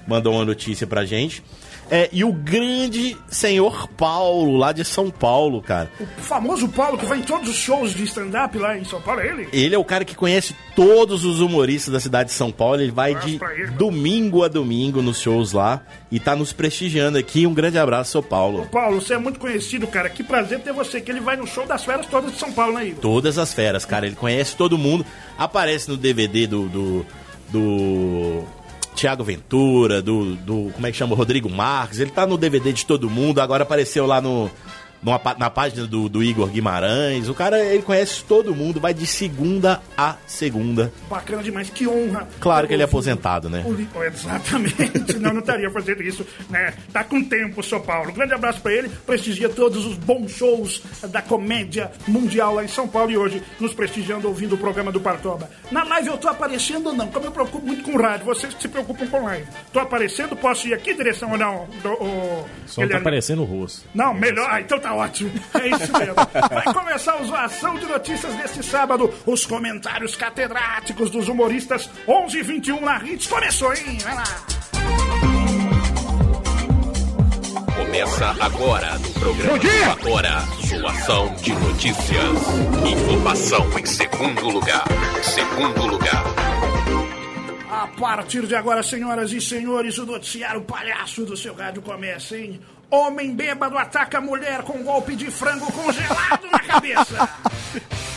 mandou 0.07 0.33
uma 0.33 0.45
notícia 0.45 0.87
pra 0.87 1.05
gente. 1.05 1.43
É, 1.91 2.09
e 2.11 2.23
o 2.23 2.31
grande 2.31 3.17
senhor 3.29 3.87
Paulo, 3.89 4.57
lá 4.57 4.71
de 4.71 4.85
São 4.85 5.09
Paulo, 5.09 5.61
cara. 5.61 5.91
O 5.99 6.21
famoso 6.21 6.67
Paulo 6.69 6.97
que 6.97 7.05
vai 7.05 7.19
em 7.19 7.23
todos 7.23 7.49
os 7.49 7.55
shows 7.55 7.93
de 7.93 8.03
stand-up 8.03 8.57
lá 8.57 8.77
em 8.77 8.85
São 8.85 9.01
Paulo, 9.01 9.21
é 9.21 9.27
ele? 9.27 9.49
Ele 9.51 9.75
é 9.75 9.77
o 9.77 9.83
cara 9.83 10.05
que 10.05 10.15
conhece 10.15 10.55
todos 10.75 11.25
os 11.25 11.39
humoristas 11.39 11.91
da 11.91 11.99
cidade 11.99 12.29
de 12.29 12.35
São 12.35 12.51
Paulo. 12.51 12.81
Ele 12.81 12.91
vai 12.91 13.15
de 13.15 13.39
ele, 13.41 13.71
domingo 13.71 14.43
a 14.43 14.47
domingo 14.47 15.01
nos 15.01 15.19
shows 15.19 15.51
lá 15.51 15.81
e 16.11 16.19
tá 16.19 16.35
nos 16.35 16.53
prestigiando 16.53 17.17
aqui. 17.17 17.47
Um 17.47 17.53
grande 17.53 17.77
abraço, 17.77 18.11
seu 18.11 18.23
Paulo. 18.23 18.67
Paulo, 18.71 19.01
você 19.01 19.15
é 19.15 19.17
muito 19.17 19.39
conhecido, 19.39 19.87
cara. 19.87 20.09
Que 20.09 20.23
prazer 20.23 20.59
ter 20.59 20.73
você, 20.73 21.01
que 21.01 21.11
ele 21.11 21.19
vai 21.19 21.35
no 21.37 21.47
show 21.47 21.65
das 21.65 21.83
feras 21.83 22.05
todas 22.05 22.31
de 22.31 22.39
São 22.39 22.51
Paulo, 22.51 22.73
né, 22.73 22.87
Igor? 22.87 23.01
Todas 23.01 23.37
as 23.37 23.53
feras, 23.53 23.85
cara. 23.85 24.05
Ele 24.05 24.15
conhece 24.15 24.55
todo 24.55 24.77
mundo. 24.77 25.05
Aparece 25.37 25.89
no 25.89 25.97
DVD 25.97 26.45
do. 26.45 26.69
do, 26.69 27.05
do 27.49 28.58
Tiago 28.99 29.23
Ventura, 29.23 30.01
do, 30.01 30.35
do. 30.35 30.71
Como 30.73 30.85
é 30.85 30.91
que 30.91 30.97
chama? 30.97 31.15
Rodrigo 31.15 31.49
Marques. 31.49 31.99
Ele 31.99 32.11
tá 32.11 32.27
no 32.27 32.37
DVD 32.37 32.73
de 32.73 32.85
todo 32.85 33.09
mundo. 33.09 33.39
Agora 33.39 33.63
apareceu 33.63 34.05
lá 34.05 34.19
no. 34.19 34.51
Numa 35.01 35.19
na 35.37 35.49
página 35.49 35.85
do, 35.87 36.07
do 36.09 36.23
Igor 36.23 36.47
Guimarães. 36.49 37.29
O 37.29 37.33
cara, 37.33 37.59
ele 37.63 37.83
conhece 37.83 38.23
todo 38.23 38.53
mundo. 38.55 38.79
Vai 38.79 38.93
de 38.93 39.05
segunda 39.07 39.81
a 39.97 40.15
segunda. 40.27 40.91
Bacana 41.09 41.41
demais, 41.43 41.69
que 41.69 41.87
honra. 41.87 42.27
Claro 42.39 42.67
que 42.67 42.73
ele 42.73 42.81
é 42.81 42.85
aposentado, 42.85 43.49
né? 43.49 43.63
o 43.65 43.73
li- 43.73 43.87
Exatamente, 44.07 45.17
não, 45.19 45.33
não 45.33 45.39
estaria 45.39 45.69
fazendo 45.71 46.01
isso, 46.03 46.25
né? 46.49 46.73
Tá 46.93 47.03
com 47.03 47.23
tempo, 47.23 47.61
São 47.63 47.81
Paulo. 47.81 48.11
Grande 48.13 48.33
abraço 48.33 48.61
pra 48.61 48.73
ele, 48.73 48.89
prestigia 49.05 49.49
todos 49.49 49.85
os 49.85 49.95
bons 49.97 50.31
shows 50.31 50.81
da 51.09 51.21
comédia 51.21 51.91
mundial 52.07 52.55
lá 52.55 52.63
em 52.63 52.67
São 52.67 52.87
Paulo 52.87 53.11
e 53.11 53.17
hoje 53.17 53.41
nos 53.59 53.73
prestigiando 53.73 54.27
ouvindo 54.27 54.55
o 54.55 54.57
programa 54.57 54.91
do 54.91 54.99
Partoba. 54.99 55.49
Na 55.71 55.83
live 55.83 56.09
eu 56.09 56.17
tô 56.17 56.27
aparecendo 56.27 56.87
ou 56.87 56.93
não? 56.93 57.07
Como 57.07 57.25
eu 57.25 57.29
me 57.29 57.33
preocupo 57.35 57.65
muito 57.65 57.83
com 57.83 57.97
rádio, 57.97 58.25
vocês 58.25 58.53
que 58.53 58.61
se 58.61 58.67
preocupam 58.67 59.07
com 59.07 59.23
live. 59.23 59.45
Tô 59.73 59.79
aparecendo, 59.79 60.35
posso 60.35 60.67
ir 60.67 60.73
aqui, 60.73 60.93
direção 60.93 61.31
ou 61.31 61.37
não? 61.37 61.67
Do, 61.83 61.89
o, 61.93 62.45
Só 62.65 62.81
não 62.81 62.89
tá 62.89 62.97
aparecendo 62.97 63.41
o 63.41 63.45
rosto. 63.45 63.85
não, 63.93 64.13
melhor. 64.13 64.47
Ah, 64.49 64.61
então 64.61 64.79
tá 64.79 64.88
ótimo. 64.93 65.31
É 65.53 65.67
isso 65.67 65.91
mesmo. 65.93 66.15
Vai 66.15 66.73
começar 66.73 67.21
o 67.21 67.25
Zoação 67.25 67.75
de 67.75 67.85
Notícias 67.85 68.33
deste 68.35 68.63
sábado. 68.63 69.13
Os 69.25 69.45
comentários 69.45 70.15
catedráticos 70.15 71.09
dos 71.09 71.27
humoristas 71.27 71.89
11 72.07 72.37
e 72.37 72.43
21 72.43 72.81
na 72.81 73.03
Hits. 73.03 73.27
Começou, 73.27 73.73
hein? 73.73 73.97
Vai 74.03 74.15
lá. 74.15 74.23
Começa 77.75 78.35
agora 78.39 78.99
no 78.99 79.09
programa 79.13 79.57
do 79.57 79.91
Agora. 79.91 80.39
Zoação 80.65 81.33
de 81.35 81.53
notícias. 81.53 82.37
Informação 82.85 83.79
em 83.79 83.85
segundo 83.85 84.49
lugar. 84.49 84.83
Segundo 85.23 85.87
lugar. 85.87 86.23
A 87.69 87.87
partir 87.87 88.45
de 88.45 88.55
agora, 88.55 88.83
senhoras 88.83 89.31
e 89.31 89.39
senhores, 89.39 89.97
o 89.97 90.05
noticiário 90.05 90.61
palhaço 90.61 91.25
do 91.25 91.37
seu 91.37 91.53
rádio 91.53 91.81
começa, 91.81 92.37
hein? 92.37 92.59
Homem 92.91 93.35
bêbado 93.35 93.77
ataca 93.77 94.19
mulher 94.19 94.63
com 94.63 94.81
golpe 94.81 95.15
de 95.15 95.29
frango 95.29 95.71
congelado 95.71 96.47
na 96.51 96.59
cabeça. 96.59 97.29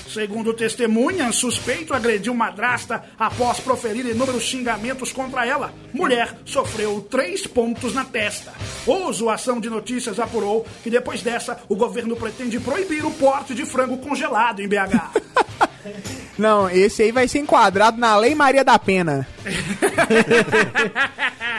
Segundo 0.09 0.55
testemunha, 0.55 1.31
suspeito 1.31 1.93
agrediu 1.93 2.35
madrasta 2.35 3.03
após 3.19 3.61
proferir 3.61 4.07
inúmeros 4.07 4.44
xingamentos 4.44 5.12
contra 5.12 5.47
ela. 5.47 5.73
Mulher 5.93 6.36
sofreu 6.44 7.07
três 7.11 7.47
pontos 7.47 7.94
na 7.94 8.05
testa. 8.05 8.53
O 8.86 9.12
Zoação 9.12 9.61
de 9.61 9.69
Notícias 9.69 10.19
apurou 10.19 10.66
que 10.82 10.90
depois 10.90 11.23
dessa, 11.23 11.62
o 11.69 11.77
governo 11.77 12.16
pretende 12.16 12.59
proibir 12.59 13.05
o 13.05 13.11
porte 13.11 13.55
de 13.55 13.66
frango 13.66 13.99
congelado 13.99 14.61
em 14.61 14.69
BH. 14.69 15.69
Não, 16.39 16.69
esse 16.71 17.03
aí 17.03 17.13
vai 17.13 17.27
ser 17.29 17.39
enquadrado 17.41 17.99
na 17.99 18.17
Lei 18.17 18.35
Maria 18.35 18.65
da 18.65 18.79
Pena. 18.79 19.27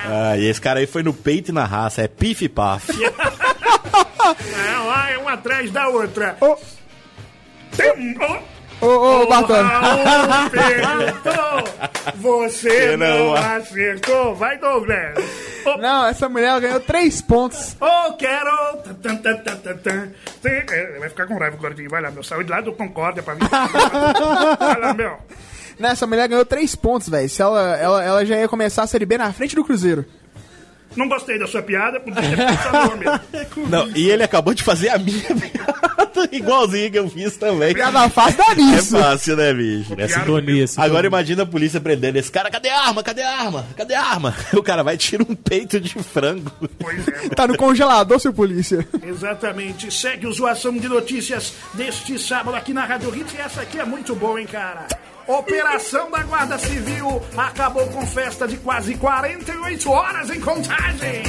Ah, 0.06 0.38
e 0.38 0.46
esse 0.48 0.60
cara 0.60 0.80
aí 0.82 0.86
foi 0.86 1.02
no 1.02 1.14
peito 1.14 1.50
e 1.52 1.54
na 1.54 1.64
raça. 1.64 2.02
É 2.02 2.08
pif 2.10 2.44
e 2.46 2.50
paf. 2.50 2.88
É, 4.26 4.78
lá 4.78 5.12
é 5.12 5.18
uma 5.18 5.34
atrás 5.34 5.70
da 5.72 5.88
outra. 5.88 6.38
Ô, 6.42 6.56
Tem- 7.76 8.18
oh, 8.20 8.40
ô, 8.86 9.24
ô, 9.24 9.28
Bartolo. 9.28 9.64
Você 12.18 12.98
não 12.98 13.28
não 13.28 13.36
acertou. 13.36 14.36
Vai, 14.36 14.58
Douglas. 14.58 15.14
Ô, 15.66 15.78
Não, 15.78 16.06
essa 16.06 16.28
mulher 16.30 16.60
ganhou 16.60 16.80
três 16.80 17.22
pontos. 17.22 17.76
ô, 17.80 18.14
quero... 18.14 18.78
Tan, 19.02 19.16
tan, 19.18 19.36
tan, 19.38 20.12
é, 20.46 21.00
Vai 21.00 21.10
ficar 21.10 21.28
com 21.28 21.38
raiva, 21.38 21.58
gordinho. 21.58 21.90
Vai 21.90 22.02
lá, 22.02 22.12
meu. 22.12 22.24
Saúde 22.24 22.50
lá 22.50 22.62
do 22.62 22.74
Concórdia 22.74 23.24
pra 23.24 23.36
mim. 23.36 23.42
Vai 23.50 24.80
lá, 24.80 24.94
meu. 24.94 25.18
Não, 25.80 25.90
essa 25.90 26.06
mulher 26.06 26.28
ganhou 26.28 26.46
três 26.46 26.76
pontos, 26.76 27.10
velho. 27.10 27.28
Se 27.28 27.42
ela, 27.42 27.76
ela, 27.78 28.04
ela 28.04 28.26
já 28.26 28.38
ia 28.38 28.48
começar 28.48 28.84
a 28.84 28.88
Série 28.88 29.06
B 29.06 29.18
na 29.18 29.34
frente 29.34 29.56
do 29.56 29.64
Cruzeiro. 29.64 30.06
Não 30.96 31.08
gostei 31.08 31.40
da 31.40 31.48
sua 31.48 31.62
piada, 31.62 32.00
podia 32.00 32.22
ter 32.22 32.38
pensado 32.38 32.98
mesmo. 32.98 33.68
Não, 33.70 33.88
e 33.96 34.10
ele 34.10 34.24
acabou 34.24 34.54
de 34.54 34.64
fazer 34.64 34.90
a 34.90 34.98
minha 34.98 35.22
piada, 35.36 36.30
igualzinho 36.32 36.92
que 36.92 37.00
eu 37.00 37.10
fiz 37.10 37.36
também. 37.38 37.74
Piada 37.74 38.08
fácil 38.10 38.38
dá 38.38 38.52
É 38.52 38.56
nisso. 38.56 38.98
fácil, 38.98 39.36
né, 39.38 39.54
bicho? 39.54 39.94
É 39.98 40.08
sintonia, 40.08 40.68
sintonia. 40.68 40.90
Agora 40.90 41.08
imagina 41.08 41.44
a 41.44 41.46
polícia 41.46 41.80
prendendo 41.82 42.18
esse 42.18 42.32
cara. 42.32 42.50
Cadê 42.52 42.70
a 42.70 42.82
arma? 42.88 43.02
Cadê 43.04 43.22
a 43.24 43.40
arma? 43.40 43.66
Cadê 43.76 43.94
a 43.96 44.02
arma? 44.04 44.36
O 44.54 44.62
cara 44.64 44.84
vai 44.84 44.96
tirar 44.98 45.24
um 45.28 45.36
peito 45.36 45.80
de 45.80 45.90
frango. 46.04 46.52
Pois 46.80 47.08
é. 47.08 47.30
Tá 47.30 47.48
no 47.48 47.58
congelador, 47.58 48.20
seu 48.20 48.32
polícia. 48.34 48.88
Exatamente. 49.04 49.92
Segue 49.94 50.28
o 50.28 50.34
Zoação 50.34 50.78
de 50.78 50.88
Notícias 50.88 51.54
deste 51.74 52.18
sábado 52.20 52.56
aqui 52.56 52.74
na 52.74 52.86
Rádio 52.86 53.14
Hits. 53.16 53.34
E 53.34 53.38
essa 53.42 53.62
aqui 53.62 53.80
é 53.80 53.86
muito 53.86 54.16
boa, 54.16 54.40
hein, 54.40 54.48
cara? 54.48 54.88
Operação 55.28 56.12
da 56.12 56.22
Guarda 56.24 56.58
Civil 56.58 57.22
acabou 57.38 57.88
com 57.88 58.06
festa 58.06 58.46
de 58.46 58.58
quase 58.58 58.96
48 58.96 59.90
horas 59.90 60.30
em 60.30 60.40
contagem. 60.40 61.24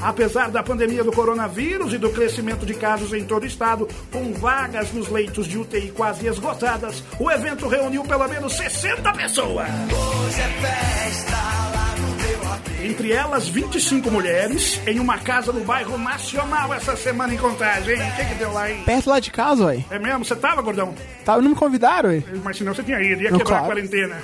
Apesar 0.00 0.50
da 0.50 0.62
pandemia 0.62 1.02
do 1.02 1.10
coronavírus 1.10 1.92
e 1.92 1.98
do 1.98 2.10
crescimento 2.10 2.64
de 2.64 2.74
casos 2.74 3.12
em 3.12 3.24
todo 3.24 3.42
o 3.42 3.46
estado, 3.46 3.88
com 4.12 4.32
vagas 4.34 4.92
nos 4.92 5.08
leitos 5.08 5.48
de 5.48 5.58
UTI 5.58 5.90
quase 5.90 6.28
esgotadas, 6.28 7.02
o 7.18 7.28
evento 7.28 7.66
reuniu 7.66 8.04
pelo 8.04 8.28
menos 8.28 8.56
60 8.56 9.12
pessoas. 9.14 9.66
Entre 12.82 13.10
elas, 13.12 13.48
25 13.48 14.10
mulheres, 14.10 14.80
em 14.86 15.00
uma 15.00 15.18
casa 15.18 15.52
no 15.52 15.60
bairro 15.64 15.96
Nacional 15.98 16.72
essa 16.74 16.94
semana 16.96 17.34
em 17.34 17.36
contagem. 17.36 17.94
hein? 18.00 18.10
O 18.12 18.16
que, 18.16 18.24
que 18.26 18.34
deu 18.34 18.52
lá, 18.52 18.70
hein? 18.70 18.82
Perto 18.84 19.10
lá 19.10 19.18
de 19.18 19.30
casa, 19.30 19.64
ué. 19.66 19.84
É 19.90 19.98
mesmo? 19.98 20.24
Você 20.24 20.36
tava, 20.36 20.62
gordão? 20.62 20.94
Tá, 21.24 21.40
não 21.40 21.50
me 21.50 21.54
convidaram, 21.56 22.10
ué. 22.10 22.22
Mas 22.44 22.56
senão 22.58 22.74
você 22.74 22.82
tinha 22.82 23.00
ido, 23.02 23.22
ia 23.22 23.30
Não, 23.30 23.38
quebrar 23.38 23.56
a 23.56 23.58
claro. 23.60 23.74
quarentena. 23.74 24.16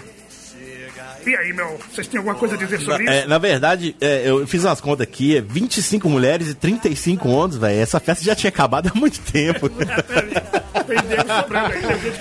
E 1.24 1.36
aí, 1.36 1.52
meu? 1.52 1.78
Vocês 1.92 2.08
têm 2.08 2.18
alguma 2.18 2.34
coisa 2.34 2.56
a 2.56 2.58
dizer 2.58 2.80
sobre 2.80 3.08
É, 3.08 3.20
isso? 3.20 3.28
na 3.28 3.38
verdade, 3.38 3.94
é, 4.00 4.22
eu 4.28 4.44
fiz 4.44 4.64
umas 4.64 4.80
contas 4.80 5.02
aqui, 5.06 5.36
é 5.36 5.40
25 5.40 6.08
mulheres 6.08 6.48
e 6.48 6.54
35 6.54 7.28
homens, 7.28 7.56
velho. 7.56 7.80
Essa 7.80 8.00
festa 8.00 8.24
já 8.24 8.34
tinha 8.34 8.48
acabado 8.48 8.90
há 8.92 8.98
muito 8.98 9.20
tempo. 9.20 9.66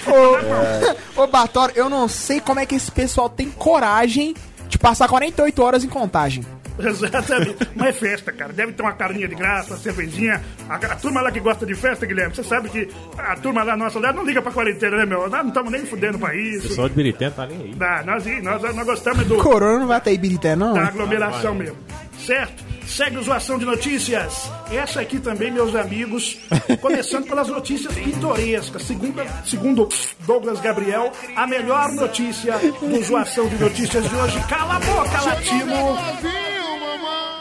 Ô, 0.07 0.37
tá 0.45 0.95
ô 1.23 1.27
Bartolo, 1.27 1.71
eu 1.75 1.89
não 1.89 2.07
sei 2.07 2.39
como 2.39 2.59
é 2.59 2.65
que 2.65 2.75
esse 2.75 2.91
pessoal 2.91 3.27
tem 3.27 3.49
coragem 3.49 4.35
de 4.71 4.77
passar 4.79 5.07
48 5.07 5.61
horas 5.61 5.83
em 5.83 5.89
contagem. 5.89 6.43
Exatamente. 6.79 7.67
Mas 7.75 7.87
é 7.89 7.93
festa, 7.93 8.31
cara. 8.31 8.53
Deve 8.53 8.71
ter 8.71 8.81
uma 8.81 8.93
carninha 8.93 9.27
de 9.27 9.35
graça, 9.35 9.73
uma 9.73 9.77
cervejinha. 9.79 10.41
A, 10.69 10.75
a 10.75 10.95
turma 10.95 11.21
lá 11.21 11.29
que 11.31 11.39
gosta 11.39 11.65
de 11.65 11.75
festa, 11.75 12.05
Guilherme, 12.05 12.33
você 12.33 12.43
sabe 12.43 12.69
que 12.69 12.87
a 13.17 13.35
turma 13.35 13.61
lá 13.63 13.75
nossa 13.75 13.99
lá 13.99 14.11
não 14.13 14.25
liga 14.25 14.41
pra 14.41 14.51
quarentena, 14.51 14.97
né, 14.97 15.05
meu? 15.05 15.29
Nós 15.29 15.41
não 15.43 15.49
estamos 15.49 15.71
nem 15.71 15.85
fudendo 15.85 16.17
pra 16.17 16.29
O 16.29 16.33
isso. 16.33 16.69
pessoal 16.69 16.89
de 16.89 16.95
Birité 16.95 17.29
tá 17.29 17.45
nem 17.45 17.57
aí. 17.61 17.75
Dá, 17.75 18.01
nós, 18.05 18.25
nós, 18.41 18.61
nós 18.75 18.85
gostamos 18.85 19.25
do, 19.27 19.37
Corona 19.37 19.79
não 19.79 19.87
vai 19.87 19.97
até 19.97 20.13
Ibirité, 20.13 20.55
não? 20.55 20.73
da 20.73 20.87
aglomeração 20.87 21.53
mesmo. 21.53 21.77
Certo? 22.25 22.71
Segue 22.85 23.17
o 23.17 23.23
Zoação 23.23 23.57
de 23.57 23.65
Notícias. 23.65 24.51
Essa 24.71 25.01
aqui 25.01 25.19
também, 25.19 25.49
meus 25.49 25.73
amigos, 25.75 26.37
começando 26.81 27.25
pelas 27.25 27.47
notícias 27.47 27.93
pitorescas. 27.95 28.83
Segundo, 28.83 29.21
segundo 29.45 29.89
Douglas 30.25 30.59
Gabriel, 30.59 31.11
a 31.35 31.47
melhor 31.47 31.91
notícia 31.93 32.57
do 32.57 33.01
Zoação 33.03 33.47
de 33.47 33.55
Notícias 33.55 34.09
de 34.09 34.15
hoje. 34.15 34.39
Cala 34.47 34.75
a 34.75 34.79
boca, 34.79 35.21
latino! 35.21 35.75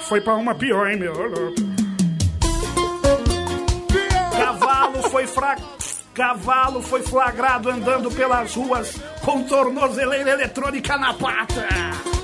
Foi 0.02 0.20
pra 0.20 0.36
uma 0.36 0.54
pior, 0.54 0.90
hein, 0.90 0.98
meu? 0.98 1.14
Cavalo 4.32 5.02
foi 5.10 5.26
fra... 5.26 5.56
Cavalo 6.14 6.82
foi 6.82 7.02
flagrado 7.02 7.70
andando 7.70 8.10
pelas 8.10 8.54
ruas 8.54 9.00
com 9.22 9.42
tornozeleira 9.44 10.30
eletrônica 10.30 10.96
na 10.96 11.14
pata. 11.14 12.19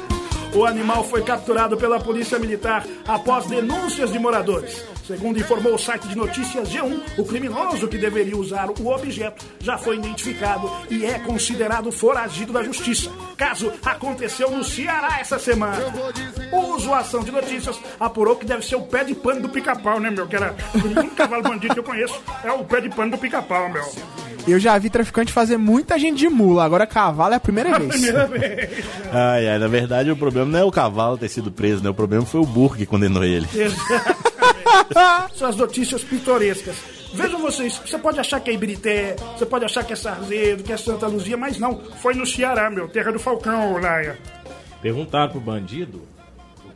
O 0.57 0.65
animal 0.65 1.05
foi 1.05 1.23
capturado 1.23 1.77
pela 1.77 2.01
polícia 2.01 2.39
militar 2.39 2.83
após 3.07 3.45
denúncias 3.45 4.11
de 4.11 4.19
moradores. 4.19 4.87
Segundo 5.07 5.39
informou 5.39 5.75
o 5.75 5.79
site 5.79 6.09
de 6.09 6.17
notícias 6.17 6.69
G1, 6.69 7.01
o 7.17 7.25
criminoso 7.25 7.87
que 7.87 7.97
deveria 7.97 8.37
usar 8.37 8.69
o 8.69 8.89
objeto 8.89 9.45
já 9.61 9.79
foi 9.79 9.97
identificado 9.99 10.69
e 10.91 11.05
é 11.05 11.19
considerado 11.21 11.93
foragido 11.93 12.53
da 12.53 12.63
justiça. 12.65 13.09
Caso 13.37 13.73
aconteceu 13.85 14.51
no 14.51 14.65
Ceará 14.65 15.19
essa 15.21 15.39
semana. 15.39 15.79
O 16.53 16.77
Zoação 16.81 17.23
de 17.23 17.31
Notícias 17.31 17.79
apurou 18.01 18.35
que 18.35 18.45
deve 18.45 18.67
ser 18.67 18.75
o 18.75 18.83
pé 18.83 19.05
de 19.05 19.15
pano 19.15 19.43
do 19.43 19.49
pica-pau, 19.49 20.01
né, 20.01 20.11
meu? 20.11 20.27
Que 20.27 20.35
era 20.37 20.57
o 20.75 20.99
único 20.99 21.15
cavalo 21.15 21.43
bandido 21.43 21.75
que 21.75 21.81
eu 21.81 21.85
conheço 21.85 22.21
é 22.43 22.51
o 22.51 22.65
pé 22.65 22.81
de 22.81 22.89
pano 22.89 23.13
do 23.13 23.19
pica-pau, 23.19 23.71
meu. 23.71 23.85
Eu 24.47 24.61
já 24.61 24.79
vi 24.79 24.89
traficante 24.89 25.33
fazer 25.33 25.57
muita 25.57 25.99
gente 25.99 26.19
de 26.19 26.29
mula, 26.29 26.65
agora 26.65 26.87
cavalo 26.87 27.35
é 27.35 27.37
a 27.37 27.41
primeira 27.41 27.77
vez. 27.79 27.91
Primeira 27.93 28.27
vez. 28.27 28.85
Ai, 29.13 29.49
ai, 29.49 29.59
na 29.59 29.67
verdade 29.67 30.11
o 30.11 30.17
problema 30.17 30.51
não 30.51 30.59
é 30.59 30.65
o 30.65 30.71
cavalo 30.71 31.19
ter 31.19 31.29
sido 31.29 31.51
preso, 31.51 31.83
né? 31.83 31.91
O 31.91 31.95
problema 31.95 32.25
foi 32.25 32.41
o 32.41 32.47
burro 32.47 32.77
que 32.77 32.87
condenou 32.87 33.25
ele. 33.25 33.49
Exatamente. 33.53 34.16
São 35.35 35.49
as 35.49 35.57
notícias 35.57 36.03
pitorescas. 36.05 36.77
Vejam 37.13 37.41
vocês, 37.41 37.81
você 37.85 37.99
pode 37.99 38.21
achar 38.21 38.41
que 38.41 38.51
é 38.51 38.55
Ibirité, 38.55 39.17
você 39.37 39.47
pode 39.47 39.65
achar 39.65 39.85
que 39.85 39.93
é 39.93 39.97
Sarzedo, 39.97 40.63
que 40.63 40.73
é 40.73 40.77
Santa 40.77 41.07
Luzia, 41.07 41.37
mas 41.37 41.59
não, 41.59 41.79
foi 42.03 42.15
no 42.15 42.27
Ceará, 42.27 42.69
meu, 42.69 42.89
terra 42.89 43.13
do 43.13 43.19
Falcão, 43.19 43.79
Laia. 43.79 44.19
Perguntaram 44.83 45.31
pro 45.31 45.41
bandido 45.41 46.03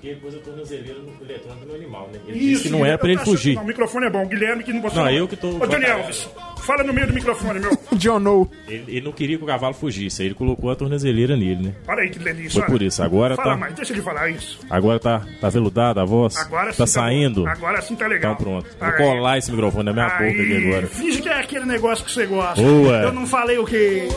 por 0.00 0.08
que 0.08 0.14
pôs 0.16 0.34
a 0.34 0.38
tornozeleira 0.38 0.98
no 1.00 1.12
eletrônico 1.24 1.66
no 1.66 1.74
animal, 1.74 2.08
né? 2.12 2.18
Ele 2.26 2.38
Isso, 2.38 2.48
disse 2.48 2.62
que 2.64 2.68
não 2.70 2.84
era 2.86 2.96
pra 2.98 3.08
ele 3.08 3.18
tá- 3.18 3.24
fugir. 3.24 3.54
Não, 3.56 3.62
o 3.62 3.66
microfone 3.66 4.06
é 4.06 4.10
bom, 4.10 4.24
o 4.24 4.28
Guilherme 4.28 4.64
que 4.64 4.72
não 4.72 4.80
você 4.82 4.96
Não, 4.96 5.10
eu 5.10 5.28
que 5.28 5.36
tô- 5.36 5.56
Ô, 5.62 5.66
Johnny 5.66 5.86
Alves, 5.86 6.28
fala 6.64 6.82
no 6.84 6.92
meio 6.92 7.06
do 7.06 7.12
microfone, 7.14 7.60
meu. 7.60 7.70
John 7.92 8.18
No. 8.18 8.50
Ele, 8.66 8.84
ele 8.88 9.00
não 9.02 9.12
queria 9.12 9.36
que 9.36 9.44
o 9.44 9.46
cavalo 9.46 9.74
fugisse, 9.74 10.22
aí 10.22 10.28
ele 10.28 10.34
colocou 10.34 10.70
a 10.70 10.76
tornozeleira 10.76 11.36
nele, 11.36 11.62
né? 11.68 11.74
Olha 11.86 12.02
aí 12.02 12.10
que 12.10 12.18
delícia. 12.18 12.50
Foi 12.52 12.62
olha. 12.62 12.70
por 12.70 12.82
isso, 12.82 13.02
agora 13.02 13.36
Fala 13.36 13.50
tá- 13.50 13.56
mais, 13.56 13.74
deixa 13.74 13.92
ele 13.92 14.02
falar 14.02 14.28
isso. 14.30 14.58
Agora 14.70 14.98
tá, 14.98 15.22
tá 15.40 15.48
veludada 15.48 16.00
a 16.00 16.04
voz? 16.04 16.36
Agora 16.36 16.72
sim 16.72 16.78
tá 16.78 16.84
tá 16.84 16.86
saindo? 16.86 17.46
Agora 17.46 17.82
sim 17.82 17.94
tá 17.96 18.06
legal. 18.06 18.32
Então 18.32 18.44
pronto. 18.44 18.66
Vou 18.78 18.88
Aí. 18.88 18.96
colar 18.96 19.38
esse 19.38 19.50
microfone 19.50 19.84
na 19.84 19.92
minha 19.92 20.08
boca 20.08 20.24
aqui 20.24 20.40
Aí, 20.40 20.66
agora. 20.66 20.86
finge 20.86 21.20
que 21.22 21.28
é 21.28 21.40
aquele 21.40 21.64
negócio 21.66 22.04
que 22.04 22.10
você 22.12 22.26
gosta. 22.26 22.60
Boa. 22.62 22.96
Eu 23.02 23.12
não 23.12 23.26
falei 23.26 23.58
o 23.58 23.66
que. 23.66 24.08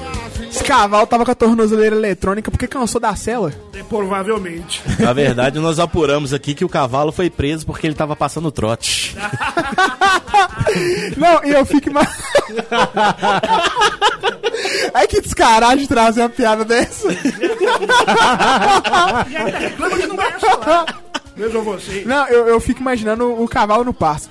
Esse 0.49 0.63
cavalo 0.63 1.05
tava 1.07 1.25
com 1.25 1.31
a 1.31 1.35
tornozeleira 1.35 1.95
eletrônica 1.95 2.49
porque 2.51 2.67
cansou 2.67 3.01
da 3.01 3.15
cela. 3.15 3.51
Provavelmente. 3.89 4.81
Na 4.99 5.13
verdade, 5.13 5.59
nós 5.59 5.72
apuramos 5.79 6.33
aqui 6.33 6.53
que 6.53 6.65
o 6.65 6.69
cavalo 6.69 7.11
foi 7.11 7.29
preso 7.29 7.65
porque 7.65 7.87
ele 7.87 7.95
tava 7.95 8.15
passando 8.15 8.51
trote. 8.51 9.15
Não, 11.17 11.43
e 11.43 11.51
eu 11.51 11.65
fico 11.65 11.91
mais. 11.91 12.09
Ai 14.93 15.05
que 15.07 15.21
descaragem 15.21 15.85
trazer 15.85 16.21
uma 16.21 16.29
piada 16.29 16.65
dessa. 16.65 17.11
E 17.11 17.17
ainda 19.35 19.59
reclama 19.59 19.97
que 19.97 20.07
não 20.07 20.15
vai. 20.15 20.33
Vejam 21.35 21.63
vocês. 21.63 22.05
Não, 22.05 22.27
eu, 22.27 22.47
eu 22.47 22.59
fico 22.59 22.81
imaginando 22.81 23.41
o 23.41 23.47
cavalo 23.47 23.83
no 23.83 23.93
pasto. 23.93 24.29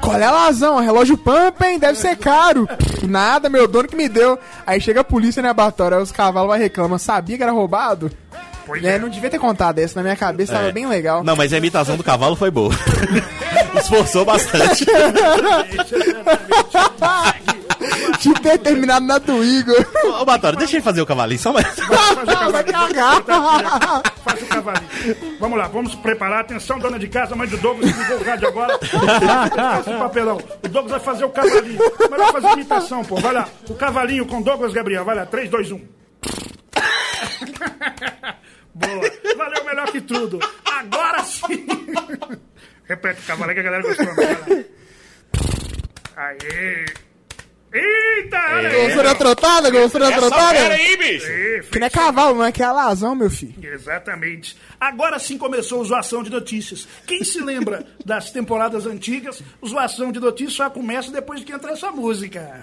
Qual 0.00 0.16
é 0.16 0.24
a 0.24 0.30
lazão? 0.30 0.80
Relógio 0.80 1.16
pampa, 1.16 1.66
hein? 1.66 1.78
Deve 1.78 1.98
ser 1.98 2.16
caro. 2.16 2.68
Nada, 3.08 3.48
meu 3.48 3.66
dono 3.66 3.88
que 3.88 3.96
me 3.96 4.08
deu. 4.08 4.38
Aí 4.66 4.80
chega 4.80 5.00
a 5.00 5.04
polícia 5.04 5.42
na 5.42 5.50
abatória, 5.50 5.96
aí 5.96 6.02
os 6.02 6.12
cavalos 6.12 6.50
vai 6.50 6.58
reclamar. 6.58 6.98
Sabia 6.98 7.36
que 7.36 7.42
era 7.42 7.52
roubado? 7.52 8.10
Pois 8.66 8.82
É, 8.84 8.94
é. 8.94 8.98
não 8.98 9.08
devia 9.08 9.28
ter 9.30 9.38
contado 9.38 9.78
essa. 9.78 9.94
Na 9.96 10.02
minha 10.02 10.16
cabeça 10.16 10.52
tava 10.54 10.68
É. 10.68 10.72
bem 10.72 10.86
legal. 10.86 11.22
Não, 11.22 11.36
mas 11.36 11.52
a 11.52 11.58
imitação 11.58 11.96
do 11.96 12.02
cavalo 12.04 12.34
foi 12.36 12.50
boa. 12.50 12.72
Esforçou 13.78 14.24
bastante. 14.24 14.86
Tinha 18.18 18.34
que 18.34 18.40
ter 18.40 18.58
terminado 18.58 19.04
na 19.04 19.18
do 19.18 19.44
Igor. 19.44 19.84
Ô, 20.04 20.22
ô, 20.22 20.24
Batório, 20.24 20.58
deixa 20.58 20.76
ele 20.76 20.82
fazer 20.82 21.02
o 21.02 21.06
cavalinho 21.06 21.38
só 21.40 21.52
mais. 21.52 21.66
vai 22.50 22.64
cagar. 22.64 23.22
Faz 24.24 24.42
o 24.42 24.46
cavalinho. 24.46 24.88
Vamos 25.38 25.58
lá, 25.58 25.68
vamos 25.68 25.94
preparar. 25.96 26.40
Atenção, 26.40 26.78
dona 26.78 26.98
de 26.98 27.08
casa, 27.08 27.34
mãe 27.36 27.46
do 27.48 27.58
Douglas, 27.58 27.92
que 27.92 27.98
ligou 28.00 28.16
o 28.18 28.24
rádio 28.24 28.48
agora. 28.48 28.78
Faça 28.78 29.90
o 29.90 29.98
papelão. 29.98 30.38
O 30.62 30.68
Douglas 30.68 30.90
vai 30.92 31.00
fazer 31.00 31.24
o 31.24 31.30
cavalinho. 31.30 31.78
Melhor 32.10 32.32
fazer 32.32 32.48
imitação, 32.52 33.04
pô. 33.04 33.16
Vai 33.16 33.32
lá. 33.34 33.46
O 33.68 33.74
cavalinho 33.74 34.24
com 34.26 34.40
Douglas 34.40 34.72
Gabriel. 34.72 35.04
Vai 35.04 35.16
lá, 35.16 35.26
3, 35.26 35.50
2, 35.50 35.72
1. 35.72 35.80
Boa. 38.74 39.36
Valeu 39.36 39.64
melhor 39.64 39.90
que 39.90 40.00
tudo. 40.00 40.38
Agora 40.64 41.22
sim. 41.24 41.66
Repete 42.86 43.20
o 43.20 43.24
cavalinho 43.24 43.54
que 43.54 43.60
a 43.60 43.62
galera 43.62 43.82
gostou. 43.82 44.06
Lá. 44.06 44.64
Aê. 46.16 46.84
Eita! 47.72 48.38
aí. 48.38 48.84
Gostou 48.84 49.02
da 49.02 49.14
trotada? 49.16 49.70
Gostou 49.70 50.00
da 50.00 50.12
trotada? 50.12 50.76
bicho! 50.98 51.26
Aê, 51.26 51.60
Que 51.72 51.78
não 51.80 51.86
é 51.88 51.90
cavalo, 51.90 52.36
não 52.36 52.44
é 52.44 52.52
que 52.52 52.62
é 52.62 52.66
a 52.66 52.72
lazão, 52.72 53.16
meu 53.16 53.28
filho. 53.28 53.54
Exatamente. 53.60 54.56
Agora 54.78 55.18
sim 55.18 55.36
começou 55.36 55.80
o 55.80 55.84
Zoação 55.84 56.22
de 56.22 56.30
Notícias. 56.30 56.86
Quem 57.04 57.24
se 57.24 57.40
lembra 57.40 57.84
das 58.04 58.30
temporadas 58.30 58.86
antigas, 58.86 59.42
o 59.60 59.66
Zoação 59.66 60.12
de 60.12 60.20
Notícias 60.20 60.54
só 60.54 60.70
começa 60.70 61.10
depois 61.10 61.42
que 61.42 61.52
entra 61.52 61.72
essa 61.72 61.90
música. 61.90 62.60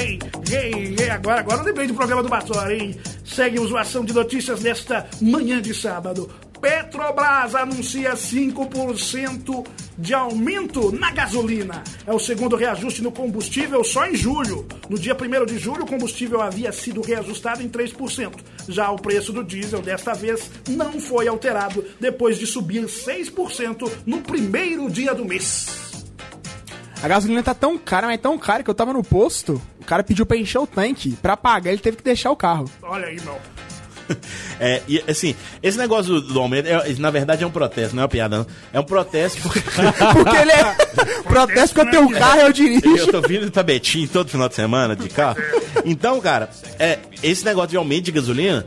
Ei, 0.00 0.18
ei, 0.50 0.96
ei, 0.98 1.10
agora, 1.10 1.40
agora 1.40 1.62
lembrei 1.62 1.86
do 1.86 1.92
programa 1.92 2.22
do 2.22 2.28
Batória, 2.30 2.74
hein? 2.74 2.96
Segue 3.22 3.60
o 3.60 3.66
Zoação 3.66 4.02
de 4.02 4.14
Notícias 4.14 4.62
nesta 4.62 5.06
manhã 5.20 5.60
de 5.60 5.74
sábado. 5.74 6.30
Petrobras 6.58 7.54
anuncia 7.54 8.14
5% 8.14 9.66
de 9.98 10.14
aumento 10.14 10.90
na 10.90 11.10
gasolina. 11.10 11.84
É 12.06 12.12
o 12.14 12.18
segundo 12.18 12.56
reajuste 12.56 13.02
no 13.02 13.12
combustível 13.12 13.84
só 13.84 14.06
em 14.06 14.14
julho. 14.14 14.66
No 14.88 14.98
dia 14.98 15.14
1 15.14 15.44
de 15.44 15.58
julho, 15.58 15.84
o 15.84 15.86
combustível 15.86 16.40
havia 16.40 16.72
sido 16.72 17.02
reajustado 17.02 17.62
em 17.62 17.68
3%. 17.68 18.32
Já 18.70 18.90
o 18.90 18.96
preço 18.96 19.34
do 19.34 19.44
diesel, 19.44 19.82
desta 19.82 20.14
vez, 20.14 20.50
não 20.66 20.98
foi 20.98 21.28
alterado, 21.28 21.84
depois 22.00 22.38
de 22.38 22.46
subir 22.46 22.84
6% 22.84 23.90
no 24.06 24.22
primeiro 24.22 24.88
dia 24.90 25.14
do 25.14 25.26
mês. 25.26 25.89
A 27.02 27.08
gasolina 27.08 27.42
tá 27.42 27.54
tão 27.54 27.78
cara, 27.78 28.06
mas 28.06 28.20
tão 28.20 28.36
cara 28.38 28.62
que 28.62 28.70
eu 28.70 28.74
tava 28.74 28.92
no 28.92 29.02
posto. 29.02 29.60
O 29.80 29.84
cara 29.84 30.02
pediu 30.02 30.26
pra 30.26 30.36
encher 30.36 30.58
o 30.58 30.66
tanque. 30.66 31.12
Pra 31.22 31.36
pagar, 31.36 31.70
ele 31.72 31.80
teve 31.80 31.96
que 31.96 32.02
deixar 32.04 32.30
o 32.30 32.36
carro. 32.36 32.70
Olha 32.82 33.06
aí, 33.06 33.20
meu. 33.20 33.38
É, 34.58 34.82
e 34.88 35.02
assim, 35.08 35.34
esse 35.62 35.78
negócio 35.78 36.20
do, 36.20 36.32
do 36.34 36.40
aumento, 36.40 36.66
é- 36.66 36.92
na 36.98 37.10
verdade 37.10 37.44
é 37.44 37.46
um 37.46 37.50
protesto, 37.50 37.94
não 37.94 38.02
é 38.02 38.04
uma 38.04 38.08
piada, 38.08 38.38
não. 38.38 38.46
É 38.72 38.80
um 38.80 38.82
protesto 38.84 39.40
porque 39.40 39.60
Porque 40.12 40.36
ele 40.36 40.50
é. 40.50 41.22
Protesto 41.22 41.74
que 41.76 41.80
eu 41.80 41.90
tenho 41.90 42.06
o 42.06 42.12
carro, 42.12 42.40
eu 42.40 42.52
dirijo. 42.52 42.96
eu 42.96 43.06
tô 43.12 43.20
vindo 43.22 43.50
pra 43.52 43.62
Betim 43.62 44.06
todo 44.08 44.28
final 44.28 44.48
de 44.48 44.56
semana 44.56 44.96
de 44.96 45.08
carro. 45.08 45.38
Então, 45.84 46.20
cara, 46.20 46.50
é, 46.78 46.98
esse 47.22 47.44
negócio 47.44 47.70
de 47.70 47.76
aumento 47.76 48.06
de 48.06 48.12
gasolina, 48.12 48.66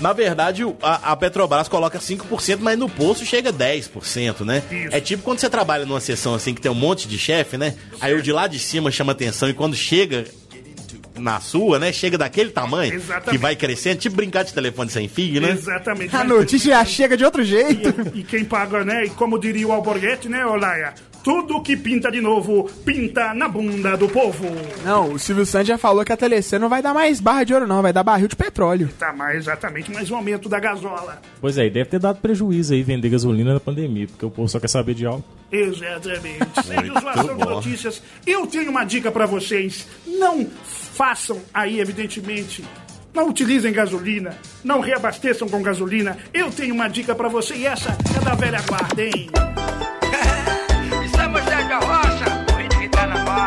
na 0.00 0.12
verdade, 0.12 0.64
o- 0.64 0.76
a, 0.82 1.12
a 1.12 1.16
Petrobras 1.16 1.68
coloca 1.68 1.98
5%, 1.98 2.58
mas 2.60 2.78
no 2.78 2.88
posto 2.88 3.24
chega 3.24 3.52
10%, 3.52 4.44
né? 4.44 4.62
Isso. 4.70 4.94
É 4.94 5.00
tipo 5.00 5.22
quando 5.22 5.38
você 5.38 5.48
trabalha 5.50 5.84
numa 5.86 6.00
sessão 6.00 6.34
assim 6.34 6.52
que 6.54 6.60
tem 6.60 6.70
um 6.70 6.74
monte 6.74 7.08
de 7.08 7.18
chefe, 7.18 7.56
né? 7.56 7.74
Aí 8.00 8.14
o 8.14 8.22
de 8.22 8.32
lá 8.32 8.46
de 8.46 8.58
cima 8.58 8.90
chama 8.90 9.12
atenção 9.12 9.48
e 9.48 9.54
quando 9.54 9.74
chega 9.76 10.24
na 11.18 11.40
sua, 11.40 11.78
né? 11.78 11.92
Chega 11.92 12.18
daquele 12.18 12.50
tamanho 12.50 12.92
Exatamente. 12.94 13.30
que 13.30 13.38
vai 13.38 13.56
crescendo, 13.56 13.98
tipo 13.98 14.16
brincar 14.16 14.42
de 14.44 14.52
telefone 14.52 14.90
sem 14.90 15.08
fio, 15.08 15.40
né? 15.40 15.50
Exatamente. 15.52 16.14
A 16.14 16.22
notícia 16.22 16.70
já 16.74 16.84
chega 16.84 17.16
de 17.16 17.24
outro 17.24 17.42
jeito. 17.42 17.94
E 18.14 18.22
quem 18.22 18.44
paga, 18.44 18.84
né? 18.84 19.06
E 19.06 19.10
como 19.10 19.38
diria 19.38 19.66
o 19.66 19.72
Alborguete, 19.72 20.28
né, 20.28 20.44
Olaia? 20.44 20.92
Tudo 21.26 21.60
que 21.60 21.76
pinta 21.76 22.08
de 22.08 22.20
novo, 22.20 22.70
pinta 22.84 23.34
na 23.34 23.48
bunda 23.48 23.96
do 23.96 24.08
povo. 24.08 24.46
Não, 24.84 25.14
o 25.14 25.18
Silvio 25.18 25.44
Santos 25.44 25.66
já 25.66 25.76
falou 25.76 26.04
que 26.04 26.12
a 26.12 26.16
Telecena 26.16 26.60
não 26.60 26.68
vai 26.68 26.80
dar 26.80 26.94
mais 26.94 27.18
barra 27.18 27.42
de 27.42 27.52
ouro, 27.52 27.66
não. 27.66 27.82
Vai 27.82 27.92
dar 27.92 28.04
barril 28.04 28.28
de 28.28 28.36
petróleo. 28.36 28.88
Tá, 28.96 29.12
mas 29.12 29.38
exatamente 29.38 29.90
mais 29.90 30.08
um 30.08 30.14
aumento 30.14 30.48
da 30.48 30.60
gasola. 30.60 31.20
Pois 31.40 31.58
é, 31.58 31.66
e 31.66 31.70
deve 31.70 31.90
ter 31.90 31.98
dado 31.98 32.20
prejuízo 32.20 32.74
aí 32.74 32.84
vender 32.84 33.08
gasolina 33.08 33.54
na 33.54 33.58
pandemia, 33.58 34.06
porque 34.06 34.24
o 34.24 34.30
povo 34.30 34.48
só 34.48 34.60
quer 34.60 34.68
saber 34.68 34.94
de 34.94 35.04
álcool. 35.04 35.24
Exatamente. 35.50 36.38
Zoação 37.00 37.36
de. 37.36 37.44
Notícias. 37.44 38.00
Eu 38.24 38.46
tenho 38.46 38.70
uma 38.70 38.84
dica 38.84 39.10
pra 39.10 39.26
vocês. 39.26 39.84
Não 40.06 40.46
façam 40.64 41.40
aí, 41.52 41.80
evidentemente. 41.80 42.64
Não 43.12 43.30
utilizem 43.30 43.72
gasolina. 43.72 44.38
Não 44.62 44.78
reabasteçam 44.78 45.48
com 45.48 45.60
gasolina. 45.60 46.16
Eu 46.32 46.52
tenho 46.52 46.72
uma 46.72 46.86
dica 46.86 47.16
pra 47.16 47.28
você 47.28 47.56
e 47.56 47.66
essa 47.66 47.98
é 48.16 48.24
da 48.24 48.36
velha 48.36 48.62
guarda, 48.62 49.02
hein? 49.02 49.28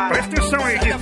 Presta 0.08 0.36
atenção 0.36 0.64
aí, 0.64 0.76
Rita. 0.78 0.98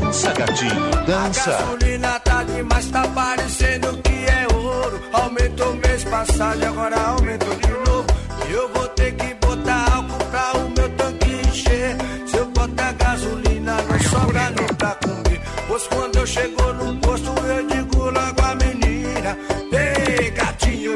Dança, 0.00 0.32
gatinho, 0.34 0.90
dança. 1.06 1.50
gasolina 1.50 2.20
tá 2.20 2.42
demais, 2.44 2.90
tá 2.90 3.08
parecendo 3.08 3.96
que 4.02 4.26
é 4.30 4.46
ouro. 4.54 5.00
Aumentou 5.12 5.74
mês 5.74 6.04
passado 6.04 6.60
e 6.60 6.64
agora 6.64 7.00
aumentou 7.00 7.54
de 7.56 7.70
novo. 7.70 8.06
E 8.48 8.52
eu 8.52 8.68
vou 8.72 8.88
ter 8.88 9.12
que 9.12 9.34
botar 9.34 9.92
álcool 9.94 10.24
pra 10.30 10.52
o 10.56 10.70
meu 10.70 10.88
tanque 10.90 11.30
encher. 11.48 11.96
Se 12.26 12.36
eu 12.36 12.46
botar 12.46 12.92
gasolina, 12.92 13.76
não 13.82 14.00
sobra 14.00 14.50
nem 14.50 14.66
pra 14.76 14.94
comer. 14.96 15.40
Pois 15.68 15.86
quando 15.88 16.16
eu 16.16 16.26
chego 16.26 16.72
no 16.74 16.96
posto, 17.00 17.30
eu 17.46 17.49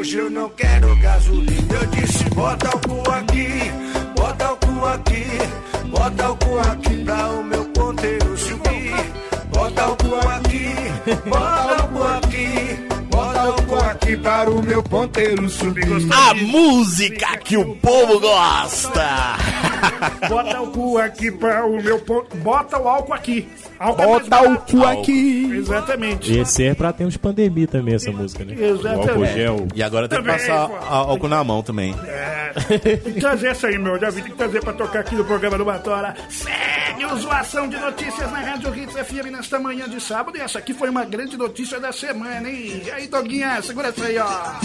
hoje 0.05 0.17
eu 0.19 0.29
não 0.29 0.49
quero 0.49 0.95
gasolina. 0.97 1.73
Eu 1.73 1.85
disse: 1.87 2.23
bota 2.25 2.67
álcool 2.67 3.11
aqui, 3.11 3.47
bota 4.15 4.45
álcool 4.45 4.85
aqui, 4.85 5.25
bota 5.89 6.25
álcool 6.25 6.59
aqui 6.59 7.03
pra 7.03 7.31
o 7.31 7.43
meu 7.43 7.65
ponteiro 7.65 8.37
subir. 8.37 8.93
Bota 9.51 9.81
álcool 9.81 10.29
aqui, 10.29 10.75
bota 11.27 11.81
álcool 14.05 14.17
para 14.21 14.51
o 14.51 14.61
meu 14.61 14.83
ponteiro 14.83 15.49
subir. 15.49 15.85
A 16.13 16.33
música 16.35 17.37
que 17.37 17.57
o 17.57 17.75
povo 17.77 18.19
gosta. 18.19 19.35
Bota 20.29 20.61
o 20.61 20.67
cu 20.71 20.97
aqui 20.97 21.31
para 21.31 21.65
o 21.65 21.81
meu 21.81 21.99
ponto. 21.99 22.35
Bota 22.37 22.79
o 22.79 22.87
álcool 22.87 23.13
aqui. 23.13 23.47
Álcool 23.79 24.01
é 24.01 24.05
Bota 24.05 24.41
mais 24.41 24.51
o 24.51 24.59
cu 24.61 24.85
aqui. 24.85 25.51
Exatamente. 25.55 26.37
Esse 26.37 26.63
é 26.65 26.75
pra 26.75 26.93
tempos 26.93 27.13
de 27.13 27.19
pandemia 27.19 27.67
também, 27.67 27.95
essa 27.95 28.11
música, 28.11 28.45
né? 28.45 28.53
Exatamente. 28.53 29.07
O 29.07 29.11
álcool 29.11 29.25
gel. 29.25 29.67
E 29.73 29.83
agora 29.83 30.07
tem 30.07 30.21
que 30.21 30.27
passar 30.27 30.69
pô. 30.69 30.75
álcool 30.85 31.27
na 31.27 31.43
mão 31.43 31.61
também. 31.61 31.95
É, 32.05 32.53
tem 32.77 33.13
que 33.13 33.19
trazer 33.19 33.47
essa 33.47 33.67
aí, 33.67 33.77
meu. 33.77 33.99
Já 33.99 34.09
vi, 34.09 34.21
tem 34.21 34.31
que 34.31 34.37
trazer 34.37 34.61
pra 34.61 34.73
tocar 34.73 34.99
aqui 34.99 35.15
no 35.15 35.25
programa 35.25 35.57
do 35.57 35.65
Batora. 35.65 36.15
Segue 36.29 37.05
o 37.05 37.17
Zoação 37.17 37.67
de 37.67 37.77
Notícias 37.77 38.31
na 38.31 38.39
Rádio 38.39 38.75
Hits 38.75 38.93
FM 38.93 39.31
nesta 39.31 39.59
manhã 39.59 39.89
de 39.89 39.99
sábado. 39.99 40.37
E 40.37 40.41
essa 40.41 40.59
aqui 40.59 40.73
foi 40.73 40.89
uma 40.89 41.05
grande 41.05 41.37
notícia 41.37 41.79
da 41.79 41.91
semana, 41.91 42.49
hein? 42.49 42.81
E 42.85 42.91
aí, 42.91 43.07
Doguinha, 43.07 43.61
segura 43.61 43.91
aí, 44.03 44.17
ó. 44.17 44.55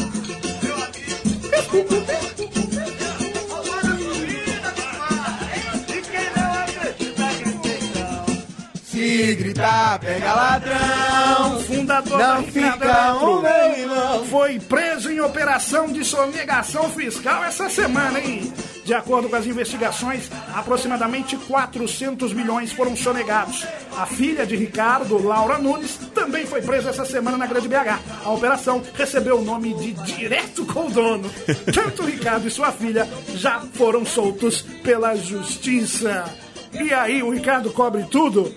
Se 8.84 9.34
gritar, 9.34 9.98
pega 10.00 10.32
ladrão. 10.34 11.60
Fundador 11.60 12.18
Não 12.18 12.42
da 12.42 12.50
fica 12.50 13.14
um, 13.14 13.40
meu 13.40 13.72
irmão. 13.78 14.26
foi 14.26 14.58
preso 14.58 15.10
em 15.10 15.20
operação 15.20 15.88
de 15.92 16.04
sonegação 16.04 16.90
fiscal 16.90 17.44
essa 17.44 17.68
semana, 17.68 18.18
hein? 18.18 18.52
De 18.90 18.94
acordo 18.94 19.28
com 19.28 19.36
as 19.36 19.46
investigações, 19.46 20.28
aproximadamente 20.52 21.36
400 21.36 22.32
milhões 22.32 22.72
foram 22.72 22.96
sonegados. 22.96 23.64
A 23.96 24.04
filha 24.04 24.44
de 24.44 24.56
Ricardo, 24.56 25.24
Laura 25.24 25.58
Nunes, 25.58 25.96
também 26.12 26.44
foi 26.44 26.60
presa 26.60 26.90
essa 26.90 27.04
semana 27.04 27.36
na 27.36 27.46
Grande 27.46 27.68
BH. 27.68 28.00
A 28.24 28.32
operação 28.32 28.82
recebeu 28.94 29.38
o 29.38 29.44
nome 29.44 29.74
de 29.74 29.92
Direto 29.92 30.66
com 30.66 30.88
o 30.88 30.90
Dono. 30.90 31.30
Tanto 31.72 32.04
Ricardo 32.04 32.48
e 32.48 32.50
sua 32.50 32.72
filha 32.72 33.08
já 33.36 33.60
foram 33.74 34.04
soltos 34.04 34.62
pela 34.82 35.14
justiça. 35.14 36.24
E 36.72 36.92
aí, 36.92 37.22
o 37.22 37.30
Ricardo 37.30 37.70
cobre 37.70 38.02
tudo? 38.10 38.52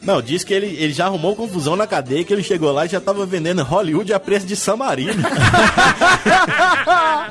Não, 0.00 0.22
diz 0.22 0.44
que 0.44 0.54
ele, 0.54 0.66
ele 0.78 0.92
já 0.92 1.06
arrumou 1.06 1.34
confusão 1.34 1.74
na 1.74 1.86
cadeia, 1.86 2.22
que 2.24 2.32
ele 2.32 2.42
chegou 2.42 2.70
lá 2.72 2.86
e 2.86 2.88
já 2.88 3.00
tava 3.00 3.26
vendendo 3.26 3.62
Hollywood 3.62 4.12
a 4.12 4.20
preço 4.20 4.46
de 4.46 4.54
San 4.54 4.76
Marino. 4.76 5.12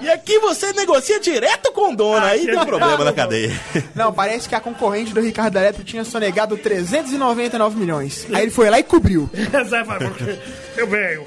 e 0.01 0.09
aqui 0.09 0.39
você 0.39 0.73
negocia 0.73 1.19
direto 1.19 1.71
com 1.71 1.93
o 1.93 1.95
dono, 1.95 2.25
aí 2.25 2.45
tem 2.45 2.57
um 2.57 2.65
problema 2.65 3.03
na 3.03 3.13
cadeia. 3.13 3.57
Não, 3.95 4.11
parece 4.11 4.49
que 4.49 4.55
a 4.55 4.59
concorrente 4.59 5.13
do 5.13 5.21
Ricardo 5.21 5.57
Eletro 5.57 5.83
tinha 5.83 6.03
sonegado 6.03 6.57
399 6.57 7.79
milhões. 7.79 8.27
Aí 8.33 8.43
ele 8.43 8.51
foi 8.51 8.69
lá 8.69 8.79
e 8.79 8.83
cobriu. 8.83 9.29
Exatamente. 9.33 10.39
Eu 10.75 10.87
venho. 10.87 11.23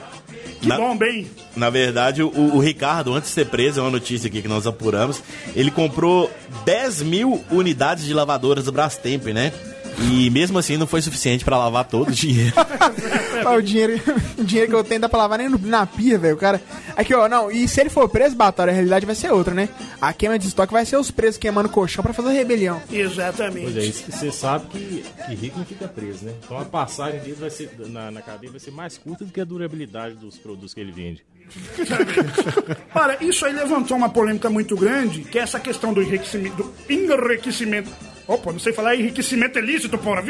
Que 0.61 0.69
Na- 0.69 0.77
bom, 0.77 0.97
bem. 0.97 1.27
Na 1.57 1.71
verdade, 1.71 2.23
o, 2.23 2.29
o 2.29 2.59
Ricardo, 2.61 3.15
antes 3.15 3.31
de 3.31 3.35
ser 3.35 3.47
preso, 3.47 3.81
é 3.81 3.83
uma 3.83 3.91
notícia 3.91 4.29
aqui 4.29 4.43
que 4.43 4.49
nós 4.49 4.67
apuramos, 4.67 5.23
ele 5.57 5.71
comprou 5.71 6.31
10 6.65 7.03
mil 7.03 7.43
unidades 7.51 8.05
de 8.05 8.13
lavadoras 8.13 8.65
do 8.65 8.73
Brastemp, 8.73 9.25
né? 9.29 9.53
E 9.99 10.31
mesmo 10.31 10.59
assim 10.59 10.77
não 10.77 10.87
foi 10.87 11.03
suficiente 11.03 11.45
pra 11.45 11.59
lavar 11.59 11.85
todo 11.85 12.09
o 12.09 12.13
dinheiro. 12.13 12.53
Ó, 13.45 13.57
o, 13.57 13.63
dinheiro, 13.63 14.01
o 14.39 14.45
dinheiro 14.45 14.71
que 14.71 14.77
eu 14.77 14.85
tenho 14.85 15.01
dá 15.01 15.09
pra 15.09 15.19
lavar 15.21 15.39
nem 15.39 15.49
no- 15.49 15.59
na 15.59 15.87
pia, 15.87 16.19
velho. 16.19 16.35
O 16.35 16.39
cara. 16.39 16.61
Aqui, 16.97 17.15
ó, 17.15 17.29
não. 17.29 17.51
E 17.51 17.67
se 17.67 17.81
ele 17.81 17.89
for 17.89 18.09
preso, 18.09 18.37
Batória, 18.37 18.71
a 18.71 18.75
realidade 18.75 19.07
vai 19.07 19.15
ser 19.15 19.31
outra, 19.33 19.55
né? 19.55 19.69
A 20.01 20.13
queima 20.13 20.39
de 20.39 20.47
estoque 20.49 20.73
vai 20.73 20.85
ser 20.85 20.97
os 20.97 21.11
presos 21.11 21.39
queimando 21.39 21.69
colchão 21.69 22.03
pra 22.03 22.13
fazer 22.13 22.33
rebelião. 22.33 22.81
Exatamente. 22.91 23.65
Pois 23.73 23.77
é, 23.77 23.81
isso 23.87 24.05
que 24.05 24.13
você 24.13 24.31
sabe 24.31 24.67
que, 24.69 25.05
que 25.27 25.35
rico 25.35 25.59
não 25.59 25.65
fica 25.65 25.89
preso, 25.89 26.25
né? 26.27 26.35
Então 26.45 26.59
a 26.59 26.65
passagem 26.65 27.21
dele 27.21 27.37
vai 27.41 27.51
ser, 27.51 27.71
na, 27.89 28.11
na 28.11 28.21
cadeia 28.21 28.51
vai 28.51 28.61
ser 28.61 28.71
mais 28.73 28.99
curta 28.99 29.25
do 29.25 29.33
que 29.33 29.41
a 29.41 29.45
durabilidade 29.45 30.15
dos 30.17 30.37
produtos 30.39 30.75
que 30.75 30.81
ele 30.81 30.93
vende. 30.93 31.23
Olha, 32.95 33.17
isso 33.21 33.45
aí 33.47 33.53
levantou 33.55 33.97
uma 33.97 34.09
polêmica 34.09 34.49
muito 34.51 34.77
grande, 34.77 35.23
que 35.23 35.39
é 35.39 35.43
essa 35.43 35.59
questão 35.61 35.93
do 35.93 36.03
enriquecimento. 36.03 36.57
Do 36.63 36.73
enriquecimento. 36.93 37.91
Opa, 38.31 38.53
não 38.53 38.61
sei 38.61 38.73
falar 38.73 38.95
enriquecimento 38.95 39.59
ilícito, 39.59 39.99
porra. 39.99 40.23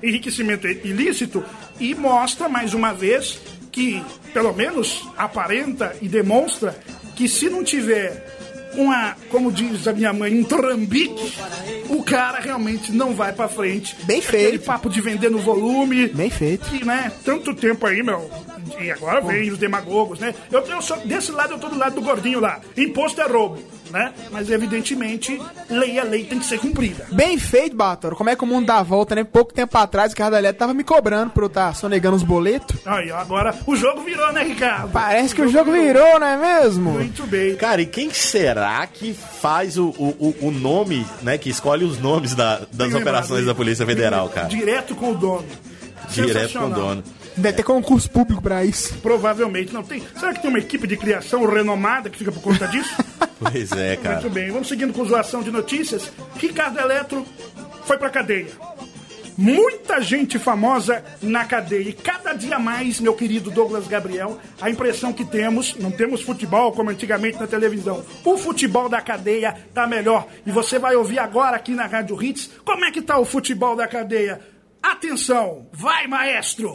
Enriquecimento 0.00 0.68
ilícito. 0.68 1.44
E 1.80 1.92
mostra, 1.92 2.48
mais 2.48 2.72
uma 2.72 2.94
vez, 2.94 3.40
que, 3.72 4.00
pelo 4.32 4.52
menos, 4.52 5.04
aparenta 5.16 5.96
e 6.00 6.08
demonstra 6.08 6.78
que 7.16 7.26
se 7.28 7.50
não 7.50 7.64
tiver 7.64 8.28
uma, 8.76 9.16
como 9.28 9.50
diz 9.50 9.86
a 9.88 9.92
minha 9.92 10.12
mãe, 10.12 10.32
um 10.38 10.44
trambique, 10.44 11.34
o 11.88 12.02
cara 12.02 12.38
realmente 12.38 12.92
não 12.92 13.12
vai 13.12 13.32
pra 13.32 13.48
frente. 13.48 13.96
Bem 14.04 14.20
Aquele 14.20 14.48
feito. 14.50 14.64
papo 14.64 14.88
de 14.88 15.00
vender 15.00 15.30
no 15.30 15.38
volume. 15.38 16.06
Bem 16.08 16.30
feito. 16.30 16.64
Que, 16.70 16.84
né, 16.84 17.10
tanto 17.24 17.54
tempo 17.54 17.86
aí, 17.86 18.02
meu. 18.04 18.30
E 18.80 18.90
agora 18.90 19.20
vem 19.20 19.50
os 19.50 19.58
demagogos, 19.58 20.18
né? 20.20 20.34
Eu, 20.50 20.60
eu 20.60 20.80
sou, 20.80 20.96
desse 20.98 21.32
lado 21.32 21.54
eu 21.54 21.58
tô 21.58 21.68
do 21.68 21.76
lado 21.76 21.96
do 21.96 22.00
gordinho 22.02 22.40
lá. 22.40 22.60
Imposto 22.76 23.20
é 23.20 23.26
roubo, 23.26 23.58
né? 23.92 24.12
Mas 24.30 24.50
evidentemente, 24.50 25.40
lei 25.70 25.98
é 25.98 26.02
lei, 26.04 26.24
tem 26.24 26.38
que 26.38 26.44
ser 26.46 26.58
cumprida. 26.58 27.06
Bem 27.12 27.38
feito, 27.38 27.76
Batória. 27.76 28.16
Como 28.16 28.30
é 28.30 28.34
que 28.34 28.42
o 28.42 28.46
mundo 28.46 28.66
dá 28.66 28.78
a 28.78 28.82
volta, 28.82 29.14
né? 29.14 29.22
Pouco 29.24 29.52
tempo 29.52 29.76
atrás, 29.78 30.10
o 30.10 30.14
Ricardo 30.14 30.36
Eletro 30.36 30.58
tava 30.58 30.74
me 30.74 30.82
cobrando 30.82 31.30
por 31.30 31.42
eu 31.44 31.46
estar 31.48 31.74
sonegando 31.76 32.16
os 32.16 32.22
boletos. 32.22 32.76
Aí, 32.86 33.10
agora 33.12 33.54
o 33.66 33.76
jogo 33.76 34.00
virou, 34.02 34.32
né, 34.32 34.42
Ricardo? 34.42 34.90
Parece 34.90 35.34
que 35.34 35.42
o 35.42 35.48
jogo 35.48 35.70
virou, 35.72 36.18
não 36.18 36.26
é 36.26 36.36
mesmo? 36.36 36.90
Muito 36.92 37.26
bem. 37.26 37.54
Cara, 37.56 37.82
e 37.82 37.86
quem 37.86 38.10
será 38.10 38.86
que 38.86 39.12
faz 39.14 39.76
o, 39.76 39.88
o, 39.98 40.34
o- 40.40 40.46
o 40.48 40.50
nome, 40.50 41.06
né? 41.22 41.36
Que 41.38 41.50
escolhe 41.50 41.84
os 41.84 41.98
nomes 41.98 42.34
da- 42.34 42.62
das 42.72 42.94
operações 42.94 43.44
da 43.46 43.54
Polícia 43.54 43.84
Federal, 43.84 44.28
cara? 44.28 44.48
Direto 44.48 44.94
com 44.94 45.10
o 45.10 45.14
dono. 45.14 45.44
Direto 46.10 46.58
com 46.58 46.66
o 46.66 46.70
dono. 46.70 47.04
Deve 47.36 47.56
ter 47.56 47.62
concurso 47.62 48.10
público 48.10 48.42
pra 48.42 48.64
isso. 48.64 48.94
Provavelmente 48.98 49.72
não 49.72 49.82
tem. 49.82 50.02
Será 50.18 50.34
que 50.34 50.40
tem 50.40 50.50
uma 50.50 50.58
equipe 50.58 50.86
de 50.86 50.96
criação 50.96 51.44
renomada 51.46 52.10
que 52.10 52.18
fica 52.18 52.32
por 52.32 52.42
conta 52.42 52.66
disso? 52.68 52.94
Pois 53.42 53.72
é, 53.72 53.96
cara. 53.96 54.20
Muito 54.20 54.30
bem, 54.30 54.52
vamos 54.52 54.68
seguindo 54.68 54.92
com 54.92 55.04
zoação 55.04 55.42
de 55.42 55.50
notícias. 55.50 56.12
Ricardo 56.36 56.78
Eletro 56.78 57.26
foi 57.84 57.98
pra 57.98 58.08
cadeia. 58.08 58.46
Muita 59.36 60.00
gente 60.00 60.38
famosa 60.38 61.02
na 61.20 61.44
cadeia. 61.44 61.88
E 61.88 61.92
cada 61.92 62.34
dia 62.34 62.58
mais, 62.58 63.00
meu 63.00 63.14
querido 63.14 63.50
Douglas 63.50 63.88
Gabriel, 63.88 64.38
a 64.60 64.70
impressão 64.70 65.12
que 65.12 65.24
temos, 65.24 65.74
não 65.76 65.90
temos 65.90 66.22
futebol 66.22 66.72
como 66.72 66.90
antigamente 66.90 67.40
na 67.40 67.46
televisão. 67.46 68.04
O 68.24 68.36
futebol 68.36 68.88
da 68.88 69.00
cadeia 69.00 69.56
tá 69.72 69.86
melhor. 69.86 70.28
E 70.46 70.52
você 70.52 70.78
vai 70.78 70.94
ouvir 70.94 71.18
agora 71.18 71.56
aqui 71.56 71.72
na 71.72 71.86
Rádio 71.86 72.22
Hits 72.22 72.50
como 72.64 72.84
é 72.84 72.90
que 72.90 73.02
tá 73.02 73.18
o 73.18 73.24
futebol 73.24 73.74
da 73.74 73.88
cadeia. 73.88 74.40
Atenção, 74.82 75.68
vai 75.72 76.08
maestro! 76.08 76.74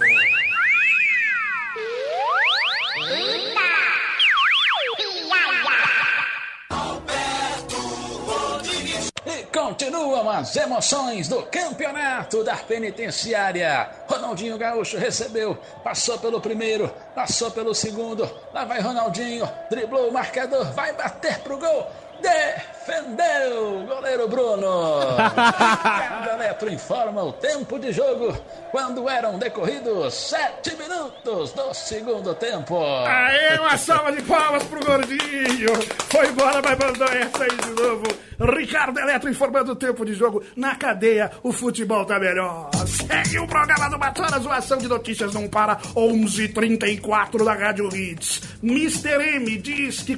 E 9.25 9.43
continuam 9.53 10.29
as 10.29 10.55
emoções 10.55 11.27
do 11.27 11.43
campeonato 11.43 12.45
da 12.45 12.55
penitenciária. 12.55 13.89
Ronaldinho 14.07 14.57
Gaúcho 14.57 14.97
recebeu, 14.97 15.55
passou 15.83 16.17
pelo 16.17 16.39
primeiro, 16.39 16.89
passou 17.13 17.51
pelo 17.51 17.75
segundo. 17.75 18.23
Lá 18.53 18.63
vai 18.63 18.79
Ronaldinho, 18.79 19.47
driblou 19.69 20.07
o 20.07 20.13
marcador, 20.13 20.71
vai 20.73 20.93
bater 20.93 21.39
pro 21.39 21.59
gol. 21.59 21.91
Defendeu, 22.21 23.85
goleiro 23.85 24.27
Bruno. 24.27 24.99
Cada 25.35 26.33
Eletro 26.33 26.71
informa 26.71 27.23
o 27.23 27.33
tempo 27.33 27.77
de 27.77 27.91
jogo 27.91 28.37
quando 28.71 29.09
eram 29.09 29.37
decorridos 29.37 30.13
sete 30.13 30.75
minutos 30.75 31.51
do 31.53 31.73
segundo 31.73 32.33
tempo. 32.35 32.77
Aê, 33.05 33.59
uma 33.59 33.77
salva 33.77 34.11
de 34.11 34.21
palmas 34.23 34.63
pro 34.63 34.85
gordinho! 34.85 35.73
Foi 36.09 36.27
embora, 36.27 36.61
mas 36.63 36.77
mandou 36.77 37.07
essa 37.07 37.43
aí 37.43 37.57
de 37.57 37.81
novo. 37.81 38.27
Ricardo 38.39 38.99
Eletro 38.99 39.29
informando 39.29 39.71
o 39.71 39.75
tempo 39.75 40.05
de 40.05 40.13
jogo. 40.13 40.43
Na 40.55 40.75
cadeia, 40.75 41.31
o 41.41 41.51
futebol 41.51 42.05
tá 42.05 42.19
melhor. 42.19 42.69
Segue 42.85 43.39
o 43.39 43.47
programa 43.47 43.89
do 43.89 43.97
Batora, 43.97 44.39
zoação 44.39 44.77
de 44.77 44.87
notícias 44.87 45.33
não 45.33 45.47
para. 45.47 45.77
11:34 45.95 47.43
da 47.43 47.53
Rádio 47.53 47.89
Hits. 47.93 48.41
Mr. 48.61 49.35
M 49.37 49.57
diz 49.57 50.03
que 50.03 50.17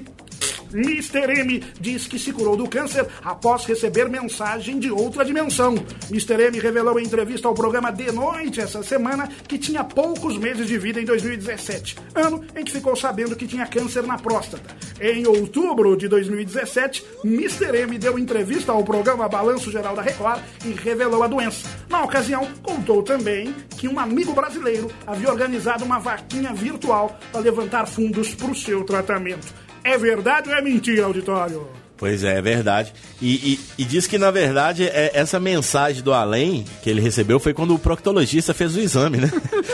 Mr. 0.74 1.40
M 1.40 1.64
diz 1.80 2.08
que 2.08 2.20
se 2.20 2.32
curou 2.32 2.56
do 2.56 2.68
câncer 2.68 3.08
após 3.24 3.66
receber 3.66 4.10
mensagem 4.10 4.80
de 4.80 4.92
outra 4.92 5.26
dimensão. 5.26 5.76
Mr. 6.10 6.42
M 6.48 6.60
revelou 6.60 7.00
em 7.00 7.06
entrevista 7.06 7.48
ao 7.48 7.54
programa 7.54 7.92
De 7.92 8.12
Noite 8.12 8.62
essa 8.62 8.84
semana 8.84 9.30
que 9.48 9.58
tinha 9.58 9.84
poucos 9.84 10.38
meses 10.38 10.68
de 10.68 10.78
vida 10.78 11.02
em 11.02 11.06
2017, 11.06 11.98
ano 12.16 12.44
em 12.56 12.64
que 12.64 12.72
ficou 12.72 12.96
sabendo 12.96 13.36
que 13.36 13.48
tinha 13.48 13.66
câncer 13.66 14.04
na 14.04 14.18
próstata. 14.18 14.76
Em 15.02 15.26
outubro 15.26 15.96
de 15.96 16.08
2017, 16.08 17.06
Mr. 17.24 17.78
M 17.78 17.98
deu 17.98 18.20
entrevista 18.20 18.72
ao 18.72 18.84
programa 18.84 19.30
Balanço 19.30 19.72
Geral 19.72 19.96
da 19.96 20.02
Record 20.02 20.42
e 20.66 20.70
revelou 20.72 21.24
a 21.24 21.28
doença. 21.28 21.68
Na 21.90 22.04
ocasião, 22.04 22.48
contou 22.62 23.02
também 23.02 23.56
que 23.78 23.88
um 23.88 24.00
amigo 24.00 24.34
brasileiro 24.34 24.92
havia 25.08 25.30
organizado 25.30 25.86
uma 25.86 26.00
vaquinha 26.00 26.54
virtual 26.54 27.18
para 27.32 27.42
levantar 27.42 27.86
fundos 27.86 28.36
para 28.36 28.52
o 28.52 28.56
seu 28.56 28.84
tratamento. 28.84 29.69
É 29.84 29.98
verdade 29.98 30.50
ou 30.50 30.56
é 30.56 30.62
mentira, 30.62 31.06
auditório? 31.06 31.68
Pois 31.98 32.24
é, 32.24 32.38
é 32.38 32.42
verdade. 32.42 32.94
E, 33.22 33.54
e- 33.56 33.60
e 33.80 33.84
diz 33.84 34.08
que, 34.08 34.18
na 34.18 34.32
verdade, 34.32 34.86
é- 34.88 35.12
essa 35.14 35.38
mensagem 35.38 36.02
do 36.02 36.14
além 36.14 36.64
que 36.82 36.90
ele 36.90 37.02
recebeu 37.02 37.42
foi 37.42 37.54
quando 37.54 37.76
o 37.76 37.80
proctologista 37.80 38.54
fez 38.54 38.74
o 38.74 38.80
exame, 38.80 39.18
né? 39.18 39.30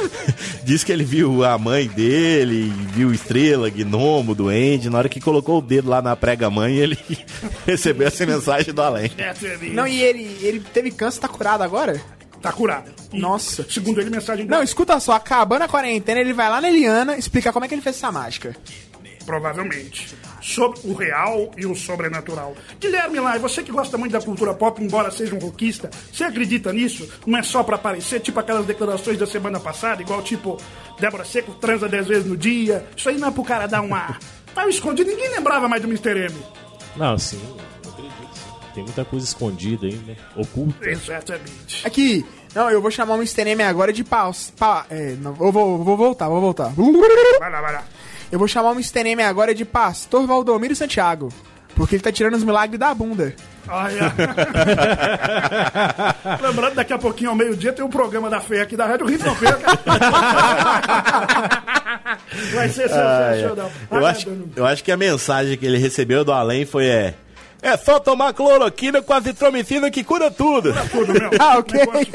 diz 0.66 0.84
que 0.84 0.92
ele 0.92 1.04
viu 1.04 1.44
a 1.44 1.56
mãe 1.60 1.88
dele, 1.88 2.74
viu 2.94 3.14
estrela, 3.14 3.70
gnomo, 3.70 4.34
duende. 4.34 4.90
Na 4.90 4.98
hora 4.98 5.10
que 5.10 5.20
colocou 5.22 5.60
o 5.60 5.62
dedo 5.62 5.88
lá 5.90 6.02
na 6.02 6.16
prega-mãe, 6.16 6.76
ele 6.76 6.98
recebeu 7.66 8.08
essa 8.08 8.26
mensagem 8.26 8.74
do 8.74 8.82
além. 8.82 9.12
Não, 9.70 9.86
e 9.88 10.02
ele, 10.02 10.38
ele 10.42 10.60
teve 10.62 10.90
câncer, 10.90 11.20
tá 11.20 11.28
curado 11.28 11.62
agora? 11.62 12.02
Tá 12.42 12.52
curado. 12.52 12.92
E, 13.12 13.20
Nossa. 13.20 13.66
Segundo 13.70 14.00
ele, 14.02 14.10
mensagem 14.10 14.46
Não, 14.46 14.62
escuta 14.62 15.00
só, 15.00 15.14
acabando 15.14 15.64
a 15.64 15.68
quarentena, 15.68 16.20
ele 16.20 16.34
vai 16.34 16.48
lá 16.50 16.62
na 16.62 16.70
Eliana 16.70 17.18
explicar 17.18 17.52
como 17.52 17.66
é 17.66 17.68
que 17.68 17.74
ele 17.74 17.82
fez 17.82 17.96
essa 17.96 18.12
mágica. 18.12 18.56
Provavelmente. 19.26 20.16
Sobre 20.42 20.80
o 20.84 20.94
real 20.94 21.52
e 21.58 21.66
o 21.66 21.76
sobrenatural. 21.76 22.56
Guilherme 22.80 23.20
Lai, 23.20 23.40
você 23.40 23.64
que 23.64 23.72
gosta 23.72 23.98
muito 23.98 24.12
da 24.12 24.22
cultura 24.22 24.54
pop, 24.54 24.84
embora 24.84 25.10
seja 25.12 25.36
um 25.36 25.40
rockista, 25.40 25.90
você 26.12 26.24
acredita 26.24 26.72
nisso? 26.72 27.10
Não 27.26 27.40
é 27.40 27.44
só 27.44 27.64
pra 27.64 27.76
aparecer, 27.76 28.20
tipo 28.20 28.40
aquelas 28.40 28.66
declarações 28.66 29.18
da 29.18 29.26
semana 29.26 29.60
passada, 29.60 30.02
igual 30.02 30.22
tipo, 30.22 30.58
Débora 31.00 31.26
Seco 31.26 31.54
transa 31.56 31.90
10 31.90 32.08
vezes 32.08 32.26
no 32.26 32.38
dia. 32.38 32.86
Isso 32.96 33.10
aí 33.10 33.18
não 33.18 33.28
é 33.30 33.32
pro 33.32 33.44
cara 33.44 33.68
dar 33.68 33.82
uma. 33.82 34.18
Tá 34.56 34.66
escondido, 34.70 35.10
ninguém 35.10 35.30
lembrava 35.32 35.68
mais 35.68 35.82
do 35.82 35.88
Mr. 35.90 36.18
M. 36.18 36.36
Não, 36.96 37.18
sim, 37.18 37.38
eu 37.84 37.92
acredito. 37.92 38.30
sim. 38.34 38.50
Tem 38.74 38.84
muita 38.86 39.04
coisa 39.04 39.26
escondida 39.26 39.86
aí, 39.86 39.96
né? 39.96 40.16
Oculta. 40.34 40.90
Exatamente. 40.90 41.86
Aqui, 41.86 42.26
não, 42.56 42.72
eu 42.72 42.82
vou 42.82 42.90
chamar 42.90 43.16
o 43.16 43.18
Mr. 43.18 43.50
M 43.50 43.64
agora 43.64 43.92
de 43.92 44.02
paus. 44.02 44.54
Pa, 44.58 44.86
é, 44.90 45.18
não, 45.20 45.36
eu 45.42 45.52
vou, 45.52 45.84
vou 45.84 45.98
voltar, 45.98 46.30
vou 46.30 46.40
voltar. 46.40 46.70
Vai 46.70 47.52
lá, 47.52 47.60
vai 47.60 47.74
lá. 47.74 47.84
Eu 48.36 48.40
vou 48.40 48.50
chamar 48.50 48.72
o 48.72 48.74
Mr. 48.74 49.08
M 49.12 49.24
agora 49.24 49.56
de 49.56 49.64
Pastor 49.64 50.28
Valdomiro 50.28 50.76
Santiago. 50.76 51.30
Porque 51.74 51.96
ele 51.96 52.04
tá 52.04 52.12
tirando 52.12 52.34
os 52.34 52.44
milagres 52.44 52.78
da 52.78 52.94
bunda. 52.94 53.34
Olha. 53.66 54.12
Lembrando, 56.44 56.76
daqui 56.76 56.92
a 56.92 56.98
pouquinho, 56.98 57.30
ao 57.30 57.36
meio-dia, 57.38 57.72
tem 57.72 57.86
um 57.86 57.90
programa 57.90 58.30
da 58.30 58.42
FEA 58.42 58.64
aqui 58.64 58.76
da 58.76 58.86
Rádio 58.88 59.08
Rio 59.08 59.20
Perca. 59.20 59.80
Vai 62.54 62.68
ser 62.68 62.90
sensacional. 62.90 63.72
Eu 63.90 64.06
acho, 64.06 64.38
eu 64.58 64.66
acho 64.66 64.84
que 64.84 64.92
a 64.92 64.98
mensagem 64.98 65.58
que 65.58 65.66
ele 65.66 65.78
recebeu 65.78 66.26
do 66.26 66.34
além 66.34 66.66
foi 66.66 66.88
é. 66.88 67.14
É 67.62 67.78
só 67.78 68.02
tomar 68.02 68.34
cloroquina 68.34 69.02
com 69.02 69.14
azitromicina 69.14 69.90
que 69.90 70.04
cura 70.04 70.30
tudo. 70.30 70.74
Tudo, 70.92 71.14
meu. 71.14 71.30
Ah, 71.40 71.58
ok. 71.60 71.80
Negócio- 71.80 72.14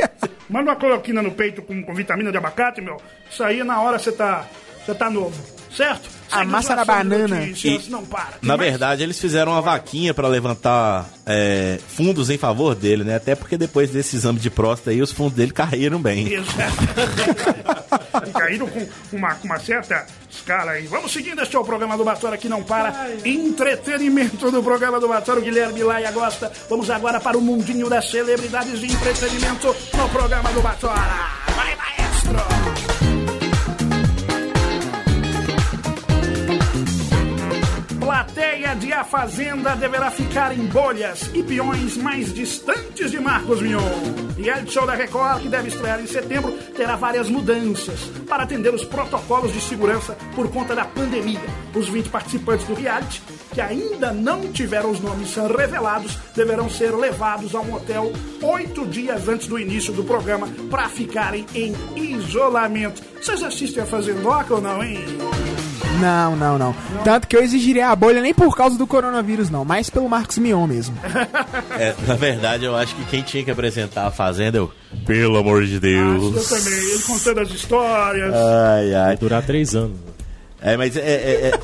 Manda 0.51 0.71
uma 0.73 0.77
cloroquina 0.77 1.23
no 1.23 1.31
peito 1.33 1.63
com, 1.63 1.83
com 1.83 1.95
vitamina 1.95 2.31
de 2.31 2.37
abacate, 2.37 2.83
meu. 2.83 3.01
Isso 3.31 3.43
aí, 3.43 3.65
na 3.65 3.81
hora, 3.81 3.99
você 3.99 4.13
tá, 4.13 4.45
você 4.85 4.95
tá 4.95 5.09
novo. 5.09 5.59
Certo? 5.77 6.09
A 6.33 6.39
Segue 6.39 6.51
massa 6.51 6.77
da 6.77 6.85
banana. 6.85 7.41
notícias, 7.41 7.87
E- 7.87 7.91
não 7.91 8.05
para. 8.05 8.25
Tem 8.41 8.49
Na 8.49 8.57
mais? 8.57 8.71
verdade, 8.71 9.03
eles 9.03 9.19
fizeram 9.19 9.53
uma 9.53 9.61
vaquinha 9.63 10.13
pra 10.15 10.29
levantar 10.29 11.09
é, 11.27 11.79
fundos 11.89 12.29
em 12.31 12.39
favor 12.39 12.75
dele, 12.75 13.03
né? 13.05 13.17
Até 13.17 13.35
porque 13.35 13.57
depois 13.57 13.91
desse 13.91 14.17
exame 14.17 14.39
de 14.39 14.49
próstata 14.51 14.91
aí, 14.91 15.01
os 15.03 15.11
fundos 15.13 15.35
dele 15.35 15.53
caíram 15.53 16.01
bem. 16.01 16.33
Exato. 16.33 18.29
E 18.29 18.31
caíram 18.39 18.69
com 18.69 18.87
uma, 19.13 19.37
uma 19.43 19.59
certa 19.59 20.07
escala 20.31 20.73
aí. 20.73 20.87
Vamos 20.87 21.13
seguindo, 21.13 21.41
este 21.43 21.57
é 21.57 21.59
o 21.59 21.65
programa 21.65 21.97
do 21.97 22.05
Batora 22.05 22.37
que 22.37 22.49
não 22.49 22.63
para. 22.63 23.09
Entretenimento 23.25 24.51
do 24.51 24.63
programa 24.63 25.01
do 25.01 25.09
Batora, 25.09 25.41
o 25.41 25.43
Guilherme 25.43 25.83
Laia 25.83 26.11
gosta. 26.13 26.51
Vamos 26.69 26.91
agora 26.91 27.21
para 27.21 27.37
o 27.37 27.41
mundinho 27.41 27.89
das 27.89 28.09
celebridades 28.11 28.79
de 28.81 28.87
entretenimento 28.87 29.75
no 29.97 30.09
programa 30.11 30.51
do 30.53 30.61
Batora. 30.63 31.01
Vai, 31.57 31.75
maestro! 31.77 32.00
Plateia 38.01 38.75
de 38.75 38.95
A 38.95 39.05
Fazenda 39.05 39.77
deverá 39.77 40.11
ficar 40.11 40.57
em 40.57 40.65
bolhas 40.65 41.31
e 41.35 41.43
peões 41.43 41.99
mais 41.99 42.33
distantes 42.33 43.11
de 43.11 43.21
Marcos 43.21 43.61
Mion. 43.61 43.79
Reality 44.39 44.73
show 44.73 44.87
da 44.87 44.95
Record, 44.95 45.43
que 45.43 45.51
deve 45.51 45.69
estrear 45.69 46.01
em 46.01 46.07
setembro, 46.07 46.51
terá 46.75 46.97
várias 46.97 47.29
mudanças 47.29 48.01
para 48.27 48.45
atender 48.45 48.73
os 48.73 48.85
protocolos 48.87 49.53
de 49.53 49.61
segurança 49.61 50.17
por 50.35 50.51
conta 50.51 50.75
da 50.75 50.87
pandemia. 50.87 51.41
Os 51.75 51.91
20 51.91 52.09
participantes 52.09 52.67
do 52.67 52.73
reality, 52.73 53.21
que 53.53 53.61
ainda 53.61 54.13
não 54.13 54.51
tiveram 54.51 54.91
os 54.91 55.01
nomes 55.01 55.37
revelados, 55.37 56.17
deverão 56.35 56.71
ser 56.71 56.97
levados 56.97 57.55
a 57.55 57.61
um 57.61 57.75
hotel 57.75 58.11
oito 58.43 58.87
dias 58.87 59.29
antes 59.29 59.47
do 59.47 59.59
início 59.59 59.93
do 59.93 60.05
programa 60.05 60.49
para 60.71 60.89
ficarem 60.89 61.45
em 61.55 61.75
isolamento. 61.97 63.03
Vocês 63.21 63.43
assistem 63.43 63.83
a 63.83 63.87
Fazendoca 63.87 64.55
ou 64.55 64.61
não, 64.63 64.83
hein? 64.83 65.05
Não, 65.99 66.37
não, 66.37 66.59
não. 66.59 66.75
Tanto 67.05 67.27
que 67.27 67.37
eu 67.37 67.43
exigiria 67.43 67.89
a 67.89 67.97
bolha 67.97 68.21
nem 68.23 68.33
por 68.33 68.57
causa 68.57 68.79
do 68.79 68.87
coronavírus, 68.87 69.51
não, 69.51 69.65
mas 69.65 69.91
pelo 69.91 70.09
Marcos 70.09 70.39
Mion 70.39 70.67
mesmo. 70.67 70.97
É, 71.79 71.95
na 72.07 72.15
verdade, 72.15 72.65
eu 72.65 72.75
acho 72.77 72.95
que 72.95 73.05
quem 73.07 73.23
tinha 73.23 73.45
que 73.45 73.51
apresentar 73.51 74.07
a 74.07 74.11
Fazenda 74.11 74.59
é 74.59 74.61
o. 74.61 74.71
Pelo 75.07 75.37
amor 75.37 75.65
de 75.67 75.75
Eu 75.75 75.81
Deus. 75.81 76.49
também. 76.49 76.73
Ele 76.73 77.03
contando 77.03 77.41
as 77.41 77.51
histórias. 77.51 78.35
Ai, 78.35 78.95
ai. 78.95 79.07
Vai 79.09 79.17
durar 79.17 79.43
três 79.43 79.75
anos. 79.75 79.97
É, 80.61 80.77
mas 80.77 80.97
é. 80.97 81.01
é- 81.01 81.49
é- 81.49 81.61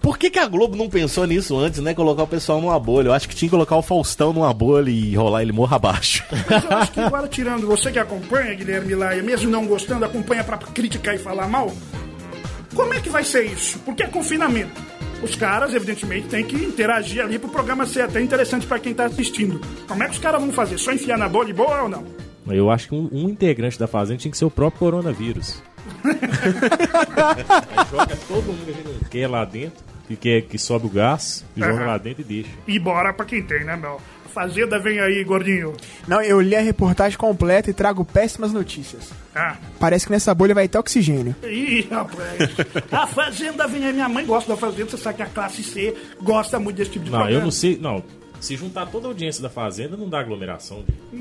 Por 0.00 0.16
que, 0.18 0.30
que 0.30 0.38
a 0.38 0.46
Globo 0.46 0.76
não 0.76 0.88
pensou 0.88 1.26
nisso 1.26 1.56
antes, 1.58 1.80
né? 1.80 1.94
Colocar 1.94 2.22
o 2.22 2.26
pessoal 2.26 2.60
numa 2.60 2.78
bolha. 2.78 3.08
Eu 3.08 3.12
acho 3.12 3.28
que 3.28 3.34
tinha 3.36 3.48
que 3.48 3.54
colocar 3.54 3.76
o 3.76 3.82
Faustão 3.82 4.32
numa 4.32 4.52
bolha 4.52 4.90
e 4.90 5.14
rolar 5.14 5.42
ele 5.42 5.52
morra 5.52 5.76
abaixo. 5.76 6.24
Mas 6.48 6.64
eu 6.64 6.76
acho 6.78 6.92
que 6.92 7.00
agora, 7.00 7.28
tirando 7.28 7.66
você 7.66 7.90
que 7.92 7.98
acompanha, 7.98 8.54
Guilherme 8.54 8.94
Laia, 8.94 9.22
mesmo 9.22 9.50
não 9.50 9.66
gostando, 9.66 10.04
acompanha 10.04 10.42
pra 10.44 10.56
criticar 10.58 11.14
e 11.14 11.18
falar 11.18 11.46
mal, 11.48 11.72
como 12.74 12.94
é 12.94 13.00
que 13.00 13.08
vai 13.08 13.24
ser 13.24 13.44
isso? 13.44 13.78
Porque 13.80 14.02
é 14.02 14.06
confinamento. 14.06 14.80
Os 15.22 15.34
caras, 15.34 15.74
evidentemente, 15.74 16.28
têm 16.28 16.44
que 16.44 16.54
interagir 16.56 17.22
ali 17.22 17.38
pro 17.38 17.48
programa 17.48 17.84
ser 17.86 18.02
até 18.02 18.20
interessante 18.20 18.66
pra 18.66 18.78
quem 18.78 18.94
tá 18.94 19.06
assistindo. 19.06 19.60
Como 19.88 20.02
é 20.02 20.06
que 20.06 20.12
os 20.12 20.18
caras 20.18 20.40
vão 20.40 20.52
fazer? 20.52 20.78
Só 20.78 20.92
enfiar 20.92 21.18
na 21.18 21.28
bolha 21.28 21.50
e 21.50 21.52
boa 21.52 21.82
ou 21.82 21.88
não? 21.88 22.04
Eu 22.46 22.70
acho 22.70 22.88
que 22.88 22.94
um, 22.94 23.08
um 23.12 23.28
integrante 23.28 23.78
da 23.78 23.86
Fazenda 23.86 24.20
tinha 24.20 24.30
que 24.30 24.38
ser 24.38 24.44
o 24.44 24.50
próprio 24.50 24.78
coronavírus. 24.78 25.60
Aí 26.04 27.86
joga 27.90 28.16
todo 28.28 28.44
mundo 28.44 28.98
que 29.00 29.04
quer 29.10 29.28
lá 29.28 29.44
dentro, 29.44 29.84
que, 30.06 30.16
quer, 30.16 30.42
que 30.42 30.58
sobe 30.58 30.86
o 30.86 30.90
gás, 30.90 31.44
joga 31.56 31.72
Aham. 31.72 31.86
lá 31.86 31.98
dentro 31.98 32.22
e 32.22 32.24
deixa. 32.24 32.50
E 32.66 32.78
bora 32.78 33.12
pra 33.12 33.26
quem 33.26 33.42
tem, 33.42 33.64
né, 33.64 33.76
meu? 33.76 34.00
A 34.38 34.42
Fazenda 34.42 34.78
vem 34.78 35.00
aí, 35.00 35.24
gordinho. 35.24 35.74
Não, 36.06 36.22
eu 36.22 36.40
li 36.40 36.54
a 36.54 36.60
reportagem 36.60 37.18
completa 37.18 37.68
e 37.70 37.72
trago 37.74 38.04
péssimas 38.04 38.52
notícias. 38.52 39.10
Ah. 39.34 39.56
Parece 39.80 40.06
que 40.06 40.12
nessa 40.12 40.32
bolha 40.32 40.54
vai 40.54 40.68
ter 40.68 40.78
oxigênio. 40.78 41.34
Ih, 41.42 41.88
rapaz. 41.90 42.38
A 42.92 43.04
Fazenda 43.08 43.66
vem 43.66 43.84
aí. 43.84 43.92
Minha 43.92 44.08
mãe 44.08 44.24
gosta 44.24 44.52
da 44.52 44.56
Fazenda. 44.56 44.88
Você 44.90 44.96
sabe 44.96 45.16
que 45.16 45.22
a 45.22 45.26
classe 45.26 45.60
C 45.64 45.92
gosta 46.22 46.60
muito 46.60 46.76
desse 46.76 46.92
tipo 46.92 47.04
de 47.06 47.10
Não, 47.10 47.18
programa. 47.18 47.40
eu 47.40 47.44
não 47.44 47.50
sei. 47.50 47.76
Não, 47.80 48.00
se 48.40 48.56
juntar 48.56 48.86
toda 48.86 49.06
a 49.06 49.10
audiência 49.10 49.42
da 49.42 49.48
Fazenda, 49.50 49.96
não 49.96 50.08
dá 50.08 50.20
aglomeração. 50.20 50.84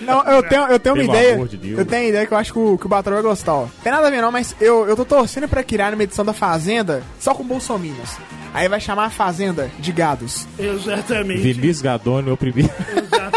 Não, 0.00 0.22
eu 0.24 0.42
tenho, 0.42 0.62
eu 0.64 0.78
tenho 0.78 0.94
uma 0.94 1.02
Pelo 1.04 1.16
ideia. 1.16 1.34
amor 1.34 1.48
de 1.48 1.56
Deus. 1.56 1.78
eu 1.78 1.86
tenho 1.86 2.02
uma 2.02 2.08
ideia 2.08 2.26
que 2.26 2.32
eu 2.34 2.38
acho 2.38 2.52
que 2.52 2.58
o, 2.58 2.76
que 2.78 2.86
o 2.86 2.88
Batrão 2.88 3.14
vai 3.14 3.22
gostar, 3.22 3.54
ó. 3.54 3.66
Tem 3.82 3.92
nada 3.92 4.06
a 4.06 4.10
ver 4.10 4.20
não, 4.20 4.30
mas 4.32 4.54
eu, 4.60 4.86
eu 4.86 4.96
tô 4.96 5.04
torcendo 5.04 5.48
pra 5.48 5.62
criar 5.62 5.94
uma 5.94 6.02
edição 6.02 6.24
da 6.24 6.32
Fazenda 6.32 7.02
só 7.18 7.34
com 7.34 7.44
bolsominions. 7.44 8.16
Aí 8.52 8.68
vai 8.68 8.80
chamar 8.80 9.06
a 9.06 9.10
Fazenda 9.10 9.70
de 9.78 9.92
gados. 9.92 10.46
Exatamente. 10.58 11.40
Vinícius 11.40 11.82
Gadoni, 11.82 12.24
meu 12.26 12.36
primeiro. 12.36 12.70
Exatamente. 12.90 13.33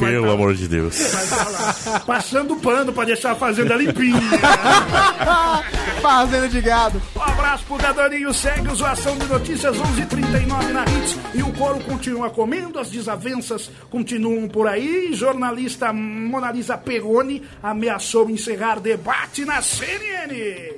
Pelo 0.00 0.26
tá- 0.26 0.32
amor 0.32 0.54
de 0.54 0.66
Deus. 0.68 0.96
tá 1.84 2.00
passando 2.00 2.56
pano 2.56 2.92
pra 2.92 3.04
deixar 3.04 3.32
a 3.32 3.34
Fazenda 3.34 3.74
limpinha. 3.76 4.20
Fazenda 6.02 6.48
de 6.48 6.60
gado. 6.60 7.00
Um 7.14 7.22
abraço 7.22 7.64
pro 7.64 7.78
Dadoninho. 7.78 8.34
Segue 8.34 8.68
o 8.68 8.74
Zoação 8.74 9.16
de 9.16 9.26
Notícias 9.26 9.76
11:39 9.76 10.72
na 10.72 10.84
Hits. 10.84 11.18
E 11.34 11.42
o 11.42 11.52
coro 11.52 11.78
continua 11.80 12.28
comendo, 12.30 12.78
as 12.78 12.90
desavenças 12.90 13.70
continuam 13.90 14.48
por 14.48 14.66
aí. 14.66 15.12
Jornalista 15.14 15.92
Monalisa 15.92 16.76
Perrone 16.76 17.42
ameaçou 17.62 18.28
encerrar 18.30 18.80
debate 18.80 19.44
na 19.44 19.62
CNN. 19.62 20.74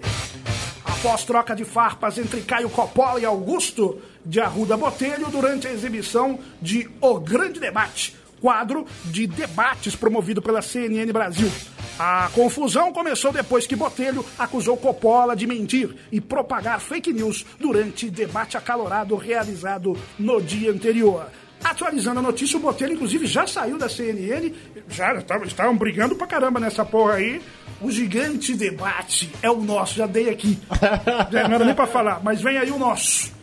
Após 0.84 1.24
troca 1.24 1.54
de 1.54 1.64
farpas 1.64 2.18
entre 2.18 2.42
Caio 2.42 2.68
Coppola 2.68 3.18
e 3.20 3.24
Augusto 3.24 3.98
de 4.24 4.40
Arruda 4.40 4.76
Botelho 4.76 5.28
durante 5.30 5.66
a 5.66 5.72
exibição 5.72 6.38
de 6.60 6.88
O 7.00 7.18
Grande 7.20 7.60
Debate, 7.60 8.16
quadro 8.44 8.84
de 9.06 9.26
debates 9.26 9.96
promovido 9.96 10.42
pela 10.42 10.60
CNN 10.60 11.10
Brasil. 11.10 11.50
A 11.98 12.28
confusão 12.34 12.92
começou 12.92 13.32
depois 13.32 13.66
que 13.66 13.74
Botelho 13.74 14.22
acusou 14.38 14.76
Coppola 14.76 15.34
de 15.34 15.46
mentir 15.46 15.96
e 16.12 16.20
propagar 16.20 16.78
fake 16.78 17.10
news 17.10 17.46
durante 17.58 18.10
debate 18.10 18.58
acalorado 18.58 19.16
realizado 19.16 19.96
no 20.18 20.42
dia 20.42 20.70
anterior. 20.70 21.26
Atualizando 21.62 22.18
a 22.18 22.22
notícia, 22.22 22.58
o 22.58 22.60
Botelho, 22.60 22.92
inclusive, 22.92 23.26
já 23.26 23.46
saiu 23.46 23.78
da 23.78 23.88
CNN. 23.88 24.52
Já 24.90 25.14
estavam 25.14 25.46
estavam 25.46 25.74
brigando 25.74 26.14
pra 26.14 26.26
caramba 26.26 26.60
nessa 26.60 26.84
porra 26.84 27.14
aí. 27.14 27.40
O 27.80 27.90
gigante 27.90 28.54
debate 28.54 29.32
é 29.40 29.50
o 29.50 29.62
nosso, 29.62 29.94
já 29.94 30.06
dei 30.06 30.28
aqui. 30.28 30.58
Já 31.32 31.48
não 31.48 31.54
era 31.54 31.64
nem 31.64 31.74
pra 31.74 31.86
falar, 31.86 32.20
mas 32.22 32.42
vem 32.42 32.58
aí 32.58 32.70
o 32.70 32.78
nosso. 32.78 33.33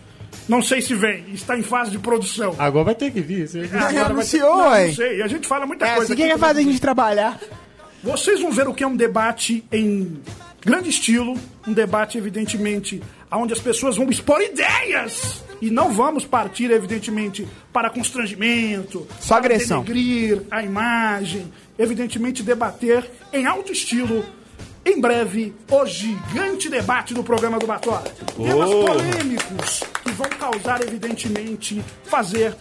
Não 0.51 0.61
sei 0.61 0.81
se 0.81 0.93
vem, 0.93 1.23
está 1.33 1.57
em 1.57 1.61
fase 1.63 1.91
de 1.91 1.97
produção. 1.99 2.53
Agora 2.59 2.83
vai 2.85 2.95
ter 2.95 3.09
que 3.09 3.21
vir. 3.21 3.47
Você... 3.47 3.59
Agora 3.61 3.79
vai 3.79 3.93
ter- 3.93 3.99
anunciou, 4.11 4.57
não, 4.57 4.85
não 4.87 4.93
sei, 4.93 5.21
a 5.21 5.27
gente 5.27 5.47
fala 5.47 5.65
muita 5.65 5.85
É 5.85 5.95
coisa 5.95 6.03
assim 6.03 6.15
que 6.15 6.23
aqui 6.23 6.31
quer 6.33 6.37
fazer 6.37 6.59
a 6.59 6.63
gente 6.63 6.81
trabalhar. 6.81 7.39
vocês 8.03 8.41
vão 8.41 8.51
ver 8.51 8.67
o 8.67 8.73
que 8.73 8.83
é 8.83 8.87
um 8.87 8.95
debate 8.97 9.63
em 9.71 10.19
grande 10.59 10.89
estilo, 10.89 11.35
um 11.65 11.71
debate, 11.73 12.17
evidentemente, 12.17 13.01
onde 13.31 13.53
as 13.53 13.59
pessoas 13.59 13.95
vão 13.95 14.09
expor 14.09 14.41
ideias 14.41 15.41
E 15.61 15.69
não 15.71 15.93
vamos 15.93 16.25
partir, 16.25 16.69
evidentemente, 16.69 17.47
para 17.71 17.89
constrangimento, 17.89 19.07
Só 19.19 19.35
para 19.35 19.45
agressão. 19.45 19.83
denegrir 19.83 20.41
a 20.51 20.61
imagem, 20.63 21.51
evidentemente 21.79 22.43
debater 22.43 23.09
em 23.31 23.45
alto 23.45 23.71
estilo. 23.71 24.25
Em 24.83 24.99
breve, 24.99 25.53
o 25.69 25.85
gigante 25.85 26.67
debate 26.69 27.13
do 27.13 27.23
programa 27.23 27.59
do 27.59 27.67
Batora. 27.67 28.11
Temas 28.35 28.69
Oh. 28.69 28.85
polêmicos 28.85 29.83
que 30.03 30.11
vão 30.11 30.27
causar, 30.29 30.81
evidentemente, 30.81 31.83
fazer 32.05 32.55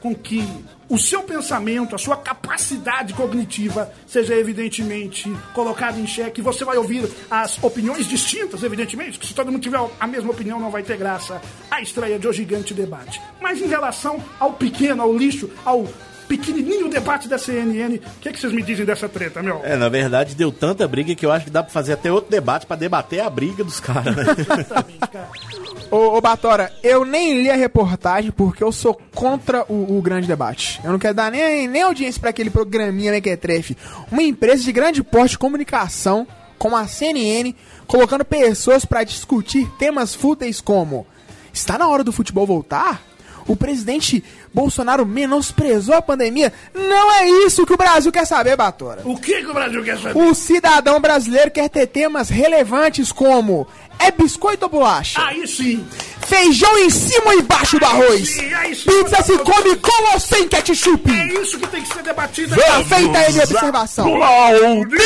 com 0.00 0.14
que 0.14 0.46
o 0.88 0.96
seu 0.96 1.22
pensamento, 1.24 1.94
a 1.94 1.98
sua 1.98 2.16
capacidade 2.16 3.12
cognitiva 3.14 3.92
seja 4.06 4.34
evidentemente 4.36 5.28
colocada 5.52 5.98
em 5.98 6.06
xeque. 6.06 6.40
Você 6.40 6.64
vai 6.64 6.76
ouvir 6.76 7.08
as 7.28 7.60
opiniões 7.62 8.06
distintas, 8.06 8.62
evidentemente, 8.62 9.18
que 9.18 9.26
se 9.26 9.34
todo 9.34 9.50
mundo 9.50 9.62
tiver 9.62 9.80
a 9.98 10.06
mesma 10.06 10.30
opinião 10.30 10.60
não 10.60 10.70
vai 10.70 10.82
ter 10.84 10.96
graça 10.96 11.42
a 11.70 11.80
estreia 11.80 12.18
de 12.18 12.28
O 12.28 12.32
Gigante 12.32 12.72
Debate. 12.72 13.20
Mas 13.40 13.60
em 13.60 13.66
relação 13.66 14.22
ao 14.38 14.52
pequeno, 14.52 15.02
ao 15.02 15.12
lixo, 15.16 15.50
ao 15.64 15.88
pequenininho 16.28 16.88
debate 16.88 17.28
da 17.28 17.38
CNN, 17.38 17.96
o 17.96 18.20
que, 18.20 18.32
que 18.32 18.40
vocês 18.40 18.52
me 18.52 18.62
dizem 18.62 18.84
dessa 18.84 19.08
treta, 19.08 19.42
meu? 19.42 19.60
É, 19.64 19.76
na 19.76 19.88
verdade 19.88 20.34
deu 20.34 20.50
tanta 20.52 20.86
briga 20.86 21.14
que 21.14 21.26
eu 21.26 21.32
acho 21.32 21.46
que 21.46 21.50
dá 21.50 21.62
pra 21.62 21.72
fazer 21.72 21.92
até 21.92 22.10
outro 22.10 22.30
debate 22.30 22.66
pra 22.66 22.76
debater 22.76 23.20
a 23.20 23.28
briga 23.28 23.64
dos 23.64 23.80
caras, 23.80 24.14
né? 24.14 24.24
Ô, 25.90 26.16
ô 26.16 26.20
Batora, 26.20 26.72
eu 26.82 27.04
nem 27.04 27.42
li 27.42 27.50
a 27.50 27.54
reportagem 27.54 28.30
porque 28.30 28.64
eu 28.64 28.72
sou 28.72 29.00
contra 29.14 29.64
o, 29.68 29.98
o 29.98 30.02
grande 30.02 30.26
debate. 30.26 30.80
Eu 30.82 30.90
não 30.90 30.98
quero 30.98 31.14
dar 31.14 31.30
nem, 31.30 31.68
nem 31.68 31.82
audiência 31.82 32.20
pra 32.20 32.30
aquele 32.30 32.50
programinha 32.50 33.12
Mequetrefe. 33.12 33.76
Uma 34.10 34.22
empresa 34.22 34.64
de 34.64 34.72
grande 34.72 35.02
porte 35.04 35.32
de 35.32 35.38
comunicação, 35.38 36.26
como 36.58 36.74
a 36.74 36.88
CNN, 36.88 37.54
colocando 37.86 38.24
pessoas 38.24 38.84
pra 38.84 39.04
discutir 39.04 39.70
temas 39.78 40.14
fúteis 40.14 40.60
como: 40.60 41.06
está 41.52 41.78
na 41.78 41.86
hora 41.86 42.02
do 42.02 42.12
futebol 42.12 42.46
voltar? 42.46 43.02
O 43.46 43.54
presidente 43.54 44.24
Bolsonaro 44.54 45.04
menosprezou 45.04 45.96
a 45.96 46.02
pandemia? 46.02 46.52
Não 46.72 47.12
é 47.12 47.28
isso 47.44 47.66
que 47.66 47.72
o 47.72 47.76
Brasil 47.76 48.12
quer 48.12 48.24
saber, 48.24 48.56
Batora. 48.56 49.02
O 49.04 49.18
que, 49.18 49.42
que 49.42 49.50
o 49.50 49.52
Brasil 49.52 49.82
quer 49.82 49.98
saber? 49.98 50.16
O 50.16 50.32
cidadão 50.32 51.00
brasileiro 51.00 51.50
quer 51.50 51.68
ter 51.68 51.88
temas 51.88 52.28
relevantes 52.28 53.10
como 53.10 53.66
é 53.98 54.12
biscoito 54.12 54.64
ou 54.64 54.70
bolacha? 54.70 55.20
Aí 55.26 55.46
sim. 55.48 55.84
Feijão 56.26 56.78
em 56.78 56.88
cima 56.90 57.32
ou 57.32 57.40
embaixo 57.40 57.78
do 57.78 57.84
arroz? 57.84 58.28
sim, 58.28 58.54
aí 58.54 58.74
sim. 58.74 58.88
Pizza 58.88 59.22
se 59.22 59.36
come 59.38 59.76
com 59.76 60.12
ou 60.12 60.20
sem 60.20 60.46
ketchup? 60.48 61.10
É 61.10 61.26
isso 61.42 61.58
que 61.58 61.66
tem 61.66 61.82
que 61.82 61.92
ser 61.92 62.02
debatido. 62.02 62.54
Tá 62.54 62.84
feita 62.84 63.18
aí 63.18 63.32
minha 63.32 63.44
observação. 63.44 64.14
Aplaudir! 64.14 64.98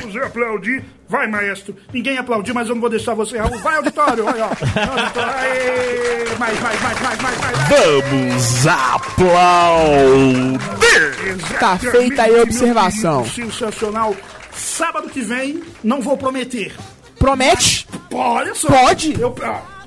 Vamos 0.00 0.16
aplaudir. 0.16 0.84
Vai, 1.10 1.26
maestro. 1.26 1.74
Ninguém 1.92 2.16
aplaudiu, 2.18 2.54
mas 2.54 2.68
eu 2.68 2.74
não 2.76 2.80
vou 2.80 2.88
deixar 2.88 3.14
você, 3.14 3.36
Raul. 3.36 3.58
Vai, 3.58 3.78
auditório. 3.78 4.22
Vai, 4.22 4.40
ó. 4.40 4.46
Vai, 4.46 5.00
auditório. 5.00 5.34
Aê! 5.40 6.24
Mais, 6.38 6.60
mais, 6.60 6.80
mais, 6.80 7.00
mais, 7.00 7.20
mais, 7.20 7.38
mais. 7.40 7.56
Vamos 7.68 8.66
aplaudir! 8.68 10.60
Tá 11.58 11.76
feita 11.76 12.22
aí 12.22 12.38
a 12.38 12.42
observação. 12.44 13.26
Sensacional. 13.26 14.14
Sábado 14.52 15.10
que 15.10 15.20
vem, 15.20 15.60
não 15.82 16.00
vou 16.00 16.16
prometer. 16.16 16.76
Promete? 17.18 17.88
Olha 18.12 18.54
só. 18.54 18.68
Pode? 18.68 19.20
Eu, 19.20 19.34
ó, 19.42 19.79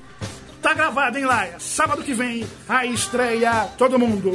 tá 0.64 0.73
gravado, 0.73 1.18
hein, 1.18 1.26
Laia? 1.26 1.60
Sábado 1.60 2.02
que 2.02 2.14
vem, 2.14 2.48
a 2.68 2.85
estreia, 2.85 3.68
todo 3.77 3.99
mundo. 3.99 4.34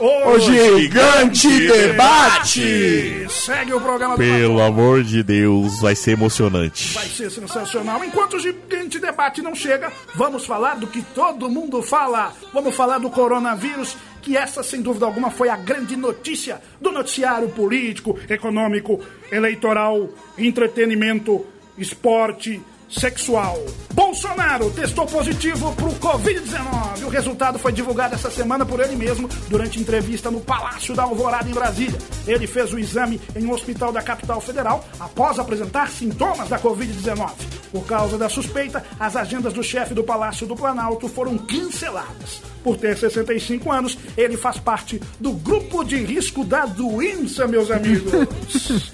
O 0.00 0.38
Gigante 0.38 1.66
Debate. 1.66 3.26
Segue 3.28 3.74
o 3.74 3.80
programa 3.80 4.16
do 4.16 4.18
Pelo 4.18 4.62
amor 4.62 5.04
de 5.04 5.22
Deus, 5.22 5.80
vai 5.80 5.94
ser 5.94 6.12
emocionante. 6.12 6.94
Vai 6.94 7.06
ser 7.06 7.30
sensacional. 7.30 8.02
Enquanto 8.02 8.34
o 8.34 8.40
gigante 8.40 8.98
debate 8.98 9.42
não 9.42 9.54
chega, 9.54 9.92
vamos 10.14 10.46
falar 10.46 10.76
do 10.76 10.86
que 10.86 11.02
todo 11.02 11.50
mundo 11.50 11.82
fala. 11.82 12.32
Vamos 12.54 12.74
falar 12.74 12.98
do 12.98 13.10
coronavírus, 13.10 13.96
que 14.22 14.36
essa, 14.36 14.62
sem 14.62 14.80
dúvida 14.80 15.04
alguma, 15.04 15.30
foi 15.30 15.50
a 15.50 15.56
grande 15.56 15.96
notícia 15.96 16.62
do 16.80 16.90
noticiário 16.90 17.48
político, 17.50 18.18
econômico, 18.28 19.00
eleitoral, 19.30 20.08
entretenimento, 20.38 21.44
esporte, 21.76 22.60
sexual. 22.88 23.58
Bolsonaro 23.92 24.70
testou 24.70 25.06
positivo 25.06 25.74
pro 25.74 25.90
Covid-19. 25.90 27.04
O 27.04 27.08
resultado 27.08 27.58
foi 27.58 27.72
divulgado 27.72 28.14
essa 28.14 28.30
semana 28.30 28.64
por 28.64 28.80
ele 28.80 28.96
mesmo 28.96 29.28
durante 29.48 29.80
entrevista 29.80 30.30
no 30.30 30.40
Palácio 30.40 30.94
da 30.94 31.02
Alvorada, 31.02 31.48
em 31.48 31.54
Brasília. 31.54 31.98
Ele 32.26 32.46
fez 32.46 32.72
o 32.72 32.78
exame 32.78 33.20
em 33.36 33.44
um 33.44 33.52
hospital 33.52 33.92
da 33.92 34.02
capital 34.02 34.40
federal 34.40 34.84
após 34.98 35.38
apresentar 35.38 35.88
sintomas 35.90 36.48
da 36.48 36.58
Covid-19. 36.58 37.30
Por 37.70 37.84
causa 37.84 38.16
da 38.16 38.28
suspeita, 38.28 38.84
as 38.98 39.16
agendas 39.16 39.52
do 39.52 39.62
chefe 39.62 39.94
do 39.94 40.02
Palácio 40.02 40.46
do 40.46 40.56
Planalto 40.56 41.08
foram 41.08 41.36
canceladas. 41.36 42.42
Por 42.68 42.76
ter 42.76 42.98
65 42.98 43.72
anos, 43.72 43.96
ele 44.14 44.36
faz 44.36 44.58
parte 44.58 45.00
do 45.18 45.32
grupo 45.32 45.82
de 45.82 45.96
risco 46.04 46.44
da 46.44 46.66
doença, 46.66 47.46
meus 47.46 47.70
amigos. 47.70 48.12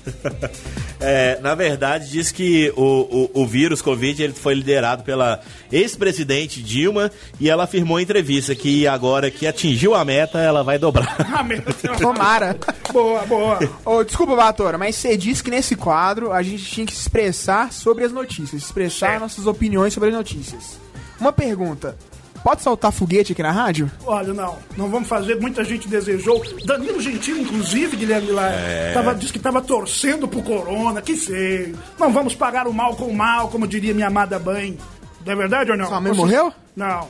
É, 1.01 1.39
na 1.43 1.55
verdade, 1.55 2.09
diz 2.09 2.33
que 2.33 2.73
o, 2.77 3.29
o, 3.35 3.43
o 3.43 3.47
vírus 3.47 3.83
Covid 3.83 4.23
ele 4.23 4.33
foi 4.33 4.55
liderado 4.55 5.03
pela 5.03 5.39
ex-presidente 5.71 6.63
Dilma 6.63 7.11
e 7.39 7.51
ela 7.51 7.65
afirmou 7.65 8.01
em 8.01 8.05
entrevista 8.05 8.55
que 8.55 8.87
agora 8.87 9.31
que 9.31 9.47
atingiu 9.47 9.95
a 9.95 10.03
meta, 10.03 10.39
ela 10.39 10.63
vai 10.63 10.79
dobrar. 10.79 11.15
Ah, 11.31 11.43
meu 11.43 11.61
Deus. 11.61 11.99
Tomara. 11.99 12.57
Boa, 12.91 13.27
boa. 13.27 13.59
Ô, 13.85 14.03
desculpa, 14.03 14.35
Batora, 14.35 14.79
mas 14.79 14.97
você 14.97 15.15
disse 15.15 15.43
que 15.43 15.51
nesse 15.51 15.77
quadro 15.77 16.33
a 16.33 16.43
gente 16.43 16.65
tinha 16.65 16.87
que 16.87 16.95
se 16.95 17.01
expressar 17.01 17.71
sobre 17.71 18.05
as 18.05 18.13
notícias, 18.13 18.63
expressar 18.63 19.21
nossas 19.21 19.47
opiniões 19.47 19.93
sobre 19.93 20.09
as 20.09 20.15
notícias. 20.15 20.79
Uma 21.21 21.33
pergunta. 21.33 21.99
Pode 22.45 22.61
soltar 22.63 22.93
foguete 22.93 23.33
aqui 23.33 23.43
na 23.43 23.51
rádio? 23.51 23.91
Olha, 24.05 24.35
não, 24.35 24.59
não 24.77 24.91
vamos 24.91 25.09
fazer, 25.09 25.41
muita 25.41 25.65
gente 25.65 25.89
desejou. 25.89 26.43
Danilo 26.67 27.01
Gentili, 27.01 27.41
inclusive, 27.41 27.97
Guilherme 27.97 28.31
Lá, 28.33 28.51
É. 28.51 28.93
tava, 28.93 29.15
disse 29.15 29.33
que 29.33 29.39
estava 29.39 29.63
torcendo 29.63 30.29
pro 30.29 30.43
Corona, 30.43 31.01
que 31.01 31.17
feio. 31.17 31.75
Não 31.99 32.13
vamos 32.13 32.35
pagar 32.35 32.69
o 32.69 32.73
mal 32.75 32.95
com 32.97 33.07
o 33.07 33.15
mal, 33.17 33.49
como 33.49 33.67
diria 33.67 33.95
minha 33.95 34.09
amada 34.09 34.39
mãe. 34.39 34.77
Não 35.25 35.33
é 35.33 35.37
verdade 35.37 35.71
ou 35.71 35.77
não? 35.77 35.87
Sua 35.87 36.01
mãe 36.01 36.13
Você- 36.13 36.21
morreu? 36.21 36.53
Não. 36.77 37.09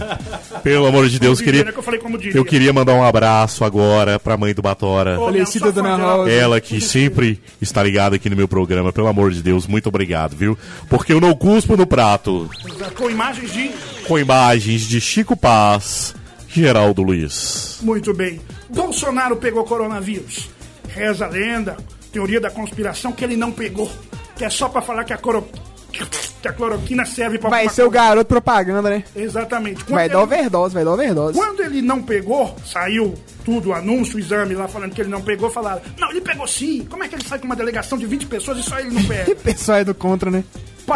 Pelo 0.62 0.86
amor 0.86 1.08
de 1.08 1.18
Deus, 1.18 1.40
queria, 1.40 1.64
que 1.64 1.76
eu 1.78 1.82
falei 1.82 1.98
como 1.98 2.16
diria. 2.16 2.36
eu 2.38 2.44
queria 2.44 2.72
mandar 2.72 2.94
um 2.94 3.02
abraço 3.02 3.64
agora 3.64 4.20
pra 4.20 4.36
mãe 4.36 4.54
do 4.54 4.62
Batora. 4.62 5.18
Ô, 5.20 5.24
Falecida 5.24 5.72
Dona. 5.72 5.96
Rosa. 5.96 6.30
Ela 6.30 6.60
que 6.60 6.80
sempre 6.80 7.42
está 7.60 7.82
ligada 7.82 8.16
aqui 8.16 8.30
no 8.30 8.36
meu 8.36 8.46
programa, 8.46 8.92
pelo 8.92 9.08
amor 9.08 9.32
de 9.32 9.42
Deus, 9.42 9.66
muito 9.66 9.88
obrigado, 9.88 10.36
viu? 10.36 10.56
Porque 10.88 11.12
eu 11.12 11.20
não 11.20 11.34
cuspo 11.34 11.76
no 11.76 11.86
prato. 11.86 12.48
Com 12.96 13.10
imagens 13.10 13.52
de. 13.52 13.70
Com 14.06 14.18
imagens 14.18 14.82
de 14.82 15.00
Chico 15.00 15.36
Paz, 15.36 16.14
Geraldo 16.48 17.02
Luiz. 17.02 17.78
Muito 17.82 18.14
bem. 18.14 18.40
Bolsonaro 18.68 19.36
pegou 19.36 19.64
coronavírus. 19.64 20.48
Reza 20.88 21.26
a 21.26 21.28
lenda, 21.28 21.76
teoria 22.12 22.40
da 22.40 22.50
conspiração, 22.50 23.10
que 23.12 23.24
ele 23.24 23.36
não 23.36 23.50
pegou. 23.50 23.90
Que 24.36 24.44
é 24.44 24.50
só 24.50 24.68
pra 24.68 24.80
falar 24.80 25.04
que 25.04 25.12
a, 25.12 25.18
coro... 25.18 25.46
que 25.90 26.48
a 26.48 26.52
cloroquina 26.52 27.04
serve 27.04 27.38
pra. 27.38 27.50
Vai 27.50 27.68
ser 27.68 27.82
o 27.84 27.90
garoto 27.90 28.26
propaganda, 28.26 28.88
né? 28.90 29.04
Exatamente. 29.14 29.84
Quando 29.84 29.94
Vai 29.96 30.04
ele- 30.06 30.14
dar 30.14 30.22
overdose, 30.22 30.74
vai 30.74 30.84
dar 30.84 30.92
overdose. 30.92 31.38
Quando 31.38 31.60
ele 31.62 31.82
não 31.82 32.02
pegou, 32.02 32.56
saiu 32.64 33.14
tudo, 33.44 33.70
o 33.70 33.72
anúncio, 33.74 34.16
o 34.16 34.18
exame 34.20 34.54
lá 34.54 34.66
falando 34.68 34.92
que 34.94 35.00
ele 35.00 35.10
não 35.10 35.20
pegou, 35.22 35.50
falaram: 35.50 35.82
Não, 35.98 36.10
ele 36.10 36.20
pegou 36.20 36.46
sim. 36.46 36.86
Como 36.88 37.02
é 37.04 37.08
que 37.08 37.14
ele 37.14 37.24
sai 37.26 37.38
com 37.38 37.46
uma 37.46 37.56
delegação 37.56 37.98
de 37.98 38.06
20 38.06 38.26
pessoas 38.26 38.58
e 38.58 38.62
só 38.62 38.78
ele 38.78 38.90
não 38.90 39.02
pega? 39.04 39.34
Pessoal 39.36 39.78
é 39.78 39.84
do 39.84 39.94
contra, 39.94 40.30
né? 40.30 40.44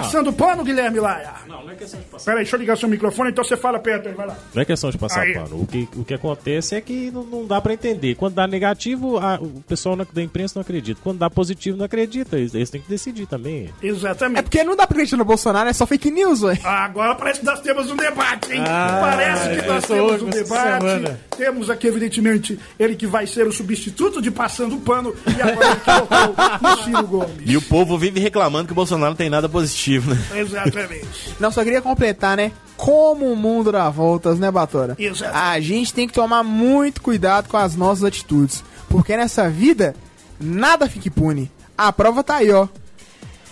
Passando 0.03 0.33
pano, 0.33 0.65
Guilherme 0.65 0.99
Laia. 1.01 1.31
Não, 1.47 1.63
não 1.65 1.71
é 1.71 1.75
questão 1.75 2.01
de 2.01 2.07
passar 2.07 2.25
Peraí, 2.25 2.43
deixa 2.45 2.57
eu 2.57 2.61
ligar 2.61 2.77
seu 2.77 2.89
microfone, 2.89 3.31
então 3.31 3.45
você 3.45 3.57
fala 3.57 3.79
perto 3.79 4.09
aí, 4.09 4.15
vai 4.15 4.27
lá. 4.27 4.37
Não 4.55 4.63
é 4.63 4.65
questão 4.65 4.91
de 4.91 4.99
passar 4.99 5.23
Aí. 5.23 5.35
pano. 5.35 5.61
O 5.63 5.67
que, 5.67 5.89
o 5.97 6.05
que 6.05 6.15
acontece 6.15 6.75
é 6.75 6.81
que 6.81 7.11
não, 7.11 7.23
não 7.25 7.47
dá 7.47 7.61
pra 7.61 7.73
entender. 7.73 8.15
Quando 8.17 8.35
dá 8.35 8.47
negativo, 8.47 9.19
a- 9.19 9.39
o 9.41 9.63
pessoal 9.69 9.95
na- 9.97 10.07
da 10.13 10.23
imprensa 10.23 10.55
não 10.57 10.63
acredita. 10.63 11.01
Quando 11.03 11.19
dá 11.19 11.31
positivo, 11.31 11.77
não 11.77 11.85
acredita. 11.85 12.37
Eles, 12.37 12.55
eles 12.55 12.71
têm 12.71 12.81
que 12.81 12.89
decidir 12.89 13.27
também. 13.27 13.71
Exatamente. 13.83 14.39
É 14.39 14.43
porque 14.43 14.65
não 14.65 14.75
dá 14.77 14.87
pra 14.87 14.95
acreditar 14.97 15.17
no 15.17 15.25
Bolsonaro, 15.25 15.69
é 15.69 15.73
só 15.73 15.87
fake 15.87 16.11
news, 16.11 16.43
ué. 16.43 16.59
Agora 16.65 17.15
parece 17.15 17.41
que 17.41 17.47
nós 17.47 17.61
temos 17.61 17.91
um 17.91 17.97
debate, 17.97 18.53
hein? 18.53 18.63
Ah, 18.67 18.99
parece 19.01 19.49
que 19.61 19.69
eu 19.69 19.75
nós 19.75 19.85
temos 19.85 20.13
hoje 20.13 20.25
um 20.25 20.29
essa 20.29 20.43
debate. 20.43 20.81
semana. 20.81 21.21
Temos 21.37 21.71
aqui, 21.71 21.87
evidentemente, 21.87 22.59
ele 22.79 22.97
que 22.97 23.07
vai 23.07 23.27
ser 23.27 23.47
o 23.47 23.53
substituto 23.53 24.21
de 24.21 24.31
Passando 24.31 24.77
Pano 24.79 25.15
e 25.37 25.41
agora 25.43 25.67
ele 25.71 25.81
colocou 25.81 26.71
o 26.73 26.77
Ciro 26.85 27.07
Gomes. 27.07 27.35
E 27.47 27.57
o 27.57 27.63
povo 27.63 27.97
vive 27.99 28.21
reclamando 28.21 28.67
que 28.67 28.73
o 28.73 28.75
Bolsonaro 28.75 29.11
não 29.11 29.17
tem 29.17 29.31
nada 29.31 29.49
né? 29.91 30.19
Exatamente. 30.41 31.35
Não, 31.39 31.51
só 31.51 31.63
queria 31.63 31.83
completar, 31.83 32.37
né? 32.37 32.53
Como 32.77 33.31
o 33.31 33.37
mundo 33.37 33.71
dá 33.71 33.89
voltas, 33.89 34.39
né, 34.39 34.51
Batora? 34.51 34.97
Exato. 34.99 35.37
A 35.37 35.59
gente 35.61 35.95
tem 35.95 36.07
que 36.07 36.15
tomar 36.15 36.43
muito 36.43 37.01
cuidado 37.01 37.49
com 37.49 37.57
as 37.57 37.77
nossas 37.77 38.05
atitudes. 38.05 38.65
Porque 38.89 39.17
nessa 39.17 39.49
vida, 39.49 39.95
nada 40.41 40.89
fica 40.89 41.09
impune. 41.09 41.51
A 41.77 41.93
prova 41.93 42.23
tá 42.23 42.37
aí, 42.37 42.51
ó. 42.51 42.69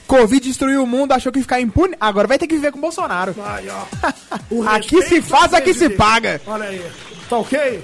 Covid 0.07 0.47
destruiu 0.47 0.83
o 0.83 0.87
mundo, 0.87 1.13
achou 1.13 1.33
que 1.33 1.39
ia 1.39 1.43
ficar 1.43 1.61
impune, 1.61 1.97
agora 1.99 2.29
vai 2.29 2.39
ter 2.39 2.47
que 2.47 2.55
viver 2.55 2.71
com 2.71 2.79
o 2.79 2.83
Bolsonaro. 2.83 3.33
Vai, 3.33 3.67
ó. 3.69 3.85
O 4.51 4.63
Aqui 4.69 5.01
se 5.03 5.23
faz, 5.23 5.55
aqui 5.55 5.73
se 5.73 5.89
paga. 5.89 6.41
Olha 6.47 6.67
aí. 6.67 6.85
Tá 7.29 7.39
ok? 7.39 7.83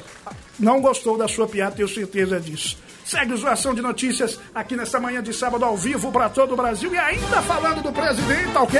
Não 0.59 0.81
gostou 0.81 1.17
da 1.17 1.27
sua 1.27 1.47
piada, 1.47 1.77
tenho 1.77 1.89
certeza 1.89 2.39
disso. 2.39 2.77
Segue 3.09 3.33
o 3.33 3.37
Zoação 3.39 3.73
de 3.73 3.81
Notícias 3.81 4.39
aqui 4.55 4.77
nessa 4.77 5.01
manhã 5.01 5.23
de 5.23 5.33
sábado 5.33 5.65
ao 5.65 5.75
vivo 5.79 6.13
pra 6.13 6.29
todo 6.29 6.53
o 6.53 6.57
Brasil 6.57 6.93
e 6.93 6.99
ainda 6.99 7.41
falando 7.41 7.83
do 7.83 7.91
presidente, 7.91 8.53
tá 8.53 8.61
ok? 8.61 8.79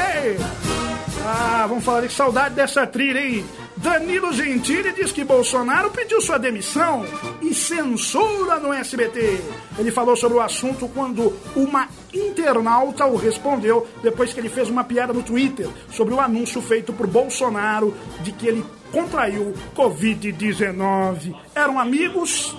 Ah, 1.25 1.65
vamos 1.67 1.83
falar 1.83 2.03
de 2.03 2.13
saudade 2.13 2.55
dessa 2.55 2.87
trilha, 2.87 3.21
hein? 3.21 3.43
Danilo 3.79 4.31
Gentili 4.35 4.93
diz 4.93 5.13
que 5.13 5.25
Bolsonaro 5.25 5.91
pediu 5.93 6.21
sua 6.21 6.37
demissão 6.37 7.07
e 7.41 7.55
censura 7.55 8.61
no 8.61 8.71
SBT. 8.71 9.41
Ele 9.79 9.91
falou 9.91 10.15
sobre 10.15 10.37
o 10.37 10.43
assunto 10.43 10.87
quando 10.89 11.35
uma 11.57 11.89
internauta 12.13 13.07
o 13.07 13.17
respondeu 13.17 13.89
depois 14.03 14.35
que 14.35 14.41
ele 14.41 14.51
fez 14.51 14.69
uma 14.69 14.85
piada 14.85 15.15
no 15.15 15.23
Twitter 15.23 15.67
sobre 15.91 16.13
o 16.13 16.21
anúncio 16.21 16.61
feito 16.61 16.93
por 16.93 17.07
Bolsonaro 17.07 17.97
de 18.21 18.33
que 18.33 18.47
ele 18.47 18.63
contraiu 18.93 19.55
Covid-19. 19.75 21.35
Eram 21.55 21.79
amigos, 21.79 22.55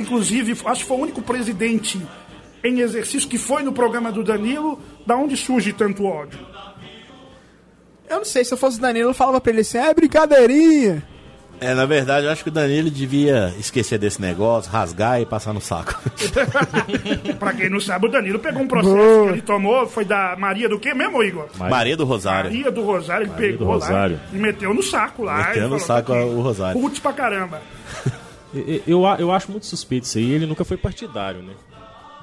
inclusive, 0.00 0.56
acho 0.64 0.82
que 0.82 0.88
foi 0.88 0.96
o 0.96 1.00
único 1.00 1.22
presidente 1.22 2.00
em 2.64 2.80
exercício 2.80 3.28
que 3.28 3.38
foi 3.38 3.62
no 3.62 3.72
programa 3.72 4.10
do 4.10 4.22
Danilo. 4.24 4.80
Da 5.06 5.16
onde 5.16 5.36
surge 5.36 5.72
tanto 5.72 6.04
ódio? 6.04 6.38
Eu 8.08 8.18
não 8.18 8.24
sei, 8.24 8.44
se 8.44 8.52
eu 8.52 8.58
fosse 8.58 8.78
o 8.78 8.80
Danilo, 8.80 9.10
eu 9.10 9.14
falava 9.14 9.40
pra 9.40 9.52
ele 9.52 9.60
assim, 9.60 9.78
é 9.78 9.94
brincadeirinha. 9.94 11.02
É, 11.60 11.74
na 11.74 11.84
verdade, 11.84 12.24
eu 12.24 12.32
acho 12.32 12.42
que 12.42 12.48
o 12.48 12.52
Danilo 12.52 12.90
devia 12.90 13.54
esquecer 13.58 13.98
desse 13.98 14.18
negócio, 14.20 14.72
rasgar 14.72 15.20
e 15.20 15.26
passar 15.26 15.52
no 15.52 15.60
saco. 15.60 15.94
pra 17.38 17.52
quem 17.52 17.68
não 17.68 17.78
sabe, 17.78 18.06
o 18.06 18.08
Danilo 18.10 18.38
pegou 18.38 18.62
um 18.62 18.66
processo 18.66 18.94
Boa. 18.96 19.26
que 19.26 19.32
ele 19.34 19.42
tomou, 19.42 19.86
foi 19.86 20.06
da 20.06 20.34
Maria 20.38 20.70
do 20.70 20.78
quê 20.80 20.94
mesmo, 20.94 21.22
Igor? 21.22 21.48
Maria 21.58 21.96
do 21.98 22.04
Rosário. 22.06 22.50
Maria 22.50 22.70
do 22.70 22.82
Rosário, 22.82 23.24
ele 23.24 23.32
Maria 23.32 23.52
do 23.52 23.58
pegou 23.58 23.72
Rosário. 23.74 24.16
lá 24.16 24.22
e 24.32 24.36
meteu 24.38 24.72
no 24.72 24.82
saco 24.82 25.22
lá. 25.22 25.48
Meteu 25.48 25.68
no 25.68 25.78
falou, 25.78 25.80
saco 25.80 26.12
"Tá 26.12 26.18
aqui." 26.18 26.28
o 26.30 26.40
Rosário. 26.40 26.80
Putz 26.80 26.98
pra 26.98 27.12
caramba. 27.12 27.62
Eu, 28.86 29.02
eu 29.18 29.32
acho 29.32 29.50
muito 29.50 29.66
suspeito 29.66 30.06
isso 30.06 30.18
aí. 30.18 30.30
Ele 30.32 30.46
nunca 30.46 30.64
foi 30.64 30.76
partidário, 30.76 31.42
né? 31.42 31.54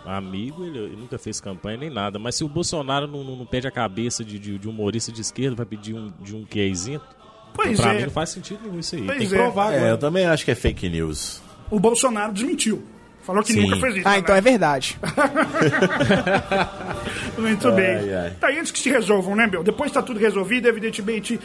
Amigo, 0.06 0.64
ele, 0.66 0.78
ele 0.80 0.96
nunca 0.96 1.18
fez 1.18 1.42
campanha 1.42 1.78
nem 1.78 1.90
nada. 1.90 2.18
Mas 2.18 2.36
se 2.36 2.44
o 2.44 2.48
Bolsonaro 2.48 3.08
não, 3.08 3.24
não- 3.24 3.36
não 3.36 3.46
pede 3.46 3.68
a 3.68 3.72
cabeça 3.72 4.24
de, 4.24 4.40
de, 4.40 4.58
de 4.58 4.68
um 4.68 4.72
humorista 4.72 5.12
de 5.12 5.22
esquerda, 5.22 5.56
vai 5.56 5.66
pedir 5.66 5.94
um, 5.96 6.12
de 6.22 6.36
um 6.36 6.46
que 6.46 6.60
é 6.60 6.68
isento. 6.68 7.06
Pois 7.54 7.80
pra 7.80 7.94
é. 7.94 7.98
mim 7.98 8.04
não 8.04 8.10
faz 8.12 8.30
sentido 8.30 8.60
nenhum 8.64 8.80
isso 8.80 8.96
aí. 8.96 9.04
Pois 9.06 9.18
Tem 9.18 9.28
que 9.28 9.36
é. 9.36 9.38
provar 9.38 9.74
É, 9.74 9.78
agora. 9.78 9.92
eu 9.92 9.98
também 9.98 10.26
acho 10.26 10.46
que 10.46 10.52
é 10.52 10.56
fake 10.56 10.88
news. 10.90 11.42
O 11.70 11.80
Bolsonaro 11.80 12.32
desmentiu. 12.32 12.84
Falou 13.24 13.44
que 13.44 13.52
Sim. 13.52 13.62
nunca 13.64 13.76
fez 13.78 13.98
isso. 13.98 14.08
Ah, 14.08 14.12
né? 14.12 14.20
então 14.20 14.34
é 14.36 14.40
verdade. 14.40 14.98
Muito 17.38 17.68
Ai, 17.68 17.76
bem. 17.76 18.14
ai. 18.14 18.32
Tá 18.40 18.48
aí 18.48 18.60
antes 18.60 18.72
que 18.72 18.80
se 18.80 18.90
resolvam, 18.90 19.36
né, 19.36 19.48
meu? 19.48 19.64
Depois 19.64 19.92
tá 19.92 20.02
tudo 20.02 20.20
resolvido, 20.20 20.68
evidentemente. 20.68 21.40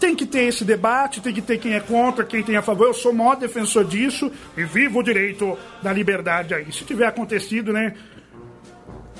Tem 0.00 0.14
que 0.14 0.26
ter 0.26 0.44
esse 0.44 0.64
debate, 0.64 1.20
tem 1.20 1.32
que 1.32 1.40
ter 1.42 1.58
quem 1.58 1.74
é 1.74 1.80
contra, 1.80 2.24
quem 2.24 2.42
tem 2.42 2.56
a 2.56 2.62
favor. 2.62 2.86
Eu 2.88 2.94
sou 2.94 3.12
o 3.12 3.14
maior 3.14 3.36
defensor 3.36 3.84
disso 3.84 4.30
e 4.56 4.64
vivo 4.64 4.98
o 5.00 5.02
direito 5.02 5.56
da 5.82 5.92
liberdade 5.92 6.54
aí. 6.54 6.70
Se 6.72 6.84
tiver 6.84 7.06
acontecido, 7.06 7.72
né? 7.72 7.94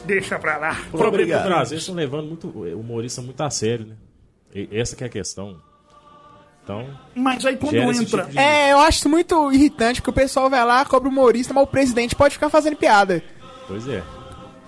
Deixa 0.05 0.39
pra 0.39 0.59
lá. 0.59 0.73
O 0.93 0.99
problema 0.99 1.07
é 1.07 1.11
que 1.11 1.33
Obrigado. 1.33 1.47
Brasil 1.47 1.79
estão 1.79 1.95
levando 1.95 2.27
muito, 2.29 2.49
o 2.49 2.81
humorista 2.81 3.23
muito 3.23 3.41
a 3.43 3.49
sério, 3.51 3.87
né? 3.87 3.95
E- 4.55 4.69
essa 4.73 4.95
que 4.95 5.03
é 5.03 5.07
a 5.07 5.11
questão. 5.11 5.57
Então, 6.63 6.87
Mas 7.15 7.45
aí 7.45 7.57
quando 7.57 7.75
entra. 7.77 8.23
tipo 8.25 8.31
de- 8.33 8.39
É, 8.39 8.73
eu 8.73 8.79
acho 8.79 8.99
isso 8.99 9.09
muito 9.09 9.53
irritante, 9.53 10.01
porque 10.01 10.11
o 10.11 10.23
pessoal 10.23 10.49
vai 10.49 10.65
lá, 10.65 10.83
cobra 10.85 11.09
o 11.09 11.13
humorista, 11.13 11.53
mas 11.53 11.65
o 11.65 11.67
presidente 11.67 12.15
pode 12.15 12.35
ficar 12.35 12.49
fazendo 12.49 12.77
piada. 12.77 13.23
pois 13.67 13.87
é. 13.89 14.03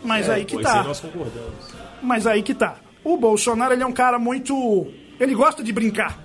Mas 0.04 0.28
aí 0.28 0.44
que 0.44 0.60
tá. 0.62 0.82
nós 0.84 1.00
concordamos. 1.00 1.52
Mas 2.02 2.26
aí 2.26 2.42
que 2.42 2.54
tá. 2.54 2.76
O 3.02 3.16
Bolsonaro, 3.16 3.72
ele 3.72 3.82
é 3.82 3.86
um 3.86 3.92
cara 3.92 4.18
muito. 4.18 4.86
Ele 5.18 5.34
gosta 5.34 5.62
de 5.62 5.72
brincar. 5.72 6.18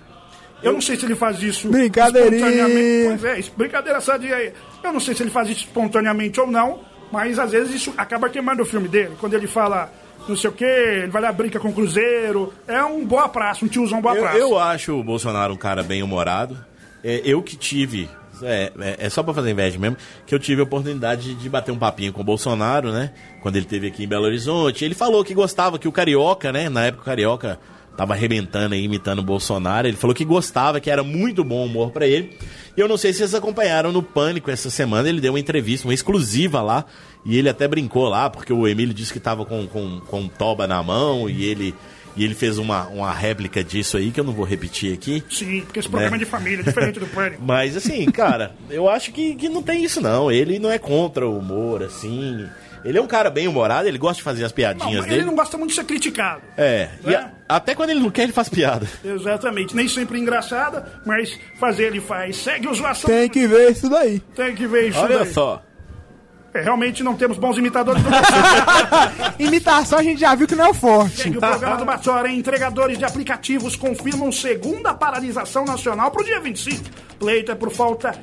Eu 0.64 0.74
não 0.74 0.82
sei 0.82 0.96
se 0.96 1.06
ele 1.06 1.16
faz 1.16 1.42
isso 1.42 1.68
espontaneamente. 1.68 3.08
Pois 3.08 3.24
é, 3.24 3.40
isso, 3.40 3.52
brincadeira 3.58 4.00
sadia 4.00 4.36
aí. 4.36 4.54
Eu 4.84 4.94
não 4.94 5.00
sei 5.00 5.16
se 5.16 5.24
ele 5.24 5.32
faz 5.32 5.50
isso 5.50 5.62
espontaneamente 5.62 6.40
ou 6.40 6.48
não, 6.48 6.82
mas 7.12 7.40
às 7.40 7.52
vezes 7.52 7.74
isso 7.74 7.94
acaba 7.98 8.30
queimando 8.30 8.62
o 8.62 8.66
filme 8.66 8.88
dele. 8.88 9.16
Quando 9.20 9.34
ele 9.34 9.48
fala 9.48 9.92
não 10.28 10.36
sei 10.36 10.50
o 10.50 10.54
quê, 10.54 10.66
ele 11.04 11.12
vai 11.12 11.22
lá, 11.22 11.32
brinca 11.32 11.60
com 11.60 11.70
o 11.70 11.74
Cruzeiro. 11.74 12.54
É 12.68 12.84
um 12.84 13.06
boa 13.06 13.28
praça, 13.28 13.66
um 13.66 13.68
tiozão 13.68 14.02
boa 14.02 14.16
Eu, 14.16 14.22
praça. 14.22 14.38
eu 14.38 14.60
acho 14.60 14.94
o 15.00 15.04
Bolsonaro 15.04 15.54
um 15.54 15.58
cara 15.58 15.82
bem 15.82 16.04
humorado. 16.04 16.58
É, 17.04 17.22
eu 17.26 17.42
que 17.42 17.56
tive. 17.56 18.08
É, 18.44 18.72
é, 18.80 19.06
é 19.06 19.10
só 19.10 19.22
pra 19.22 19.36
fazer 19.36 19.52
inveja 19.52 19.78
mesmo, 19.78 19.98
que 20.26 20.34
eu 20.34 20.40
tive 20.40 20.62
a 20.62 20.64
oportunidade 20.64 21.22
de, 21.22 21.36
de 21.36 21.50
bater 21.50 21.72
um 21.72 21.78
papinho 21.78 22.12
com 22.12 22.22
o 22.22 22.24
Bolsonaro, 22.24 22.92
né? 22.92 23.12
Quando 23.40 23.56
ele 23.56 23.66
esteve 23.66 23.88
aqui 23.88 24.04
em 24.04 24.08
Belo 24.08 24.26
Horizonte. 24.26 24.84
Ele 24.84 24.96
falou 24.96 25.24
que 25.24 25.34
gostava, 25.34 25.78
que 25.78 25.88
o 25.88 25.92
Carioca, 25.92 26.52
né? 26.52 26.68
Na 26.70 26.86
época 26.86 27.04
o 27.04 27.06
Carioca 27.06 27.60
tava 28.02 28.14
arrebentando 28.14 28.74
aí, 28.74 28.84
imitando 28.84 29.20
o 29.20 29.24
Bolsonaro. 29.24 29.88
Ele 29.88 29.96
falou 29.96 30.16
que 30.16 30.26
gostava, 30.26 30.80
que 30.80 30.90
era 30.90 31.04
muito 31.04 31.44
bom 31.44 31.64
humor 31.64 31.92
pra 31.92 32.08
ele. 32.08 32.36
E 32.76 32.82
eu 32.82 32.88
não 32.88 32.98
sei 32.98 33.14
se 33.14 33.20
vocês 33.20 33.36
acompanharam 33.36 33.92
no 33.92 34.02
Pânico 34.02 34.50
essa 34.50 34.72
semana. 34.72 35.08
Ele 35.08 35.22
deu 35.22 35.34
uma 35.34 35.40
entrevista, 35.40 35.88
uma 35.88 35.94
exclusiva 35.94 36.64
lá. 36.64 36.84
E 37.24 37.38
ele 37.38 37.48
até 37.48 37.68
brincou 37.68 38.10
lá, 38.10 38.28
porque 38.28 38.52
o 38.52 38.68
Emílio 38.68 38.92
disse 38.92 39.14
que 39.14 39.20
tava 39.20 39.46
com, 39.46 39.68
com, 39.68 40.00
com 40.00 40.22
um 40.22 40.28
toba 40.28 40.66
na 40.66 40.82
mão 40.82 41.30
e 41.30 41.46
ele. 41.46 41.76
E 42.18 42.26
ele 42.26 42.34
fez 42.34 42.58
uma, 42.58 42.88
uma 42.88 43.14
réplica 43.14 43.64
disso 43.64 43.96
aí, 43.98 44.10
que 44.10 44.20
eu 44.20 44.24
não 44.24 44.34
vou 44.34 44.46
repetir 44.46 44.94
aqui. 44.94 45.24
Sim, 45.30 45.62
porque 45.62 45.80
esse 45.80 45.88
programa 45.88 46.18
Né? 46.18 46.24
é 46.24 46.26
de 46.26 46.30
família, 46.30 46.64
diferente 46.64 47.00
do 47.00 47.06
pânico. 47.06 47.42
Mas 47.46 47.78
assim, 47.78 48.04
cara, 48.12 48.54
eu 48.70 48.90
acho 48.90 49.12
que, 49.14 49.36
que 49.36 49.48
não 49.48 49.62
tem 49.62 49.84
isso 49.84 50.02
não. 50.02 50.30
Ele 50.32 50.58
não 50.58 50.72
é 50.72 50.80
contra 50.80 51.26
o 51.26 51.38
humor, 51.38 51.84
assim. 51.84 52.48
Ele 52.84 52.98
é 52.98 53.02
um 53.02 53.08
cara 53.08 53.30
bem 53.30 53.48
humorado, 53.48 53.88
ele 53.88 53.98
gosta 53.98 54.16
de 54.18 54.24
fazer 54.24 54.44
as 54.44 54.52
Não, 54.52 54.56
piadinhas 54.56 54.96
mas 55.02 55.06
ele 55.06 55.16
dele. 55.16 55.26
não 55.26 55.36
gosta 55.36 55.58
muito 55.58 55.70
de 55.70 55.76
ser 55.76 55.84
criticado. 55.84 56.42
É, 56.58 56.90
e 57.06 57.14
É. 57.14 57.18
a- 57.18 57.32
até 57.50 57.76
quando 57.76 57.92
ele 57.92 58.00
não 58.00 58.10
quer, 58.10 58.24
ele 58.24 58.34
faz 58.34 58.50
piada. 58.50 58.88
Exatamente. 59.06 59.76
Nem 59.76 59.88
sempre 59.88 60.20
engraçada, 60.20 61.02
mas 61.06 61.38
fazer 61.60 61.84
ele 61.86 62.02
faz. 62.02 62.38
Segue 62.38 62.68
o 62.68 62.74
zoação. 62.74 63.10
Tem 63.10 63.30
que 63.30 63.46
ver 63.48 63.72
isso 63.72 63.90
daí. 63.90 64.20
Tem 64.36 64.56
que 64.56 64.66
ver 64.68 64.90
isso 64.90 65.00
Olha 65.00 65.20
daí. 65.20 65.34
só. 65.34 65.62
É, 66.54 66.62
realmente 66.62 67.02
não 67.02 67.16
temos 67.16 67.38
bons 67.38 67.58
imitadores 67.58 68.02
do. 68.04 68.10
Imitação 69.40 70.00
a 70.00 70.04
gente 70.04 70.20
já 70.20 70.36
viu 70.36 70.48
que 70.48 70.56
não 70.56 70.66
é 70.66 70.70
o 70.70 70.74
forte. 70.74 71.18
Segue 71.22 71.38
o 71.38 71.40
programa 71.40 71.78
do 71.78 71.86
Batora. 71.86 72.30
Entregadores 72.30 72.98
de 72.98 73.06
aplicativos 73.06 73.76
confirmam 73.76 74.32
segunda 74.32 74.94
paralisação 74.94 75.64
nacional 75.66 76.12
para 76.12 76.22
o 76.22 76.26
dia 76.26 76.40
25. 76.42 76.84
Pleito 77.20 77.52
é 77.52 77.56
por 77.56 77.72
falta. 77.72 78.14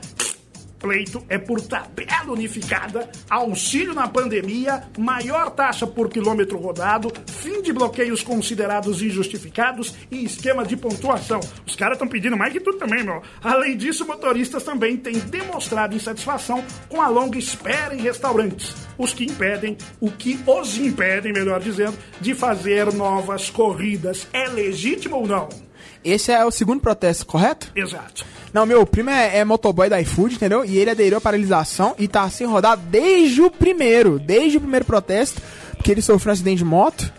Pleito 0.79 1.25
é 1.29 1.39
por 1.39 1.61
tabela 1.61 2.33
unificada, 2.33 3.11
auxílio 3.29 3.95
na 3.95 4.07
pandemia, 4.07 4.85
maior 4.97 5.51
taxa 5.51 5.87
por 5.87 6.09
quilômetro 6.09 6.59
rodado, 6.59 7.13
fim 7.27 7.61
de 7.63 7.73
bloqueios 7.73 8.23
considerados 8.23 9.03
injustificados 9.03 9.95
e 10.11 10.25
esquema 10.25 10.65
de 10.65 10.77
pontuação. 10.77 11.41
Os 11.67 11.75
caras 11.75 11.95
estão 11.95 12.07
pedindo 12.07 12.37
mais 12.37 12.53
que 12.53 12.61
tudo 12.61 12.79
também, 12.79 13.03
meu. 13.03 13.23
Além 13.43 13.77
disso, 13.77 14.07
motoristas 14.07 14.63
também 14.63 14.97
têm 14.97 15.19
demonstrado 15.19 15.97
insatisfação 15.97 16.65
com 16.89 17.03
a 17.03 17.09
longa 17.09 17.39
espera 17.39 17.95
em 17.95 18.01
restaurantes, 18.01 18.75
os 18.97 19.13
que 19.13 19.25
impedem, 19.25 19.77
o 20.01 20.11
que 20.11 20.39
os 20.47 20.79
impedem, 20.79 21.33
melhor 21.33 21.61
dizendo, 21.61 21.99
de 22.21 22.35
fazer 22.35 22.93
novas 22.93 23.51
corridas. 23.51 24.29
É 24.33 24.49
legítimo 24.49 25.17
ou 25.17 25.27
não? 25.27 25.68
Esse 26.05 26.33
é 26.33 26.45
o 26.45 26.51
segundo 26.51 26.81
protesto, 26.81 27.27
correto? 27.27 27.71
Exato. 27.75 28.25
Não, 28.53 28.65
meu 28.65 28.87
primo 28.87 29.11
é, 29.11 29.39
é 29.39 29.45
motoboy 29.45 29.89
da 29.89 30.01
iFood, 30.01 30.37
entendeu? 30.37 30.65
E 30.65 30.79
ele 30.79 30.91
aderiu 30.91 31.19
à 31.19 31.21
paralisação 31.21 31.95
e 31.99 32.09
tá 32.09 32.29
sem 32.31 32.47
rodar 32.47 32.77
desde 32.77 33.43
o 33.43 33.51
primeiro, 33.51 34.19
desde 34.19 34.57
o 34.57 34.61
primeiro 34.61 34.85
protesto, 34.85 35.41
porque 35.77 35.93
ele 35.93 36.03
sofreu 36.03 36.31
um 36.31 36.35
acidente 36.35 36.59
de 36.59 36.65
moto. 36.65 37.13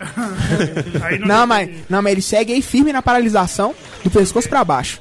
Aí 1.04 1.20
Não, 1.20 1.46
mas, 1.46 1.70
não, 1.90 2.02
mas 2.02 2.12
ele 2.12 2.22
segue 2.22 2.54
aí 2.54 2.62
firme 2.62 2.92
na 2.92 3.02
paralisação, 3.02 3.74
do 4.04 4.10
pescoço 4.10 4.50
pra 4.50 4.64
baixo. 4.64 5.00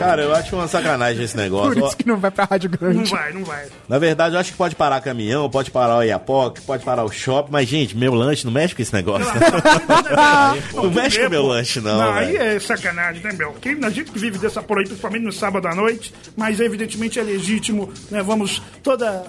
Cara, 0.00 0.22
eu 0.22 0.34
acho 0.34 0.56
uma 0.56 0.66
sacanagem 0.66 1.22
esse 1.22 1.34
Por 1.36 1.42
negócio. 1.42 1.86
isso 1.86 1.96
que 1.96 2.08
não 2.08 2.16
vai 2.16 2.30
pra 2.30 2.44
Rádio 2.44 2.70
Não 2.70 2.78
Grande. 2.78 3.10
vai, 3.10 3.32
não 3.32 3.44
vai. 3.44 3.66
Na 3.86 3.98
verdade, 3.98 4.34
eu 4.34 4.40
acho 4.40 4.52
que 4.52 4.56
pode 4.56 4.74
parar 4.74 4.98
caminhão, 5.02 5.48
pode 5.50 5.70
parar 5.70 5.98
o 5.98 6.02
Iapoc, 6.02 6.60
pode 6.62 6.82
parar 6.82 7.04
o 7.04 7.12
shopping, 7.12 7.52
mas, 7.52 7.68
gente, 7.68 7.94
meu 7.94 8.14
lanche 8.14 8.46
não 8.46 8.52
mexe 8.52 8.74
com 8.74 8.80
esse 8.80 8.94
negócio. 8.94 9.30
não 10.74 10.90
mexe 10.90 11.20
com 11.20 11.26
o 11.26 11.30
meu 11.30 11.46
lanche, 11.46 11.80
não. 11.80 11.98
Não, 11.98 12.12
aí 12.12 12.34
é 12.34 12.58
sacanagem, 12.58 13.22
né, 13.22 13.32
meu? 13.34 13.52
Quem, 13.60 13.78
a 13.84 13.90
gente 13.90 14.10
que 14.10 14.18
vive 14.18 14.38
dessa 14.38 14.62
por 14.62 14.78
aí, 14.78 14.84
principalmente 14.84 15.24
no 15.24 15.32
sábado 15.32 15.68
à 15.68 15.74
noite, 15.74 16.14
mas 16.34 16.60
evidentemente 16.60 17.18
é 17.18 17.22
legítimo, 17.22 17.92
né? 18.10 18.22
Vamos, 18.22 18.62
toda, 18.82 19.24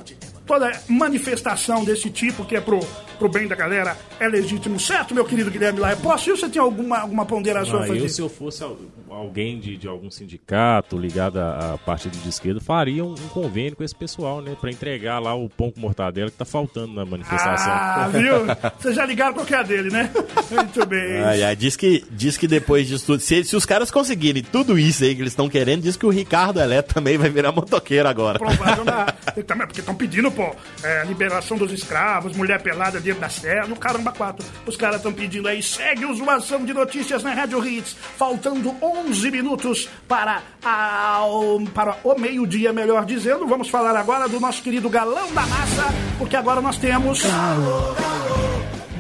toda 0.46 0.72
manifestação 0.88 1.84
desse 1.84 2.10
tipo, 2.10 2.46
que 2.46 2.56
é 2.56 2.62
pro, 2.62 2.80
pro 3.22 3.30
bem 3.30 3.48
da 3.48 3.56
galera, 3.56 3.96
é 4.20 4.28
legítimo, 4.28 4.80
certo, 4.80 5.14
meu 5.14 5.24
querido 5.24 5.52
Guilherme 5.52 5.80
Laia? 5.80 5.96
Posso 5.96 6.28
ir 6.30 6.32
ou 6.32 6.38
você 6.38 6.50
tem 6.50 6.60
alguma, 6.60 6.98
alguma 7.02 7.24
ponderação 7.24 7.80
a 7.80 7.84
Ah, 7.84 7.88
fazer? 7.88 8.00
eu, 8.02 8.10
se 8.10 8.20
eu 8.20 8.28
fosse 8.30 8.64
al- 8.64 8.78
alguém 9.12 9.60
de, 9.60 9.78
de 9.78 9.88
algum 9.88 10.10
sindicato 10.10 10.98
ligado 10.98 11.38
à, 11.40 11.74
à 11.74 11.78
partido 11.78 12.18
de 12.18 12.28
esquerda, 12.30 12.60
faria 12.60 13.06
um, 13.06 13.12
um 13.12 13.28
convênio 13.28 13.76
com 13.76 13.84
esse 13.84 13.94
pessoal, 13.96 14.42
né? 14.42 14.56
Pra 14.60 14.72
entregar 14.72 15.20
lá 15.20 15.36
o 15.36 15.48
pão 15.48 15.70
com 15.70 15.80
mortadela 15.80 16.32
que 16.32 16.38
tá 16.38 16.46
faltando 16.46 16.94
na 16.94 17.06
manifestação. 17.06 17.72
Ah, 17.72 18.10
viu? 18.12 18.72
Vocês 18.80 18.96
já 18.96 19.06
ligaram 19.06 19.36
qual 19.36 19.46
que 19.46 19.54
é 19.54 19.58
a 19.60 19.64
dele, 19.64 19.92
né? 19.92 20.10
Muito 20.50 20.84
bem. 20.88 21.18
Ai, 21.22 21.44
ai, 21.44 21.56
diz, 21.56 21.76
que, 21.76 22.04
diz 22.10 22.38
que 22.38 22.48
depois 22.48 22.88
disso 22.88 23.06
tudo, 23.06 23.20
se, 23.20 23.44
se 23.44 23.56
os 23.56 23.66
caras 23.68 23.92
conseguirem 23.92 24.42
tudo 24.42 24.80
isso 24.80 25.04
aí 25.04 25.14
que 25.14 25.22
eles 25.22 25.32
estão 25.34 25.48
querendo, 25.48 25.84
diz 25.84 25.96
que 25.96 26.08
o 26.08 26.10
Ricardo 26.10 26.60
Eletro 26.60 26.96
também 26.96 27.20
vai 27.20 27.30
virar 27.30 27.52
motoqueiro 27.52 28.08
agora. 28.10 28.40
Provavelmente. 28.40 29.14
E 29.38 29.44
também 29.44 29.66
porque 29.66 29.80
estão 29.80 29.96
pedindo, 29.96 30.30
pô, 30.32 30.54
é, 30.84 31.06
liberação 31.06 31.56
dos 31.58 31.72
escravos, 31.72 32.36
mulher 32.36 32.62
pelada 32.62 33.00
dentro 33.12 33.22
da 33.22 33.30
serra, 33.30 33.68
no 33.68 33.76
caramba, 33.76 34.12
quatro. 34.12 34.46
Os 34.66 34.76
caras 34.78 34.98
estão 34.98 35.12
pedindo 35.14 35.48
aí, 35.48 35.62
segue 35.62 36.06
o 36.06 36.14
zoação 36.14 36.64
de 36.64 36.74
notícias 36.74 37.22
na 37.24 37.34
Rádio 37.34 37.66
Hits, 37.66 37.96
faltando 38.18 38.74
11 38.82 39.30
minutos 39.32 39.90
para, 40.08 40.42
a, 40.64 41.24
o- 41.26 41.66
para 41.74 41.98
o 42.04 42.18
meio-dia, 42.18 42.72
melhor 42.74 43.06
dizendo. 43.06 43.46
Vamos 43.48 43.70
falar 43.70 43.96
agora 43.96 44.28
do 44.30 44.40
nosso 44.40 44.62
querido 44.62 44.90
galão 44.90 45.32
da 45.34 45.42
massa, 45.46 45.86
porque 46.18 46.36
agora 46.36 46.62
nós 46.62 46.78
temos. 46.78 47.22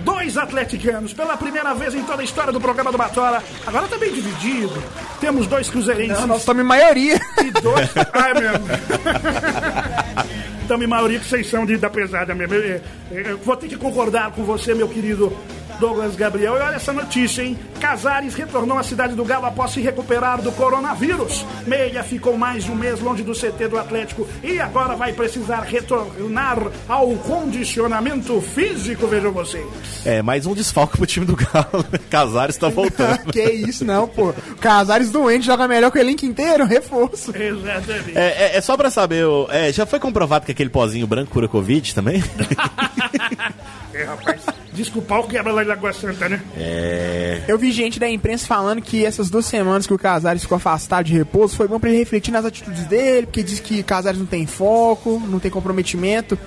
dois 0.04 0.36
atleticanos, 0.38 1.14
pela 1.14 1.38
primeira 1.38 1.74
vez 1.74 1.94
em 1.96 2.04
toda 2.04 2.22
a 2.22 2.26
história 2.26 2.52
do 2.52 2.60
programa 2.60 2.92
do 2.92 2.98
Batola. 2.98 3.42
Agora 3.66 3.88
tá 3.88 3.98
bem 3.98 4.12
dividido. 4.12 4.84
Temos 5.20 5.48
dois 5.48 5.70
cruzeirenses. 5.70 6.20
Não, 6.20 6.28
nós 6.28 6.40
estamos 6.40 6.64
em 6.64 6.66
maioria. 6.68 7.20
E 7.44 7.52
dois. 7.62 7.90
é 7.96 8.34
mesmo. 8.40 8.66
Estamos 10.72 10.85
em 10.85 10.89
maioria 10.89 11.19
que 11.19 11.26
vocês 11.27 11.49
são 11.49 11.65
de, 11.65 11.76
da 11.76 11.89
pesada 11.89 12.34
mesmo. 12.34 12.53
Eu, 12.56 12.80
eu- 13.11 13.22
eu 13.31 13.38
vou 13.39 13.57
ter 13.57 13.68
que 13.68 13.76
concordar 13.76 14.31
com 14.31 14.45
você, 14.45 14.73
meu 14.73 14.88
querido 14.88 15.35
Douglas 15.82 16.16
Gabriel. 16.16 16.56
E 16.56 16.60
olha 16.60 16.76
essa 16.76 16.94
notícia, 16.94 17.41
hein? 17.41 17.58
Casares 17.80 18.36
retornou 18.36 18.78
à 18.78 18.84
cidade 18.84 19.16
do 19.16 19.26
Galo 19.26 19.48
após 19.48 19.72
se 19.72 19.82
recuperar 19.82 20.40
do 20.40 20.52
coronavírus. 20.52 21.44
Meia 21.66 22.03
ficou 22.03 22.38
mais 22.38 22.64
de 22.64 22.72
um 22.72 22.76
mês 22.76 22.99
longe 22.99 23.24
do 23.24 23.34
CT 23.34 23.68
do 23.68 23.80
Atlético 23.80 24.28
e 24.44 24.60
agora 24.60 24.95
vai 24.95 25.12
precisar 25.12 25.62
retornar 25.62 26.60
ao 26.88 27.10
condicionamento 27.18 28.40
físico, 28.41 29.08
vejam 29.08 29.32
vocês. 29.32 29.66
É, 30.06 30.22
mais 30.22 30.45
um 30.45 30.53
desfalque 30.53 30.98
pro 30.98 31.08
time 31.08 31.26
do 31.26 31.36
Galo. 31.36 31.84
Casares 32.12 32.58
tá 32.58 32.70
voltando. 32.70 33.18
que 33.34 33.41
isso, 33.41 33.84
não, 33.84 34.08
pô. 34.08 34.32
Casares 34.60 35.10
doente 35.10 35.48
joga 35.48 35.68
melhor 35.68 35.90
que 35.90 35.98
o 35.98 36.02
elenco 36.02 36.26
inteiro, 36.28 36.64
reforço. 36.64 37.36
Exatamente. 37.36 38.16
É, 38.16 38.52
é- 38.53 38.58
é 38.58 38.62
só 38.62 38.78
pra 38.78 38.91
saber, 38.91 39.26
é, 39.49 39.74
já 39.74 39.88
foi 39.88 39.99
comprovado 39.99 40.45
que 40.45 40.52
aquele 40.52 40.70
pozinho 40.70 41.08
branco 41.08 41.32
cura 41.32 41.48
Covid 41.48 41.95
também? 41.95 42.24
É, 43.94 44.06
rapaz. 44.06 44.41
Desculpa 44.73 45.19
o 45.19 45.27
quebra 45.27 45.52
lá 45.52 45.64
de 45.64 45.69
Lagoa 45.69 45.91
Santa, 45.91 46.30
né? 46.30 46.41
É. 46.56 47.41
Eu 47.48 47.57
vi 47.57 47.72
gente 47.72 47.99
da 47.99 48.10
imprensa 48.10 48.48
falando 48.48 48.81
que 48.81 49.06
essas 49.06 49.30
duas 49.30 49.45
semanas 49.45 49.85
que 49.85 49.93
o 49.93 49.98
Casares 49.98 50.43
ficou 50.43 50.56
afastado 50.56 51.06
de 51.06 51.14
repouso 51.14 51.56
foi 51.56 51.68
bom 51.68 51.80
pra 51.80 51.89
ele 51.89 51.99
refletir 51.99 52.31
nas 52.31 52.45
atitudes 52.45 52.85
dele, 52.85 53.27
porque 53.27 53.43
diz 53.43 53.60
que 53.60 53.84
Casares 53.84 54.19
não 54.19 54.26
tem 54.26 54.45
foco, 54.48 55.22
não 55.27 55.39
tem 55.39 55.52
comprometimento. 55.52 56.39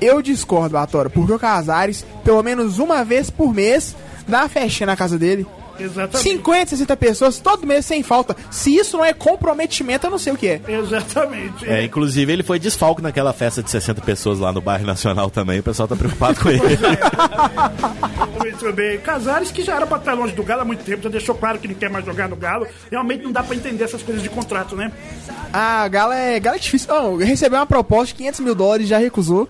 Eu 0.00 0.22
discordo, 0.22 0.74
Batora, 0.74 1.10
porque 1.10 1.32
o 1.32 1.38
Casares, 1.38 2.04
pelo 2.24 2.42
menos 2.42 2.78
uma 2.78 3.04
vez 3.04 3.28
por 3.30 3.52
mês, 3.54 3.94
dá 4.26 4.40
uma 4.40 4.48
festinha 4.48 4.86
na 4.86 4.96
casa 4.96 5.18
dele. 5.18 5.46
Exatamente. 5.78 6.18
50, 6.30 6.66
60 6.70 6.96
pessoas, 6.96 7.38
todo 7.38 7.66
mês 7.66 7.84
sem 7.84 8.02
falta. 8.02 8.36
Se 8.50 8.74
isso 8.74 8.96
não 8.96 9.04
é 9.04 9.12
comprometimento, 9.12 10.06
eu 10.06 10.10
não 10.10 10.18
sei 10.18 10.32
o 10.32 10.36
que 10.36 10.48
é. 10.48 10.60
Exatamente. 10.66 11.68
É, 11.68 11.84
inclusive 11.84 12.32
ele 12.32 12.42
foi 12.42 12.58
desfalque 12.58 13.02
naquela 13.02 13.32
festa 13.32 13.62
de 13.62 13.70
60 13.70 14.00
pessoas 14.02 14.38
lá 14.38 14.52
no 14.52 14.60
bairro 14.60 14.86
Nacional 14.86 15.30
também. 15.30 15.58
O 15.58 15.62
pessoal 15.62 15.86
tá 15.88 15.96
preocupado 15.96 16.40
com 16.40 16.48
ele. 16.50 16.62
Muito 18.38 18.72
bem. 18.72 18.98
Casares, 18.98 19.50
que 19.50 19.62
já 19.62 19.76
era 19.76 19.86
pra 19.86 19.98
estar 19.98 20.14
longe 20.14 20.32
do 20.34 20.42
Galo 20.42 20.62
há 20.62 20.64
muito 20.64 20.84
tempo, 20.84 21.02
já 21.02 21.08
deixou 21.08 21.34
claro 21.34 21.58
que 21.58 21.66
ele 21.66 21.74
quer 21.74 21.90
mais 21.90 22.04
jogar 22.04 22.28
no 22.28 22.36
Galo. 22.36 22.66
Realmente 22.90 23.24
não 23.24 23.32
dá 23.32 23.42
pra 23.42 23.54
entender 23.54 23.84
essas 23.84 24.02
coisas 24.02 24.22
de 24.22 24.28
contrato, 24.28 24.74
né? 24.76 24.90
Ah, 25.52 25.86
Galo 25.88 26.12
é, 26.12 26.38
Galo 26.40 26.56
é 26.56 26.60
difícil. 26.60 26.88
Oh, 26.94 27.16
recebeu 27.16 27.58
uma 27.58 27.66
proposta 27.66 28.06
de 28.08 28.14
500 28.14 28.40
mil 28.40 28.54
dólares 28.54 28.88
já 28.88 28.98
recusou. 28.98 29.48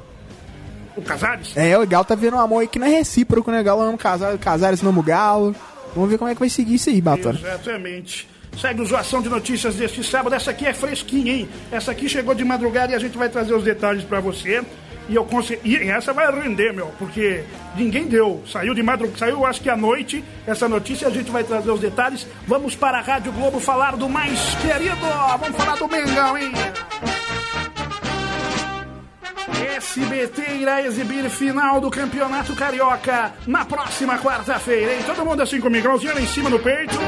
O 0.97 1.03
Casares? 1.03 1.53
É, 1.55 1.77
o 1.78 1.86
Galo 1.86 2.05
tá 2.05 2.15
vendo 2.15 2.36
um 2.36 2.40
amor 2.40 2.61
aí 2.61 2.66
que 2.69 2.78
não 2.78 2.86
é 2.86 2.90
recíproco, 2.90 3.51
né? 3.51 3.62
Galo 3.62 3.82
ama 3.82 3.98
Casares, 3.98 4.40
Casares 4.40 4.82
ama 4.82 4.98
o 4.98 5.03
Galo. 5.03 5.55
Vamos 5.97 6.10
ver 6.10 6.18
como 6.18 6.31
é 6.31 6.35
que 6.35 6.40
vai 6.40 6.51
seguir 6.51 6.74
isso 6.74 6.90
aí, 6.90 7.01
Batora. 7.01 7.39
Exatamente. 7.39 8.28
Segue 8.60 8.82
o 8.82 8.85
Zoação 8.85 9.23
de 9.23 9.31
Notícias 9.31 9.77
deste 9.77 10.05
sábado. 10.05 10.35
Essa 10.35 10.51
aqui 10.51 10.66
é 10.66 10.74
fresquinha, 10.74 11.32
hein? 11.32 11.48
Essa 11.73 11.93
aqui 11.93 12.06
chegou 12.06 12.35
de 12.35 12.44
madrugada 12.44 12.93
e 12.93 12.94
a 12.94 12.98
gente 12.98 13.16
vai 13.16 13.31
trazer 13.31 13.55
os 13.55 13.64
detalhes 13.64 14.05
pra 14.05 14.20
você. 14.20 14.62
E 15.09 15.14
eu 15.14 15.24
consegui. 15.24 15.77
E 15.77 15.89
essa 15.89 16.12
vai 16.12 16.31
render, 16.31 16.73
meu, 16.73 16.89
porque 16.98 17.44
ninguém 17.77 18.06
deu. 18.06 18.43
Saiu 18.47 18.74
de 18.74 18.82
madrugada, 18.82 19.18
saiu 19.18 19.47
acho 19.47 19.62
que 19.62 19.70
à 19.70 19.77
noite 19.77 20.23
essa 20.47 20.68
notícia. 20.68 21.09
A 21.09 21.10
gente 21.10 21.31
vai 21.31 21.44
trazer 21.44 21.70
os 21.70 21.81
detalhes. 21.81 22.27
Vamos 22.47 22.77
para 22.77 22.98
a 22.98 23.01
Rádio 23.01 23.32
Globo 23.32 23.59
falar 23.59 23.97
do 23.97 24.06
mais 24.06 24.55
querido. 24.56 24.97
Vamos 25.40 25.56
falar 25.56 25.77
do 25.77 25.89
Mengão, 25.89 26.36
hein? 26.36 26.52
SBT 29.77 30.43
irá 30.60 30.82
exibir 30.82 31.28
final 31.31 31.81
do 31.81 31.90
Campeonato 31.90 32.55
Carioca 32.55 33.32
na 33.47 33.64
próxima 33.64 34.18
quarta-feira, 34.18 34.94
hein? 34.94 35.01
Todo 35.06 35.24
mundo 35.24 35.43
assim 35.43 35.60
comigo, 35.60 35.89
mãozinha 35.89 36.14
lá 36.14 36.20
em 36.20 36.27
cima 36.27 36.51
no 36.51 36.59
peito. 36.59 36.98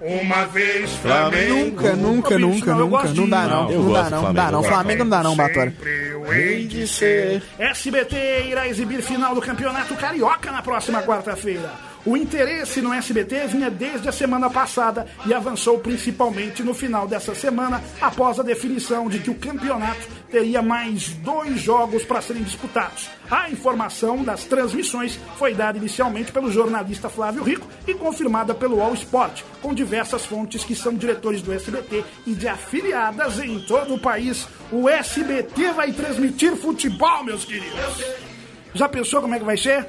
Uma 0.00 0.44
vez 0.46 0.90
Flamengo. 0.96 1.54
Nunca, 1.56 1.96
nunca, 1.96 2.34
Ô, 2.34 2.38
bicho, 2.38 2.48
nunca, 2.48 2.70
não, 2.72 2.78
nunca. 2.78 3.08
Não 3.08 3.28
dá 3.28 3.46
não. 3.46 3.70
eu 3.70 3.82
Não 3.82 3.92
dá 3.92 4.10
não, 4.10 4.22
não 4.22 4.34
dá 4.34 4.42
Flamengo, 4.42 4.52
não. 4.52 4.62
Flamengo 4.62 5.04
não 5.04 5.10
dá 5.10 5.22
não, 5.22 5.36
ser. 6.86 7.42
SBT 7.58 8.44
irá 8.48 8.68
exibir 8.68 9.00
final 9.02 9.34
do 9.34 9.40
Campeonato 9.40 9.94
Carioca 9.94 10.52
na 10.52 10.62
próxima 10.62 11.02
quarta-feira. 11.02 11.72
O 12.06 12.16
interesse 12.16 12.80
no 12.80 12.94
SBT 12.94 13.48
vinha 13.48 13.68
desde 13.68 14.08
a 14.08 14.12
semana 14.12 14.48
passada 14.48 15.08
e 15.26 15.34
avançou 15.34 15.80
principalmente 15.80 16.62
no 16.62 16.72
final 16.72 17.08
dessa 17.08 17.34
semana, 17.34 17.82
após 18.00 18.38
a 18.38 18.44
definição 18.44 19.08
de 19.08 19.18
que 19.18 19.28
o 19.28 19.34
campeonato 19.34 20.06
teria 20.30 20.62
mais 20.62 21.08
dois 21.08 21.60
jogos 21.60 22.04
para 22.04 22.22
serem 22.22 22.44
disputados. 22.44 23.10
A 23.28 23.50
informação 23.50 24.22
das 24.22 24.44
transmissões 24.44 25.18
foi 25.36 25.52
dada 25.52 25.78
inicialmente 25.78 26.30
pelo 26.30 26.48
jornalista 26.48 27.08
Flávio 27.08 27.42
Rico 27.42 27.66
e 27.88 27.92
confirmada 27.92 28.54
pelo 28.54 28.80
All 28.80 28.94
Sport, 28.94 29.42
com 29.60 29.74
diversas 29.74 30.24
fontes 30.24 30.62
que 30.62 30.76
são 30.76 30.94
diretores 30.94 31.42
do 31.42 31.52
SBT 31.52 32.04
e 32.24 32.34
de 32.34 32.46
afiliadas 32.46 33.40
em 33.40 33.58
todo 33.58 33.94
o 33.94 33.98
país. 33.98 34.46
O 34.70 34.88
SBT 34.88 35.72
vai 35.72 35.90
transmitir 35.90 36.54
futebol, 36.54 37.24
meus 37.24 37.44
queridos. 37.44 38.04
Já 38.74 38.88
pensou 38.88 39.20
como 39.20 39.34
é 39.34 39.40
que 39.40 39.44
vai 39.44 39.56
ser? 39.56 39.88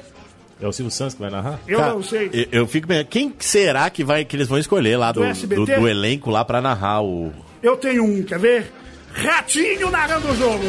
É 0.60 0.66
o 0.66 0.72
Silvio 0.72 0.90
Santos 0.90 1.14
que 1.14 1.20
vai 1.20 1.30
narrar? 1.30 1.60
Eu 1.66 1.78
Cara, 1.78 1.92
não 1.92 2.02
sei. 2.02 2.30
Eu, 2.32 2.60
eu 2.60 2.66
fico 2.66 2.88
bem. 2.88 3.04
Quem 3.04 3.32
será 3.38 3.88
que 3.90 4.02
vai 4.02 4.24
que 4.24 4.34
eles 4.34 4.48
vão 4.48 4.58
escolher 4.58 4.96
lá 4.96 5.12
do, 5.12 5.20
Do 5.22 5.46
do, 5.46 5.66
do 5.66 5.88
elenco 5.88 6.30
lá 6.30 6.44
pra 6.44 6.60
narrar 6.60 7.02
o. 7.02 7.32
Eu 7.62 7.76
tenho 7.76 8.04
um, 8.04 8.22
quer 8.22 8.38
ver? 8.38 8.72
Ratinho 9.12 9.90
narrando 9.90 10.28
o 10.28 10.36
jogo. 10.36 10.64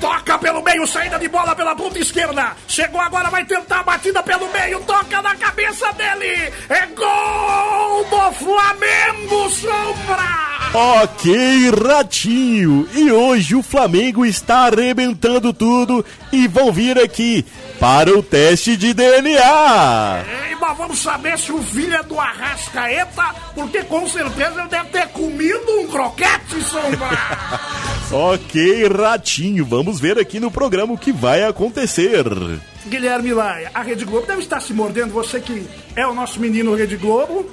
Toca 0.00 0.38
pelo 0.38 0.62
meio, 0.62 0.86
saída 0.86 1.18
de 1.18 1.28
bola 1.28 1.54
pela 1.54 1.74
ponta 1.74 1.98
esquerda. 1.98 2.54
Chegou 2.68 3.00
agora, 3.00 3.30
vai 3.30 3.44
tentar 3.44 3.80
a 3.80 3.82
batida 3.82 4.22
pelo 4.22 4.50
meio. 4.52 4.80
Toca 4.80 5.22
na 5.22 5.34
cabeça 5.36 5.90
dele. 5.92 6.52
É 6.68 6.86
gol 6.94 8.04
do 8.04 8.32
Flamengo, 8.34 9.50
Sombra! 9.50 10.46
Ok, 10.74 11.70
Ratinho! 11.70 12.86
E 12.94 13.10
hoje 13.10 13.54
o 13.54 13.62
Flamengo 13.62 14.26
está 14.26 14.66
arrebentando 14.66 15.52
tudo 15.52 16.04
e 16.30 16.46
vão 16.46 16.70
vir 16.70 16.98
aqui 16.98 17.44
para 17.78 18.16
o 18.16 18.22
teste 18.22 18.76
de 18.76 18.94
DNA! 18.94 20.24
Ei, 20.48 20.54
mas 20.60 20.76
vamos 20.76 20.98
saber 20.98 21.38
se 21.38 21.52
o 21.52 21.62
filho 21.62 21.94
é 21.94 22.02
do 22.02 22.18
Arrascaeta, 22.18 23.34
porque 23.54 23.82
com 23.84 24.08
certeza 24.08 24.60
ele 24.60 24.68
deve 24.68 24.88
ter 24.90 25.08
comido 25.08 25.80
um 25.80 25.86
croquete, 25.86 26.62
Sombra! 26.62 27.08
Ok, 28.12 28.86
Ratinho, 28.86 29.64
vamos 29.64 29.98
ver 29.98 30.16
aqui 30.16 30.38
no 30.38 30.48
programa 30.48 30.94
o 30.94 30.98
que 30.98 31.10
vai 31.10 31.42
acontecer. 31.42 32.24
Guilherme 32.86 33.34
Laia, 33.34 33.72
a 33.74 33.82
Rede 33.82 34.04
Globo 34.04 34.28
deve 34.28 34.42
estar 34.42 34.60
se 34.60 34.72
mordendo. 34.72 35.12
Você 35.12 35.40
que 35.40 35.66
é 35.96 36.06
o 36.06 36.14
nosso 36.14 36.38
menino 36.38 36.76
Rede 36.76 36.96
Globo. 36.96 37.50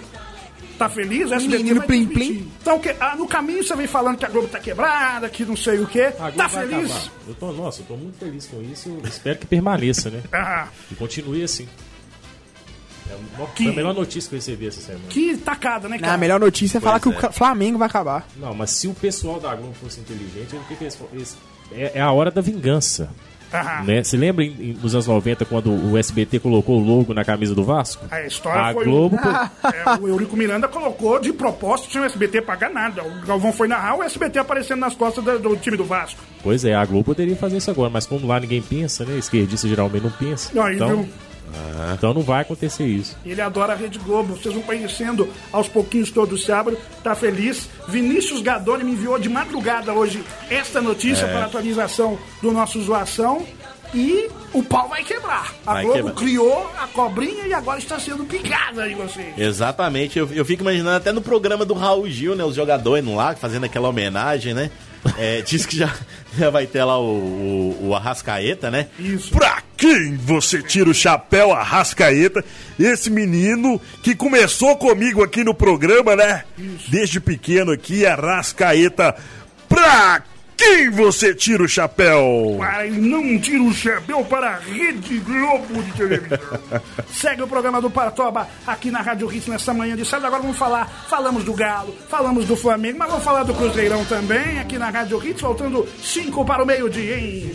Tá 0.83 0.89
feliz? 0.89 1.29
O 1.31 1.33
SBT 1.33 1.57
Menino 1.57 1.75
vai 1.77 1.87
Plim. 1.87 2.05
Plim. 2.07 2.51
Então, 2.61 2.79
que, 2.79 2.89
ah, 2.99 3.15
no 3.15 3.27
caminho 3.27 3.63
você 3.63 3.75
vem 3.75 3.87
falando 3.87 4.17
que 4.17 4.25
a 4.25 4.29
Globo 4.29 4.47
tá 4.47 4.59
quebrada, 4.59 5.29
que 5.29 5.43
não 5.45 5.55
sei 5.55 5.79
o 5.79 5.87
quê. 5.87 6.13
A 6.19 6.29
Globo 6.31 6.37
Tá 6.37 6.47
vai 6.47 6.67
feliz? 6.67 6.91
acabar. 6.91 7.11
Eu 7.27 7.35
tô, 7.35 7.51
nossa, 7.53 7.81
eu 7.81 7.85
tô 7.85 7.95
muito 7.97 8.17
feliz 8.17 8.45
com 8.47 8.61
isso. 8.61 8.97
Espero 9.05 9.39
que 9.39 9.45
permaneça, 9.45 10.09
né? 10.09 10.21
Ah, 10.31 10.67
E 10.91 10.95
continue 10.95 11.43
assim. 11.43 11.67
É 13.09 13.15
Que- 13.55 13.63
Foi 13.63 13.73
a 13.73 13.75
melhor 13.75 13.93
notícia 13.93 14.29
que 14.29 14.35
eu 14.35 14.39
recebi 14.39 14.67
essa 14.67 14.81
semana. 14.81 15.03
que 15.09 15.37
tacada, 15.37 15.87
né, 15.89 15.95
Não, 15.97 16.01
cara? 16.03 16.13
a 16.13 16.17
melhor 16.17 16.39
notícia 16.39 16.77
é 16.77 16.81
falar 16.81 16.99
que 16.99 17.11
Pois 17.11 17.23
o 17.23 17.27
é. 17.27 17.31
Flamengo 17.31 17.77
vai 17.77 17.87
acabar. 17.87 18.27
Não, 18.37 18.53
mas 18.53 18.71
se 18.71 18.87
o 18.87 18.93
pessoal 18.93 19.39
da 19.39 19.53
Globo 19.55 19.73
fosse 19.73 19.99
inteligente, 19.99 20.55
o 20.55 20.59
que, 20.65 20.75
que 20.75 20.83
eles, 20.85 20.97
eles- 21.11 21.37
é, 21.71 21.91
é 21.95 22.01
a 22.01 22.11
hora 22.11 22.31
da 22.31 22.41
vingança. 22.41 23.09
Né? 23.85 24.03
Você 24.03 24.17
lembra 24.17 24.43
em- 24.43 24.77
nos 24.81 24.93
anos 24.95 25.07
90 25.07 25.45
quando 25.45 25.69
o 25.71 25.97
SBT 25.97 26.39
colocou 26.39 26.79
o 26.79 26.83
logo 26.83 27.13
na 27.13 27.23
camisa 27.23 27.53
do 27.53 27.63
Vasco? 27.63 28.05
A 28.09 28.21
história 28.21 28.61
A 28.61 28.73
foi. 28.73 28.85
Globo. 28.85 29.17
É, 29.63 29.99
o 30.01 30.07
Eurico 30.07 30.35
Miranda 30.37 30.67
colocou 30.67 31.19
de 31.19 31.31
propósito 31.33 31.91
sem 31.91 32.01
o 32.01 32.05
SBT 32.05 32.41
pagar 32.41 32.69
nada. 32.69 33.01
O 33.03 33.25
Galvão 33.25 33.51
foi 33.53 33.67
narrar, 33.67 33.95
o 33.97 34.03
SBT 34.03 34.39
aparecendo 34.39 34.79
nas 34.79 34.93
costas 34.95 35.23
do, 35.23 35.39
do 35.39 35.55
time 35.57 35.75
do 35.77 35.83
Vasco. 35.85 36.19
Pois 36.41 36.63
é, 36.65 36.73
a 36.75 36.85
Globo 36.85 37.05
poderia 37.05 37.35
fazer 37.35 37.57
isso 37.57 37.71
agora, 37.71 37.89
mas 37.89 38.05
como 38.05 38.27
lá 38.27 38.39
ninguém 38.39 38.61
pensa, 38.61 39.05
né? 39.05 39.17
Esquerdista 39.17 39.67
geralmente 39.67 40.03
não 40.03 40.11
pensa. 40.11 40.51
Então, 40.73 40.87
viu? 40.89 41.09
Então 41.93 42.13
não 42.13 42.21
vai 42.21 42.41
acontecer 42.41 42.85
isso. 42.85 43.15
Ele 43.25 43.41
adora 43.41 43.73
a 43.73 43.75
Rede 43.75 43.99
Globo. 43.99 44.35
Vocês 44.35 44.53
vão 44.53 44.63
conhecendo 44.63 45.29
aos 45.51 45.67
pouquinhos 45.67 46.09
todo 46.11 46.37
sábado. 46.37 46.77
Tá 47.03 47.13
feliz. 47.15 47.69
Vinícius 47.87 48.41
Gadoni 48.41 48.83
me 48.83 48.91
enviou 48.93 49.19
de 49.19 49.29
madrugada 49.29 49.93
hoje 49.93 50.23
esta 50.49 50.81
notícia 50.81 51.27
para 51.27 51.45
atualização 51.45 52.17
do 52.41 52.51
nosso 52.51 52.81
zoação. 52.81 53.45
E 53.93 54.27
o 54.51 54.63
pau 54.63 54.89
vai 54.89 55.03
quebrar. 55.03 55.53
A 55.67 55.73
Vai 55.73 55.83
Globo 55.83 55.97
quebrar. 55.97 56.15
criou 56.15 56.71
a 56.79 56.87
cobrinha 56.87 57.45
e 57.45 57.53
agora 57.53 57.77
está 57.77 57.99
sendo 57.99 58.25
picada 58.25 58.89
em 58.89 58.95
vocês. 58.95 59.37
Exatamente, 59.37 60.17
eu, 60.17 60.27
eu 60.33 60.43
fico 60.43 60.63
imaginando 60.63 60.97
até 60.97 61.11
no 61.11 61.21
programa 61.21 61.63
do 61.63 61.75
Raul 61.75 62.09
Gil, 62.09 62.35
né? 62.35 62.43
Os 62.43 62.55
jogadores 62.55 63.05
lá, 63.05 63.35
fazendo 63.35 63.65
aquela 63.65 63.87
homenagem, 63.87 64.55
né? 64.55 64.71
É, 65.15 65.41
diz 65.41 65.67
que 65.67 65.77
já, 65.77 65.93
já 66.35 66.49
vai 66.49 66.65
ter 66.65 66.83
lá 66.83 66.97
o, 66.97 67.03
o, 67.03 67.87
o 67.89 67.95
Arrascaeta, 67.95 68.71
né? 68.71 68.87
Isso. 68.97 69.29
Pra 69.31 69.61
quem 69.83 70.15
você 70.15 70.63
tira 70.63 70.89
o 70.89 70.93
chapéu 70.93 71.51
Arrascaeta? 71.51 72.41
Esse 72.79 73.09
menino 73.09 73.81
que 74.01 74.15
começou 74.15 74.77
comigo 74.77 75.21
aqui 75.21 75.43
no 75.43 75.53
programa, 75.53 76.15
né? 76.15 76.45
Desde 76.87 77.19
pequeno 77.19 77.73
aqui, 77.73 78.05
Arrascaeta. 78.05 79.13
Pra 79.67 80.23
quem 80.55 80.89
você 80.89 81.35
tira 81.35 81.63
o 81.63 81.67
chapéu? 81.67 82.55
Pai, 82.59 82.91
não 82.91 83.37
tira 83.37 83.61
o 83.61 83.73
chapéu 83.73 84.23
para 84.23 84.51
a 84.51 84.59
Rede 84.59 85.19
Globo 85.19 85.83
de 85.83 85.91
televisão. 85.91 86.39
Segue 87.11 87.41
o 87.41 87.47
programa 87.49 87.81
do 87.81 87.91
Paratoba 87.91 88.47
aqui 88.65 88.89
na 88.89 89.01
Rádio 89.01 89.29
Hits 89.33 89.47
nessa 89.47 89.73
manhã 89.73 89.97
de 89.97 90.05
sábado. 90.05 90.27
Agora 90.27 90.43
vamos 90.43 90.57
falar, 90.57 91.05
falamos 91.09 91.43
do 91.43 91.53
Galo, 91.53 91.93
falamos 92.07 92.45
do 92.45 92.55
Flamengo, 92.55 92.99
mas 92.99 93.09
vamos 93.09 93.25
falar 93.25 93.43
do 93.43 93.53
Cruzeirão 93.53 94.05
também 94.05 94.59
aqui 94.59 94.77
na 94.77 94.89
Rádio 94.89 95.21
Hits, 95.21 95.41
faltando 95.41 95.85
5 96.01 96.45
para 96.45 96.63
o 96.63 96.65
meio-dia, 96.65 97.19
hein? 97.19 97.51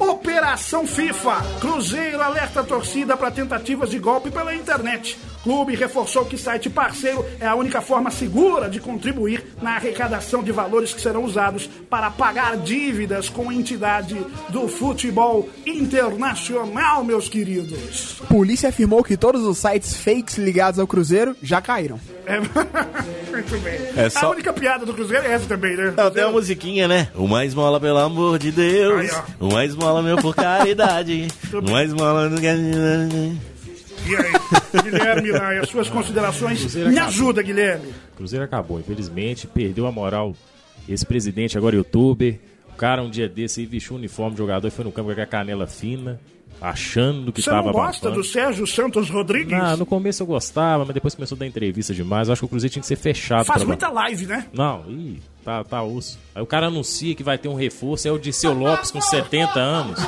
Operação 0.00 0.86
FIFA. 0.86 1.42
Cruzeiro 1.60 2.20
alerta 2.22 2.60
a 2.60 2.64
torcida 2.64 3.16
para 3.16 3.30
tentativas 3.30 3.90
de 3.90 3.98
golpe 3.98 4.30
pela 4.30 4.54
internet. 4.54 5.18
Clube 5.42 5.74
reforçou 5.74 6.24
que 6.26 6.36
site 6.36 6.68
parceiro 6.68 7.24
é 7.40 7.46
a 7.46 7.54
única 7.54 7.80
forma 7.80 8.10
segura 8.10 8.68
de 8.68 8.78
contribuir 8.80 9.42
na 9.62 9.76
arrecadação 9.76 10.42
de 10.42 10.52
valores 10.52 10.92
que 10.92 11.00
serão 11.00 11.24
usados 11.24 11.66
para 11.88 12.10
pagar 12.10 12.56
dívidas 12.58 13.28
com 13.30 13.48
a 13.48 13.54
entidade 13.54 14.16
do 14.50 14.68
futebol 14.68 15.48
internacional, 15.66 17.02
meus 17.04 17.28
queridos. 17.28 18.20
Polícia 18.28 18.68
afirmou 18.68 19.02
que 19.02 19.16
todos 19.16 19.42
os 19.46 19.56
sites 19.58 19.96
fakes 19.96 20.36
ligados 20.36 20.78
ao 20.78 20.86
Cruzeiro 20.86 21.34
já 21.42 21.60
caíram. 21.62 21.98
É... 22.26 22.38
Muito 23.30 23.58
bem. 23.62 23.74
É 23.96 24.10
só- 24.10 24.26
A 24.26 24.30
única 24.30 24.52
piada 24.52 24.84
do 24.84 24.92
Cruzeiro 24.92 25.24
é 25.26 25.32
essa 25.32 25.46
também, 25.46 25.74
né? 25.74 25.94
Tem 26.12 26.24
uma 26.24 26.32
musiquinha, 26.32 26.86
né? 26.86 27.08
Uma 27.14 27.44
esmola, 27.46 27.80
pelo 27.80 27.98
amor 27.98 28.38
de 28.38 28.50
Deus. 28.52 29.10
Aí, 29.10 29.22
Uma 29.40 29.64
esmola, 29.64 29.89
meu, 30.02 30.16
por 30.16 30.34
caridade. 30.34 31.26
Uma 31.52 31.82
esmola... 31.84 32.30
E 34.08 34.16
aí, 34.16 34.32
Guilherme, 34.82 35.30
as 35.60 35.68
suas 35.68 35.88
considerações. 35.88 36.60
Cruzeiro 36.60 36.88
Me 36.88 36.96
acabou. 36.96 37.08
ajuda, 37.14 37.42
Guilherme. 37.42 37.92
Cruzeiro 38.16 38.44
acabou, 38.44 38.80
infelizmente, 38.80 39.46
perdeu 39.46 39.86
a 39.86 39.92
moral. 39.92 40.34
Esse 40.88 41.04
presidente 41.04 41.58
agora 41.58 41.76
youtuber, 41.76 42.38
o 42.72 42.76
cara 42.76 43.02
um 43.02 43.10
dia 43.10 43.28
desse 43.28 43.60
aí 43.60 43.66
vestiu 43.66 43.94
o 43.94 43.98
uniforme 43.98 44.32
de 44.32 44.38
jogador 44.38 44.66
e 44.66 44.70
foi 44.70 44.84
no 44.84 44.90
campo 44.92 45.14
com 45.14 45.20
a 45.20 45.26
canela 45.26 45.66
fina, 45.66 46.18
achando 46.60 47.30
que 47.30 47.42
Você 47.42 47.50
tava 47.50 47.66
não 47.66 47.72
gosta 47.72 48.08
abafando. 48.08 48.14
do 48.22 48.24
Sérgio 48.26 48.66
Santos 48.66 49.10
Rodrigues? 49.10 49.52
Ah, 49.52 49.76
no 49.76 49.84
começo 49.86 50.22
eu 50.22 50.26
gostava, 50.26 50.84
mas 50.84 50.94
depois 50.94 51.14
começou 51.14 51.36
a 51.36 51.38
dar 51.38 51.46
entrevista 51.46 51.92
demais. 51.94 52.28
Eu 52.28 52.32
acho 52.32 52.40
que 52.40 52.46
o 52.46 52.48
Cruzeiro 52.48 52.72
tinha 52.72 52.80
que 52.80 52.88
ser 52.88 52.96
fechado. 52.96 53.44
Faz 53.44 53.58
pra- 53.60 53.66
muita 53.68 53.88
live, 53.90 54.26
né? 54.26 54.46
Não, 54.52 54.82
ih, 54.88 55.20
tá, 55.44 55.64
tá 55.64 55.82
osso. 55.82 56.18
Aí 56.34 56.42
o 56.42 56.46
cara 56.46 56.66
anuncia 56.68 57.14
que 57.14 57.22
vai 57.24 57.36
ter 57.38 57.48
um 57.48 57.54
reforço, 57.54 58.06
é 58.06 58.10
o 58.12 58.18
Disseu 58.18 58.52
Lopes 58.52 58.90
com 58.90 59.00
70 59.00 59.58
anos. 59.58 59.98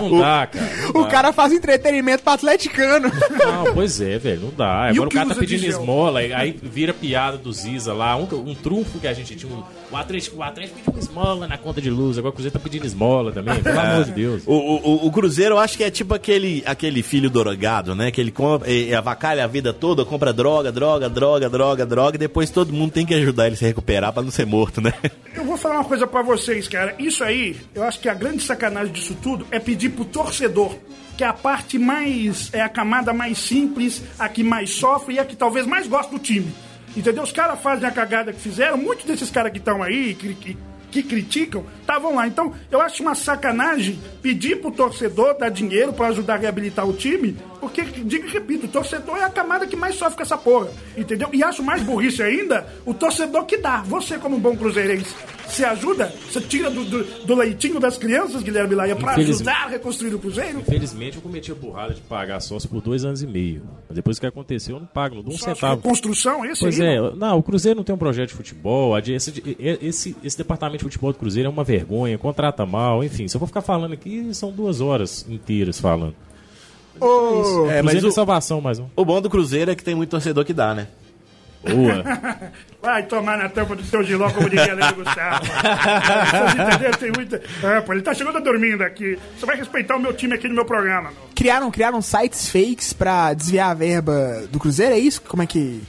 Não 0.00 0.18
dá, 0.18 0.46
cara. 0.46 0.70
não 0.92 1.00
O 1.00 1.04
dá. 1.04 1.10
cara 1.10 1.32
faz 1.32 1.52
entretenimento 1.52 2.22
pra 2.22 2.34
atleticano. 2.34 3.10
Não, 3.38 3.72
pois 3.74 4.00
é, 4.00 4.18
velho, 4.18 4.42
não 4.42 4.50
dá. 4.56 4.86
E 4.88 4.90
Agora 4.90 5.04
o 5.04 5.06
o, 5.06 5.10
cara 5.10 5.28
tá 5.30 5.34
pedindo 5.34 5.64
esmola, 5.66 6.20
aí- 6.20 6.56
vira 6.62 6.92
piada 6.92 7.36
do 7.38 7.52
Ziza 7.52 7.92
lá. 7.94 8.16
Um, 8.16 8.26
um 8.46 8.54
trunfo 8.54 8.98
que 8.98 9.06
a 9.06 9.12
gente 9.12 9.34
tinha. 9.34 9.50
Um, 9.52 9.62
o 9.90 9.96
Atlético, 9.96 10.38
o 10.38 10.42
Atlético 10.42 10.80
pediu 10.80 11.00
esmola 11.00 11.46
na 11.46 11.56
conta 11.56 11.80
de 11.80 11.88
luz, 11.90 12.18
agora 12.18 12.30
o 12.30 12.32
Cruzeiro 12.34 12.52
tá 12.52 12.62
pedindo 12.62 12.84
esmola 12.86 13.32
também, 13.32 13.62
pelo 13.62 13.78
amor 13.80 14.04
de 14.04 14.10
Deus. 14.12 14.42
O, 14.46 14.52
o, 14.54 15.06
o- 15.06 15.12
Cruzeiro, 15.12 15.54
eu 15.54 15.58
acho 15.58 15.76
que 15.76 15.84
é 15.84 15.90
tipo 15.90 16.12
aquele, 16.14 16.62
aquele 16.66 17.02
filho 17.02 17.30
drogado, 17.30 17.94
né? 17.94 18.10
Que 18.10 18.20
ele 18.20 18.30
compra, 18.30 18.70
e, 18.70 18.88
e 18.90 18.94
avacalha 18.94 19.44
a 19.44 19.46
vida 19.46 19.72
toda, 19.72 20.04
compra 20.04 20.32
droga, 20.32 20.70
droga, 20.70 21.08
droga, 21.08 21.48
droga, 21.48 21.86
droga, 21.86 22.16
e 22.16 22.18
depois 22.18 22.50
todo 22.50 22.72
mundo 22.76 22.92
tem 22.92 23.04
que 23.06 23.14
ajudar 23.14 23.46
ele 23.46 23.54
a 23.54 23.58
se 23.58 23.64
recuperar 23.64 24.12
pra 24.12 24.22
não 24.22 24.30
ser 24.30 24.46
morto, 24.46 24.80
né? 24.80 24.92
Eu 25.34 25.44
vou 25.44 25.56
falar 25.56 25.76
uma 25.76 25.84
coisa 25.84 26.06
pra 26.06 26.22
vocês, 26.22 26.68
cara. 26.68 26.94
Isso 26.98 27.24
aí, 27.24 27.56
eu 27.74 27.82
acho 27.82 27.98
que 28.00 28.08
a 28.08 28.14
grande 28.14 28.42
sacanagem 28.42 28.92
disso 28.92 29.16
tudo 29.20 29.46
é 29.50 29.58
pedir 29.58 29.90
pro 29.90 30.04
torcedor, 30.04 30.76
que 31.16 31.24
é 31.24 31.26
a 31.26 31.32
parte 31.32 31.78
mais. 31.78 32.52
é 32.52 32.60
a 32.60 32.68
camada 32.68 33.12
mais 33.12 33.38
simples, 33.38 34.02
a 34.18 34.28
que 34.28 34.42
mais 34.42 34.70
sofre 34.70 35.14
e 35.14 35.18
a 35.18 35.24
que 35.24 35.34
talvez 35.34 35.66
mais 35.66 35.86
gosta 35.86 36.12
do 36.12 36.18
time. 36.18 36.52
Entendeu? 36.96 37.22
Os 37.22 37.32
caras 37.32 37.60
fazem 37.60 37.86
a 37.86 37.92
cagada 37.92 38.32
que 38.32 38.40
fizeram, 38.40 38.78
muitos 38.78 39.04
desses 39.04 39.30
caras 39.30 39.52
que 39.52 39.58
estão 39.58 39.82
aí, 39.82 40.14
que, 40.14 40.34
que, 40.34 40.56
que 40.90 41.02
criticam, 41.02 41.64
estavam 41.80 42.14
lá. 42.14 42.26
Então, 42.26 42.54
eu 42.70 42.80
acho 42.80 43.02
uma 43.02 43.14
sacanagem 43.14 43.98
pedir 44.22 44.60
pro 44.60 44.70
torcedor 44.70 45.36
dar 45.38 45.48
dinheiro 45.48 45.92
pra 45.92 46.08
ajudar 46.08 46.34
a 46.34 46.38
reabilitar 46.38 46.88
o 46.88 46.92
time, 46.92 47.36
porque, 47.60 47.82
digo 47.82 48.26
e 48.26 48.30
repito, 48.30 48.66
o 48.66 48.68
torcedor 48.68 49.16
é 49.18 49.24
a 49.24 49.30
camada 49.30 49.66
que 49.66 49.76
mais 49.76 49.94
sofre 49.96 50.16
com 50.16 50.22
essa 50.22 50.38
porra. 50.38 50.68
Entendeu? 50.96 51.28
E 51.32 51.42
acho 51.42 51.62
mais 51.62 51.82
burrice 51.82 52.22
ainda 52.22 52.66
o 52.84 52.94
torcedor 52.94 53.44
que 53.44 53.58
dá. 53.58 53.78
Você, 53.82 54.18
como 54.18 54.38
bom 54.38 54.56
cruzeirense, 54.56 55.14
se 55.48 55.64
ajuda, 55.64 56.12
você 56.30 56.40
tira 56.40 56.70
do, 56.70 56.84
do, 56.84 57.04
do 57.24 57.34
leitinho 57.34 57.78
das 57.80 57.96
crianças, 57.98 58.42
Guilherme 58.42 58.74
Laia, 58.74 58.94
pra 58.96 59.12
ajudar 59.14 59.64
a 59.64 59.68
reconstruir 59.68 60.14
o 60.14 60.18
Cruzeiro? 60.18 60.60
Infelizmente 60.60 61.16
eu 61.16 61.22
cometi 61.22 61.50
a 61.52 61.54
burrada 61.54 61.94
de 61.94 62.00
pagar 62.02 62.40
sócio 62.40 62.68
por 62.68 62.80
dois 62.80 63.04
anos 63.04 63.22
e 63.22 63.26
meio. 63.26 63.62
Mas 63.88 63.96
depois 63.96 64.18
que 64.18 64.26
aconteceu, 64.26 64.76
eu 64.76 64.80
não 64.80 64.86
pago, 64.86 65.14
não 65.16 65.22
dou 65.22 65.34
um 65.34 65.38
Sócio 65.38 65.54
centavo. 65.54 65.76
reconstrução, 65.76 66.44
esse 66.44 66.60
Pois 66.60 66.80
aí, 66.80 66.86
é, 66.96 67.00
não? 67.00 67.16
não, 67.16 67.38
o 67.38 67.42
Cruzeiro 67.42 67.76
não 67.76 67.84
tem 67.84 67.94
um 67.94 67.98
projeto 67.98 68.28
de 68.30 68.34
futebol, 68.34 68.96
esse, 68.98 69.32
esse, 69.80 70.16
esse 70.22 70.38
departamento 70.38 70.78
de 70.78 70.84
futebol 70.84 71.12
do 71.12 71.18
Cruzeiro 71.18 71.48
é 71.48 71.50
uma 71.50 71.64
vergonha, 71.64 72.16
contrata 72.18 72.64
mal, 72.66 73.02
enfim. 73.04 73.28
Se 73.28 73.36
eu 73.36 73.40
for 73.40 73.46
ficar 73.46 73.62
falando 73.62 73.92
aqui, 73.92 74.28
são 74.34 74.50
duas 74.50 74.80
horas 74.80 75.26
inteiras 75.28 75.78
falando. 75.80 76.14
É, 77.70 77.78
É, 77.78 77.82
mas 77.82 78.02
o- 78.02 78.08
é 78.08 78.10
salvação 78.10 78.60
mais 78.60 78.78
um. 78.78 78.86
O 78.96 79.04
bom 79.04 79.20
do 79.20 79.28
Cruzeiro 79.28 79.70
é 79.70 79.74
que 79.74 79.84
tem 79.84 79.94
muito 79.94 80.10
torcedor 80.10 80.44
que 80.44 80.52
dá, 80.54 80.74
né? 80.74 80.88
Boa. 81.62 82.04
Vai 82.82 83.02
tomar 83.02 83.36
na 83.36 83.48
tampa 83.48 83.74
do 83.74 83.84
seu 83.84 84.02
giló, 84.04 84.30
como 84.30 84.48
diria 84.48 84.74
Lele 84.74 84.92
Gustavo. 84.92 85.44
Vocês 85.44 86.52
entenderam? 86.52 86.98
Tem 86.98 87.12
muita... 87.12 87.42
É, 87.62 87.80
pô, 87.80 87.92
ele 87.92 88.02
tá 88.02 88.14
chegando 88.14 88.40
dormindo 88.40 88.82
aqui. 88.82 89.18
Você 89.36 89.44
vai 89.44 89.56
respeitar 89.56 89.96
o 89.96 90.00
meu 90.00 90.12
time 90.12 90.34
aqui 90.34 90.46
no 90.46 90.54
meu 90.54 90.64
programa. 90.64 91.10
meu. 91.10 91.28
Criaram, 91.34 91.70
criaram 91.70 92.00
sites 92.00 92.48
fakes 92.48 92.92
pra 92.92 93.34
desviar 93.34 93.70
a 93.70 93.74
verba 93.74 94.46
do 94.50 94.60
Cruzeiro, 94.60 94.94
é 94.94 94.98
isso? 94.98 95.20
Como 95.22 95.42
é 95.42 95.46
que. 95.46 95.82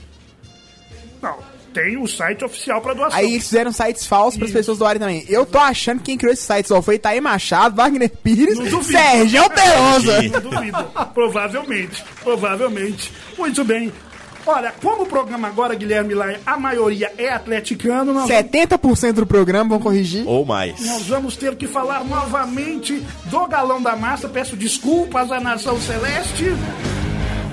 Não, 1.22 1.38
tem 1.72 1.96
o 1.96 2.08
site 2.08 2.44
oficial 2.44 2.80
pra 2.80 2.94
doação. 2.94 3.16
Aí 3.16 3.34
eles 3.34 3.44
fizeram 3.44 3.70
sites 3.70 4.04
falsos 4.04 4.36
para 4.36 4.46
as 4.46 4.52
pessoas 4.52 4.78
doarem 4.78 4.98
também. 4.98 5.24
Eu 5.28 5.46
tô 5.46 5.58
achando 5.58 5.98
que 5.98 6.06
quem 6.06 6.18
criou 6.18 6.32
esses 6.32 6.44
sites 6.44 6.70
ó, 6.70 6.82
foi 6.82 6.96
Itaí 6.96 7.20
Machado, 7.20 7.76
Wagner 7.76 8.10
Pires. 8.10 8.58
Sérgio 8.84 9.48
Perosa. 9.50 10.22
Não 10.22 10.40
duvido. 10.40 10.84
Provavelmente. 11.14 12.04
Provavelmente. 12.24 13.12
Muito 13.36 13.64
bem. 13.64 13.92
Olha, 14.50 14.72
como 14.82 15.02
o 15.02 15.06
programa 15.06 15.46
agora, 15.48 15.74
Guilherme 15.74 16.14
Laia, 16.14 16.40
a 16.46 16.56
maioria 16.56 17.12
é 17.18 17.28
atleticano, 17.30 18.14
nós, 18.14 18.28
70% 18.30 19.12
do 19.12 19.26
programa, 19.26 19.68
vão 19.70 19.78
corrigir. 19.78 20.26
Ou 20.26 20.44
mais. 20.44 20.80
nós 20.86 21.06
vamos 21.06 21.36
ter 21.36 21.54
que 21.54 21.66
falar 21.66 22.02
novamente 22.04 23.02
do 23.26 23.46
Galão 23.46 23.82
da 23.82 23.94
Massa. 23.94 24.26
Peço 24.28 24.56
desculpas 24.56 25.30
à 25.30 25.38
Nação 25.38 25.78
Celeste. 25.80 26.46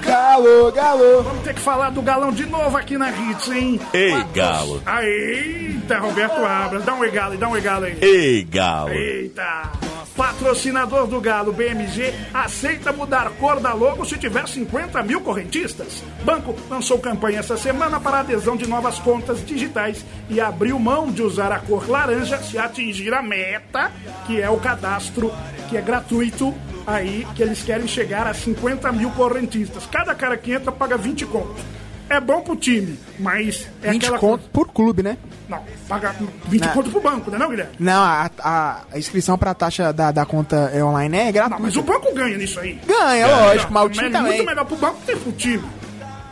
Galo, 0.05 0.71
galo. 0.71 1.23
Vamos 1.23 1.43
ter 1.43 1.53
que 1.55 1.59
falar 1.59 1.89
do 1.89 2.01
Galão 2.01 2.31
de 2.31 2.45
novo 2.45 2.77
aqui 2.77 2.97
na 2.97 3.09
Hits, 3.09 3.49
hein? 3.51 3.79
Ei, 3.91 4.11
Patro- 4.11 4.29
Galo. 4.33 4.81
Eita, 5.01 5.99
Roberto 5.99 6.45
Abras. 6.45 6.85
Dá 6.85 6.93
um 6.93 7.03
egalo 7.03 7.31
aí, 7.33 7.37
dá 7.37 7.49
um 7.49 7.57
egalo 7.57 7.85
aí. 7.85 7.97
Ei, 8.01 8.43
Galo. 8.43 8.91
Eita! 8.91 9.71
Patrocinador 10.15 11.07
do 11.07 11.19
Galo 11.19 11.51
BMG 11.51 12.13
aceita 12.33 12.93
mudar 12.93 13.29
cor 13.31 13.59
da 13.59 13.73
logo 13.73 14.05
se 14.05 14.17
tiver 14.17 14.47
50 14.47 15.03
mil 15.03 15.19
correntistas. 15.19 16.01
Banco 16.23 16.55
lançou 16.69 16.99
campanha 16.99 17.39
essa 17.39 17.57
semana 17.57 17.99
para 17.99 18.21
adesão 18.21 18.55
de 18.55 18.67
novas 18.67 18.97
contas 18.97 19.45
digitais 19.45 20.05
e 20.29 20.39
abriu 20.39 20.79
mão 20.79 21.11
de 21.11 21.21
usar 21.21 21.51
a 21.51 21.59
cor 21.59 21.89
laranja 21.89 22.37
se 22.41 22.57
atingir 22.57 23.13
a 23.13 23.21
meta, 23.21 23.91
que 24.25 24.41
é 24.41 24.49
o 24.49 24.57
cadastro, 24.57 25.33
que 25.69 25.75
é 25.75 25.81
gratuito, 25.81 26.53
aí 26.87 27.27
que 27.35 27.43
eles 27.43 27.61
querem 27.61 27.87
chegar 27.87 28.25
a 28.25 28.33
50 28.33 28.91
mil 28.93 29.11
correntistas. 29.11 29.85
Cada 29.85 30.15
cara 30.15 30.37
que 30.37 30.53
entra 30.53 30.71
paga 30.71 30.97
20 30.97 31.25
contos. 31.25 31.61
É 32.09 32.19
bom 32.19 32.41
pro 32.41 32.55
time, 32.55 32.99
mas 33.19 33.67
é 33.81 33.89
20 33.91 34.03
aquela 34.03 34.19
conto 34.19 34.47
por 34.49 34.67
clube, 34.67 35.01
né? 35.01 35.17
Não, 35.49 35.63
paga 35.87 36.15
20 36.47 36.61
Não. 36.61 36.69
conto 36.73 36.89
pro 36.91 37.01
banco, 37.01 37.31
né, 37.31 37.37
não, 37.37 37.49
Guilherme? 37.49 37.71
Não, 37.79 38.01
a, 38.03 38.29
a- 38.39 38.81
a 38.91 38.97
inscrição 38.99 39.37
pra 39.37 39.53
taxa 39.53 39.91
da, 39.91 40.11
da 40.11 40.25
conta 40.25 40.71
é 40.73 40.83
online 40.83 41.17
é 41.17 41.31
gratuita. 41.31 41.61
Mas 41.63 41.75
o 41.75 41.81
banco 41.81 42.13
ganha 42.13 42.37
nisso 42.37 42.59
aí. 42.59 42.79
Ganha, 42.85 43.27
lógico, 43.27 43.73
mas 43.73 43.85
o 43.85 43.89
time 43.89 44.07
é 44.07 44.11
também. 44.11 44.33
muito 44.33 44.45
melhor 44.45 44.65
pro 44.65 44.75
banco 44.75 44.97
que 45.05 45.15
pro 45.15 45.31
time. 45.31 45.63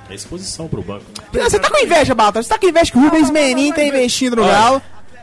É 0.10 0.16
exposição 0.16 0.68
pro 0.68 0.82
banco. 0.84 1.06
Você 1.32 1.58
tá 1.60 1.70
com 1.72 1.78
inveja, 1.84 2.14
Baltar? 2.14 2.44
Você 2.44 2.50
tá 2.50 2.58
com 2.60 2.68
inveja 2.68 2.91
que 2.91 2.98
o 2.98 3.02
Rubens 3.02 3.30
Menin 3.32 3.72
tá 3.72 3.84
investindo 3.84 4.36
no 4.36 4.45
Galo? 4.45 4.82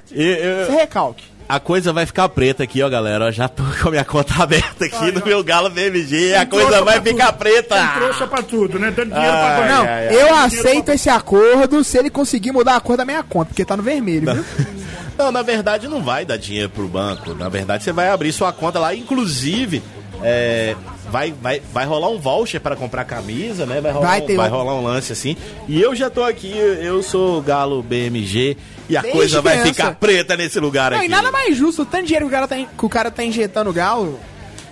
Você 0.09 0.73
recalque. 0.73 1.30
A 1.57 1.61
coisa 1.61 1.93
vai 1.93 2.07
ficar 2.07 2.29
preta 2.29 2.63
aqui, 2.63 2.83
ó, 2.83 2.89
galera. 2.89 3.27
Eu 3.27 3.33
já 3.33 3.49
tô 3.49 3.63
com 3.83 3.89
a 3.89 3.91
minha 3.91 4.05
conta 4.05 4.43
aberta 4.43 4.85
aqui 4.85 5.13
no 5.13 5.25
meu 5.25 5.43
Galo 5.45 5.69
BMG. 5.71 6.35
A 6.35 6.47
coisa 6.47 6.83
vai 6.83 7.01
pra 7.01 7.11
ficar 7.13 7.27
tudo. 7.33 7.39
preta. 7.39 7.75
Tem 7.77 7.89
trouxa 8.01 8.27
pra 8.27 8.43
tudo, 8.43 8.79
né? 8.79 8.91
Dando 8.91 9.13
dinheiro 9.13 9.33
pra 9.33 9.47
Ai, 9.47 9.57
banco. 9.61 9.73
Não, 9.73 9.83
ai, 9.83 10.09
ai. 10.09 10.15
eu 10.23 10.35
aceito 10.35 10.85
pra- 10.87 10.95
esse 10.95 11.09
acordo 11.11 11.83
se 11.85 11.99
ele 11.99 12.11
conseguir 12.11 12.53
mudar 12.53 12.77
a 12.77 12.81
cor 12.81 12.97
da 12.97 13.05
minha 13.05 13.23
conta, 13.23 13.47
porque 13.47 13.65
tá 13.65 13.77
no 13.77 13.83
vermelho, 13.83 14.33
viu? 14.33 14.45
Não, 15.19 15.31
na 15.31 15.43
verdade 15.43 15.87
não 15.87 16.03
vai 16.03 16.25
dar 16.25 16.39
dinheiro 16.39 16.71
pro 16.71 16.89
banco. 16.89 17.35
Na 17.35 17.49
verdade 17.51 17.85
você 17.85 17.93
vai 17.93 18.09
abrir 18.09 18.33
sua 18.33 18.55
conta 18.55 18.79
lá, 18.79 18.95
inclusive 18.95 19.83
é, 20.23 20.75
vai, 21.11 21.33
vai, 21.33 21.61
vai 21.73 21.85
rolar 21.85 22.09
um 22.09 22.19
voucher 22.19 22.61
para 22.61 22.77
comprar 22.77 23.05
camisa, 23.05 23.67
né? 23.67 23.81
Vai 23.81 23.93
rolar, 23.93 24.07
Vai 24.09 24.21
um, 24.23 24.27
ter 24.27 24.37
vai 24.37 24.49
um- 24.49 24.53
rolar 24.53 24.75
um 24.75 24.85
lance 24.85 25.13
assim. 25.13 25.37
E 25.69 25.81
eu 25.81 25.95
já 25.95 26.09
tô 26.09 26.23
aqui, 26.25 26.53
eu 26.57 27.03
sou 27.03 27.43
Galo 27.43 27.83
BMG 27.83 28.57
e 28.89 28.97
a 28.97 29.03
Desde 29.03 29.19
coisa 29.19 29.43
vai 29.43 29.55
criança. 29.61 29.75
ficar 29.75 29.95
preta 29.97 30.37
nesse 30.37 30.59
lugar 30.61 30.93
Não, 30.93 30.99
aqui. 30.99 31.07
e 31.07 31.11
nada 31.11 31.31
mais 31.31 31.57
justo, 31.57 31.83
o 31.83 31.85
tanto 31.87 32.03
de 32.03 32.07
dinheiro 32.09 32.27
que 32.27 32.31
o 32.31 32.35
cara 32.35 32.49
tá, 32.49 32.57
in- 32.59 32.67
que 32.79 32.87
o 32.87 32.89
cara 32.89 33.11
tá 33.11 33.25
injetando 33.25 33.69
o 33.71 33.73
Galo. 33.73 34.19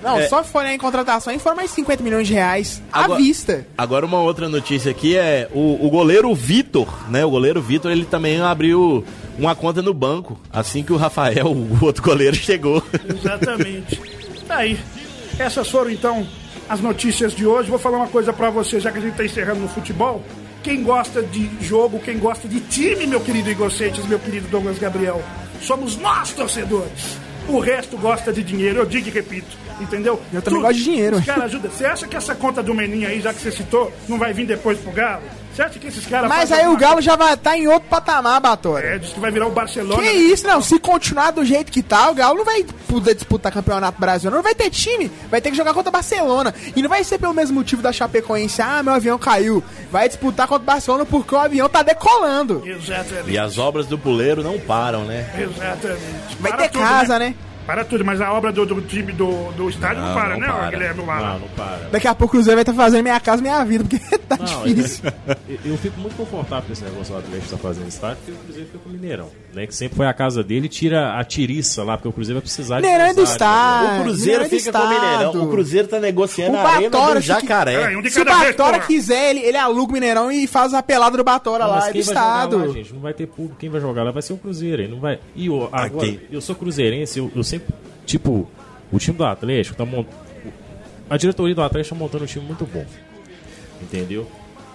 Não, 0.00 0.16
É. 0.20 0.28
só 0.28 0.44
for 0.44 0.64
em 0.64 0.78
contratação 0.78 1.32
e 1.32 1.40
foram 1.40 1.56
mais 1.56 1.72
50 1.72 2.04
milhões 2.04 2.28
de 2.28 2.32
reais 2.32 2.80
à 2.92 3.02
Agora- 3.04 3.20
vista. 3.20 3.66
Agora 3.76 4.06
uma 4.06 4.20
outra 4.20 4.48
notícia 4.48 4.92
aqui 4.92 5.16
é 5.16 5.48
o, 5.52 5.84
o 5.84 5.90
goleiro 5.90 6.32
Vitor, 6.36 6.86
né? 7.10 7.24
O 7.24 7.30
goleiro 7.30 7.60
Vitor, 7.60 7.90
ele 7.90 8.04
também 8.04 8.40
abriu 8.40 9.04
uma 9.36 9.56
conta 9.56 9.82
no 9.82 9.92
banco 9.92 10.38
assim 10.52 10.84
que 10.84 10.92
o 10.92 10.96
Rafael, 10.96 11.48
o 11.50 11.78
outro 11.84 12.00
goleiro, 12.04 12.36
chegou. 12.36 12.80
Exatamente. 13.08 14.00
Tá 14.46 14.58
aí. 14.58 14.78
Essas 15.38 15.68
foram 15.68 15.90
então 15.90 16.26
as 16.68 16.80
notícias 16.80 17.32
de 17.32 17.46
hoje. 17.46 17.70
Vou 17.70 17.78
falar 17.78 17.98
uma 17.98 18.08
coisa 18.08 18.32
pra 18.32 18.50
você, 18.50 18.80
já 18.80 18.90
que 18.90 18.98
a 18.98 19.00
gente 19.00 19.16
tá 19.16 19.24
encerrando 19.24 19.60
no 19.60 19.68
futebol. 19.68 20.22
Quem 20.62 20.82
gosta 20.82 21.22
de 21.22 21.48
jogo, 21.64 22.00
quem 22.00 22.18
gosta 22.18 22.48
de 22.48 22.60
time, 22.60 23.06
meu 23.06 23.20
querido 23.20 23.50
Igor 23.50 23.70
Seixas, 23.70 24.04
meu 24.06 24.18
querido 24.18 24.48
Douglas 24.48 24.78
Gabriel, 24.78 25.22
somos 25.62 25.96
nós 25.96 26.32
torcedores. 26.32 27.16
O 27.48 27.60
resto 27.60 27.96
gosta 27.96 28.32
de 28.32 28.42
dinheiro, 28.42 28.80
eu 28.80 28.86
digo 28.86 29.08
e 29.08 29.10
repito, 29.10 29.56
entendeu? 29.80 30.20
Eu 30.32 30.42
também 30.42 30.60
gosto 30.60 30.76
de 30.76 30.84
dinheiro. 30.84 31.16
Os 31.16 31.24
caras 31.24 31.44
ajudam. 31.44 31.70
Você 31.70 31.86
acha 31.86 32.06
que 32.06 32.16
essa 32.16 32.34
conta 32.34 32.62
do 32.62 32.74
Meninho 32.74 33.08
aí, 33.08 33.20
já 33.20 33.32
que 33.32 33.40
você 33.40 33.50
citou, 33.50 33.92
não 34.08 34.18
vai 34.18 34.32
vir 34.32 34.46
depois 34.46 34.78
pro 34.78 34.92
Galo? 34.92 35.22
Você 35.58 35.62
acha 35.62 35.78
que 35.80 35.88
esses 35.88 36.06
caras. 36.06 36.28
Mas 36.28 36.52
aí 36.52 36.68
o 36.68 36.76
Galo 36.76 37.00
já 37.00 37.16
vai 37.16 37.34
estar 37.34 37.58
em 37.58 37.66
outro 37.66 37.88
patamar, 37.88 38.40
Batora. 38.40 38.94
É, 38.94 38.98
diz 38.98 39.12
que 39.12 39.18
vai 39.18 39.32
virar 39.32 39.48
o 39.48 39.50
Barcelona. 39.50 40.00
Que 40.00 40.08
isso, 40.10 40.46
não. 40.46 40.62
Se 40.62 40.78
continuar 40.78 41.32
do 41.32 41.44
jeito 41.44 41.72
que 41.72 41.82
tá, 41.82 42.08
o 42.10 42.14
Galo 42.14 42.38
não 42.38 42.44
vai 42.44 42.64
poder 42.86 43.12
disputar 43.14 43.50
campeonato 43.50 43.98
brasileiro. 43.98 44.36
Não 44.36 44.42
vai 44.42 44.54
ter 44.54 44.70
time. 44.70 45.10
Vai 45.28 45.40
ter 45.40 45.50
que 45.50 45.56
jogar 45.56 45.74
contra 45.74 45.88
o 45.88 45.92
Barcelona. 45.92 46.54
E 46.76 46.80
não 46.80 46.88
vai 46.88 47.02
ser 47.02 47.18
pelo 47.18 47.34
mesmo 47.34 47.56
motivo 47.56 47.82
da 47.82 47.90
Chapecoense. 47.90 48.62
Ah, 48.62 48.84
meu 48.84 48.94
avião 48.94 49.18
caiu. 49.18 49.60
Vai 49.90 50.06
disputar 50.06 50.46
contra 50.46 50.62
o 50.62 50.66
Barcelona 50.66 51.04
porque 51.04 51.34
o 51.34 51.38
avião 51.38 51.68
tá 51.68 51.82
decolando. 51.82 52.62
Exatamente. 52.64 53.30
E 53.32 53.36
as 53.36 53.58
obras 53.58 53.86
do 53.88 53.98
puleiro 53.98 54.44
não 54.44 54.60
param, 54.60 55.06
né? 55.06 55.28
Exatamente. 55.36 56.36
Vai 56.38 56.52
Para 56.52 56.62
ter 56.62 56.68
tudo, 56.68 56.84
casa, 56.84 57.18
né? 57.18 57.34
Para 57.68 57.84
tudo, 57.84 58.02
mas 58.02 58.18
a 58.18 58.32
obra 58.32 58.50
do, 58.50 58.64
do 58.64 58.80
time 58.80 59.12
do, 59.12 59.52
do 59.52 59.68
estádio 59.68 60.00
não, 60.00 60.08
Não, 60.08 60.14
para, 60.14 60.28
não 60.30 60.40
né, 60.40 60.46
para. 60.46 60.70
Guilherme? 60.70 61.04
Lá. 61.04 61.20
Não, 61.34 61.40
não 61.40 61.48
para. 61.48 61.90
Daqui 61.92 62.08
a 62.08 62.14
pouco 62.14 62.32
o 62.32 62.38
Cruzeiro 62.38 62.56
vai 62.56 62.62
estar 62.62 62.72
fazendo 62.72 63.02
minha 63.02 63.20
casa, 63.20 63.42
minha 63.42 63.62
vida, 63.62 63.84
porque 63.84 63.98
tá 64.26 64.38
Não, 64.38 64.64
difícil. 64.64 65.04
eu, 65.46 65.58
eu 65.72 65.76
fico 65.76 66.00
muito 66.00 66.16
confortável 66.16 66.64
com 66.64 66.72
esse 66.72 66.82
negócio 66.82 67.12
do 67.12 67.18
Atlético 67.18 67.50
tá 67.50 67.58
fazendo 67.58 67.88
estádio, 67.88 68.16
porque 68.24 68.32
o 68.32 68.36
Cruzeiro 68.36 68.66
fica 68.68 68.78
com 68.78 68.88
o 68.88 68.92
Mineirão, 68.94 69.30
né? 69.54 69.66
Que 69.66 69.74
sempre 69.74 69.96
foi 69.96 70.06
a 70.06 70.12
casa 70.12 70.42
dele 70.42 70.66
e 70.66 70.68
tira 70.68 71.18
a 71.18 71.24
tiriça 71.24 71.82
lá, 71.82 71.96
porque 71.96 72.08
o 72.08 72.12
Cruzeiro 72.12 72.36
vai 72.38 72.42
precisar 72.42 72.76
Mineirão 72.76 73.06
é 73.06 73.14
do 73.14 73.16
mais 73.16 73.28
área, 73.30 73.32
estádio. 73.32 74.00
O 74.00 74.02
Cruzeiro 74.04 74.44
Mineirão 74.44 74.44
é 74.44 74.48
do 74.48 74.64
fica 74.64 74.72
com 74.72 74.78
o 74.78 74.88
Mineirão. 74.88 75.26
estado. 75.26 75.44
O 75.44 75.50
Cruzeiro 75.50 75.88
tá 75.88 76.00
negociando 76.00 76.56
O 76.56 76.60
a 76.60 76.62
arena 76.68 76.90
do 76.90 77.20
se 77.20 77.26
Jacaré. 77.26 77.78
Peraí, 77.78 77.96
um 77.96 78.02
de 78.02 78.10
Se 78.10 78.20
o 78.20 78.24
vez, 78.24 78.36
Batora 78.38 78.72
porra. 78.74 78.86
quiser, 78.86 79.30
ele, 79.30 79.40
ele 79.40 79.56
aluga 79.56 79.90
o 79.90 79.92
Mineirão 79.94 80.30
e 80.30 80.46
faz 80.46 80.74
a 80.74 80.82
pelada 80.82 81.16
do 81.16 81.24
Batora 81.24 81.64
Não, 81.64 81.70
lá, 81.70 81.88
é 81.88 81.92
do 81.92 81.98
estado. 81.98 82.58
lá, 82.58 82.68
gente? 82.68 82.92
Não 82.92 83.00
vai 83.00 83.14
ter 83.14 83.26
público. 83.26 83.56
Quem 83.58 83.70
vai 83.70 83.80
jogar 83.80 84.02
lá 84.02 84.10
vai 84.10 84.22
ser 84.22 84.32
o 84.32 84.36
Cruzeiro. 84.36 84.88
Não 84.88 85.00
vai... 85.00 85.18
E 85.34 85.48
o, 85.48 85.68
agora, 85.72 86.14
eu 86.30 86.40
sou 86.40 86.54
cruzeirense, 86.54 87.18
eu, 87.18 87.30
eu 87.34 87.42
sempre... 87.42 87.74
Tipo, 88.04 88.48
o 88.92 88.98
time 88.98 89.16
do 89.16 89.24
Atlético 89.24 89.76
tá 89.76 89.84
montando... 89.84 90.16
A 91.10 91.16
diretoria 91.16 91.54
do 91.54 91.62
Atlético 91.62 91.94
tá 91.94 91.98
montando 91.98 92.24
um 92.24 92.26
time 92.26 92.44
muito 92.44 92.66
bom. 92.66 92.84
Entendeu? 93.80 94.26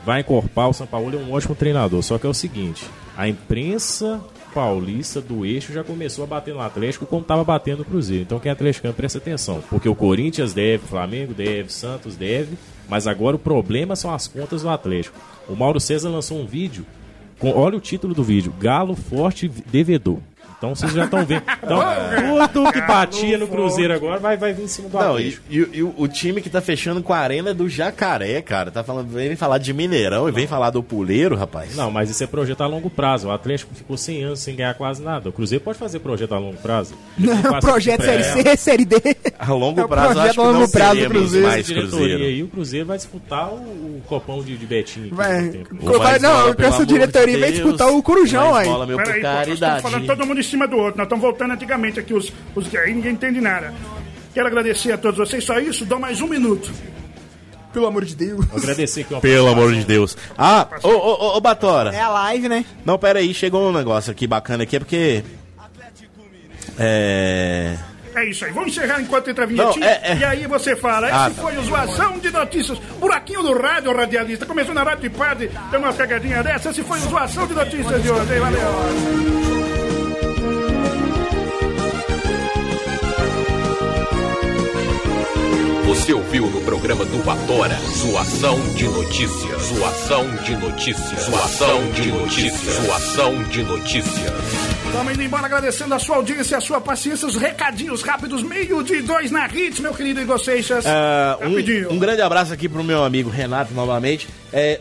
Vai 0.05 0.21
encorpar, 0.21 0.69
o 0.69 0.73
São 0.73 0.85
Paulo 0.87 1.13
é 1.15 1.17
um 1.17 1.31
ótimo 1.31 1.55
treinador. 1.55 2.01
Só 2.01 2.17
que 2.17 2.25
é 2.25 2.29
o 2.29 2.33
seguinte, 2.33 2.85
a 3.15 3.27
imprensa 3.27 4.19
paulista 4.53 5.19
do 5.19 5.45
eixo 5.45 5.73
já 5.73 5.83
começou 5.83 6.23
a 6.23 6.27
bater 6.27 6.53
no 6.53 6.59
Atlético 6.59 7.05
como 7.05 7.21
estava 7.21 7.43
batendo 7.43 7.79
no 7.79 7.85
Cruzeiro. 7.85 8.23
Então 8.23 8.39
quem 8.39 8.49
é 8.49 8.53
atleticano 8.53 8.93
presta 8.93 9.17
atenção. 9.17 9.63
Porque 9.69 9.89
o 9.89 9.95
Corinthians 9.95 10.53
deve, 10.53 10.85
Flamengo 10.85 11.33
deve, 11.33 11.71
Santos 11.71 12.15
deve, 12.15 12.57
mas 12.87 13.07
agora 13.07 13.35
o 13.35 13.39
problema 13.39 13.95
são 13.95 14.13
as 14.13 14.27
contas 14.27 14.61
do 14.61 14.69
Atlético. 14.69 15.19
O 15.47 15.55
Mauro 15.55 15.79
César 15.79 16.09
lançou 16.09 16.39
um 16.39 16.45
vídeo, 16.45 16.85
com, 17.39 17.51
olha 17.51 17.77
o 17.77 17.81
título 17.81 18.13
do 18.13 18.23
vídeo, 18.23 18.53
Galo 18.59 18.95
Forte 18.95 19.47
Devedor. 19.47 20.19
Então 20.63 20.73
vocês 20.73 20.93
já 20.93 21.03
estão 21.03 21.25
vendo. 21.25 21.43
Então, 21.61 21.81
tudo 22.53 22.71
que 22.71 22.79
batia 22.79 23.37
no 23.37 23.47
Cruzeiro 23.49 23.93
agora 23.93 24.17
vai, 24.17 24.37
vai 24.37 24.53
vir 24.53 24.63
em 24.63 24.67
cima 24.69 24.87
do 24.87 24.97
Não, 24.97 25.19
e, 25.19 25.27
Atlético. 25.27 25.43
e 25.49 25.61
o- 25.61 25.69
e 25.73 25.83
o, 25.83 26.07
time 26.07 26.41
que 26.41 26.49
tá 26.49 26.61
fechando 26.61 27.03
com 27.03 27.11
a 27.11 27.17
arena 27.17 27.49
é 27.49 27.53
do 27.53 27.67
Jacaré, 27.67 28.41
cara. 28.41 28.71
Tá 28.71 28.81
falando, 28.81 29.09
vem 29.09 29.35
falar 29.35 29.57
de 29.57 29.73
Mineirão 29.73 30.29
e 30.29 30.31
vem 30.31 30.47
falar 30.47 30.69
do 30.69 30.81
Puleiro, 30.81 31.35
rapaz. 31.35 31.75
Não, 31.75 31.91
mas 31.91 32.09
isso 32.09 32.23
é 32.23 32.27
projeto 32.27 32.61
a 32.61 32.67
longo 32.67 32.89
prazo. 32.89 33.27
O 33.27 33.31
Atlético 33.31 33.75
ficou 33.75 33.97
100 33.97 34.23
anos 34.23 34.39
sem 34.39 34.55
ganhar 34.55 34.73
quase 34.75 35.01
nada. 35.03 35.27
O 35.27 35.33
Cruzeiro 35.33 35.61
pode 35.61 35.77
fazer 35.77 35.99
projeto 35.99 36.33
a 36.33 36.39
longo 36.39 36.55
prazo. 36.57 36.93
Não, 37.17 37.59
projeto 37.59 38.03
É. 38.03 38.23
Série 38.23 38.23
C, 38.23 38.55
Série 38.57 38.85
D. 38.85 38.95
A 39.37 39.51
longo 39.51 39.81
É 39.81 39.83
o 39.83 39.87
prazo, 39.89 40.13
projeto 40.13 40.25
acho 40.27 40.33
que 40.35 40.39
a 40.39 40.43
longo 40.43 40.59
não 40.59 40.69
prazo 40.69 40.89
do 40.91 40.95
seremos 40.95 41.17
Cruzeiro. 41.19 41.47
mais 41.47 41.67
Cruzeiro. 41.69 42.23
aí, 42.23 42.43
o 42.43 42.47
Cruzeiro 42.47 42.85
vai 42.85 42.95
disputar 42.97 43.49
o, 43.49 43.55
o 43.57 44.01
copão 44.07 44.41
de, 44.41 44.55
de 44.55 44.65
Betinho. 44.65 45.13
Vai, 45.13 45.49
vai, 45.81 46.19
não, 46.19 46.31
bola, 46.43 46.55
com 46.55 46.63
essa 46.63 46.85
diretoria 46.85 47.35
de 47.35 47.41
vai 47.41 47.51
disputar 47.51 47.89
o 47.89 48.01
Corujão 48.01 48.55
aí. 48.55 48.65
bola, 48.65 48.85
meu, 48.85 48.95
Peraí, 48.95 49.19
pô, 49.19 49.27
nós 49.27 49.33
estamos 49.39 49.59
caridade. 49.59 49.81
falando 49.81 50.05
todo 50.05 50.25
mundo 50.25 50.39
em 50.39 50.43
cima 50.53 50.67
do 50.67 50.77
outro. 50.77 50.97
Nós 50.97 51.05
estamos 51.05 51.21
voltando 51.21 51.53
antigamente 51.53 51.99
aqui, 51.99 52.13
os, 52.13 52.31
os 52.55 52.67
que 52.67 52.77
aí 52.77 52.93
ninguém 52.93 53.13
entende 53.13 53.41
nada. 53.41 53.73
Quero 54.33 54.47
agradecer 54.47 54.91
a 54.91 54.97
todos 54.97 55.17
vocês. 55.17 55.43
Só 55.43 55.59
isso, 55.59 55.85
dou 55.85 55.99
mais 55.99 56.21
um 56.21 56.27
minuto. 56.27 56.71
Pelo 57.71 57.87
amor 57.87 58.05
de 58.05 58.15
Deus. 58.15 58.45
Vou 58.45 58.57
agradecer 58.57 59.01
aqui 59.01 59.13
uma 59.13 59.21
Pelo 59.21 59.47
amor 59.47 59.73
de 59.73 59.83
Deus. 59.83 60.15
Ah, 60.37 60.67
ô, 60.83 60.89
ô, 60.89 60.93
ô, 60.93 61.37
ô, 61.37 61.41
Batora. 61.41 61.93
É 61.93 62.01
a 62.01 62.09
live, 62.09 62.47
né? 62.47 62.65
Não, 62.85 62.99
pera 62.99 63.19
aí, 63.19 63.33
chegou 63.33 63.67
um 63.67 63.73
negócio 63.73 64.11
aqui 64.11 64.27
bacana 64.27 64.63
aqui, 64.63 64.75
é 64.75 64.79
porque... 64.79 65.23
É... 66.77 67.75
É 68.15 68.25
isso 68.29 68.45
aí. 68.45 68.51
Vamos 68.51 68.69
encerrar 68.69 69.01
enquanto 69.01 69.29
entra 69.31 69.43
a 69.43 69.47
vinhetinha. 69.47 69.85
Não, 69.85 69.91
é- 69.91 70.01
é. 70.03 70.17
E 70.17 70.23
aí 70.23 70.45
você 70.45 70.75
fala. 70.75 71.07
Ah, 71.11 71.27
Esse 71.27 71.35
tá. 71.35 71.41
foi 71.41 71.57
o 71.57 71.63
Zoação 71.63 72.19
de 72.19 72.29
Notícias. 72.29 72.77
Buraquinho 72.99 73.41
do 73.41 73.59
rádio, 73.59 73.91
radialista. 73.91 74.45
Começou 74.45 74.75
na 74.75 74.83
Rádio 74.83 75.09
de 75.09 75.17
Padre. 75.17 75.49
Tem 75.71 75.79
uma 75.79 75.91
cagadinha 75.91 76.43
dessa. 76.43 76.69
Esse 76.69 76.83
foi 76.83 76.99
o 76.99 77.09
Zoação 77.09 77.47
de 77.47 77.55
Notícias 77.55 78.03
de 78.03 78.11
hoje. 78.11 78.39
Valeu. 78.39 79.62
Você 85.85 86.13
ouviu 86.13 86.47
no 86.47 86.61
programa 86.61 87.03
do 87.05 87.17
Batora 87.23 87.75
Zoação 87.97 88.57
de 88.75 88.85
Notícias. 88.87 89.61
Zoação 89.63 90.25
de 90.43 90.55
Notícias. 90.55 91.25
Zoação 91.25 91.91
de 91.91 92.07
Notícias. 92.11 92.85
Zoação 92.85 93.43
de 93.43 93.63
Notícias. 93.63 94.33
Estamos 94.85 95.13
indo 95.13 95.23
embora 95.23 95.45
agradecendo 95.45 95.93
a 95.93 95.99
sua 95.99 96.17
audiência 96.17 96.55
e 96.55 96.57
a 96.57 96.61
sua 96.61 96.79
paciência. 96.79 97.27
Os 97.27 97.35
recadinhos 97.35 98.01
rápidos. 98.01 98.43
Meio 98.43 98.81
de 98.83 99.01
dois 99.01 99.29
na 99.29 99.45
Hits, 99.47 99.79
meu 99.79 99.93
querido 99.93 100.21
Igor 100.21 100.39
Seixas. 100.39 100.85
Ah, 100.85 101.37
Rapidinho. 101.41 101.89
um, 101.91 101.95
um 101.95 101.99
grande 101.99 102.21
abraço 102.21 102.53
aqui 102.53 102.69
pro 102.69 102.83
meu 102.83 103.03
amigo 103.03 103.29
Renato 103.29 103.73
novamente. 103.73 104.27
É, 104.53 104.79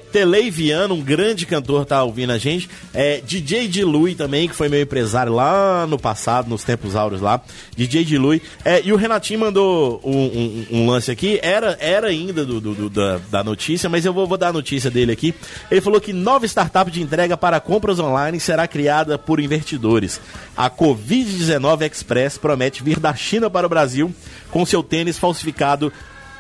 Viano, 0.51 0.95
um 0.95 1.01
grande 1.01 1.47
cantor, 1.47 1.87
tá 1.87 2.03
ouvindo 2.05 2.31
a 2.31 2.39
gente. 2.39 2.69
É, 2.93 3.21
DJ 3.21 3.67
Dilui 3.69 4.15
também, 4.15 4.47
que 4.49 4.55
foi 4.55 4.69
meu 4.69 4.83
empresário 4.83 5.33
lá 5.33 5.87
no 5.87 5.99
passado, 5.99 6.49
nos 6.49 6.63
tempos 6.63 6.95
áureos 6.95 7.23
lá. 7.23 7.41
DJ 7.77 8.05
Dilui. 8.05 8.43
É, 8.65 8.83
e 8.85 8.93
o 8.93 8.97
Renatinho 8.97 9.41
mandou 9.41 10.01
um, 10.05 10.11
um- 10.13 10.67
um 10.83 10.87
lance 10.91 11.11
aqui. 11.11 11.41
Era, 11.43 11.77
era 11.81 12.09
ainda 12.09 12.45
do, 12.45 12.61
do- 12.61 12.75
do- 12.75 12.91
da, 12.91 13.19
da 13.31 13.43
notícia, 13.45 13.89
mas 13.89 14.05
eu 14.05 14.13
vou, 14.13 14.27
vou 14.27 14.37
dar 14.37 14.49
a 14.49 14.53
notícia 14.53 14.91
dele 14.91 15.11
aqui. 15.13 15.35
Ele 15.71 15.81
falou 15.81 16.01
que 16.01 16.13
nova 16.13 16.45
startup 16.47 16.91
de 16.91 17.01
entrega 17.03 17.37
para 17.37 17.59
compras 17.59 17.99
online 17.99 18.39
será 18.39 18.69
criada 18.69 19.19
por 19.19 19.41
investidores. 19.41 20.21
A 20.55 20.69
Covid-19 20.69 21.83
Express 21.91 22.37
promete 22.37 22.83
vir 22.83 23.01
da 23.01 23.15
China 23.15 23.49
para 23.49 23.67
o 23.67 23.71
Brasil 23.71 24.13
com 24.51 24.67
seu 24.67 24.83
tênis 24.83 25.19
falsificado 25.19 25.91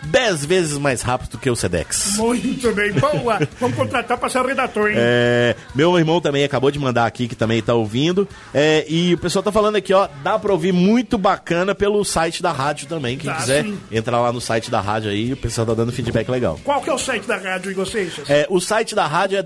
10 0.04 0.44
vezes 0.44 0.78
mais 0.78 1.02
rápido 1.02 1.30
do 1.32 1.38
que 1.38 1.48
o 1.50 1.56
Sedex. 1.56 2.16
Muito 2.16 2.72
bem. 2.72 2.92
Boa. 2.92 3.38
Vamos 3.60 3.76
contratar 3.76 4.18
para 4.18 4.28
ser 4.28 4.44
redator, 4.44 4.88
hein? 4.90 4.96
É, 4.98 5.54
meu 5.74 5.96
irmão 5.98 6.20
também 6.20 6.44
acabou 6.44 6.70
de 6.70 6.78
mandar 6.78 7.06
aqui, 7.06 7.26
que 7.28 7.34
também 7.34 7.62
tá 7.62 7.74
ouvindo. 7.74 8.28
É, 8.52 8.84
e 8.88 9.14
o 9.14 9.18
pessoal 9.18 9.42
tá 9.42 9.50
falando 9.52 9.76
aqui, 9.76 9.92
ó, 9.94 10.08
dá 10.22 10.38
pra 10.38 10.52
ouvir 10.52 10.72
muito 10.72 11.16
bacana 11.16 11.74
pelo 11.74 12.04
site 12.04 12.42
da 12.42 12.52
rádio 12.52 12.86
também. 12.88 13.16
Quem 13.16 13.30
Tá, 13.30 13.36
quiser 13.36 13.64
sim. 13.64 13.78
entrar 13.90 14.20
lá 14.20 14.32
no 14.32 14.40
site 14.40 14.70
da 14.70 14.80
rádio 14.80 15.10
aí, 15.10 15.32
o 15.32 15.36
pessoal 15.36 15.66
tá 15.66 15.74
dando 15.74 15.92
feedback 15.92 16.28
legal. 16.28 16.58
Qual 16.64 16.80
que 16.80 16.90
é 16.90 16.92
o 16.92 16.98
site 16.98 17.26
da 17.26 17.36
rádio, 17.36 17.70
Igor 17.70 17.86
Seixas? 17.86 18.28
É, 18.28 18.46
o 18.50 18.60
site 18.60 18.94
da 18.94 19.06
rádio 19.06 19.38
é 19.38 19.42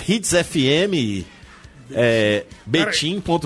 www.hitsfm 0.00 1.24
é, 1.92 2.44
betim.com.br. 2.66 3.44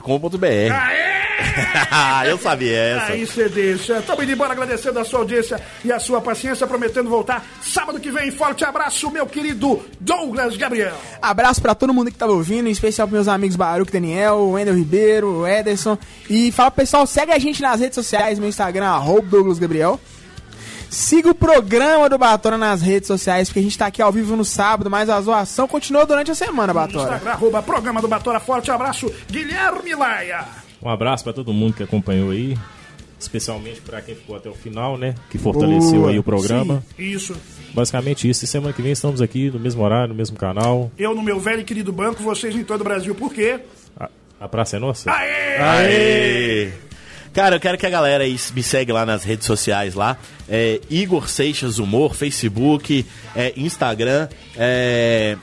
Eu 2.29 2.39
sabia 2.39 2.77
essa. 2.77 3.13
Aí 3.13 3.27
você 3.27 3.49
deixa. 3.49 3.99
Estamos 3.99 4.23
indo 4.23 4.33
embora 4.33 4.53
agradecendo 4.53 4.99
a 4.99 5.05
sua 5.05 5.21
audiência 5.21 5.61
e 5.85 5.93
a 5.93 5.99
sua 5.99 6.21
paciência, 6.21 6.67
prometendo 6.67 7.09
voltar 7.11 7.45
sábado 7.61 8.01
que 8.01 8.11
vem. 8.11 8.31
Forte 8.31 8.65
abraço, 8.65 9.11
meu 9.11 9.27
querido 9.27 9.85
Douglas 10.01 10.57
Gabriel. 10.57 10.97
Abraço 11.21 11.61
pra 11.61 11.75
todo 11.75 11.93
mundo 11.93 12.11
que 12.11 12.19
tava 12.19 12.33
ouvindo, 12.33 12.69
em 12.69 12.73
especial 12.73 13.07
pros 13.07 13.17
meus 13.17 13.29
amigos 13.29 13.57
Baruch 13.57 13.93
Daniel, 13.93 14.51
Wendel 14.51 14.75
Ribeiro, 14.75 15.47
Ederson. 15.47 15.99
E 16.29 16.53
fala 16.53 16.71
pro 16.71 16.83
pessoal, 16.83 17.07
segue 17.07 17.33
a 17.33 17.39
gente 17.39 17.61
nas 17.61 17.81
redes 17.81 17.95
sociais, 17.95 18.39
meu 18.39 18.49
Instagram, 18.49 18.87
arroba 18.87 19.29
Douglas 19.29 19.59
Gabriel. 19.59 20.01
Siga 20.95 21.29
o 21.29 21.35
programa 21.35 22.09
do 22.09 22.17
Batora 22.17 22.57
nas 22.57 22.81
redes 22.81 23.09
sociais, 23.09 23.49
porque 23.49 23.59
a 23.59 23.63
gente 23.63 23.77
tá 23.77 23.87
aqui 23.87 24.01
ao 24.01 24.13
vivo 24.13 24.37
no 24.37 24.45
sábado, 24.45 24.89
mas 24.89 25.11
a 25.11 25.21
zoação 25.21 25.67
continua 25.67 26.07
durante 26.07 26.31
a 26.31 26.37
semana, 26.37 26.73
Batora. 26.73 27.15
Instagram, 27.15 27.33
arroba, 27.33 27.63
programa 27.63 28.01
do 28.01 28.07
Batora. 28.07 28.39
Forte 28.39 28.71
abraço, 28.71 29.13
Guilherme 29.29 29.93
Laia. 29.93 30.45
Um 30.81 30.89
abraço 30.89 31.25
pra 31.25 31.33
todo 31.33 31.53
mundo 31.53 31.75
que 31.75 31.83
acompanhou 31.83 32.31
aí. 32.31 32.57
Especialmente 33.19 33.81
pra 33.81 34.01
quem 34.03 34.15
ficou 34.15 34.37
até 34.37 34.49
o 34.49 34.55
final, 34.55 34.97
né? 34.97 35.17
Que 35.31 35.37
fortaleceu 35.37 36.03
Boa. 36.03 36.11
aí 36.13 36.19
o 36.19 36.23
programa. 36.23 36.81
Isso. 36.97 37.35
Basicamente 37.75 38.29
isso. 38.29 38.45
E 38.45 38.47
semana 38.47 38.73
que 38.73 38.81
vem 38.81 38.93
estamos 38.93 39.21
aqui 39.21 39.51
no 39.51 39.59
mesmo 39.59 39.83
horário, 39.83 40.11
no 40.11 40.15
mesmo 40.15 40.37
canal. 40.37 40.93
Eu 40.97 41.13
no 41.13 41.23
meu 41.25 41.41
velho 41.41 41.63
e 41.63 41.65
querido 41.65 41.93
banco, 41.93 42.23
vocês 42.23 42.55
em 42.55 42.63
todo 42.63 42.83
o 42.83 42.85
Brasil. 42.85 43.17
Por 43.17 43.35
quê? 43.35 43.59
A, 43.99 44.09
a 44.41 44.49
praça 44.49 44.77
é 44.77 44.79
nossa? 44.79 45.11
Aê! 45.11 45.59
Aê! 45.59 46.73
Cara, 47.35 47.57
eu 47.57 47.61
quero 47.61 47.77
que 47.77 47.85
a 47.85 47.91
galera 47.91 48.23
aí 48.23 48.39
me 48.55 48.63
segue 48.63 48.93
lá 48.93 49.05
nas 49.05 49.25
redes 49.25 49.45
sociais 49.45 49.95
lá. 49.95 50.17
É, 50.49 50.81
Igor 50.89 51.29
Seixas 51.29 51.81
Humor, 51.81 52.15
Facebook, 52.15 53.05
é, 53.35 53.53
Instagram, 53.57 54.29
é, 54.57 55.37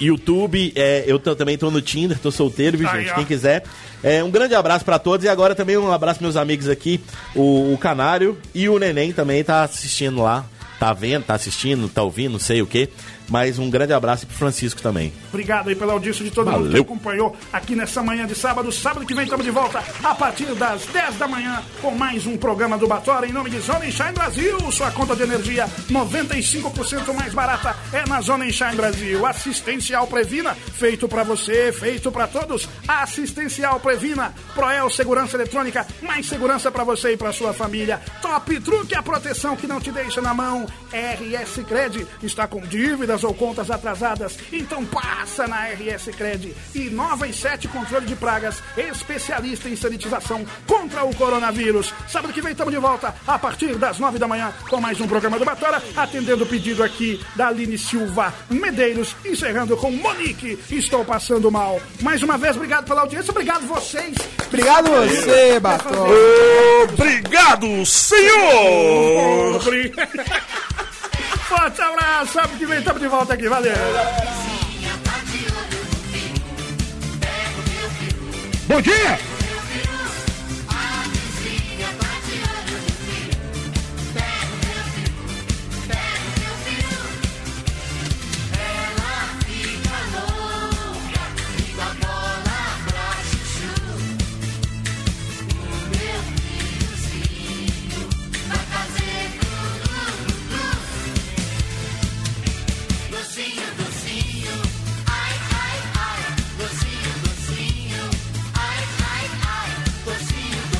YouTube. 0.00 0.72
é, 0.74 1.04
eu 1.06 1.20
também 1.20 1.56
tô 1.56 1.70
no 1.70 1.80
Tinder, 1.80 2.18
tô 2.18 2.32
solteiro, 2.32 2.76
viu, 2.76 2.90
gente? 2.90 3.14
Quem 3.14 3.24
quiser. 3.24 3.62
É, 4.02 4.24
um 4.24 4.30
grande 4.30 4.56
abraço 4.56 4.84
pra 4.84 4.98
todos 4.98 5.24
e 5.24 5.28
agora 5.28 5.54
também 5.54 5.76
um 5.76 5.92
abraço 5.92 6.20
meus 6.20 6.36
amigos 6.36 6.68
aqui, 6.68 7.00
o, 7.34 7.72
o 7.72 7.78
Canário 7.78 8.36
e 8.52 8.68
o 8.68 8.76
Neném 8.76 9.12
também 9.12 9.44
tá 9.44 9.62
assistindo 9.62 10.20
lá. 10.20 10.44
Tá 10.80 10.92
vendo, 10.92 11.24
tá 11.24 11.34
assistindo, 11.34 11.88
tá 11.88 12.02
ouvindo, 12.02 12.32
não 12.32 12.38
sei 12.38 12.60
o 12.60 12.66
quê. 12.66 12.90
Mas 13.28 13.58
um 13.58 13.68
grande 13.68 13.92
abraço 13.92 14.26
pro 14.26 14.36
Francisco 14.36 14.80
também. 14.80 15.12
Obrigado 15.28 15.68
aí 15.68 15.74
pela 15.74 15.92
audiência 15.92 16.24
de 16.24 16.30
todo 16.30 16.50
mundo 16.50 16.62
que 16.62 16.68
Valeu. 16.68 16.82
acompanhou 16.82 17.36
aqui 17.52 17.74
nessa 17.74 18.02
manhã 18.02 18.26
de 18.26 18.34
sábado. 18.34 18.70
Sábado 18.70 19.04
que 19.06 19.14
vem 19.14 19.24
estamos 19.24 19.44
de 19.44 19.50
volta 19.50 19.82
a 20.02 20.14
partir 20.14 20.46
das 20.54 20.84
10 20.86 21.16
da 21.16 21.26
manhã 21.28 21.62
com 21.82 21.90
mais 21.92 22.26
um 22.26 22.36
programa 22.36 22.78
do 22.78 22.86
Batora 22.86 23.26
em 23.26 23.32
nome 23.32 23.50
de 23.50 23.58
Zona 23.60 23.90
Shine 23.90 24.12
Brasil. 24.12 24.72
Sua 24.72 24.90
conta 24.90 25.16
de 25.16 25.22
energia 25.22 25.66
95% 25.90 27.12
mais 27.14 27.34
barata 27.34 27.76
é 27.92 28.08
na 28.08 28.20
Zona 28.20 28.50
Shine 28.50 28.76
Brasil. 28.76 29.26
Assistencial 29.26 30.06
Previna, 30.06 30.54
feito 30.54 31.08
pra 31.08 31.24
você, 31.24 31.72
feito 31.72 32.10
pra 32.12 32.26
todos. 32.26 32.68
Assistencial 32.86 33.80
Previna, 33.80 34.32
Proel 34.54 34.88
Segurança 34.90 35.36
Eletrônica, 35.36 35.86
mais 36.02 36.26
segurança 36.26 36.70
pra 36.70 36.84
você 36.84 37.12
e 37.12 37.16
pra 37.16 37.32
sua 37.32 37.52
família. 37.52 38.00
Top 38.22 38.58
Truque, 38.60 38.94
a 38.94 39.02
proteção 39.02 39.56
que 39.56 39.66
não 39.66 39.80
te 39.80 39.90
deixa 39.90 40.20
na 40.20 40.32
mão. 40.34 40.66
RS 40.92 41.64
Cred, 41.66 42.06
está 42.22 42.46
com 42.46 42.60
dívidas 43.16 43.24
ou 43.24 43.34
contas 43.34 43.70
atrasadas? 43.70 44.38
Então 44.52 44.84
passa 44.84 45.46
na 45.46 45.68
RS 45.68 46.08
Cred. 46.16 46.54
E 46.74 46.90
Nova 46.90 47.26
e 47.26 47.32
7 47.32 47.68
Controle 47.68 48.06
de 48.06 48.14
Pragas, 48.14 48.62
especialista 48.76 49.68
em 49.68 49.76
sanitização 49.76 50.44
contra 50.66 51.04
o 51.04 51.14
coronavírus. 51.14 51.92
Sábado 52.08 52.32
que 52.32 52.40
vem 52.42 52.52
estamos 52.52 52.72
de 52.72 52.80
volta 52.80 53.14
a 53.26 53.38
partir 53.38 53.76
das 53.76 53.98
9 53.98 54.18
da 54.18 54.28
manhã 54.28 54.52
com 54.68 54.80
mais 54.80 55.00
um 55.00 55.08
programa 55.08 55.38
do 55.38 55.44
Batora, 55.44 55.82
atendendo 55.96 56.44
o 56.44 56.46
pedido 56.46 56.82
aqui 56.82 57.20
da 57.34 57.48
Aline 57.48 57.78
Silva 57.78 58.32
Medeiros, 58.50 59.16
encerrando 59.24 59.76
com 59.76 59.90
Monique. 59.90 60.58
Estou 60.70 61.04
passando 61.04 61.50
mal. 61.50 61.80
Mais 62.00 62.22
uma 62.22 62.36
vez, 62.36 62.56
obrigado 62.56 62.86
pela 62.86 63.02
audiência, 63.02 63.30
obrigado 63.30 63.66
vocês. 63.66 64.14
Obrigado 64.46 64.88
você, 64.90 65.58
Batom. 65.60 66.06
Obrigado, 66.92 67.86
senhor! 67.86 69.60
Forte 71.48 71.80
abraço, 71.80 72.32
sábado 72.32 72.58
que 72.58 72.66
vem 72.66 72.78
estamos 72.78 73.00
de 73.00 73.06
volta 73.06 73.34
aqui, 73.34 73.48
valeu! 73.48 73.72
Bom 78.66 78.80
dia! 78.80 79.35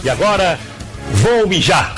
E 0.07 0.09
agora, 0.09 0.57
vou 1.15 1.49
mijar. 1.49 1.97